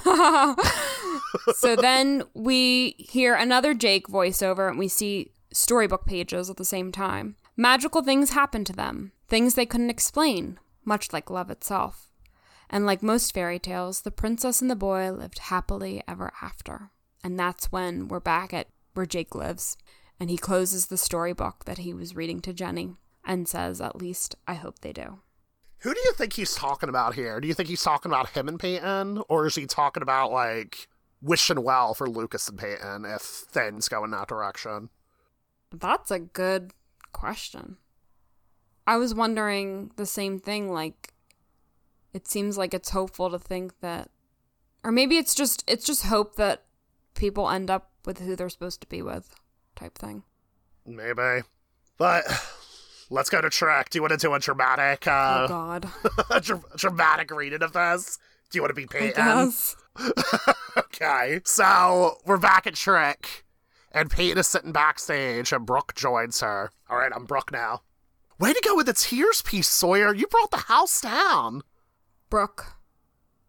so 1.55 1.77
then 1.77 2.23
we 2.33 2.95
hear 2.99 3.35
another 3.35 3.75
Jake 3.75 4.09
voiceover 4.09 4.69
and 4.69 4.79
we 4.79 4.89
see 4.89 5.33
storybook 5.53 6.07
pages 6.07 6.49
at 6.49 6.57
the 6.57 6.65
same 6.65 6.91
time. 6.91 7.37
Magical 7.57 8.03
things 8.03 8.31
happen 8.31 8.65
to 8.65 8.73
them, 8.73 9.13
things 9.29 9.55
they 9.55 9.67
couldn't 9.67 9.91
explain, 9.91 10.59
much 10.85 11.13
like 11.13 11.31
love 11.31 11.51
itself. 11.51 12.11
And 12.71 12.87
like 12.87 13.03
most 13.03 13.33
fairy 13.33 13.59
tales, 13.59 14.01
the 14.01 14.11
princess 14.11 14.61
and 14.61 14.71
the 14.71 14.77
boy 14.77 15.13
lived 15.13 15.39
happily 15.39 16.03
ever 16.09 16.33
after. 16.43 16.91
And 17.23 17.39
that's 17.39 17.71
when 17.71 18.09
we're 18.09 18.21
back 18.21 18.53
at 18.53 18.69
where 18.95 19.07
Jake 19.07 19.35
lives. 19.35 19.77
And 20.25 20.31
he 20.31 20.39
closes 20.39 20.87
the 20.87 20.97
storybook 20.97 21.67
that 21.67 21.77
he 21.77 21.93
was 21.93 22.17
reading 22.17 22.41
to 22.41 22.55
Jenny 22.55 22.97
and 23.27 23.47
says, 23.47 23.79
At 23.79 23.97
least 23.97 24.37
I 24.49 24.55
hope 24.55 24.79
they 24.79 24.95
do. 24.95 25.19
Who 25.81 25.93
do 25.93 26.01
you 26.03 26.15
think 26.15 26.33
he's 26.33 26.55
talking 26.55 26.89
about 26.89 27.15
here? 27.15 27.43
Do 27.43 27.47
you 27.47 27.53
think 27.53 27.69
he's 27.69 27.83
talking 27.83 28.11
about 28.11 28.31
him 28.31 28.49
and 28.49 28.59
Peyton? 28.59 29.23
Or 29.29 29.45
is 29.45 29.55
he 29.55 29.67
talking 29.67 30.03
about, 30.03 30.33
like, 30.33 30.89
wishing 31.21 31.63
well 31.63 31.93
for 31.93 32.09
Lucas 32.09 32.49
and 32.49 32.59
Peyton 32.59 33.05
if 33.05 33.21
things 33.21 33.87
go 33.91 34.03
in 34.03 34.13
that 34.13 34.29
direction? 34.29 34.89
That's 35.71 36.11
a 36.11 36.21
good 36.21 36.73
question. 37.13 37.77
I 38.87 38.97
was 38.97 39.15
wondering 39.15 39.91
the 39.97 40.07
same 40.07 40.41
thing. 40.41 40.73
Like, 40.73 41.13
it 42.15 42.27
seems 42.27 42.57
like 42.57 42.73
it's 42.73 42.93
hopeful 42.93 43.29
to 43.29 43.39
think 43.39 43.79
that, 43.81 44.09
or 44.83 44.91
maybe 44.91 45.19
it's 45.19 45.35
just 45.35 45.63
it's 45.67 45.85
just 45.85 46.07
hope 46.07 46.37
that 46.37 46.65
people 47.15 47.51
end 47.51 47.71
up 47.71 47.91
with 48.07 48.21
who 48.21 48.35
they're 48.35 48.49
supposed 48.49 48.81
to 48.81 48.87
be 48.87 49.03
with, 49.03 49.35
type 49.85 49.99
thing. 49.99 50.23
Maybe, 50.87 51.43
but 51.99 52.25
let's 53.11 53.29
go 53.31 53.41
to 53.41 53.49
Tric. 53.49 53.91
Do 53.91 53.99
you 53.99 54.03
want 54.03 54.13
to 54.13 54.19
do 54.19 54.33
a 54.33 54.39
dramatic, 54.39 55.07
uh, 55.07 55.45
oh 55.45 55.49
God, 55.49 55.89
a 56.31 56.41
dr- 56.43 56.77
dramatic 56.77 57.31
reading 57.31 57.63
of 57.63 57.73
this? 57.73 58.19
Do 58.51 58.59
you 58.59 58.63
want 58.63 58.71
to 58.71 58.75
be 58.75 58.87
Peyton? 58.87 59.53
Okay, 60.77 61.41
so 61.45 62.17
we're 62.25 62.37
back 62.37 62.67
at 62.67 62.75
Tric, 62.75 63.45
and 63.93 64.11
Peyton 64.11 64.39
is 64.39 64.49
sitting 64.49 64.73
backstage, 64.73 65.53
and 65.53 65.65
Brooke 65.65 65.95
joins 65.95 66.41
her. 66.41 66.73
All 66.91 66.97
right, 66.97 67.13
I'm 67.15 67.27
Brooke 67.27 67.53
now. 67.53 67.83
Way 68.41 68.53
to 68.53 68.61
go 68.65 68.75
with 68.75 68.87
the 68.87 68.93
tears 68.93 69.41
piece, 69.43 69.69
Sawyer. 69.69 70.13
You 70.13 70.27
brought 70.27 70.51
the 70.51 70.57
house 70.69 71.01
down. 71.01 71.63
Brooke, 72.29 72.73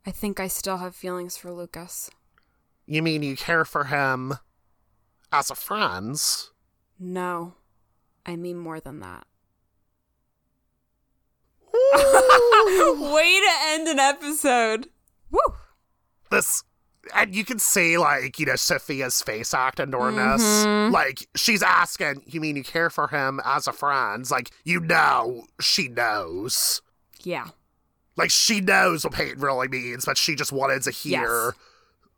I 0.05 0.11
think 0.11 0.39
I 0.39 0.47
still 0.47 0.77
have 0.77 0.95
feelings 0.95 1.35
for 1.35 1.51
Lucas. 1.51 2.11
You 2.85 3.01
mean 3.01 3.23
you 3.23 3.35
care 3.35 3.65
for 3.65 3.85
him 3.85 4.35
as 5.31 5.49
a 5.51 5.55
friend? 5.55 6.17
No, 6.99 7.53
I 8.25 8.35
mean 8.35 8.57
more 8.57 8.79
than 8.79 8.99
that. 9.01 9.25
Way 11.73 13.39
to 13.41 13.51
end 13.67 13.87
an 13.87 13.99
episode. 13.99 14.87
Woo! 15.31 15.39
this 16.31 16.63
and 17.13 17.35
you 17.35 17.45
can 17.45 17.59
see 17.59 17.97
like 17.99 18.39
you 18.39 18.47
know 18.47 18.55
sophia's 18.55 19.21
face 19.21 19.53
acting 19.53 19.91
during 19.91 20.15
this 20.15 20.41
Mhm. 20.65 20.91
like 20.91 21.27
she's 21.35 21.61
asking 21.61 22.23
you 22.25 22.41
mean 22.41 22.55
you 22.55 22.63
care 22.63 22.89
for 22.89 23.07
him 23.09 23.39
as 23.45 23.67
a 23.67 23.71
friend 23.71 24.29
like 24.31 24.49
you 24.63 24.79
know 24.79 25.45
she 25.61 25.87
knows 25.87 26.81
Yeah. 27.21 27.49
like 28.17 28.31
she 28.31 28.59
knows 28.59 29.03
what 29.03 29.13
Peyton 29.13 29.39
really 29.39 29.67
means 29.67 30.05
but 30.05 30.17
she 30.17 30.33
just 30.35 30.51
wanted 30.51 30.81
to 30.83 30.91
hear 30.91 31.53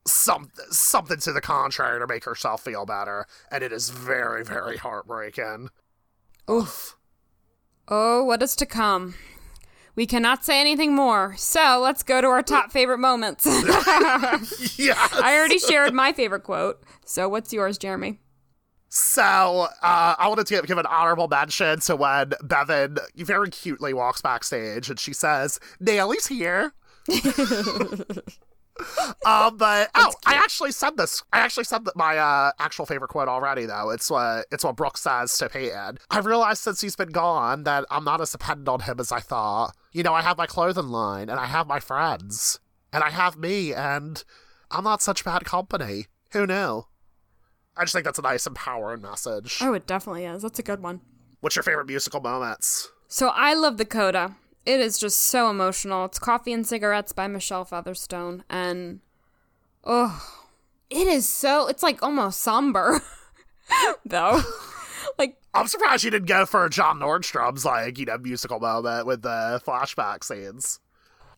some, 0.08 0.50
something 0.70 1.20
to 1.20 1.32
the 1.32 1.42
contrary 1.42 2.00
to 2.00 2.08
make 2.08 2.24
herself 2.24 2.64
feel 2.64 2.86
better 2.86 3.26
and 3.52 3.64
it 3.64 3.72
is 3.72 3.90
very 3.90 4.44
very 4.44 4.78
heartbreaking 4.78 5.70
Oof. 6.50 6.98
Oh, 7.90 8.24
what 8.24 8.42
is 8.42 8.56
to 8.58 8.66
come? 8.66 9.16
We 9.96 10.06
cannot 10.06 10.46
say 10.46 10.62
anything 10.62 10.94
more, 10.94 11.36
so 11.38 11.80
let's 11.82 12.04
go 12.04 12.22
to 12.22 12.28
our 12.28 12.44
top 12.44 12.72
favorite 12.74 13.00
moments. 13.00 13.46
yes. 14.78 15.12
I 15.14 15.36
already 15.36 15.60
shared 15.60 15.94
my 15.94 16.14
favorite 16.14 16.44
quote, 16.44 16.84
so 17.06 17.28
what's 17.28 17.52
yours, 17.52 17.78
Jeremy? 17.78 18.20
So, 18.90 19.24
uh, 19.82 20.16
I 20.18 20.28
wanted 20.30 20.48
to 20.48 20.54
give, 20.54 20.68
give 20.68 20.78
an 20.78 20.86
honorable 20.86 21.28
mention 21.28 21.82
to 21.82 21.96
when 21.98 22.34
Bevin 22.42 22.98
very 23.18 23.50
cutely 23.50 23.94
walks 23.94 24.22
backstage 24.22 24.90
and 24.90 24.98
she 24.98 25.12
says, 25.12 25.60
Naley's 25.82 26.28
here. 26.28 26.74
um, 29.26 29.58
but 29.58 29.90
oh, 29.96 30.14
I 30.26 30.36
actually 30.36 30.72
said 30.72 30.98
this. 30.98 31.24
I 31.34 31.40
actually 31.40 31.66
said 31.66 31.86
that 31.86 31.96
my 31.96 32.18
uh, 32.18 32.52
actual 32.60 32.86
favorite 32.86 33.10
quote 33.10 33.28
already, 33.28 33.66
though. 33.66 33.90
It's 33.90 34.10
what 34.10 34.46
it's 34.52 34.64
what 34.64 34.76
Brooke 34.76 34.98
says 34.98 35.38
to 35.38 35.50
Peyton. 35.50 36.00
I 36.10 36.20
realized 36.20 36.62
since 36.64 36.82
he's 36.82 36.96
been 36.96 37.10
gone 37.10 37.64
that 37.64 37.86
I'm 37.90 38.04
not 38.04 38.22
as 38.22 38.32
dependent 38.32 38.68
on 38.70 38.82
him 38.82 39.00
as 39.00 39.12
I 39.12 39.20
thought. 39.20 39.76
You 39.92 40.04
know, 40.04 40.14
I 40.14 40.22
have 40.22 40.38
my 40.38 40.46
clothing 40.46 40.90
line 40.90 41.30
and 41.30 41.40
I 41.40 41.46
have 41.46 41.68
my 41.68 41.80
friends 41.80 42.60
and 42.94 43.04
I 43.04 43.10
have 43.10 43.38
me, 43.38 43.74
and 43.74 44.24
I'm 44.72 44.84
not 44.84 45.02
such 45.02 45.26
bad 45.26 45.46
company. 45.46 46.08
Who 46.32 46.48
knew? 46.48 46.86
I 47.76 47.84
just 47.84 47.94
think 47.94 48.06
that's 48.06 48.20
a 48.20 48.24
nice 48.24 48.48
empowering 48.48 49.02
message. 49.02 49.60
Oh, 49.62 49.74
it 49.74 49.86
definitely 49.86 50.26
is. 50.26 50.42
That's 50.42 50.60
a 50.60 50.64
good 50.64 50.82
one. 50.82 51.02
What's 51.42 51.56
your 51.56 51.64
favorite 51.64 51.88
musical 51.88 52.22
moments? 52.22 52.90
So 53.08 53.28
I 53.30 53.54
love 53.54 53.78
the 53.78 53.86
coda. 53.86 54.36
It 54.68 54.82
is 54.82 54.98
just 54.98 55.20
so 55.22 55.50
emotional. 55.50 56.04
It's 56.04 56.20
Coffee 56.20 56.52
and 56.52 56.68
Cigarettes 56.68 57.14
by 57.14 57.28
Michelle 57.28 57.64
Featherstone. 57.64 58.44
And, 58.50 59.00
oh, 59.86 60.22
it 60.90 61.08
is 61.08 61.26
so, 61.26 61.68
it's 61.68 61.82
like 61.82 62.04
almost 62.04 62.42
somber, 62.42 63.00
though. 64.06 64.42
like, 65.18 65.38
I'm 65.54 65.68
surprised 65.68 66.04
you 66.04 66.12
didn't 66.12 66.28
go 66.28 66.46
for 66.46 66.68
John 66.68 67.00
Nordstrom's 67.00 67.64
like 67.64 67.98
you 67.98 68.06
know 68.06 68.18
musical 68.18 68.60
moment 68.60 69.08
with 69.08 69.22
the 69.22 69.62
flashback 69.66 70.26
scenes. 70.26 70.82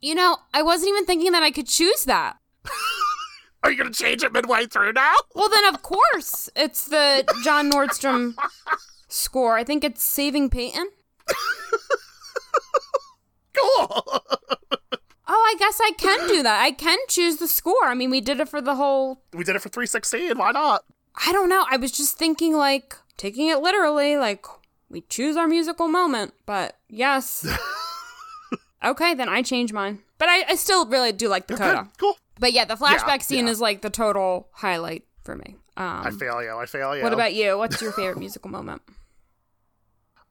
you 0.01 0.15
know, 0.15 0.37
I 0.51 0.63
wasn't 0.63 0.89
even 0.89 1.05
thinking 1.05 1.31
that 1.31 1.43
I 1.43 1.51
could 1.51 1.67
choose 1.67 2.05
that. 2.05 2.37
Are 3.63 3.69
you 3.69 3.77
gonna 3.77 3.91
change 3.91 4.23
it 4.23 4.33
midway 4.33 4.65
through 4.65 4.93
now? 4.93 5.13
Well, 5.35 5.49
then, 5.49 5.65
of 5.65 5.83
course, 5.83 6.49
it's 6.55 6.87
the 6.87 7.31
John 7.43 7.71
Nordstrom 7.71 8.33
score. 9.07 9.55
I 9.55 9.63
think 9.63 9.83
it's 9.83 10.01
Saving 10.01 10.49
Peyton. 10.49 10.89
Cool. 13.61 14.03
Oh, 15.31 15.53
I 15.53 15.55
guess 15.59 15.79
I 15.81 15.91
can 15.97 16.27
do 16.27 16.41
that. 16.43 16.59
I 16.61 16.71
can 16.71 16.97
choose 17.07 17.37
the 17.37 17.47
score. 17.47 17.85
I 17.85 17.93
mean, 17.93 18.09
we 18.09 18.19
did 18.19 18.39
it 18.39 18.49
for 18.49 18.61
the 18.61 18.75
whole. 18.75 19.21
we 19.33 19.43
did 19.43 19.55
it 19.55 19.61
for 19.61 19.69
316. 19.69 20.37
Why 20.37 20.51
not? 20.51 20.83
I 21.27 21.31
don't 21.31 21.49
know. 21.49 21.65
I 21.69 21.77
was 21.77 21.91
just 21.91 22.17
thinking, 22.17 22.55
like, 22.55 22.95
taking 23.17 23.47
it 23.49 23.59
literally, 23.59 24.17
like, 24.17 24.45
we 24.89 25.01
choose 25.01 25.37
our 25.37 25.47
musical 25.47 25.87
moment. 25.87 26.33
But 26.47 26.77
yes. 26.89 27.45
okay, 28.83 29.13
then 29.13 29.29
I 29.29 29.41
change 29.41 29.71
mine. 29.73 29.99
But 30.17 30.29
I, 30.29 30.45
I 30.49 30.55
still 30.55 30.85
really 30.87 31.11
do 31.11 31.27
like 31.29 31.47
the 31.47 31.53
Okay, 31.55 31.63
coda. 31.63 31.87
cool. 31.99 32.17
But 32.39 32.53
yeah, 32.53 32.65
the 32.65 32.75
flashback 32.75 33.17
Yeah, 33.19 33.23
scene 33.23 33.45
yeah. 33.45 33.51
is 33.51 33.61
like 33.61 33.81
the 33.81 33.89
total 33.89 34.49
highlight 34.51 35.03
for 35.23 35.35
me. 35.35 35.57
Um, 35.77 36.01
I 36.05 36.11
fail 36.11 36.41
you. 36.43 36.55
I 36.57 36.65
fail 36.65 36.95
you. 36.97 37.03
what 37.03 37.13
about 37.13 37.33
you? 37.33 37.57
What's 37.57 37.81
your 37.81 37.91
favorite 37.91 38.17
musical 38.17 38.49
moment? 38.49 38.81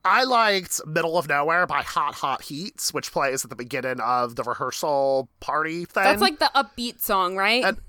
I 0.05 0.25
liked 0.25 0.81
Middle 0.87 1.19
of 1.19 1.29
Nowhere 1.29 1.67
by 1.67 1.83
Hot 1.83 2.15
Hot 2.17 2.43
Heats, 2.43 2.95
which 2.95 3.13
plays 3.13 3.45
at 3.45 3.51
the 3.51 3.57
beginning 3.57 4.01
of 4.01 4.37
the 4.37 4.43
rehearsal 4.43 5.29
party 5.41 5.85
thing. 5.85 6.05
That's 6.05 6.23
like 6.23 6.39
the 6.39 6.51
upbeat 6.55 7.01
song, 7.01 7.37
right? 7.37 7.65
And- 7.65 7.81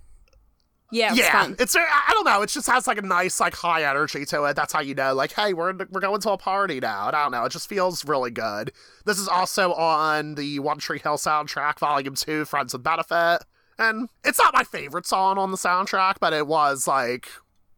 yeah, 0.92 1.10
it's 1.12 1.20
yeah, 1.20 1.32
fun. 1.32 1.56
it's 1.60 1.76
I 1.76 1.82
I 1.82 2.12
don't 2.14 2.26
know. 2.26 2.42
It 2.42 2.50
just 2.50 2.68
has 2.68 2.88
like 2.88 2.98
a 2.98 3.04
nice 3.04 3.40
like 3.40 3.56
high 3.56 3.88
energy 3.88 4.26
to 4.26 4.46
it. 4.46 4.56
That's 4.56 4.74
how 4.74 4.80
you 4.82 4.96
know, 4.96 5.14
like, 5.14 5.34
hey, 5.34 5.54
we're 5.54 5.74
we're 5.92 6.02
going 6.02 6.20
to 6.22 6.32
a 6.32 6.38
party 6.38 6.80
now. 6.80 7.08
And 7.08 7.16
I 7.16 7.24
don't 7.24 7.32
know. 7.32 7.46
It 7.46 7.52
just 7.52 7.70
feels 7.70 8.06
really 8.06 8.32
good. 8.32 8.72
This 9.06 9.20
is 9.20 9.28
also 9.28 9.74
on 9.74 10.34
the 10.34 10.58
One 10.60 10.80
Tree 10.80 11.00
Hill 11.00 11.18
soundtrack, 11.18 11.78
Volume 11.78 12.16
Two, 12.16 12.44
Friends 12.44 12.74
with 12.74 12.82
Benefit, 12.82 13.44
and 13.78 14.10
it's 14.26 14.40
not 14.40 14.54
my 14.56 14.64
favorite 14.64 15.06
song 15.06 15.38
on 15.38 15.52
the 15.52 15.58
soundtrack, 15.58 16.16
but 16.20 16.34
it 16.34 16.48
was 16.48 16.88
like 16.88 17.30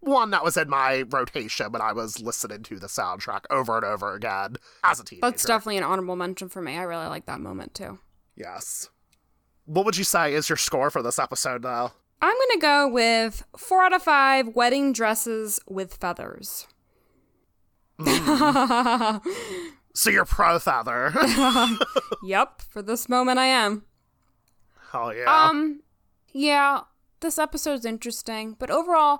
one 0.02 0.32
that 0.32 0.44
was 0.44 0.58
in 0.58 0.70
my 0.70 1.04
rotation 1.10 1.72
when 1.72 1.82
I 1.82 1.94
was 1.94 2.20
listening 2.20 2.64
to 2.64 2.78
the 2.80 2.88
soundtrack 2.88 3.46
over 3.50 3.78
and 3.78 3.86
over 3.86 4.14
again 4.14 4.58
as 4.84 5.00
a 5.00 5.04
teenager. 5.06 5.22
That's 5.22 5.46
definitely 5.46 5.78
an 5.78 5.84
honorable 5.84 6.16
mention 6.16 6.50
for 6.50 6.62
me. 6.62 6.78
I 6.78 6.84
really 6.84 7.08
like 7.08 7.26
that 7.28 7.40
moment 7.40 7.74
too. 7.74 8.00
yes. 8.36 8.90
What 9.66 9.86
would 9.86 9.96
you 9.98 10.04
say 10.04 10.34
is 10.34 10.50
your 10.50 10.58
score 10.58 10.90
for 10.90 11.02
this 11.02 11.20
episode, 11.20 11.62
though? 11.62 11.92
I'm 12.22 12.36
going 12.36 12.50
to 12.54 12.60
go 12.60 12.88
with 12.90 13.46
four 13.56 13.84
out 13.84 13.94
of 13.94 14.02
five 14.04 14.50
wedding 14.50 14.92
dresses 14.92 15.60
with 15.68 15.94
feathers. 15.94 16.68
So 19.94 20.10
you're 20.10 20.26
pro 20.26 20.60
feather. 20.60 21.14
yep, 22.24 22.62
for 22.62 22.82
this 22.82 23.10
moment 23.10 23.40
I 23.40 23.48
am. 23.48 23.84
Hell 24.92 25.14
yeah. 25.14 25.48
Um, 25.48 25.82
yeah, 26.34 26.82
this 27.20 27.38
episode's 27.38 27.86
interesting, 27.86 28.56
but 28.58 28.70
overall, 28.72 29.20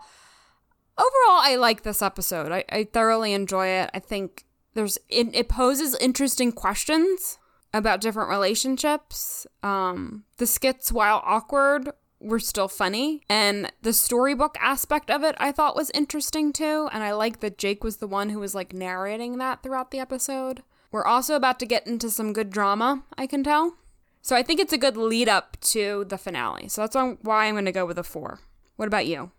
overall, 0.98 1.40
I 1.42 1.56
like 1.60 1.84
this 1.84 2.02
episode. 2.02 2.52
I, 2.52 2.64
I 2.70 2.84
thoroughly 2.86 3.34
enjoy 3.34 3.68
it. 3.68 3.90
I 3.94 4.00
think 4.00 4.46
there's 4.74 4.98
it, 5.10 5.34
it 5.34 5.50
poses 5.50 5.96
interesting 5.96 6.52
questions, 6.52 7.40
about 7.74 8.02
different 8.02 8.30
relationships. 8.30 9.48
Um, 9.64 10.26
the 10.38 10.48
skits, 10.48 10.92
while 10.92 11.22
awkward, 11.26 11.92
were 12.20 12.40
still 12.40 12.68
funny. 12.68 13.22
And 13.30 13.72
the 13.82 13.94
storybook 13.94 14.58
aspect 14.60 15.10
of 15.10 15.24
it 15.24 15.36
I 15.40 15.52
thought 15.52 15.76
was 15.76 15.90
interesting 15.92 16.54
too. 16.54 16.90
And 16.92 17.04
I 17.04 17.14
like 17.14 17.40
that 17.40 17.58
Jake 17.58 17.84
was 17.84 17.98
the 17.98 18.08
one 18.08 18.30
who 18.30 18.40
was 18.40 18.56
like 18.56 18.74
narrating 18.74 19.38
that 19.38 19.64
throughout 19.64 19.92
the 19.92 20.00
episode. 20.00 20.64
We're 20.92 21.06
also 21.06 21.36
about 21.36 21.60
to 21.60 21.66
get 21.66 21.88
into 21.88 22.10
some 22.10 22.34
good 22.34 22.50
drama, 22.50 23.04
I 23.18 23.26
can 23.26 23.44
tell. 23.44 23.78
So 24.22 24.36
I 24.36 24.44
think 24.44 24.60
it's 24.60 24.74
a 24.74 24.78
good 24.78 24.98
lead 24.98 25.30
up 25.30 25.58
to 25.62 26.06
the 26.08 26.18
finale. 26.18 26.68
So 26.68 26.82
that's 26.82 26.96
why 26.96 27.46
I'm 27.46 27.56
going 27.56 27.66
to 27.66 27.72
go 27.72 27.86
with 27.86 27.98
a 27.98 28.04
four. 28.04 28.40
What 28.76 28.88
about 28.88 29.08
you? 29.08 29.32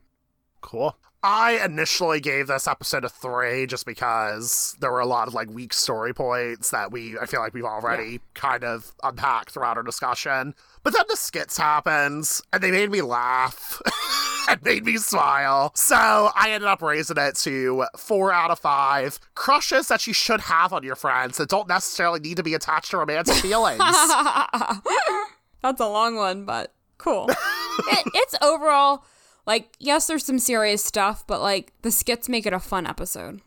Cool. 0.60 0.96
I 1.24 1.64
initially 1.64 2.20
gave 2.20 2.48
this 2.48 2.66
episode 2.66 3.04
a 3.04 3.08
three 3.08 3.66
just 3.66 3.86
because 3.86 4.76
there 4.80 4.90
were 4.90 5.00
a 5.00 5.06
lot 5.06 5.28
of 5.28 5.34
like 5.34 5.48
weak 5.48 5.72
story 5.72 6.12
points 6.12 6.70
that 6.70 6.90
we 6.90 7.16
I 7.16 7.26
feel 7.26 7.40
like 7.40 7.54
we've 7.54 7.64
already 7.64 8.12
yeah. 8.12 8.18
kind 8.34 8.64
of 8.64 8.92
unpacked 9.04 9.50
throughout 9.50 9.76
our 9.76 9.84
discussion. 9.84 10.54
But 10.82 10.94
then 10.94 11.04
the 11.08 11.16
skits 11.16 11.56
happens 11.56 12.42
and 12.52 12.60
they 12.60 12.72
made 12.72 12.90
me 12.90 13.02
laugh 13.02 13.80
and 14.48 14.60
made 14.64 14.84
me 14.84 14.96
smile. 14.96 15.70
So 15.76 15.94
I 15.96 16.50
ended 16.50 16.68
up 16.68 16.82
raising 16.82 17.18
it 17.18 17.36
to 17.36 17.84
four 17.96 18.32
out 18.32 18.50
of 18.50 18.58
five. 18.58 19.20
Crushes 19.36 19.86
that 19.88 20.08
you 20.08 20.12
should 20.12 20.40
have 20.40 20.72
on 20.72 20.82
your 20.82 20.96
friends 20.96 21.36
that 21.38 21.48
don't 21.48 21.68
necessarily 21.68 22.18
need 22.18 22.36
to 22.38 22.42
be 22.42 22.54
attached 22.54 22.90
to 22.90 22.98
romantic 22.98 23.36
feelings. 23.36 23.78
That's 25.62 25.80
a 25.80 25.88
long 25.88 26.16
one, 26.16 26.44
but 26.44 26.74
cool. 26.98 27.28
it, 27.30 28.08
it's 28.12 28.34
overall 28.42 29.04
like, 29.46 29.74
yes, 29.78 30.06
there's 30.06 30.24
some 30.24 30.38
serious 30.38 30.84
stuff, 30.84 31.26
but 31.26 31.40
like 31.40 31.72
the 31.82 31.90
skits 31.90 32.28
make 32.28 32.46
it 32.46 32.52
a 32.52 32.60
fun 32.60 32.86
episode. 32.86 33.42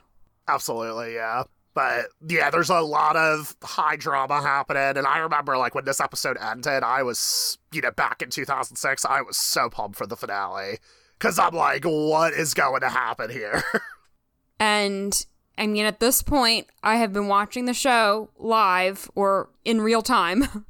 Absolutely, 0.47 1.15
yeah. 1.15 1.43
But 1.73 2.05
yeah, 2.27 2.49
there's 2.49 2.69
a 2.69 2.79
lot 2.79 3.17
of 3.17 3.55
high 3.61 3.97
drama 3.97 4.41
happening. 4.41 4.97
And 4.97 5.05
I 5.05 5.19
remember, 5.19 5.57
like, 5.57 5.75
when 5.75 5.83
this 5.83 5.99
episode 5.99 6.37
ended, 6.39 6.83
I 6.83 7.03
was, 7.03 7.57
you 7.73 7.81
know, 7.81 7.91
back 7.91 8.21
in 8.21 8.29
2006, 8.29 9.03
I 9.03 9.21
was 9.21 9.35
so 9.35 9.69
pumped 9.69 9.97
for 9.97 10.07
the 10.07 10.15
finale. 10.15 10.79
Because 11.19 11.37
I'm 11.37 11.53
like, 11.53 11.83
what 11.83 12.33
is 12.33 12.53
going 12.53 12.81
to 12.81 12.89
happen 12.89 13.29
here? 13.29 13.61
and 14.59 15.25
I 15.57 15.67
mean, 15.67 15.85
at 15.85 15.99
this 15.99 16.21
point, 16.21 16.67
I 16.81 16.95
have 16.95 17.11
been 17.11 17.27
watching 17.27 17.65
the 17.65 17.73
show 17.73 18.29
live 18.37 19.09
or 19.13 19.49
in 19.65 19.81
real 19.81 20.01
time 20.01 20.65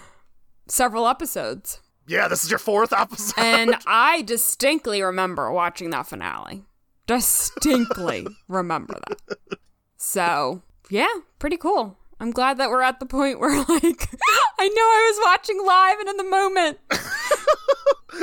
several 0.68 1.06
episodes. 1.06 1.80
Yeah, 2.08 2.28
this 2.28 2.44
is 2.44 2.50
your 2.50 2.58
fourth 2.58 2.92
episode. 2.92 3.40
And 3.40 3.76
I 3.86 4.22
distinctly 4.22 5.02
remember 5.02 5.50
watching 5.50 5.90
that 5.90 6.06
finale. 6.06 6.64
Distinctly 7.06 8.26
remember 8.48 8.98
that. 9.08 9.58
So, 9.96 10.62
yeah, 10.90 11.12
pretty 11.38 11.56
cool. 11.56 11.98
I'm 12.18 12.30
glad 12.30 12.58
that 12.58 12.70
we're 12.70 12.82
at 12.82 13.00
the 13.00 13.06
point 13.06 13.40
where, 13.40 13.56
like, 13.68 14.08
I 14.58 14.68
know 14.68 14.82
I 14.82 15.12
was 15.12 15.24
watching 15.24 15.64
live 15.64 15.98
and 16.00 16.08
in 16.08 16.16
the 16.16 16.24
moment. 16.24 16.78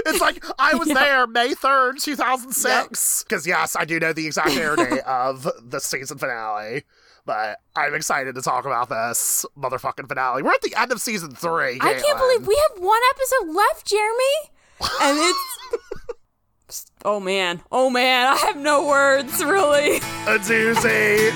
it's 0.05 0.22
like 0.22 0.43
I 0.57 0.76
was 0.76 0.88
there 0.88 1.27
May 1.27 1.53
3rd, 1.53 2.01
2006. 2.01 3.23
Because, 3.23 3.45
yep. 3.45 3.57
yes, 3.57 3.76
I 3.76 3.85
do 3.85 3.99
know 3.99 4.14
the 4.14 4.26
exact 4.26 4.51
air 4.51 4.76
date 4.76 5.01
of 5.01 5.47
the 5.61 5.80
season 5.80 6.18
finale 6.18 6.84
but 7.25 7.59
I'm 7.75 7.93
excited 7.93 8.35
to 8.35 8.41
talk 8.41 8.65
about 8.65 8.89
this 8.89 9.45
motherfucking 9.57 10.07
finale. 10.07 10.43
We're 10.43 10.51
at 10.53 10.61
the 10.61 10.75
end 10.77 10.91
of 10.91 10.99
season 11.01 11.35
three. 11.35 11.77
I 11.81 11.93
can't 11.93 12.17
believe 12.17 12.47
we 12.47 12.61
have 12.69 12.83
one 12.83 13.01
episode 13.11 13.53
left, 13.53 13.87
Jeremy. 13.87 14.51
And 15.01 15.17
it's. 15.19 16.89
oh 17.05 17.19
man. 17.19 17.61
Oh 17.71 17.89
man. 17.89 18.27
I 18.27 18.35
have 18.37 18.57
no 18.57 18.87
words, 18.87 19.43
really. 19.43 19.97
A 20.27 20.37
doozy. 20.39 21.31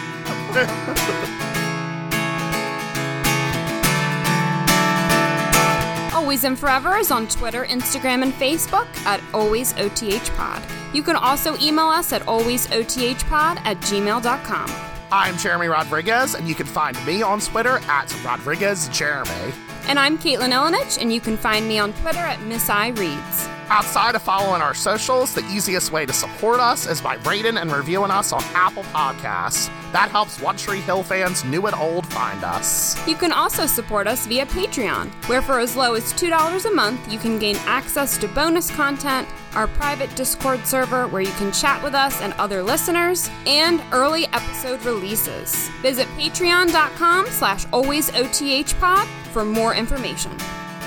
Always 6.14 6.44
and 6.44 6.60
Forever 6.60 6.98
is 6.98 7.12
on 7.12 7.28
Twitter, 7.28 7.64
Instagram, 7.66 8.22
and 8.24 8.34
Facebook 8.34 8.88
at 9.06 9.22
AlwaysOTHPod. 9.32 10.62
You 10.94 11.04
can 11.04 11.16
also 11.16 11.56
email 11.60 11.88
us 11.88 12.12
at 12.12 12.22
AlwaysOTHPod 12.24 13.62
at 13.64 13.78
gmail.com. 13.78 14.97
I'm 15.12 15.38
Jeremy 15.38 15.68
Rodriguez, 15.68 16.36
and 16.36 16.50
you 16.50 16.56
can 16.56 16.66
find 16.66 16.98
me 17.06 17.22
on 17.22 17.40
Twitter 17.40 17.78
at 17.88 18.08
RodriguezJeremy. 18.24 19.54
And 19.88 19.98
I'm 19.98 20.18
Caitlin 20.18 20.52
Elenich, 20.52 21.02
and 21.02 21.14
you 21.14 21.22
can 21.22 21.38
find 21.38 21.66
me 21.66 21.80
on 21.80 21.94
Twitter 21.94 22.20
at 22.20 22.42
Miss 22.42 22.70
I 22.70 22.90
Reads. 22.90 23.57
Outside 23.70 24.16
of 24.16 24.22
following 24.22 24.62
our 24.62 24.74
socials, 24.74 25.34
the 25.34 25.46
easiest 25.52 25.92
way 25.92 26.06
to 26.06 26.14
support 26.14 26.62
us 26.62 26.88
is 26.88 27.02
by 27.02 27.16
rating 27.26 27.58
and 27.58 27.70
reviewing 27.70 28.12
us 28.12 28.32
on 28.32 28.42
Apple 28.54 28.84
Podcasts. 28.84 29.70
That 29.92 30.10
helps 30.10 30.40
One 30.40 30.56
Tree 30.56 30.80
Hill 30.80 31.04
fans, 31.04 31.44
new 31.44 31.66
and 31.66 31.76
old, 31.76 32.06
find 32.08 32.46
us. 32.46 32.96
You 33.06 33.16
can 33.16 33.34
also 33.34 33.66
support 33.66 34.08
us 34.08 34.26
via 34.26 34.46
Patreon, 34.46 35.10
where 35.28 35.42
for 35.42 35.60
as 35.60 35.76
low 35.76 35.96
as 35.96 36.14
$2 36.14 36.66
a 36.66 36.74
month, 36.74 37.12
you 37.12 37.20
can 37.20 37.40
gain 37.40 37.58
access 37.66 38.18
to 38.20 38.28
bonus 38.30 38.72
content, 38.72 39.28
our 39.54 39.68
private 39.68 40.16
Discord 40.16 40.66
server 40.66 41.08
where 41.08 41.22
you 41.22 41.32
can 41.34 41.52
chat 41.52 41.84
with 41.84 41.94
us 41.94 42.22
and 42.22 42.32
other 42.34 42.64
listeners, 42.64 43.30
and 43.46 43.82
early 43.92 44.28
episode 44.28 44.82
releases. 44.86 45.68
Visit 45.82 46.08
patreon.com 46.18 47.26
slash 47.28 47.66
alwaysothpod 47.68 49.06
for 49.34 49.44
more 49.44 49.76
information. 49.76 50.32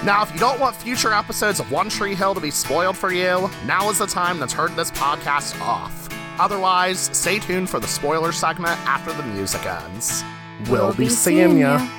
Now, 0.02 0.22
if 0.22 0.32
you 0.32 0.40
don't 0.40 0.58
want 0.58 0.74
future 0.76 1.12
episodes 1.12 1.60
of 1.60 1.70
One 1.70 1.90
Tree 1.90 2.14
Hill 2.14 2.32
to 2.32 2.40
be 2.40 2.50
spoiled 2.50 2.96
for 2.96 3.12
you, 3.12 3.50
now 3.66 3.90
is 3.90 3.98
the 3.98 4.06
time 4.06 4.40
to 4.40 4.46
turn 4.46 4.74
this 4.74 4.90
podcast 4.92 5.60
off. 5.60 6.08
Otherwise, 6.40 7.10
stay 7.12 7.38
tuned 7.38 7.68
for 7.68 7.80
the 7.80 7.86
spoiler 7.86 8.32
segment 8.32 8.80
after 8.88 9.12
the 9.12 9.22
music 9.24 9.66
ends. 9.66 10.24
We'll, 10.70 10.86
we'll 10.86 10.92
be, 10.92 11.04
be 11.04 11.10
seeing 11.10 11.58
ya. 11.58 11.76
ya. 11.76 11.90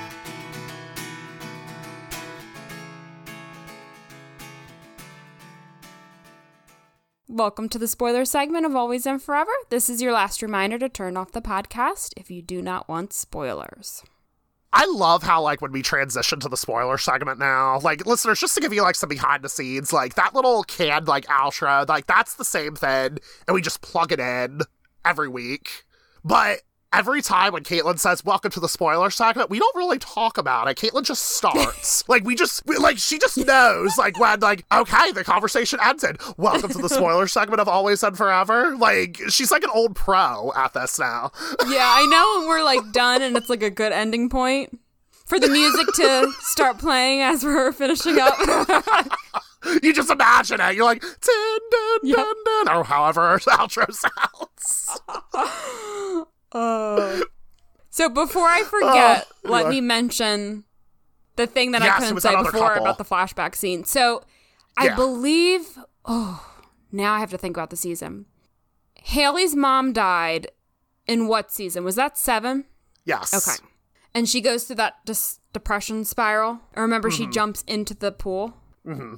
Welcome 7.28 7.68
to 7.68 7.78
the 7.78 7.86
spoiler 7.86 8.24
segment 8.24 8.66
of 8.66 8.74
Always 8.74 9.06
and 9.06 9.22
Forever. 9.22 9.52
This 9.70 9.88
is 9.88 10.02
your 10.02 10.12
last 10.12 10.42
reminder 10.42 10.76
to 10.80 10.88
turn 10.88 11.16
off 11.16 11.30
the 11.30 11.40
podcast 11.40 12.14
if 12.16 12.32
you 12.32 12.42
do 12.42 12.62
not 12.62 12.88
want 12.88 13.12
spoilers. 13.12 14.02
I 14.72 14.86
love 14.86 15.22
how 15.22 15.42
like 15.42 15.60
when 15.60 15.72
we 15.72 15.82
transition 15.82 16.40
to 16.40 16.48
the 16.48 16.56
spoiler 16.56 16.96
segment 16.96 17.38
now, 17.38 17.78
like 17.80 18.06
listeners, 18.06 18.40
just 18.40 18.54
to 18.54 18.60
give 18.60 18.72
you 18.72 18.82
like 18.82 18.94
some 18.94 19.08
behind 19.08 19.42
the 19.42 19.48
scenes, 19.48 19.92
like 19.92 20.14
that 20.14 20.34
little 20.34 20.62
canned 20.64 21.08
like 21.08 21.26
outro, 21.26 21.86
like 21.88 22.06
that's 22.06 22.34
the 22.34 22.44
same 22.44 22.74
thing, 22.74 23.18
and 23.46 23.54
we 23.54 23.60
just 23.60 23.82
plug 23.82 24.12
it 24.12 24.20
in 24.20 24.60
every 25.04 25.28
week. 25.28 25.84
But 26.24 26.60
every 26.92 27.22
time 27.22 27.52
when 27.52 27.64
Caitlin 27.64 27.98
says 27.98 28.24
"Welcome 28.24 28.50
to 28.52 28.60
the 28.60 28.68
spoiler 28.68 29.10
segment," 29.10 29.50
we 29.50 29.58
don't 29.58 29.76
really 29.76 29.98
talk 29.98 30.38
about 30.38 30.68
it. 30.68 30.76
Caitlin 30.76 31.04
just 31.04 31.24
starts, 31.24 32.04
like 32.08 32.24
we 32.24 32.34
just 32.34 32.66
like 32.68 32.98
she 32.98 33.18
just 33.18 33.38
knows, 33.38 33.96
like 33.98 34.18
when 34.18 34.40
like 34.40 34.64
okay, 34.72 35.12
the 35.12 35.24
conversation 35.24 35.78
ended. 35.82 36.20
Welcome 36.36 36.70
to 36.70 36.78
the 36.78 36.88
spoiler 36.88 37.26
segment 37.26 37.60
of 37.60 37.68
Always 37.68 38.02
and 38.02 38.16
Forever. 38.16 38.76
Like 38.76 39.20
she's 39.28 39.50
like 39.50 39.64
an 39.64 39.70
old 39.74 39.96
pro 39.96 40.52
at 40.54 40.74
this 40.74 40.98
now. 40.98 41.32
yeah, 41.68 41.94
I 41.96 42.06
know 42.06 42.40
when 42.40 42.48
we're 42.48 42.64
like 42.64 42.92
done 42.92 43.22
and 43.22 43.36
it's 43.36 43.48
like 43.48 43.62
a 43.62 43.70
good 43.70 43.92
ending 43.92 44.28
point 44.28 44.78
for 45.26 45.40
the 45.40 45.48
music 45.48 45.86
to 45.94 46.32
start 46.40 46.78
playing 46.78 47.22
as 47.22 47.44
we're 47.44 47.72
finishing 47.72 48.18
up. 48.20 48.36
you 49.82 49.92
just 49.92 50.10
imagine 50.10 50.60
it. 50.60 50.74
You're 50.74 50.84
like, 50.84 51.00
dun, 51.00 51.58
dun, 51.70 51.98
yep. 52.02 52.16
dun, 52.16 52.34
dun, 52.44 52.76
or 52.76 52.84
however 52.84 53.22
our 53.22 53.38
outro 53.38 53.92
sounds. 53.92 55.00
Uh, 56.52 57.20
so 57.90 58.08
before 58.08 58.46
I 58.46 58.62
forget, 58.68 59.26
uh, 59.44 59.48
let 59.48 59.68
me 59.68 59.80
mention 59.80 60.64
the 61.36 61.46
thing 61.46 61.72
that 61.72 61.82
yes, 61.82 61.96
I 61.96 61.98
couldn't 62.04 62.20
say 62.20 62.36
before 62.36 62.68
couple. 62.68 62.82
about 62.82 62.98
the 62.98 63.04
flashback 63.04 63.54
scene. 63.54 63.84
So 63.84 64.22
I 64.76 64.86
yeah. 64.86 64.96
believe, 64.96 65.78
oh, 66.04 66.46
now 66.90 67.14
I 67.14 67.20
have 67.20 67.30
to 67.30 67.38
think 67.38 67.56
about 67.56 67.70
the 67.70 67.76
season. 67.76 68.26
Haley's 68.94 69.56
mom 69.56 69.92
died 69.92 70.48
in 71.06 71.26
what 71.26 71.50
season? 71.50 71.84
Was 71.84 71.96
that 71.96 72.16
seven? 72.16 72.64
Yes. 73.04 73.34
Okay. 73.34 73.66
And 74.14 74.28
she 74.28 74.40
goes 74.40 74.64
through 74.64 74.76
that 74.76 75.04
dis- 75.04 75.40
depression 75.52 76.04
spiral. 76.04 76.60
I 76.74 76.80
remember 76.80 77.08
mm-hmm. 77.10 77.24
she 77.24 77.30
jumps 77.30 77.62
into 77.66 77.94
the 77.94 78.12
pool. 78.12 78.56
Mm-hmm. 78.86 79.16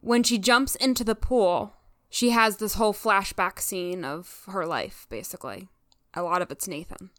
When 0.00 0.22
she 0.22 0.38
jumps 0.38 0.76
into 0.76 1.04
the 1.04 1.14
pool, 1.14 1.74
she 2.08 2.30
has 2.30 2.56
this 2.56 2.74
whole 2.74 2.94
flashback 2.94 3.60
scene 3.60 4.04
of 4.04 4.44
her 4.48 4.64
life, 4.64 5.06
basically. 5.10 5.68
A 6.14 6.22
lot 6.22 6.42
of 6.42 6.50
it's 6.50 6.66
Nathan. 6.66 7.10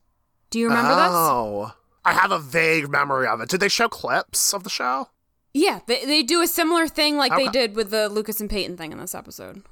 Do 0.50 0.60
you 0.60 0.68
remember 0.68 0.96
this? 0.96 1.12
Oh, 1.12 1.74
I 2.04 2.14
have 2.14 2.32
a 2.32 2.40
vague 2.40 2.90
memory 2.90 3.28
of 3.28 3.40
it. 3.42 3.50
Did 3.50 3.60
they 3.60 3.70
show 3.70 3.88
clips 3.88 4.54
of 4.54 4.64
the 4.64 4.70
show? 4.70 5.10
Yeah, 5.54 5.80
they, 5.88 6.06
they 6.06 6.24
do 6.24 6.42
a 6.42 6.48
similar 6.48 6.88
thing 6.88 7.18
like 7.18 7.32
okay. 7.32 7.46
they 7.46 7.52
did 7.52 7.76
with 7.76 7.92
the 7.92 8.10
Lucas 8.10 8.40
and 8.40 8.50
Peyton 8.50 8.78
thing 8.78 8.92
in 8.92 9.00
this 9.00 9.16
episode. 9.16 9.64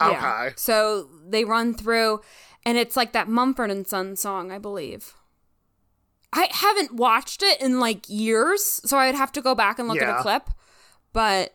Okay. 0.00 0.12
Yeah. 0.12 0.50
So 0.56 1.08
they 1.26 1.44
run 1.44 1.74
through, 1.74 2.20
and 2.64 2.78
it's 2.78 2.96
like 2.96 3.12
that 3.12 3.28
Mumford 3.28 3.70
and 3.70 3.86
Son 3.86 4.16
song, 4.16 4.50
I 4.50 4.58
believe. 4.58 5.14
I 6.32 6.48
haven't 6.50 6.94
watched 6.94 7.42
it 7.42 7.60
in 7.60 7.78
like 7.78 8.08
years, 8.08 8.80
so 8.84 8.98
I'd 8.98 9.14
have 9.14 9.32
to 9.32 9.42
go 9.42 9.54
back 9.54 9.78
and 9.78 9.88
look 9.88 9.98
yeah. 9.98 10.12
at 10.12 10.20
a 10.20 10.22
clip. 10.22 10.48
But 11.12 11.54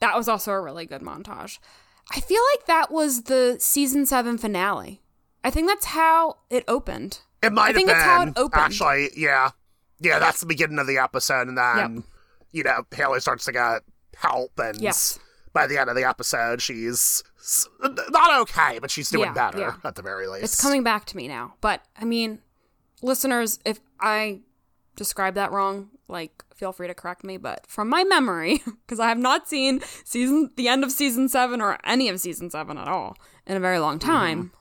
that 0.00 0.16
was 0.16 0.28
also 0.28 0.52
a 0.52 0.60
really 0.60 0.84
good 0.84 1.00
montage. 1.00 1.58
I 2.10 2.20
feel 2.20 2.42
like 2.52 2.66
that 2.66 2.90
was 2.90 3.22
the 3.22 3.56
season 3.58 4.04
seven 4.04 4.36
finale. 4.36 5.01
I 5.44 5.50
think 5.50 5.68
that's 5.68 5.86
how 5.86 6.38
it 6.50 6.64
opened. 6.68 7.20
It 7.42 7.52
might 7.52 7.70
I 7.70 7.72
think 7.72 7.88
been. 7.88 7.96
That's 7.96 8.04
how 8.04 8.22
it 8.22 8.32
opened. 8.36 8.62
Actually, 8.62 9.10
yeah. 9.16 9.50
Yeah, 10.00 10.18
that's 10.18 10.40
the 10.40 10.46
beginning 10.46 10.78
of 10.78 10.86
the 10.86 10.98
episode, 10.98 11.48
and 11.48 11.56
then 11.56 11.94
Yep. 11.94 12.04
you 12.52 12.62
know 12.64 12.82
Haley 12.94 13.20
starts 13.20 13.44
to 13.44 13.52
get 13.52 13.82
help, 14.16 14.58
and 14.58 14.80
Yes. 14.80 15.18
by 15.52 15.66
the 15.66 15.78
end 15.78 15.90
of 15.90 15.96
the 15.96 16.04
episode, 16.04 16.60
she's 16.60 17.22
not 18.10 18.40
okay, 18.40 18.78
but 18.80 18.90
she's 18.90 19.10
doing 19.10 19.26
Yeah, 19.26 19.32
better 19.32 19.58
yeah. 19.58 19.74
at 19.84 19.94
the 19.94 20.02
very 20.02 20.26
least. 20.26 20.44
It's 20.44 20.60
coming 20.60 20.82
back 20.82 21.04
to 21.06 21.16
me 21.16 21.28
now. 21.28 21.54
But 21.60 21.82
I 21.96 22.04
mean, 22.04 22.40
listeners, 23.00 23.58
if 23.64 23.80
I 24.00 24.40
describe 24.96 25.34
that 25.34 25.52
wrong, 25.52 25.90
like 26.08 26.44
feel 26.54 26.72
free 26.72 26.86
to 26.86 26.94
correct 26.94 27.24
me, 27.24 27.36
but 27.36 27.66
from 27.66 27.88
my 27.88 28.04
memory, 28.04 28.62
because 28.86 29.00
I 29.00 29.08
have 29.08 29.18
not 29.18 29.48
seen 29.48 29.80
season 30.04 30.50
the 30.56 30.68
end 30.68 30.84
of 30.84 30.92
season 30.92 31.28
7 31.28 31.60
or 31.60 31.78
any 31.84 32.08
of 32.08 32.20
season 32.20 32.50
7 32.50 32.78
at 32.78 32.88
all 32.88 33.16
in 33.46 33.56
a 33.56 33.60
very 33.60 33.78
long 33.78 33.98
mm-hmm. 33.98 34.10
time, 34.10 34.52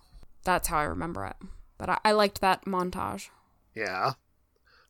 that's 0.43 0.67
how 0.67 0.77
I 0.77 0.83
remember 0.83 1.25
it. 1.25 1.35
But 1.77 1.89
I, 1.89 1.97
I 2.05 2.11
liked 2.11 2.41
that 2.41 2.65
montage. 2.65 3.29
Yeah. 3.75 4.13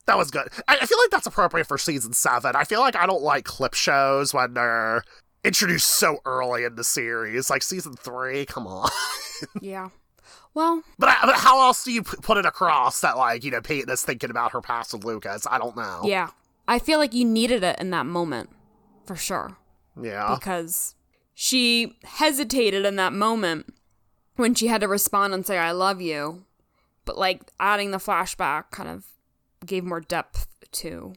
That 0.08 0.18
was 0.18 0.32
good. 0.32 0.48
I, 0.68 0.78
I 0.82 0.86
feel 0.86 0.98
like 1.00 1.12
that's 1.12 1.28
appropriate 1.28 1.68
for 1.68 1.78
season 1.78 2.14
seven. 2.14 2.56
I 2.56 2.64
feel 2.64 2.80
like 2.80 2.96
I 2.96 3.06
don't 3.06 3.22
like 3.22 3.46
clip 3.46 3.74
shows 3.74 4.34
when 4.34 4.54
they're 4.56 5.04
introduced 5.44 5.88
so 5.88 6.20
early 6.26 6.64
in 6.64 6.76
the 6.76 6.84
series. 6.84 7.50
Like 7.50 7.64
season 7.64 7.94
three, 7.94 8.46
come 8.46 8.68
on. 8.68 8.90
yeah. 9.62 9.90
Well, 10.54 10.84
But, 11.00 11.10
I, 11.10 11.18
but 11.26 11.36
how 11.36 11.62
else 11.62 11.84
do 11.86 11.92
you 11.94 12.04
p- 12.04 12.18
put 12.22 12.38
it 12.38 12.46
across 12.46 13.00
that, 13.02 13.18
like, 13.18 13.44
you 13.46 13.52
know, 13.52 13.62
Peyton 13.62 13.90
is 13.90 14.04
thinking 14.04 14.30
about 14.30 14.52
her 14.52 14.60
past 14.60 14.92
with 14.94 15.06
Lucas? 15.06 15.48
I 15.50 15.58
don't 15.58 15.78
know. 15.78 16.02
yeah. 16.06 16.30
I 16.68 16.78
feel 16.80 17.00
like 17.00 17.14
you 17.14 17.24
needed 17.26 17.64
it 17.64 17.80
in 17.80 17.90
that 17.92 18.06
moment 18.06 18.50
for 19.06 19.16
sure. 19.16 19.56
Yeah. 20.02 20.36
because 20.38 20.96
she 21.34 21.98
hesitated 22.04 22.86
in 22.86 22.96
that 22.98 23.14
moment 23.14 23.74
when 24.36 24.56
she 24.56 24.68
had 24.68 24.82
to 24.82 24.88
respond 24.88 25.34
and 25.34 25.46
say 25.46 25.58
I 25.58 25.72
love 25.72 26.02
you. 26.02 26.46
But 27.06 27.18
like 27.18 27.52
adding 27.60 27.92
the 27.92 27.98
flashback 27.98 28.72
kind 28.72 28.90
of 28.90 29.06
gave 29.66 29.84
more 29.84 30.02
depth 30.02 30.48
to 30.72 31.14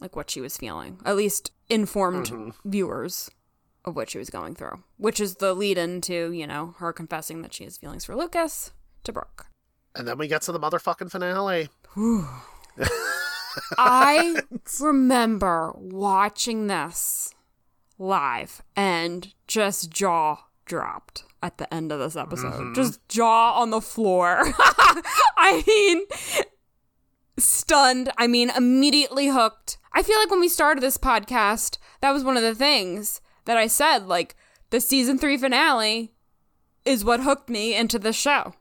like 0.00 0.16
what 0.16 0.30
she 0.30 0.40
was 0.40 0.56
feeling 0.56 0.98
at 1.04 1.14
least 1.14 1.52
informed 1.68 2.26
mm-hmm. 2.26 2.68
viewers 2.68 3.30
of 3.84 3.94
what 3.94 4.10
she 4.10 4.18
was 4.18 4.30
going 4.30 4.52
through 4.52 4.82
which 4.96 5.20
is 5.20 5.36
the 5.36 5.54
lead 5.54 5.78
into 5.78 6.32
you 6.32 6.44
know 6.46 6.74
her 6.78 6.92
confessing 6.92 7.42
that 7.42 7.54
she 7.54 7.62
has 7.62 7.76
feelings 7.76 8.04
for 8.04 8.16
Lucas 8.16 8.72
to 9.04 9.12
Brooke. 9.12 9.46
And 9.94 10.06
then 10.08 10.18
we 10.18 10.28
get 10.28 10.42
to 10.42 10.52
the 10.52 10.60
motherfucking 10.60 11.10
finale. 11.10 11.68
I 13.78 14.40
remember 14.80 15.72
watching 15.76 16.66
this 16.66 17.34
live 17.98 18.62
and 18.74 19.34
just 19.46 19.90
jaw 19.90 20.44
dropped 20.64 21.24
at 21.42 21.58
the 21.58 21.72
end 21.72 21.92
of 21.92 21.98
this 21.98 22.16
episode. 22.16 22.52
Mm-hmm. 22.52 22.74
Just 22.74 23.06
jaw 23.08 23.60
on 23.60 23.70
the 23.70 23.80
floor. 23.80 24.42
I 25.36 25.62
mean, 25.66 26.06
stunned. 27.38 28.10
I 28.16 28.26
mean, 28.26 28.50
immediately 28.50 29.28
hooked. 29.28 29.78
I 29.92 30.02
feel 30.02 30.18
like 30.18 30.30
when 30.30 30.40
we 30.40 30.48
started 30.48 30.82
this 30.82 30.96
podcast, 30.96 31.78
that 32.00 32.12
was 32.12 32.24
one 32.24 32.36
of 32.36 32.42
the 32.42 32.54
things 32.54 33.20
that 33.44 33.56
I 33.56 33.66
said. 33.66 34.06
Like, 34.06 34.36
the 34.70 34.80
season 34.80 35.18
three 35.18 35.36
finale 35.36 36.12
is 36.84 37.04
what 37.04 37.20
hooked 37.20 37.48
me 37.48 37.74
into 37.74 37.98
this 37.98 38.16
show. 38.16 38.54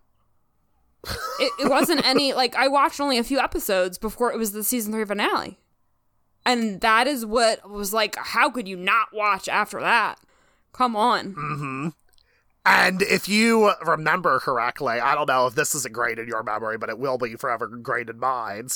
it, 1.39 1.51
it 1.59 1.69
wasn't 1.69 2.05
any 2.07 2.33
like 2.33 2.55
I 2.55 2.67
watched 2.67 2.99
only 2.99 3.17
a 3.17 3.23
few 3.23 3.39
episodes 3.39 3.97
before 3.97 4.31
it 4.31 4.37
was 4.37 4.51
the 4.51 4.63
season 4.63 4.93
three 4.93 5.05
finale, 5.05 5.59
and 6.45 6.81
that 6.81 7.07
is 7.07 7.25
what 7.25 7.67
was 7.69 7.93
like. 7.93 8.15
How 8.17 8.49
could 8.49 8.67
you 8.67 8.77
not 8.77 9.07
watch 9.13 9.47
after 9.47 9.79
that? 9.79 10.19
Come 10.73 10.95
on, 10.95 11.33
mm-hmm. 11.33 11.87
And 12.63 13.01
if 13.01 13.27
you 13.27 13.73
remember 13.83 14.39
correctly, 14.39 14.99
I 14.99 15.15
don't 15.15 15.27
know 15.27 15.47
if 15.47 15.55
this 15.55 15.73
is 15.73 15.85
ingrained 15.85 16.19
in 16.19 16.27
your 16.27 16.43
memory, 16.43 16.77
but 16.77 16.89
it 16.89 16.99
will 16.99 17.17
be 17.17 17.35
forever 17.35 17.65
ingrained 17.65 18.09
in 18.09 18.19
mine. 18.19 18.67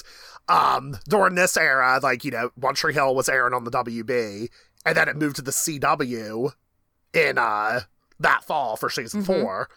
Um, 0.47 0.97
during 1.07 1.35
this 1.35 1.55
era, 1.55 1.99
like, 2.01 2.25
you 2.25 2.31
know, 2.31 2.49
One 2.55 2.73
Tree 2.73 2.93
Hill 2.93 3.13
was 3.13 3.29
airing 3.29 3.53
on 3.53 3.63
the 3.63 3.71
WB, 3.71 4.49
and 4.85 4.97
then 4.97 5.07
it 5.07 5.15
moved 5.15 5.35
to 5.35 5.41
the 5.43 5.51
CW 5.51 6.53
in 7.13 7.37
uh 7.37 7.81
that 8.19 8.43
fall 8.43 8.75
for 8.75 8.89
season 8.89 9.23
four. 9.23 9.69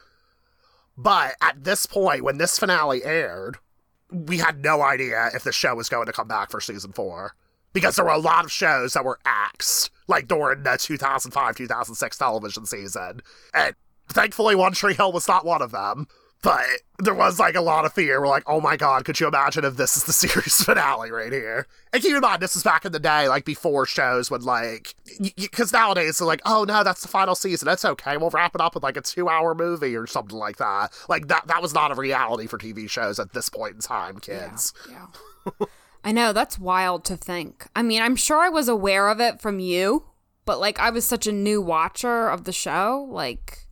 But 0.97 1.37
at 1.41 1.65
this 1.65 1.87
point, 1.87 2.25
when 2.25 2.39
this 2.39 2.59
finale 2.59 3.05
aired, 3.05 3.59
we 4.11 4.39
had 4.39 4.63
no 4.63 4.83
idea 4.83 5.31
if 5.35 5.45
the 5.45 5.53
show 5.53 5.75
was 5.75 5.89
going 5.89 6.07
to 6.07 6.13
come 6.13 6.29
back 6.29 6.51
for 6.51 6.61
season 6.61 6.93
four. 6.93 7.35
Because 7.73 7.97
there 7.97 8.05
were 8.05 8.11
a 8.11 8.19
lot 8.19 8.45
of 8.45 8.51
shows 8.51 8.95
that 8.95 9.05
were 9.05 9.21
axed, 9.25 9.91
like 10.09 10.27
during 10.27 10.63
the 10.63 10.77
2005 10.77 11.55
2006 11.57 12.19
television 12.19 12.67
season. 12.67 13.21
And 13.55 13.75
thankfully, 14.09 14.55
One 14.55 14.73
Tree 14.73 14.95
Hill 14.95 15.13
was 15.13 15.29
not 15.29 15.45
one 15.45 15.63
of 15.63 15.71
them. 15.71 16.09
But 16.41 16.65
there 17.01 17.15
was 17.15 17.41
like 17.41 17.57
a 17.57 17.61
lot 17.61 17.85
of 17.85 17.93
fear. 17.93 18.21
We're 18.21 18.29
like, 18.29 18.45
oh 18.47 18.61
my 18.61 18.77
god, 18.77 19.05
could 19.05 19.19
you 19.19 19.27
imagine 19.27 19.65
if 19.65 19.77
this 19.77 19.97
is 19.97 20.05
the 20.05 20.13
series 20.29 20.63
finale 20.63 21.11
right 21.11 21.33
here? 21.33 21.67
And 21.93 22.01
keep 22.01 22.15
in 22.15 22.21
mind, 22.21 22.41
this 22.41 22.55
is 22.55 22.63
back 22.63 22.85
in 22.85 22.93
the 22.93 23.01
day, 23.01 23.29
like 23.29 23.45
before 23.45 23.87
shows 23.87 24.31
would 24.31 24.45
like, 24.45 24.95
because 25.37 25.73
nowadays 25.73 26.19
they're 26.19 26.29
like, 26.29 26.43
oh 26.45 26.65
no, 26.65 26.85
that's 26.85 27.03
the 27.03 27.09
final 27.09 27.35
season. 27.35 27.67
That's 27.67 27.85
okay. 27.85 28.17
We'll 28.17 28.31
wrap 28.31 28.55
it 28.55 28.61
up 28.61 28.75
with 28.75 28.85
like 28.85 28.97
a 28.97 29.01
two-hour 29.01 29.57
movie 29.57 29.97
or 29.97 30.07
something 30.07 30.39
like 30.39 30.59
that. 30.59 30.93
Like 31.09 31.27
that, 31.27 31.49
that 31.49 31.61
was 31.61 31.75
not 31.75 31.91
a 31.91 31.95
reality 31.97 32.47
for 32.47 32.57
TV 32.57 32.89
shows 32.89 33.19
at 33.19 33.33
this 33.33 33.49
point 33.49 33.75
in 33.75 33.81
time, 33.81 34.19
kids. 34.21 34.73
yeah. 34.89 35.67
I 36.05 36.13
know 36.13 36.33
that's 36.33 36.59
wild 36.59 37.05
to 37.07 37.17
think. 37.17 37.67
I 37.75 37.83
mean, 37.83 38.01
I'm 38.01 38.17
sure 38.17 38.39
I 38.39 38.49
was 38.49 38.69
aware 38.69 39.09
of 39.09 39.21
it 39.21 39.41
from 39.41 39.59
you, 39.59 40.05
but 40.45 40.61
like 40.61 40.79
I 40.79 40.91
was 40.91 41.05
such 41.05 41.27
a 41.27 41.33
new 41.33 41.61
watcher 41.61 42.29
of 42.29 42.45
the 42.45 42.53
show, 42.53 43.09
like 43.11 43.68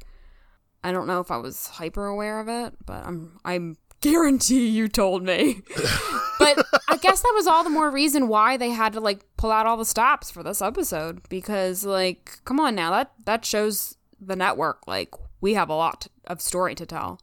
I 0.87 0.93
don't 0.93 1.09
know 1.09 1.19
if 1.19 1.33
I 1.33 1.37
was 1.37 1.67
hyper 1.67 2.07
aware 2.07 2.39
of 2.39 2.49
it, 2.49 2.75
but 2.87 3.05
I'm 3.05 3.41
I'm 3.45 3.77
guarantee 4.01 4.69
you 4.69 4.87
told 4.87 5.25
me. 5.25 5.63
but 6.39 6.65
I 6.89 6.97
guess 6.97 7.23
that 7.23 7.33
was 7.35 7.49
all 7.49 7.65
the 7.65 7.71
more 7.71 7.91
reason 7.91 8.29
why 8.29 8.57
they 8.57 8.71
had 8.71 8.93
to 8.93 9.01
like 9.01 9.25
pull 9.37 9.51
out 9.51 9.67
all 9.67 9.77
the 9.77 9.85
stops 9.85 10.31
for 10.31 10.45
this 10.45 10.63
episode 10.63 11.29
because 11.29 11.85
like 11.85 12.39
come 12.45 12.61
on 12.61 12.77
now 12.77 12.93
that 12.93 13.13
that 13.25 13.45
shows 13.45 13.97
the 14.21 14.37
network 14.37 14.87
like 14.87 15.11
we 15.41 15.55
have 15.55 15.69
a 15.69 15.75
lot 15.75 16.07
of 16.29 16.41
story 16.41 16.75
to 16.77 16.87
tell. 16.87 17.21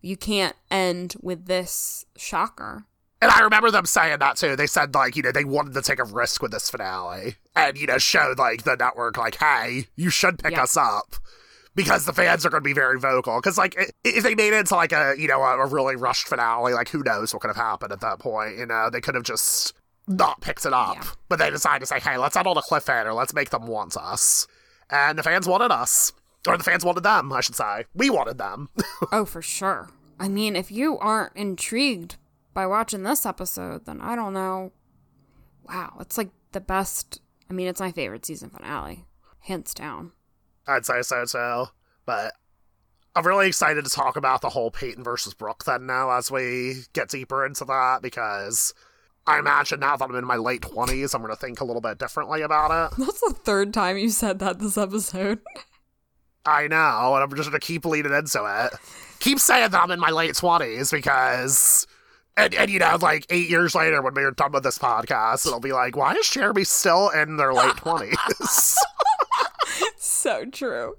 You 0.00 0.16
can't 0.16 0.56
end 0.70 1.14
with 1.22 1.46
this 1.46 2.04
shocker. 2.16 2.84
And 3.22 3.30
I 3.30 3.40
remember 3.40 3.70
them 3.70 3.86
saying 3.86 4.18
that 4.18 4.36
too. 4.36 4.56
They 4.56 4.66
said 4.66 4.92
like, 4.94 5.14
you 5.14 5.22
know, 5.22 5.30
they 5.30 5.44
wanted 5.44 5.72
to 5.74 5.82
take 5.82 6.00
a 6.00 6.04
risk 6.04 6.42
with 6.42 6.50
this 6.50 6.68
finale 6.68 7.36
and, 7.54 7.78
you 7.78 7.86
know, 7.86 7.96
showed 7.98 8.38
like 8.38 8.64
the 8.64 8.74
network 8.76 9.16
like, 9.16 9.36
hey, 9.36 9.86
you 9.94 10.10
should 10.10 10.40
pick 10.40 10.52
Yeah. 10.52 10.64
us 10.64 10.76
up 10.76 11.14
because 11.74 12.04
the 12.06 12.12
fans 12.12 12.44
are 12.46 12.50
going 12.50 12.62
to 12.62 12.64
be 12.68 12.72
very 12.72 12.98
vocal. 12.98 13.36
Because 13.38 13.58
like, 13.58 13.76
if 14.04 14.22
they 14.24 14.34
made 14.34 14.52
it 14.52 14.58
into 14.60 14.74
like 14.74 14.92
a, 14.92 15.14
you 15.18 15.28
know, 15.28 15.42
a, 15.42 15.66
really 15.66 15.96
rushed 15.96 16.28
finale, 16.28 16.72
like 16.72 16.88
who 16.88 17.02
knows 17.02 17.32
what 17.32 17.40
could 17.40 17.48
have 17.48 17.56
happened 17.56 17.92
at 17.92 18.00
that 18.00 18.18
point? 18.18 18.56
You 18.58 18.66
know, 18.66 18.90
they 18.90 19.00
could 19.00 19.14
have 19.14 19.24
just 19.24 19.72
not 20.06 20.40
picked 20.40 20.66
it 20.66 20.72
up, 20.72 20.96
Yeah. 20.96 21.08
but 21.28 21.38
they 21.38 21.50
decided 21.50 21.80
to 21.80 21.86
say, 21.86 21.98
hey, 22.00 22.18
let's 22.18 22.36
end 22.36 22.46
on 22.46 22.56
a 22.56 22.62
cliffhanger. 22.62 23.14
Let's 23.14 23.34
make 23.34 23.50
them 23.50 23.66
want 23.66 23.96
us. 23.96 24.46
And 24.90 25.18
the 25.18 25.22
fans 25.22 25.46
wanted 25.48 25.70
us. 25.70 26.12
Or 26.46 26.58
the 26.58 26.64
fans 26.64 26.84
wanted 26.84 27.02
them, 27.04 27.32
I 27.32 27.40
should 27.40 27.54
say. 27.54 27.86
We 27.94 28.10
wanted 28.10 28.38
them. 28.38 28.68
Oh, 29.12 29.24
for 29.24 29.40
sure. 29.42 29.90
I 30.20 30.28
mean, 30.28 30.56
if 30.56 30.70
you 30.70 30.98
aren't 30.98 31.34
intrigued 31.36 32.16
by 32.52 32.66
watching 32.66 33.02
this 33.02 33.26
episode, 33.26 33.86
then 33.86 34.00
I 34.00 34.14
don't 34.14 34.32
know. 34.34 34.72
Wow, 35.68 35.96
it's 36.00 36.16
like 36.18 36.30
the 36.52 36.60
best. 36.60 37.20
I 37.50 37.52
mean, 37.52 37.66
it's 37.66 37.80
my 37.80 37.92
favorite 37.92 38.24
season 38.26 38.50
finale, 38.50 39.04
hands 39.40 39.74
down. 39.74 40.12
I'd 40.66 40.86
say 40.86 41.02
so 41.02 41.24
too. 41.24 41.70
But 42.06 42.32
I'm 43.16 43.26
really 43.26 43.46
excited 43.46 43.84
to 43.84 43.90
talk 43.90 44.16
about 44.16 44.40
the 44.40 44.48
whole 44.48 44.70
Peyton 44.70 45.04
versus 45.04 45.34
Brooke 45.34 45.64
then 45.64 45.86
now 45.86 46.10
as 46.10 46.30
we 46.30 46.82
get 46.92 47.08
deeper 47.08 47.46
into 47.46 47.64
that 47.66 48.00
because 48.02 48.74
I 49.26 49.38
imagine 49.38 49.80
now 49.80 49.96
that 49.96 50.04
I'm 50.04 50.14
in 50.16 50.24
my 50.24 50.36
late 50.36 50.62
20s, 50.62 51.14
I'm 51.14 51.22
going 51.22 51.32
to 51.32 51.40
think 51.40 51.60
a 51.60 51.64
little 51.64 51.80
bit 51.80 51.98
differently 51.98 52.42
about 52.42 52.92
it. 52.92 52.98
That's 52.98 53.20
the 53.20 53.34
third 53.34 53.72
time 53.72 53.96
you 53.96 54.10
said 54.10 54.38
that 54.40 54.58
this 54.58 54.76
episode. 54.76 55.40
I 56.46 56.68
know, 56.68 57.14
and 57.14 57.22
I'm 57.22 57.34
just 57.36 57.48
going 57.48 57.58
to 57.58 57.66
keep 57.66 57.86
leaning 57.86 58.12
into 58.12 58.44
it. 58.44 58.78
Keep 59.20 59.38
saying 59.38 59.70
that 59.70 59.82
I'm 59.82 59.90
in 59.90 60.00
my 60.00 60.10
late 60.10 60.34
20s 60.34 60.92
because. 60.92 61.86
And, 62.36 62.52
and 62.52 62.68
you 62.68 62.80
know, 62.80 62.98
like 63.00 63.26
eight 63.30 63.48
years 63.48 63.76
later, 63.76 64.02
when 64.02 64.12
we're 64.12 64.32
done 64.32 64.50
with 64.50 64.64
this 64.64 64.76
podcast, 64.76 65.46
it'll 65.46 65.60
be 65.60 65.72
like, 65.72 65.96
why 65.96 66.14
is 66.14 66.28
Jeremy 66.28 66.64
still 66.64 67.08
in 67.10 67.36
their 67.36 67.54
late 67.54 67.74
20s? 67.76 68.76
so 69.96 70.44
true. 70.44 70.94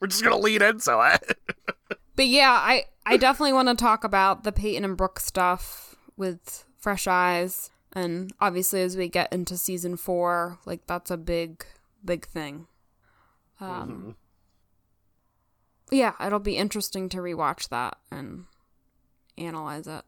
we're 0.00 0.06
just 0.06 0.22
going 0.22 0.36
to 0.36 0.42
lean 0.42 0.62
into 0.62 1.14
it. 1.14 1.38
But 2.16 2.26
yeah, 2.26 2.50
I 2.50 2.84
I 3.06 3.16
definitely 3.16 3.54
want 3.54 3.68
to 3.70 3.74
talk 3.74 4.04
about 4.04 4.44
the 4.44 4.52
Peyton 4.52 4.84
and 4.84 4.94
Brooke 4.94 5.18
stuff 5.20 5.96
with 6.18 6.66
fresh 6.76 7.06
eyes, 7.06 7.70
and 7.94 8.30
obviously 8.40 8.82
as 8.82 8.94
we 8.94 9.08
get 9.08 9.32
into 9.32 9.56
season 9.56 9.96
four, 9.96 10.58
like 10.66 10.86
that's 10.86 11.10
a 11.10 11.16
big 11.16 11.64
big 12.04 12.26
thing. 12.26 12.66
Um, 13.58 14.16
yeah, 15.90 16.12
it'll 16.22 16.40
be 16.40 16.58
interesting 16.58 17.08
to 17.08 17.18
rewatch 17.18 17.70
that 17.70 17.96
and 18.10 18.44
analyze 19.38 19.86
it. 19.86 20.04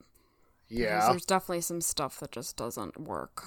Because 0.69 0.81
Yeah, 0.83 1.09
there's 1.09 1.25
definitely 1.25 1.63
some 1.63 1.81
stuff 1.81 2.21
that 2.21 2.33
just 2.33 2.59
doesn't 2.59 3.01
work. 3.01 3.45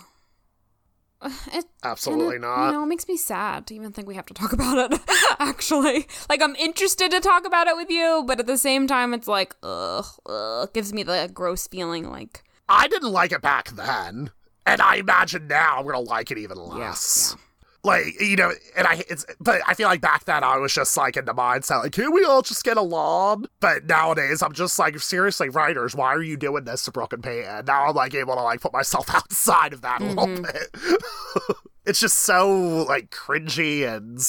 It 1.53 1.65
absolutely 1.83 2.35
it, 2.35 2.41
not. 2.41 2.67
You 2.67 2.71
know, 2.73 2.83
it 2.83 2.87
makes 2.87 3.07
me 3.07 3.17
sad 3.17 3.67
to 3.67 3.75
even 3.75 3.91
think 3.91 4.07
we 4.07 4.15
have 4.15 4.25
to 4.27 4.33
talk 4.33 4.53
about 4.57 4.91
it. 4.91 4.99
Actually, 5.39 6.07
like 6.29 6.41
I'm 6.41 6.55
interested 6.55 7.11
to 7.11 7.19
talk 7.19 7.45
about 7.45 7.67
it 7.67 7.75
with 7.75 7.89
you, 7.89 8.23
but 8.25 8.39
at 8.39 8.47
the 8.47 8.57
same 8.57 8.87
time, 8.87 9.13
it's 9.13 9.27
like, 9.27 9.55
ugh, 9.63 10.05
ugh, 10.25 10.73
gives 10.73 10.93
me 10.93 11.03
the 11.03 11.29
gross 11.33 11.67
feeling. 11.67 12.09
Like 12.09 12.43
I 12.69 12.87
didn't 12.87 13.11
like 13.11 13.31
it 13.31 13.41
back 13.41 13.69
then, 13.71 14.31
and 14.65 14.81
I 14.81 14.95
imagine 14.95 15.47
now 15.47 15.77
I'm 15.77 15.85
gonna 15.85 15.99
like 15.99 16.31
it 16.31 16.37
even 16.37 16.57
less. 16.57 17.35
Yeah, 17.37 17.44
Like 17.85 18.19
you 18.19 18.35
know, 18.35 18.51
and 18.75 18.87
I 18.87 19.03
it's 19.07 19.25
but 19.39 19.61
I 19.67 19.75
feel 19.75 19.87
like 19.87 20.01
back 20.01 20.25
then 20.25 20.43
I 20.43 20.57
was 20.57 20.73
just 20.73 20.97
like 20.97 21.15
in 21.17 21.25
the 21.25 21.35
mindset 21.35 21.83
like, 21.83 21.91
can 21.91 22.11
we 22.11 22.23
all 22.25 22.41
just 22.41 22.63
get 22.63 22.77
along? 22.77 23.45
But 23.59 23.85
nowadays 23.85 24.41
I'm 24.41 24.53
just 24.53 24.79
like, 24.79 24.97
seriously, 24.97 25.49
writers, 25.49 25.95
why 25.95 26.07
are 26.07 26.23
you 26.23 26.35
doing 26.35 26.63
this 26.63 26.85
to 26.85 26.91
Brooke 26.91 27.13
and 27.13 27.23
Peyton? 27.23 27.65
Now 27.65 27.85
I'm 27.85 27.95
like 27.95 28.15
able 28.15 28.35
to 28.35 28.41
like 28.41 28.61
put 28.61 28.73
myself 28.73 29.07
outside 29.13 29.71
of 29.71 29.81
that 29.81 30.01
a 30.01 30.05
little 30.05 30.25
mm-hmm. 30.25 30.41
bit. 30.41 31.57
it's 31.85 31.99
just 31.99 32.17
so 32.21 32.83
like 32.89 33.11
cringy 33.11 33.87
and 33.87 34.19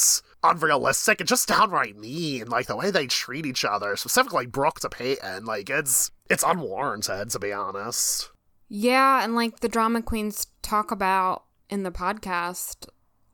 unrealistic 0.45 1.21
and 1.21 1.29
just 1.29 1.49
downright 1.49 1.97
mean. 1.97 2.49
Like 2.49 2.67
the 2.67 2.77
way 2.77 2.91
they 2.91 3.07
treat 3.07 3.47
each 3.47 3.65
other, 3.65 3.97
specifically 3.97 4.45
Brooke 4.45 4.81
to 4.81 4.91
Peyton, 4.91 5.47
like 5.47 5.71
it's 5.71 6.11
it's 6.29 6.45
unwarranted 6.47 7.31
to 7.31 7.39
be 7.39 7.55
honest. 7.55 8.31
Yeah, 8.69 9.25
and 9.25 9.35
like 9.35 9.61
the 9.61 9.69
drama 9.69 10.03
queens 10.03 10.47
talk 10.61 10.91
about 10.91 11.45
in 11.71 11.83
the 11.83 11.91
podcast, 11.91 12.87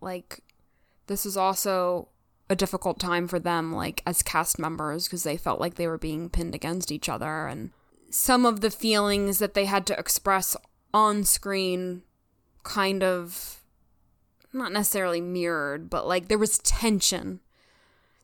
like 0.03 0.41
this 1.07 1.25
is 1.27 1.37
also 1.37 2.09
a 2.51 2.57
difficult 2.57 2.99
time 2.99 3.29
for 3.29 3.39
them, 3.39 3.73
like 3.73 4.03
as 4.07 4.23
cast 4.23 4.59
members, 4.59 5.07
because 5.07 5.23
they 5.23 5.37
felt 5.37 5.61
like 5.61 5.75
they 5.75 5.87
were 5.87 5.99
being 5.99 6.29
pinned 6.29 6.55
against 6.55 6.93
each 6.93 7.09
other. 7.09 7.47
And 7.47 7.71
some 8.11 8.45
of 8.45 8.61
the 8.61 8.71
feelings 8.71 9.39
that 9.39 9.55
they 9.55 9.65
had 9.65 9.87
to 9.87 9.99
express 9.99 10.57
on 10.93 11.25
screen 11.25 12.03
kind 12.63 13.03
of 13.03 13.63
not 14.53 14.73
necessarily 14.73 15.21
mirrored, 15.21 15.89
but 15.89 16.07
like 16.07 16.29
there 16.29 16.39
was 16.39 16.59
tension. 16.59 17.41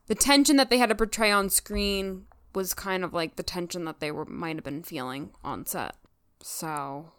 The 0.07 0.15
tension 0.15 0.57
that 0.57 0.69
they 0.69 0.77
had 0.77 0.89
to 0.89 0.95
portray 0.95 1.31
on 1.31 1.49
screen 1.49 2.25
was 2.53 2.73
kind 2.73 3.03
of 3.03 3.13
like 3.13 3.35
the 3.35 3.43
tension 3.43 3.85
that 3.85 3.99
they 3.99 4.11
were 4.11 4.25
might 4.25 4.55
have 4.55 4.63
been 4.63 4.83
feeling 4.83 5.31
on 5.43 5.65
set. 5.65 5.95
So 6.41 7.11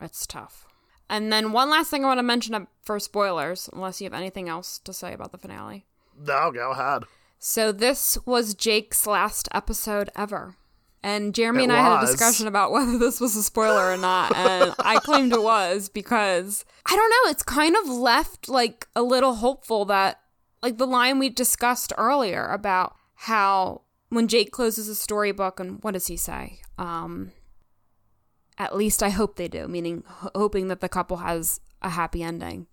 it's 0.00 0.26
tough. 0.26 0.66
And 1.08 1.32
then 1.32 1.52
one 1.52 1.70
last 1.70 1.90
thing 1.90 2.04
I 2.04 2.08
want 2.08 2.18
to 2.18 2.22
mention 2.24 2.66
for 2.82 2.98
spoilers, 2.98 3.70
unless 3.72 4.00
you 4.00 4.06
have 4.06 4.14
anything 4.14 4.48
else 4.48 4.78
to 4.80 4.92
say 4.92 5.12
about 5.12 5.32
the 5.32 5.38
finale. 5.38 5.86
No, 6.18 6.50
go 6.50 6.72
ahead. 6.72 7.04
So 7.38 7.70
this 7.72 8.18
was 8.26 8.54
Jake's 8.54 9.06
last 9.06 9.48
episode 9.52 10.10
ever. 10.16 10.56
And 11.02 11.34
Jeremy 11.34 11.60
It 11.60 11.64
and 11.64 11.72
I 11.72 11.82
had 11.82 12.02
a 12.02 12.06
discussion 12.06 12.48
about 12.48 12.72
whether 12.72 12.98
this 12.98 13.20
was 13.20 13.36
a 13.36 13.42
spoiler 13.42 13.92
or 13.92 13.96
not. 13.96 14.34
And 14.34 14.74
I 14.80 14.98
claimed 14.98 15.32
it 15.32 15.42
was 15.42 15.88
because 15.88 16.64
I 16.84 16.96
don't 16.96 17.10
know, 17.10 17.30
it's 17.30 17.44
kind 17.44 17.76
of 17.76 17.88
left 17.88 18.48
like 18.48 18.88
a 18.96 19.02
little 19.02 19.36
hopeful 19.36 19.84
that 19.84 20.20
like 20.62 20.78
the 20.78 20.86
line 20.86 21.18
we 21.18 21.28
discussed 21.28 21.92
earlier 21.96 22.46
about 22.48 22.96
how 23.14 23.82
when 24.08 24.26
Jake 24.26 24.50
closes 24.50 24.88
a 24.88 24.94
storybook 24.96 25.60
and 25.60 25.80
what 25.84 25.92
does 25.94 26.08
he 26.08 26.16
say? 26.16 26.60
Um 26.78 27.30
at 28.58 28.76
least 28.76 29.02
I 29.02 29.10
hope 29.10 29.36
they 29.36 29.48
do, 29.48 29.68
meaning 29.68 30.04
h- 30.22 30.30
hoping 30.34 30.68
that 30.68 30.80
the 30.80 30.88
couple 30.88 31.18
has 31.18 31.60
a 31.82 31.90
happy 31.90 32.22
ending. 32.22 32.66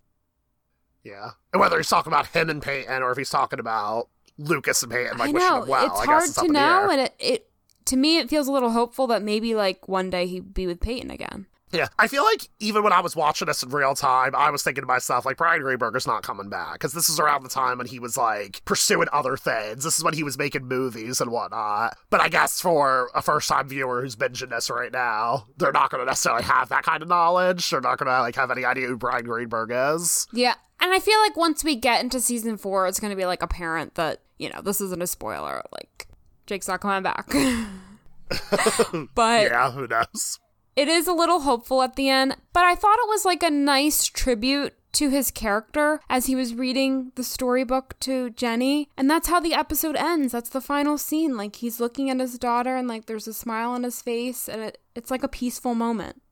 Yeah. 1.02 1.32
And 1.52 1.60
whether 1.60 1.76
he's 1.76 1.88
talking 1.88 2.12
about 2.12 2.28
him 2.28 2.48
and 2.48 2.62
Peyton 2.62 3.02
or 3.02 3.10
if 3.12 3.18
he's 3.18 3.30
talking 3.30 3.58
about 3.60 4.08
Lucas 4.38 4.82
and 4.82 4.90
Peyton, 4.90 5.18
like 5.18 5.30
I 5.30 5.32
wishing 5.32 5.48
know 5.48 5.62
him 5.62 5.68
well. 5.68 5.86
it's 5.86 6.00
I 6.00 6.04
hard 6.04 6.24
it's 6.24 6.34
to 6.34 6.40
up 6.40 6.46
in 6.46 6.52
the 6.54 6.58
know, 6.58 6.90
and 6.90 7.00
it, 7.02 7.14
it 7.18 7.50
to 7.86 7.96
me 7.96 8.18
it 8.18 8.30
feels 8.30 8.48
a 8.48 8.52
little 8.52 8.70
hopeful 8.70 9.06
that 9.08 9.22
maybe 9.22 9.54
like 9.54 9.86
one 9.86 10.10
day 10.10 10.26
he'd 10.26 10.54
be 10.54 10.66
with 10.66 10.80
Peyton 10.80 11.10
again. 11.10 11.46
Yeah. 11.74 11.88
I 11.98 12.06
feel 12.06 12.24
like 12.24 12.48
even 12.60 12.82
when 12.82 12.92
I 12.92 13.00
was 13.00 13.16
watching 13.16 13.46
this 13.46 13.62
in 13.62 13.70
real 13.70 13.94
time, 13.94 14.34
I 14.34 14.50
was 14.50 14.62
thinking 14.62 14.82
to 14.82 14.86
myself, 14.86 15.26
like, 15.26 15.36
Bryan 15.36 15.62
Greenberg's 15.62 16.06
not 16.06 16.22
coming 16.22 16.48
back. 16.48 16.74
Because 16.74 16.92
this 16.92 17.08
is 17.08 17.18
around 17.18 17.42
the 17.42 17.48
time 17.48 17.78
when 17.78 17.86
he 17.86 17.98
was, 17.98 18.16
like, 18.16 18.64
pursuing 18.64 19.08
other 19.12 19.36
things. 19.36 19.84
This 19.84 19.98
is 19.98 20.04
when 20.04 20.14
he 20.14 20.22
was 20.22 20.38
making 20.38 20.66
movies 20.66 21.20
and 21.20 21.30
whatnot. 21.30 21.96
But 22.10 22.20
I 22.20 22.28
guess 22.28 22.60
for 22.60 23.10
a 23.14 23.20
first 23.20 23.48
time 23.48 23.68
viewer 23.68 24.00
who's 24.02 24.16
binging 24.16 24.50
this 24.50 24.70
right 24.70 24.92
now, 24.92 25.46
they're 25.58 25.72
not 25.72 25.90
going 25.90 26.00
to 26.00 26.06
necessarily 26.06 26.44
have 26.44 26.68
that 26.68 26.84
kind 26.84 27.02
of 27.02 27.08
knowledge. 27.08 27.68
They're 27.68 27.80
not 27.80 27.98
going 27.98 28.06
to, 28.06 28.20
like, 28.20 28.36
have 28.36 28.50
any 28.50 28.64
idea 28.64 28.86
who 28.86 28.96
Bryan 28.96 29.24
Greenberg 29.24 29.70
is. 29.72 30.26
Yeah, 30.32 30.54
and 30.80 30.92
I 30.92 31.00
feel 31.00 31.18
like 31.20 31.36
once 31.36 31.64
we 31.64 31.76
get 31.76 32.02
into 32.02 32.20
season 32.20 32.56
four, 32.56 32.86
it's 32.86 33.00
going 33.00 33.10
to 33.10 33.16
be 33.16 33.26
like 33.26 33.42
apparent 33.42 33.94
that 33.94 34.20
you 34.38 34.50
know 34.50 34.60
this 34.60 34.80
isn't 34.80 35.02
a 35.02 35.06
spoiler. 35.06 35.62
Like 35.72 36.08
Jake's 36.46 36.68
not 36.68 36.80
coming 36.80 37.02
back, 37.02 37.26
but 39.14 39.42
Yeah, 39.44 39.70
who 39.70 39.86
knows? 39.86 40.40
It 40.76 40.88
is 40.88 41.06
a 41.06 41.12
little 41.12 41.40
hopeful 41.40 41.82
at 41.82 41.96
the 41.96 42.08
end. 42.08 42.36
But 42.52 42.64
I 42.64 42.74
thought 42.74 42.98
it 42.98 43.08
was 43.08 43.24
like 43.24 43.42
a 43.42 43.50
nice 43.50 44.06
tribute 44.06 44.74
to 44.94 45.10
his 45.10 45.30
character 45.30 46.00
as 46.08 46.26
he 46.26 46.34
was 46.34 46.54
reading 46.54 47.12
the 47.16 47.24
storybook 47.24 47.98
to 48.00 48.30
Jenny. 48.30 48.88
And 48.96 49.10
that's 49.10 49.28
how 49.28 49.40
the 49.40 49.54
episode 49.54 49.96
ends. 49.96 50.32
That's 50.32 50.48
the 50.50 50.60
final 50.60 50.96
scene. 50.98 51.36
Like 51.36 51.56
he's 51.56 51.80
looking 51.80 52.10
at 52.10 52.20
his 52.20 52.38
daughter 52.38 52.76
and 52.76 52.88
like 52.88 53.06
there's 53.06 53.28
a 53.28 53.34
smile 53.34 53.70
on 53.70 53.82
his 53.82 54.00
face 54.00 54.48
and 54.48 54.62
it, 54.62 54.78
it's 54.94 55.10
like 55.10 55.22
a 55.22 55.28
peaceful 55.28 55.74
moment. 55.74 56.22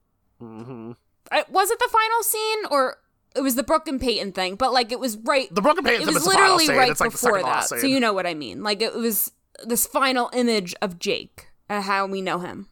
Mm-hmm. 0.41 0.93
I, 1.31 1.45
was 1.49 1.71
it 1.71 1.79
the 1.79 1.89
final 1.91 2.23
scene 2.23 2.65
or 2.71 2.97
it 3.35 3.41
was 3.41 3.55
the 3.55 3.63
Brooke 3.63 3.87
and 3.87 3.99
Peyton 3.99 4.31
thing? 4.31 4.55
But 4.55 4.73
like 4.73 4.91
it 4.91 4.99
was 4.99 5.17
right. 5.17 5.53
The 5.53 5.61
Brooke 5.61 5.77
and 5.77 5.85
Peyton 5.85 6.07
it 6.07 6.13
was 6.13 6.25
literally 6.25 6.69
right 6.69 6.89
It's 6.89 7.01
like 7.01 7.11
before 7.11 7.39
second 7.39 7.45
that. 7.45 7.67
So 7.67 7.85
you 7.85 7.99
know 7.99 8.13
what 8.13 8.25
I 8.25 8.33
mean. 8.33 8.63
Like 8.63 8.81
it 8.81 8.95
was 8.95 9.31
this 9.65 9.85
final 9.85 10.29
image 10.33 10.73
of 10.81 10.99
Jake 10.99 11.47
and 11.69 11.83
how 11.83 12.07
we 12.07 12.21
know 12.21 12.39
him. 12.39 12.69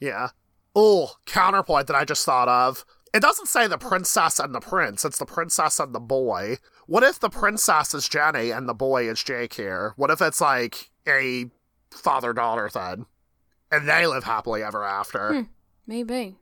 Yeah. 0.00 0.28
Oh, 0.74 1.12
counterpoint 1.26 1.86
that 1.86 1.96
I 1.96 2.04
just 2.04 2.24
thought 2.24 2.48
of. 2.48 2.84
It 3.14 3.20
doesn't 3.20 3.48
say 3.48 3.66
the 3.66 3.76
princess 3.76 4.38
and 4.38 4.54
the 4.54 4.60
prince, 4.60 5.04
it's 5.04 5.18
the 5.18 5.26
princess 5.26 5.78
and 5.78 5.94
the 5.94 6.00
boy. 6.00 6.56
What 6.86 7.02
if 7.02 7.20
the 7.20 7.28
princess 7.28 7.92
is 7.92 8.08
Jenny 8.08 8.50
and 8.50 8.68
the 8.68 8.74
boy 8.74 9.08
is 9.08 9.22
Jake 9.22 9.52
here? 9.54 9.92
What 9.96 10.10
if 10.10 10.22
it's 10.22 10.40
like 10.40 10.90
a 11.06 11.46
father 11.90 12.32
daughter 12.32 12.70
thing? 12.70 13.06
And 13.70 13.88
they 13.88 14.06
live 14.06 14.24
happily 14.24 14.62
ever 14.62 14.82
after? 14.82 15.34
Hmm. 15.34 15.42
Maybe. 15.86 16.36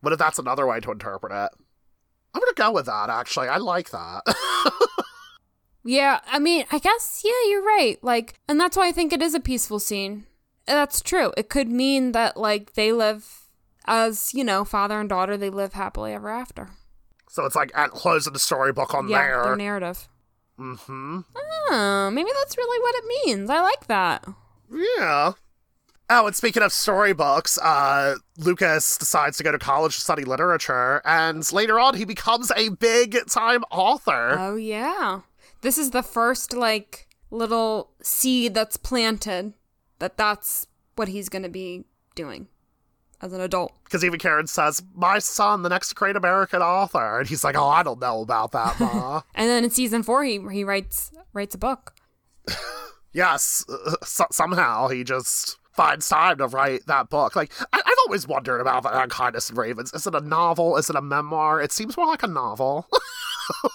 What 0.00 0.12
if 0.12 0.18
that's 0.18 0.38
another 0.38 0.66
way 0.66 0.80
to 0.80 0.92
interpret 0.92 1.32
it? 1.32 1.50
I'm 2.32 2.40
gonna 2.40 2.52
go 2.54 2.72
with 2.72 2.86
that, 2.86 3.10
actually. 3.10 3.48
I 3.48 3.56
like 3.56 3.90
that. 3.90 4.22
Yeah, 5.84 6.20
I 6.26 6.38
mean, 6.38 6.64
I 6.72 6.78
guess, 6.78 7.22
yeah, 7.24 7.50
you're 7.50 7.62
right. 7.62 7.98
Like, 8.02 8.40
and 8.48 8.58
that's 8.58 8.76
why 8.76 8.88
I 8.88 8.92
think 8.92 9.12
it 9.12 9.20
is 9.20 9.34
a 9.34 9.40
peaceful 9.40 9.78
scene. 9.78 10.26
That's 10.66 11.02
true. 11.02 11.32
It 11.36 11.50
could 11.50 11.68
mean 11.68 12.12
that, 12.12 12.38
like, 12.38 12.72
they 12.72 12.90
live 12.90 13.43
as, 13.86 14.32
you 14.34 14.44
know, 14.44 14.64
father 14.64 15.00
and 15.00 15.08
daughter, 15.08 15.36
they 15.36 15.50
live 15.50 15.74
happily 15.74 16.12
ever 16.12 16.30
after. 16.30 16.70
so 17.28 17.44
it's 17.44 17.56
like 17.56 17.70
at 17.74 17.90
close 17.90 18.26
of 18.26 18.32
the 18.32 18.38
storybook 18.38 18.94
on 18.94 19.08
yeah, 19.08 19.18
there. 19.18 19.42
their 19.44 19.56
narrative. 19.56 20.08
mm-hmm. 20.58 21.20
Oh, 21.70 22.10
maybe 22.12 22.30
that's 22.38 22.56
really 22.56 22.80
what 22.80 22.94
it 22.96 23.26
means. 23.26 23.50
I 23.50 23.60
like 23.60 23.86
that. 23.86 24.26
Yeah. 24.70 25.32
Oh, 26.10 26.26
and 26.26 26.36
speaking 26.36 26.62
of 26.62 26.72
storybooks, 26.72 27.58
uh, 27.58 28.16
Lucas 28.36 28.98
decides 28.98 29.38
to 29.38 29.42
go 29.42 29.50
to 29.52 29.58
college 29.58 29.94
to 29.94 30.00
study 30.02 30.24
literature, 30.24 31.00
and 31.04 31.50
later 31.50 31.80
on 31.80 31.96
he 31.96 32.04
becomes 32.04 32.52
a 32.56 32.68
big 32.68 33.26
time 33.26 33.64
author. 33.70 34.36
Oh, 34.38 34.56
yeah. 34.56 35.20
This 35.62 35.78
is 35.78 35.92
the 35.92 36.02
first, 36.02 36.52
like, 36.52 37.08
little 37.30 37.90
seed 38.02 38.52
that's 38.52 38.76
planted 38.76 39.54
that 39.98 40.18
that's 40.18 40.66
what 40.94 41.08
he's 41.08 41.30
going 41.30 41.42
to 41.42 41.48
be 41.48 41.84
doing 42.14 42.48
as 43.24 43.32
an 43.32 43.40
adult. 43.40 43.72
Because 43.84 44.04
even 44.04 44.18
Karen 44.20 44.46
says, 44.46 44.82
My 44.94 45.18
son, 45.18 45.62
the 45.62 45.68
next 45.68 45.92
great 45.94 46.14
American 46.14 46.60
author. 46.62 47.18
And 47.20 47.28
he's 47.28 47.42
like, 47.42 47.56
Oh, 47.56 47.66
I 47.68 47.82
don't 47.82 48.00
know 48.00 48.20
about 48.20 48.52
that, 48.52 48.78
Ma. 48.80 49.22
And 49.34 49.48
then 49.48 49.64
in 49.64 49.70
season 49.70 50.02
four, 50.02 50.22
he, 50.24 50.40
he 50.52 50.62
writes 50.64 51.10
writes 51.32 51.54
a 51.54 51.58
book. 51.58 51.94
yes, 53.12 53.64
uh, 53.68 53.96
so- 54.04 54.26
somehow 54.30 54.88
he 54.88 55.02
just 55.04 55.58
finds 55.72 56.08
time 56.08 56.38
to 56.38 56.46
write 56.46 56.86
that 56.86 57.08
book. 57.08 57.34
Like, 57.34 57.50
I- 57.72 57.82
I've 57.84 57.98
always 58.06 58.28
wondered 58.28 58.60
about 58.60 58.82
that 58.84 58.94
Unkindness 58.94 59.50
of 59.50 59.56
Ravens. 59.58 59.92
Is 59.94 60.06
it 60.06 60.14
a 60.14 60.20
novel? 60.20 60.76
Is 60.76 60.90
it 60.90 60.96
a 60.96 61.02
memoir? 61.02 61.60
It 61.60 61.72
seems 61.72 61.96
more 61.96 62.06
like 62.06 62.22
a 62.22 62.28
novel. 62.28 62.86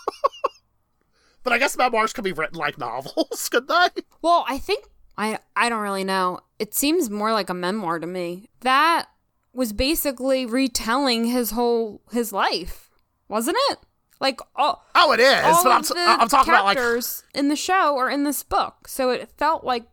but 1.43 1.53
I 1.53 1.57
guess 1.57 1.77
memoirs 1.77 2.13
could 2.13 2.23
be 2.23 2.31
written 2.31 2.57
like 2.57 2.77
novels, 2.77 3.49
could 3.49 3.67
they? 3.67 3.87
Well, 4.21 4.45
I 4.47 4.57
think 4.59 4.85
I 5.17 5.39
I 5.55 5.69
don't 5.69 5.81
really 5.81 6.03
know. 6.03 6.39
It 6.59 6.73
seems 6.73 7.09
more 7.09 7.33
like 7.33 7.49
a 7.49 7.53
memoir 7.53 7.99
to 7.99 8.07
me. 8.07 8.49
That 8.61 9.07
was 9.53 9.73
basically 9.73 10.45
retelling 10.45 11.25
his 11.25 11.51
whole 11.51 12.01
his 12.11 12.31
life, 12.33 12.89
wasn't 13.27 13.57
it? 13.69 13.79
Like 14.21 14.41
all 14.55 14.85
Oh, 14.95 15.11
it 15.13 15.19
is. 15.19 15.43
all 15.43 15.63
but 15.63 15.71
I'm, 15.71 15.83
t- 15.83 15.93
I'm 15.95 16.27
talking 16.27 16.53
about 16.53 16.65
like 16.65 16.77
in 17.33 17.47
the 17.47 17.55
show 17.55 17.95
or 17.95 18.09
in 18.09 18.23
this 18.25 18.43
book. 18.43 18.87
So 18.87 19.09
it 19.11 19.29
felt 19.37 19.63
like 19.63 19.85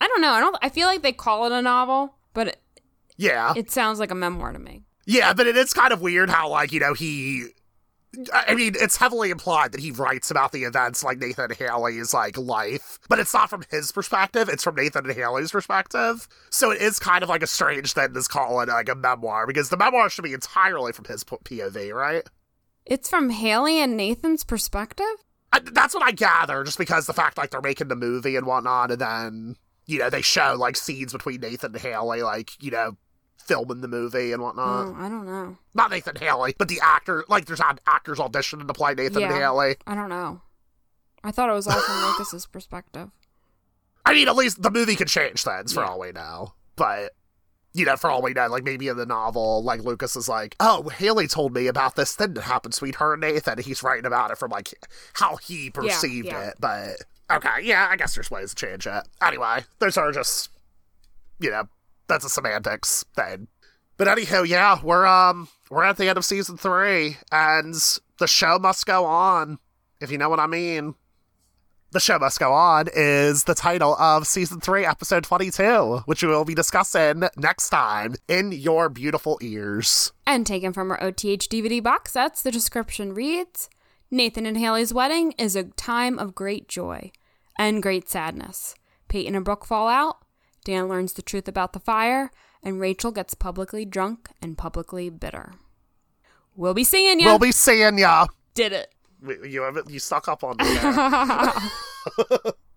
I 0.00 0.08
don't 0.08 0.20
know. 0.20 0.30
I 0.32 0.40
don't. 0.40 0.56
I 0.62 0.68
feel 0.68 0.86
like 0.88 1.02
they 1.02 1.12
call 1.12 1.44
it 1.46 1.52
a 1.52 1.62
novel, 1.62 2.14
but 2.34 2.48
it, 2.48 2.60
yeah, 3.16 3.52
it 3.56 3.70
sounds 3.70 4.00
like 4.00 4.10
a 4.10 4.14
memoir 4.16 4.52
to 4.52 4.58
me. 4.58 4.82
yeah. 5.06 5.32
But 5.32 5.46
it 5.46 5.56
is 5.56 5.72
kind 5.72 5.92
of 5.92 6.00
weird 6.00 6.28
how 6.30 6.48
like 6.48 6.72
you 6.72 6.80
know 6.80 6.94
he. 6.94 7.44
I 8.32 8.54
mean, 8.54 8.74
it's 8.78 8.96
heavily 8.96 9.30
implied 9.30 9.72
that 9.72 9.80
he 9.80 9.90
writes 9.90 10.30
about 10.30 10.52
the 10.52 10.64
events 10.64 11.02
like 11.02 11.18
Nathan 11.18 11.50
Haley's 11.50 12.12
like 12.12 12.36
life, 12.36 12.98
but 13.08 13.18
it's 13.18 13.32
not 13.32 13.48
from 13.48 13.64
his 13.70 13.90
perspective. 13.90 14.50
It's 14.50 14.62
from 14.62 14.74
Nathan 14.74 15.08
Haley's 15.08 15.52
perspective. 15.52 16.28
So 16.50 16.70
it 16.70 16.82
is 16.82 16.98
kind 16.98 17.22
of 17.22 17.30
like 17.30 17.42
a 17.42 17.46
strange 17.46 17.94
thing 17.94 18.12
to 18.12 18.22
call 18.22 18.60
it 18.60 18.68
like 18.68 18.90
a 18.90 18.94
memoir 18.94 19.46
because 19.46 19.70
the 19.70 19.78
memoir 19.78 20.10
should 20.10 20.24
be 20.24 20.34
entirely 20.34 20.92
from 20.92 21.06
his 21.06 21.24
POV, 21.24 21.94
right? 21.94 22.28
It's 22.84 23.08
from 23.08 23.30
Haley 23.30 23.78
and 23.78 23.96
Nathan's 23.96 24.44
perspective. 24.44 25.06
I, 25.52 25.60
that's 25.60 25.94
what 25.94 26.02
I 26.02 26.12
gather, 26.12 26.64
just 26.64 26.78
because 26.78 27.06
the 27.06 27.12
fact 27.12 27.38
like 27.38 27.50
they're 27.50 27.60
making 27.60 27.88
the 27.88 27.96
movie 27.96 28.36
and 28.36 28.46
whatnot, 28.46 28.90
and 28.90 29.00
then 29.00 29.56
you 29.86 29.98
know 29.98 30.10
they 30.10 30.22
show 30.22 30.54
like 30.58 30.76
scenes 30.76 31.12
between 31.12 31.40
Nathan 31.40 31.72
and 31.72 31.80
Haley, 31.80 32.22
like 32.22 32.62
you 32.62 32.70
know 32.70 32.96
filming 33.46 33.80
the 33.80 33.88
movie 33.88 34.32
and 34.32 34.42
whatnot. 34.42 34.88
Oh, 34.88 34.94
I 34.98 35.08
don't 35.08 35.26
know. 35.26 35.56
Not 35.74 35.90
Nathan 35.90 36.16
Haley, 36.16 36.54
but 36.58 36.68
the 36.68 36.80
actor. 36.82 37.24
Like, 37.28 37.46
there's 37.46 37.60
actors 37.86 38.18
auditioning 38.18 38.66
to 38.66 38.72
play 38.72 38.94
Nathan 38.94 39.22
Yeah. 39.22 39.38
Haley. 39.38 39.76
I 39.86 39.94
don't 39.94 40.08
know. 40.08 40.40
I 41.24 41.30
thought 41.30 41.48
it 41.48 41.52
was 41.52 41.66
all 41.66 41.80
from 41.80 42.02
Lucas's 42.10 42.46
perspective. 42.46 43.10
I 44.04 44.12
mean, 44.14 44.26
at 44.28 44.34
least 44.34 44.62
the 44.62 44.70
movie 44.70 44.96
could 44.96 45.08
change 45.08 45.44
things 45.44 45.72
for 45.72 45.80
Yeah. 45.82 45.90
all 45.90 46.00
we 46.00 46.10
know. 46.12 46.54
But, 46.74 47.12
you 47.72 47.84
know, 47.84 47.96
for 47.96 48.10
all 48.10 48.22
we 48.22 48.32
know, 48.32 48.48
like 48.48 48.64
maybe 48.64 48.88
in 48.88 48.96
the 48.96 49.06
novel, 49.06 49.62
like 49.62 49.82
Lucas 49.82 50.16
is 50.16 50.28
like, 50.28 50.56
oh, 50.58 50.88
Haley 50.88 51.28
told 51.28 51.54
me 51.54 51.68
about 51.68 51.94
this 51.94 52.14
thing 52.16 52.34
that 52.34 52.42
happened 52.42 52.72
between 52.74 52.94
her 52.94 53.12
and 53.12 53.20
Nathan. 53.20 53.54
and 53.58 53.64
He's 53.64 53.82
writing 53.82 54.06
about 54.06 54.30
it 54.32 54.38
from 54.38 54.50
like 54.50 54.74
how 55.14 55.36
he 55.36 55.70
perceived 55.70 56.26
yeah. 56.26 56.48
it. 56.48 56.54
But, 56.58 56.96
okay, 57.30 57.62
yeah, 57.62 57.88
I 57.90 57.96
guess 57.96 58.14
there's 58.14 58.30
ways 58.30 58.52
to 58.54 58.66
change 58.66 58.86
it. 58.86 59.04
Anyway, 59.22 59.64
those 59.78 59.96
are 59.96 60.10
just, 60.10 60.48
you 61.38 61.50
know, 61.50 61.68
that's 62.12 62.24
a 62.26 62.28
semantics 62.28 63.04
thing. 63.16 63.48
But 63.96 64.06
anyhow, 64.06 64.42
yeah, 64.42 64.78
we're 64.82 65.06
um 65.06 65.48
we're 65.70 65.84
at 65.84 65.96
the 65.96 66.08
end 66.08 66.18
of 66.18 66.24
season 66.24 66.56
three, 66.56 67.16
and 67.30 67.74
the 68.18 68.26
show 68.26 68.58
must 68.58 68.84
go 68.84 69.06
on, 69.06 69.58
if 70.00 70.10
you 70.10 70.18
know 70.18 70.28
what 70.28 70.40
I 70.40 70.46
mean. 70.46 70.94
The 71.92 72.00
Show 72.00 72.18
Must 72.18 72.40
Go 72.40 72.54
On 72.54 72.88
is 72.94 73.44
the 73.44 73.54
title 73.54 73.94
of 73.96 74.26
season 74.26 74.60
three, 74.60 74.86
episode 74.86 75.24
22, 75.24 76.04
which 76.06 76.22
we 76.22 76.28
will 76.30 76.46
be 76.46 76.54
discussing 76.54 77.24
next 77.36 77.68
time 77.68 78.14
in 78.28 78.50
your 78.50 78.88
beautiful 78.88 79.38
ears. 79.42 80.10
And 80.26 80.46
taken 80.46 80.72
from 80.72 80.90
our 80.90 81.02
OTH 81.02 81.50
DVD 81.50 81.82
box 81.82 82.12
sets, 82.12 82.40
the 82.40 82.50
description 82.50 83.12
reads 83.12 83.68
Nathan 84.10 84.46
and 84.46 84.56
Haley's 84.56 84.94
wedding 84.94 85.32
is 85.32 85.54
a 85.54 85.64
time 85.64 86.18
of 86.18 86.34
great 86.34 86.66
joy 86.66 87.12
and 87.58 87.82
great 87.82 88.08
sadness. 88.08 88.74
Peyton 89.08 89.34
and 89.34 89.44
Brooke 89.44 89.66
fall 89.66 89.88
out, 89.88 90.21
Dan 90.64 90.88
learns 90.88 91.14
the 91.14 91.22
truth 91.22 91.48
about 91.48 91.72
the 91.72 91.80
fire, 91.80 92.30
and 92.62 92.80
Rachel 92.80 93.10
gets 93.10 93.34
publicly 93.34 93.84
drunk 93.84 94.30
and 94.40 94.56
publicly 94.56 95.10
bitter. 95.10 95.52
We'll 96.54 96.74
be 96.74 96.84
seeing 96.84 97.20
ya. 97.20 97.26
We'll 97.26 97.38
be 97.38 97.52
seeing 97.52 97.98
ya. 97.98 98.26
Did 98.54 98.72
it. 98.72 98.94
You 99.44 99.62
have 99.62 99.78
you 99.88 99.98
stuck 99.98 100.28
up 100.28 100.44
on 100.44 100.56
me. 100.58 100.66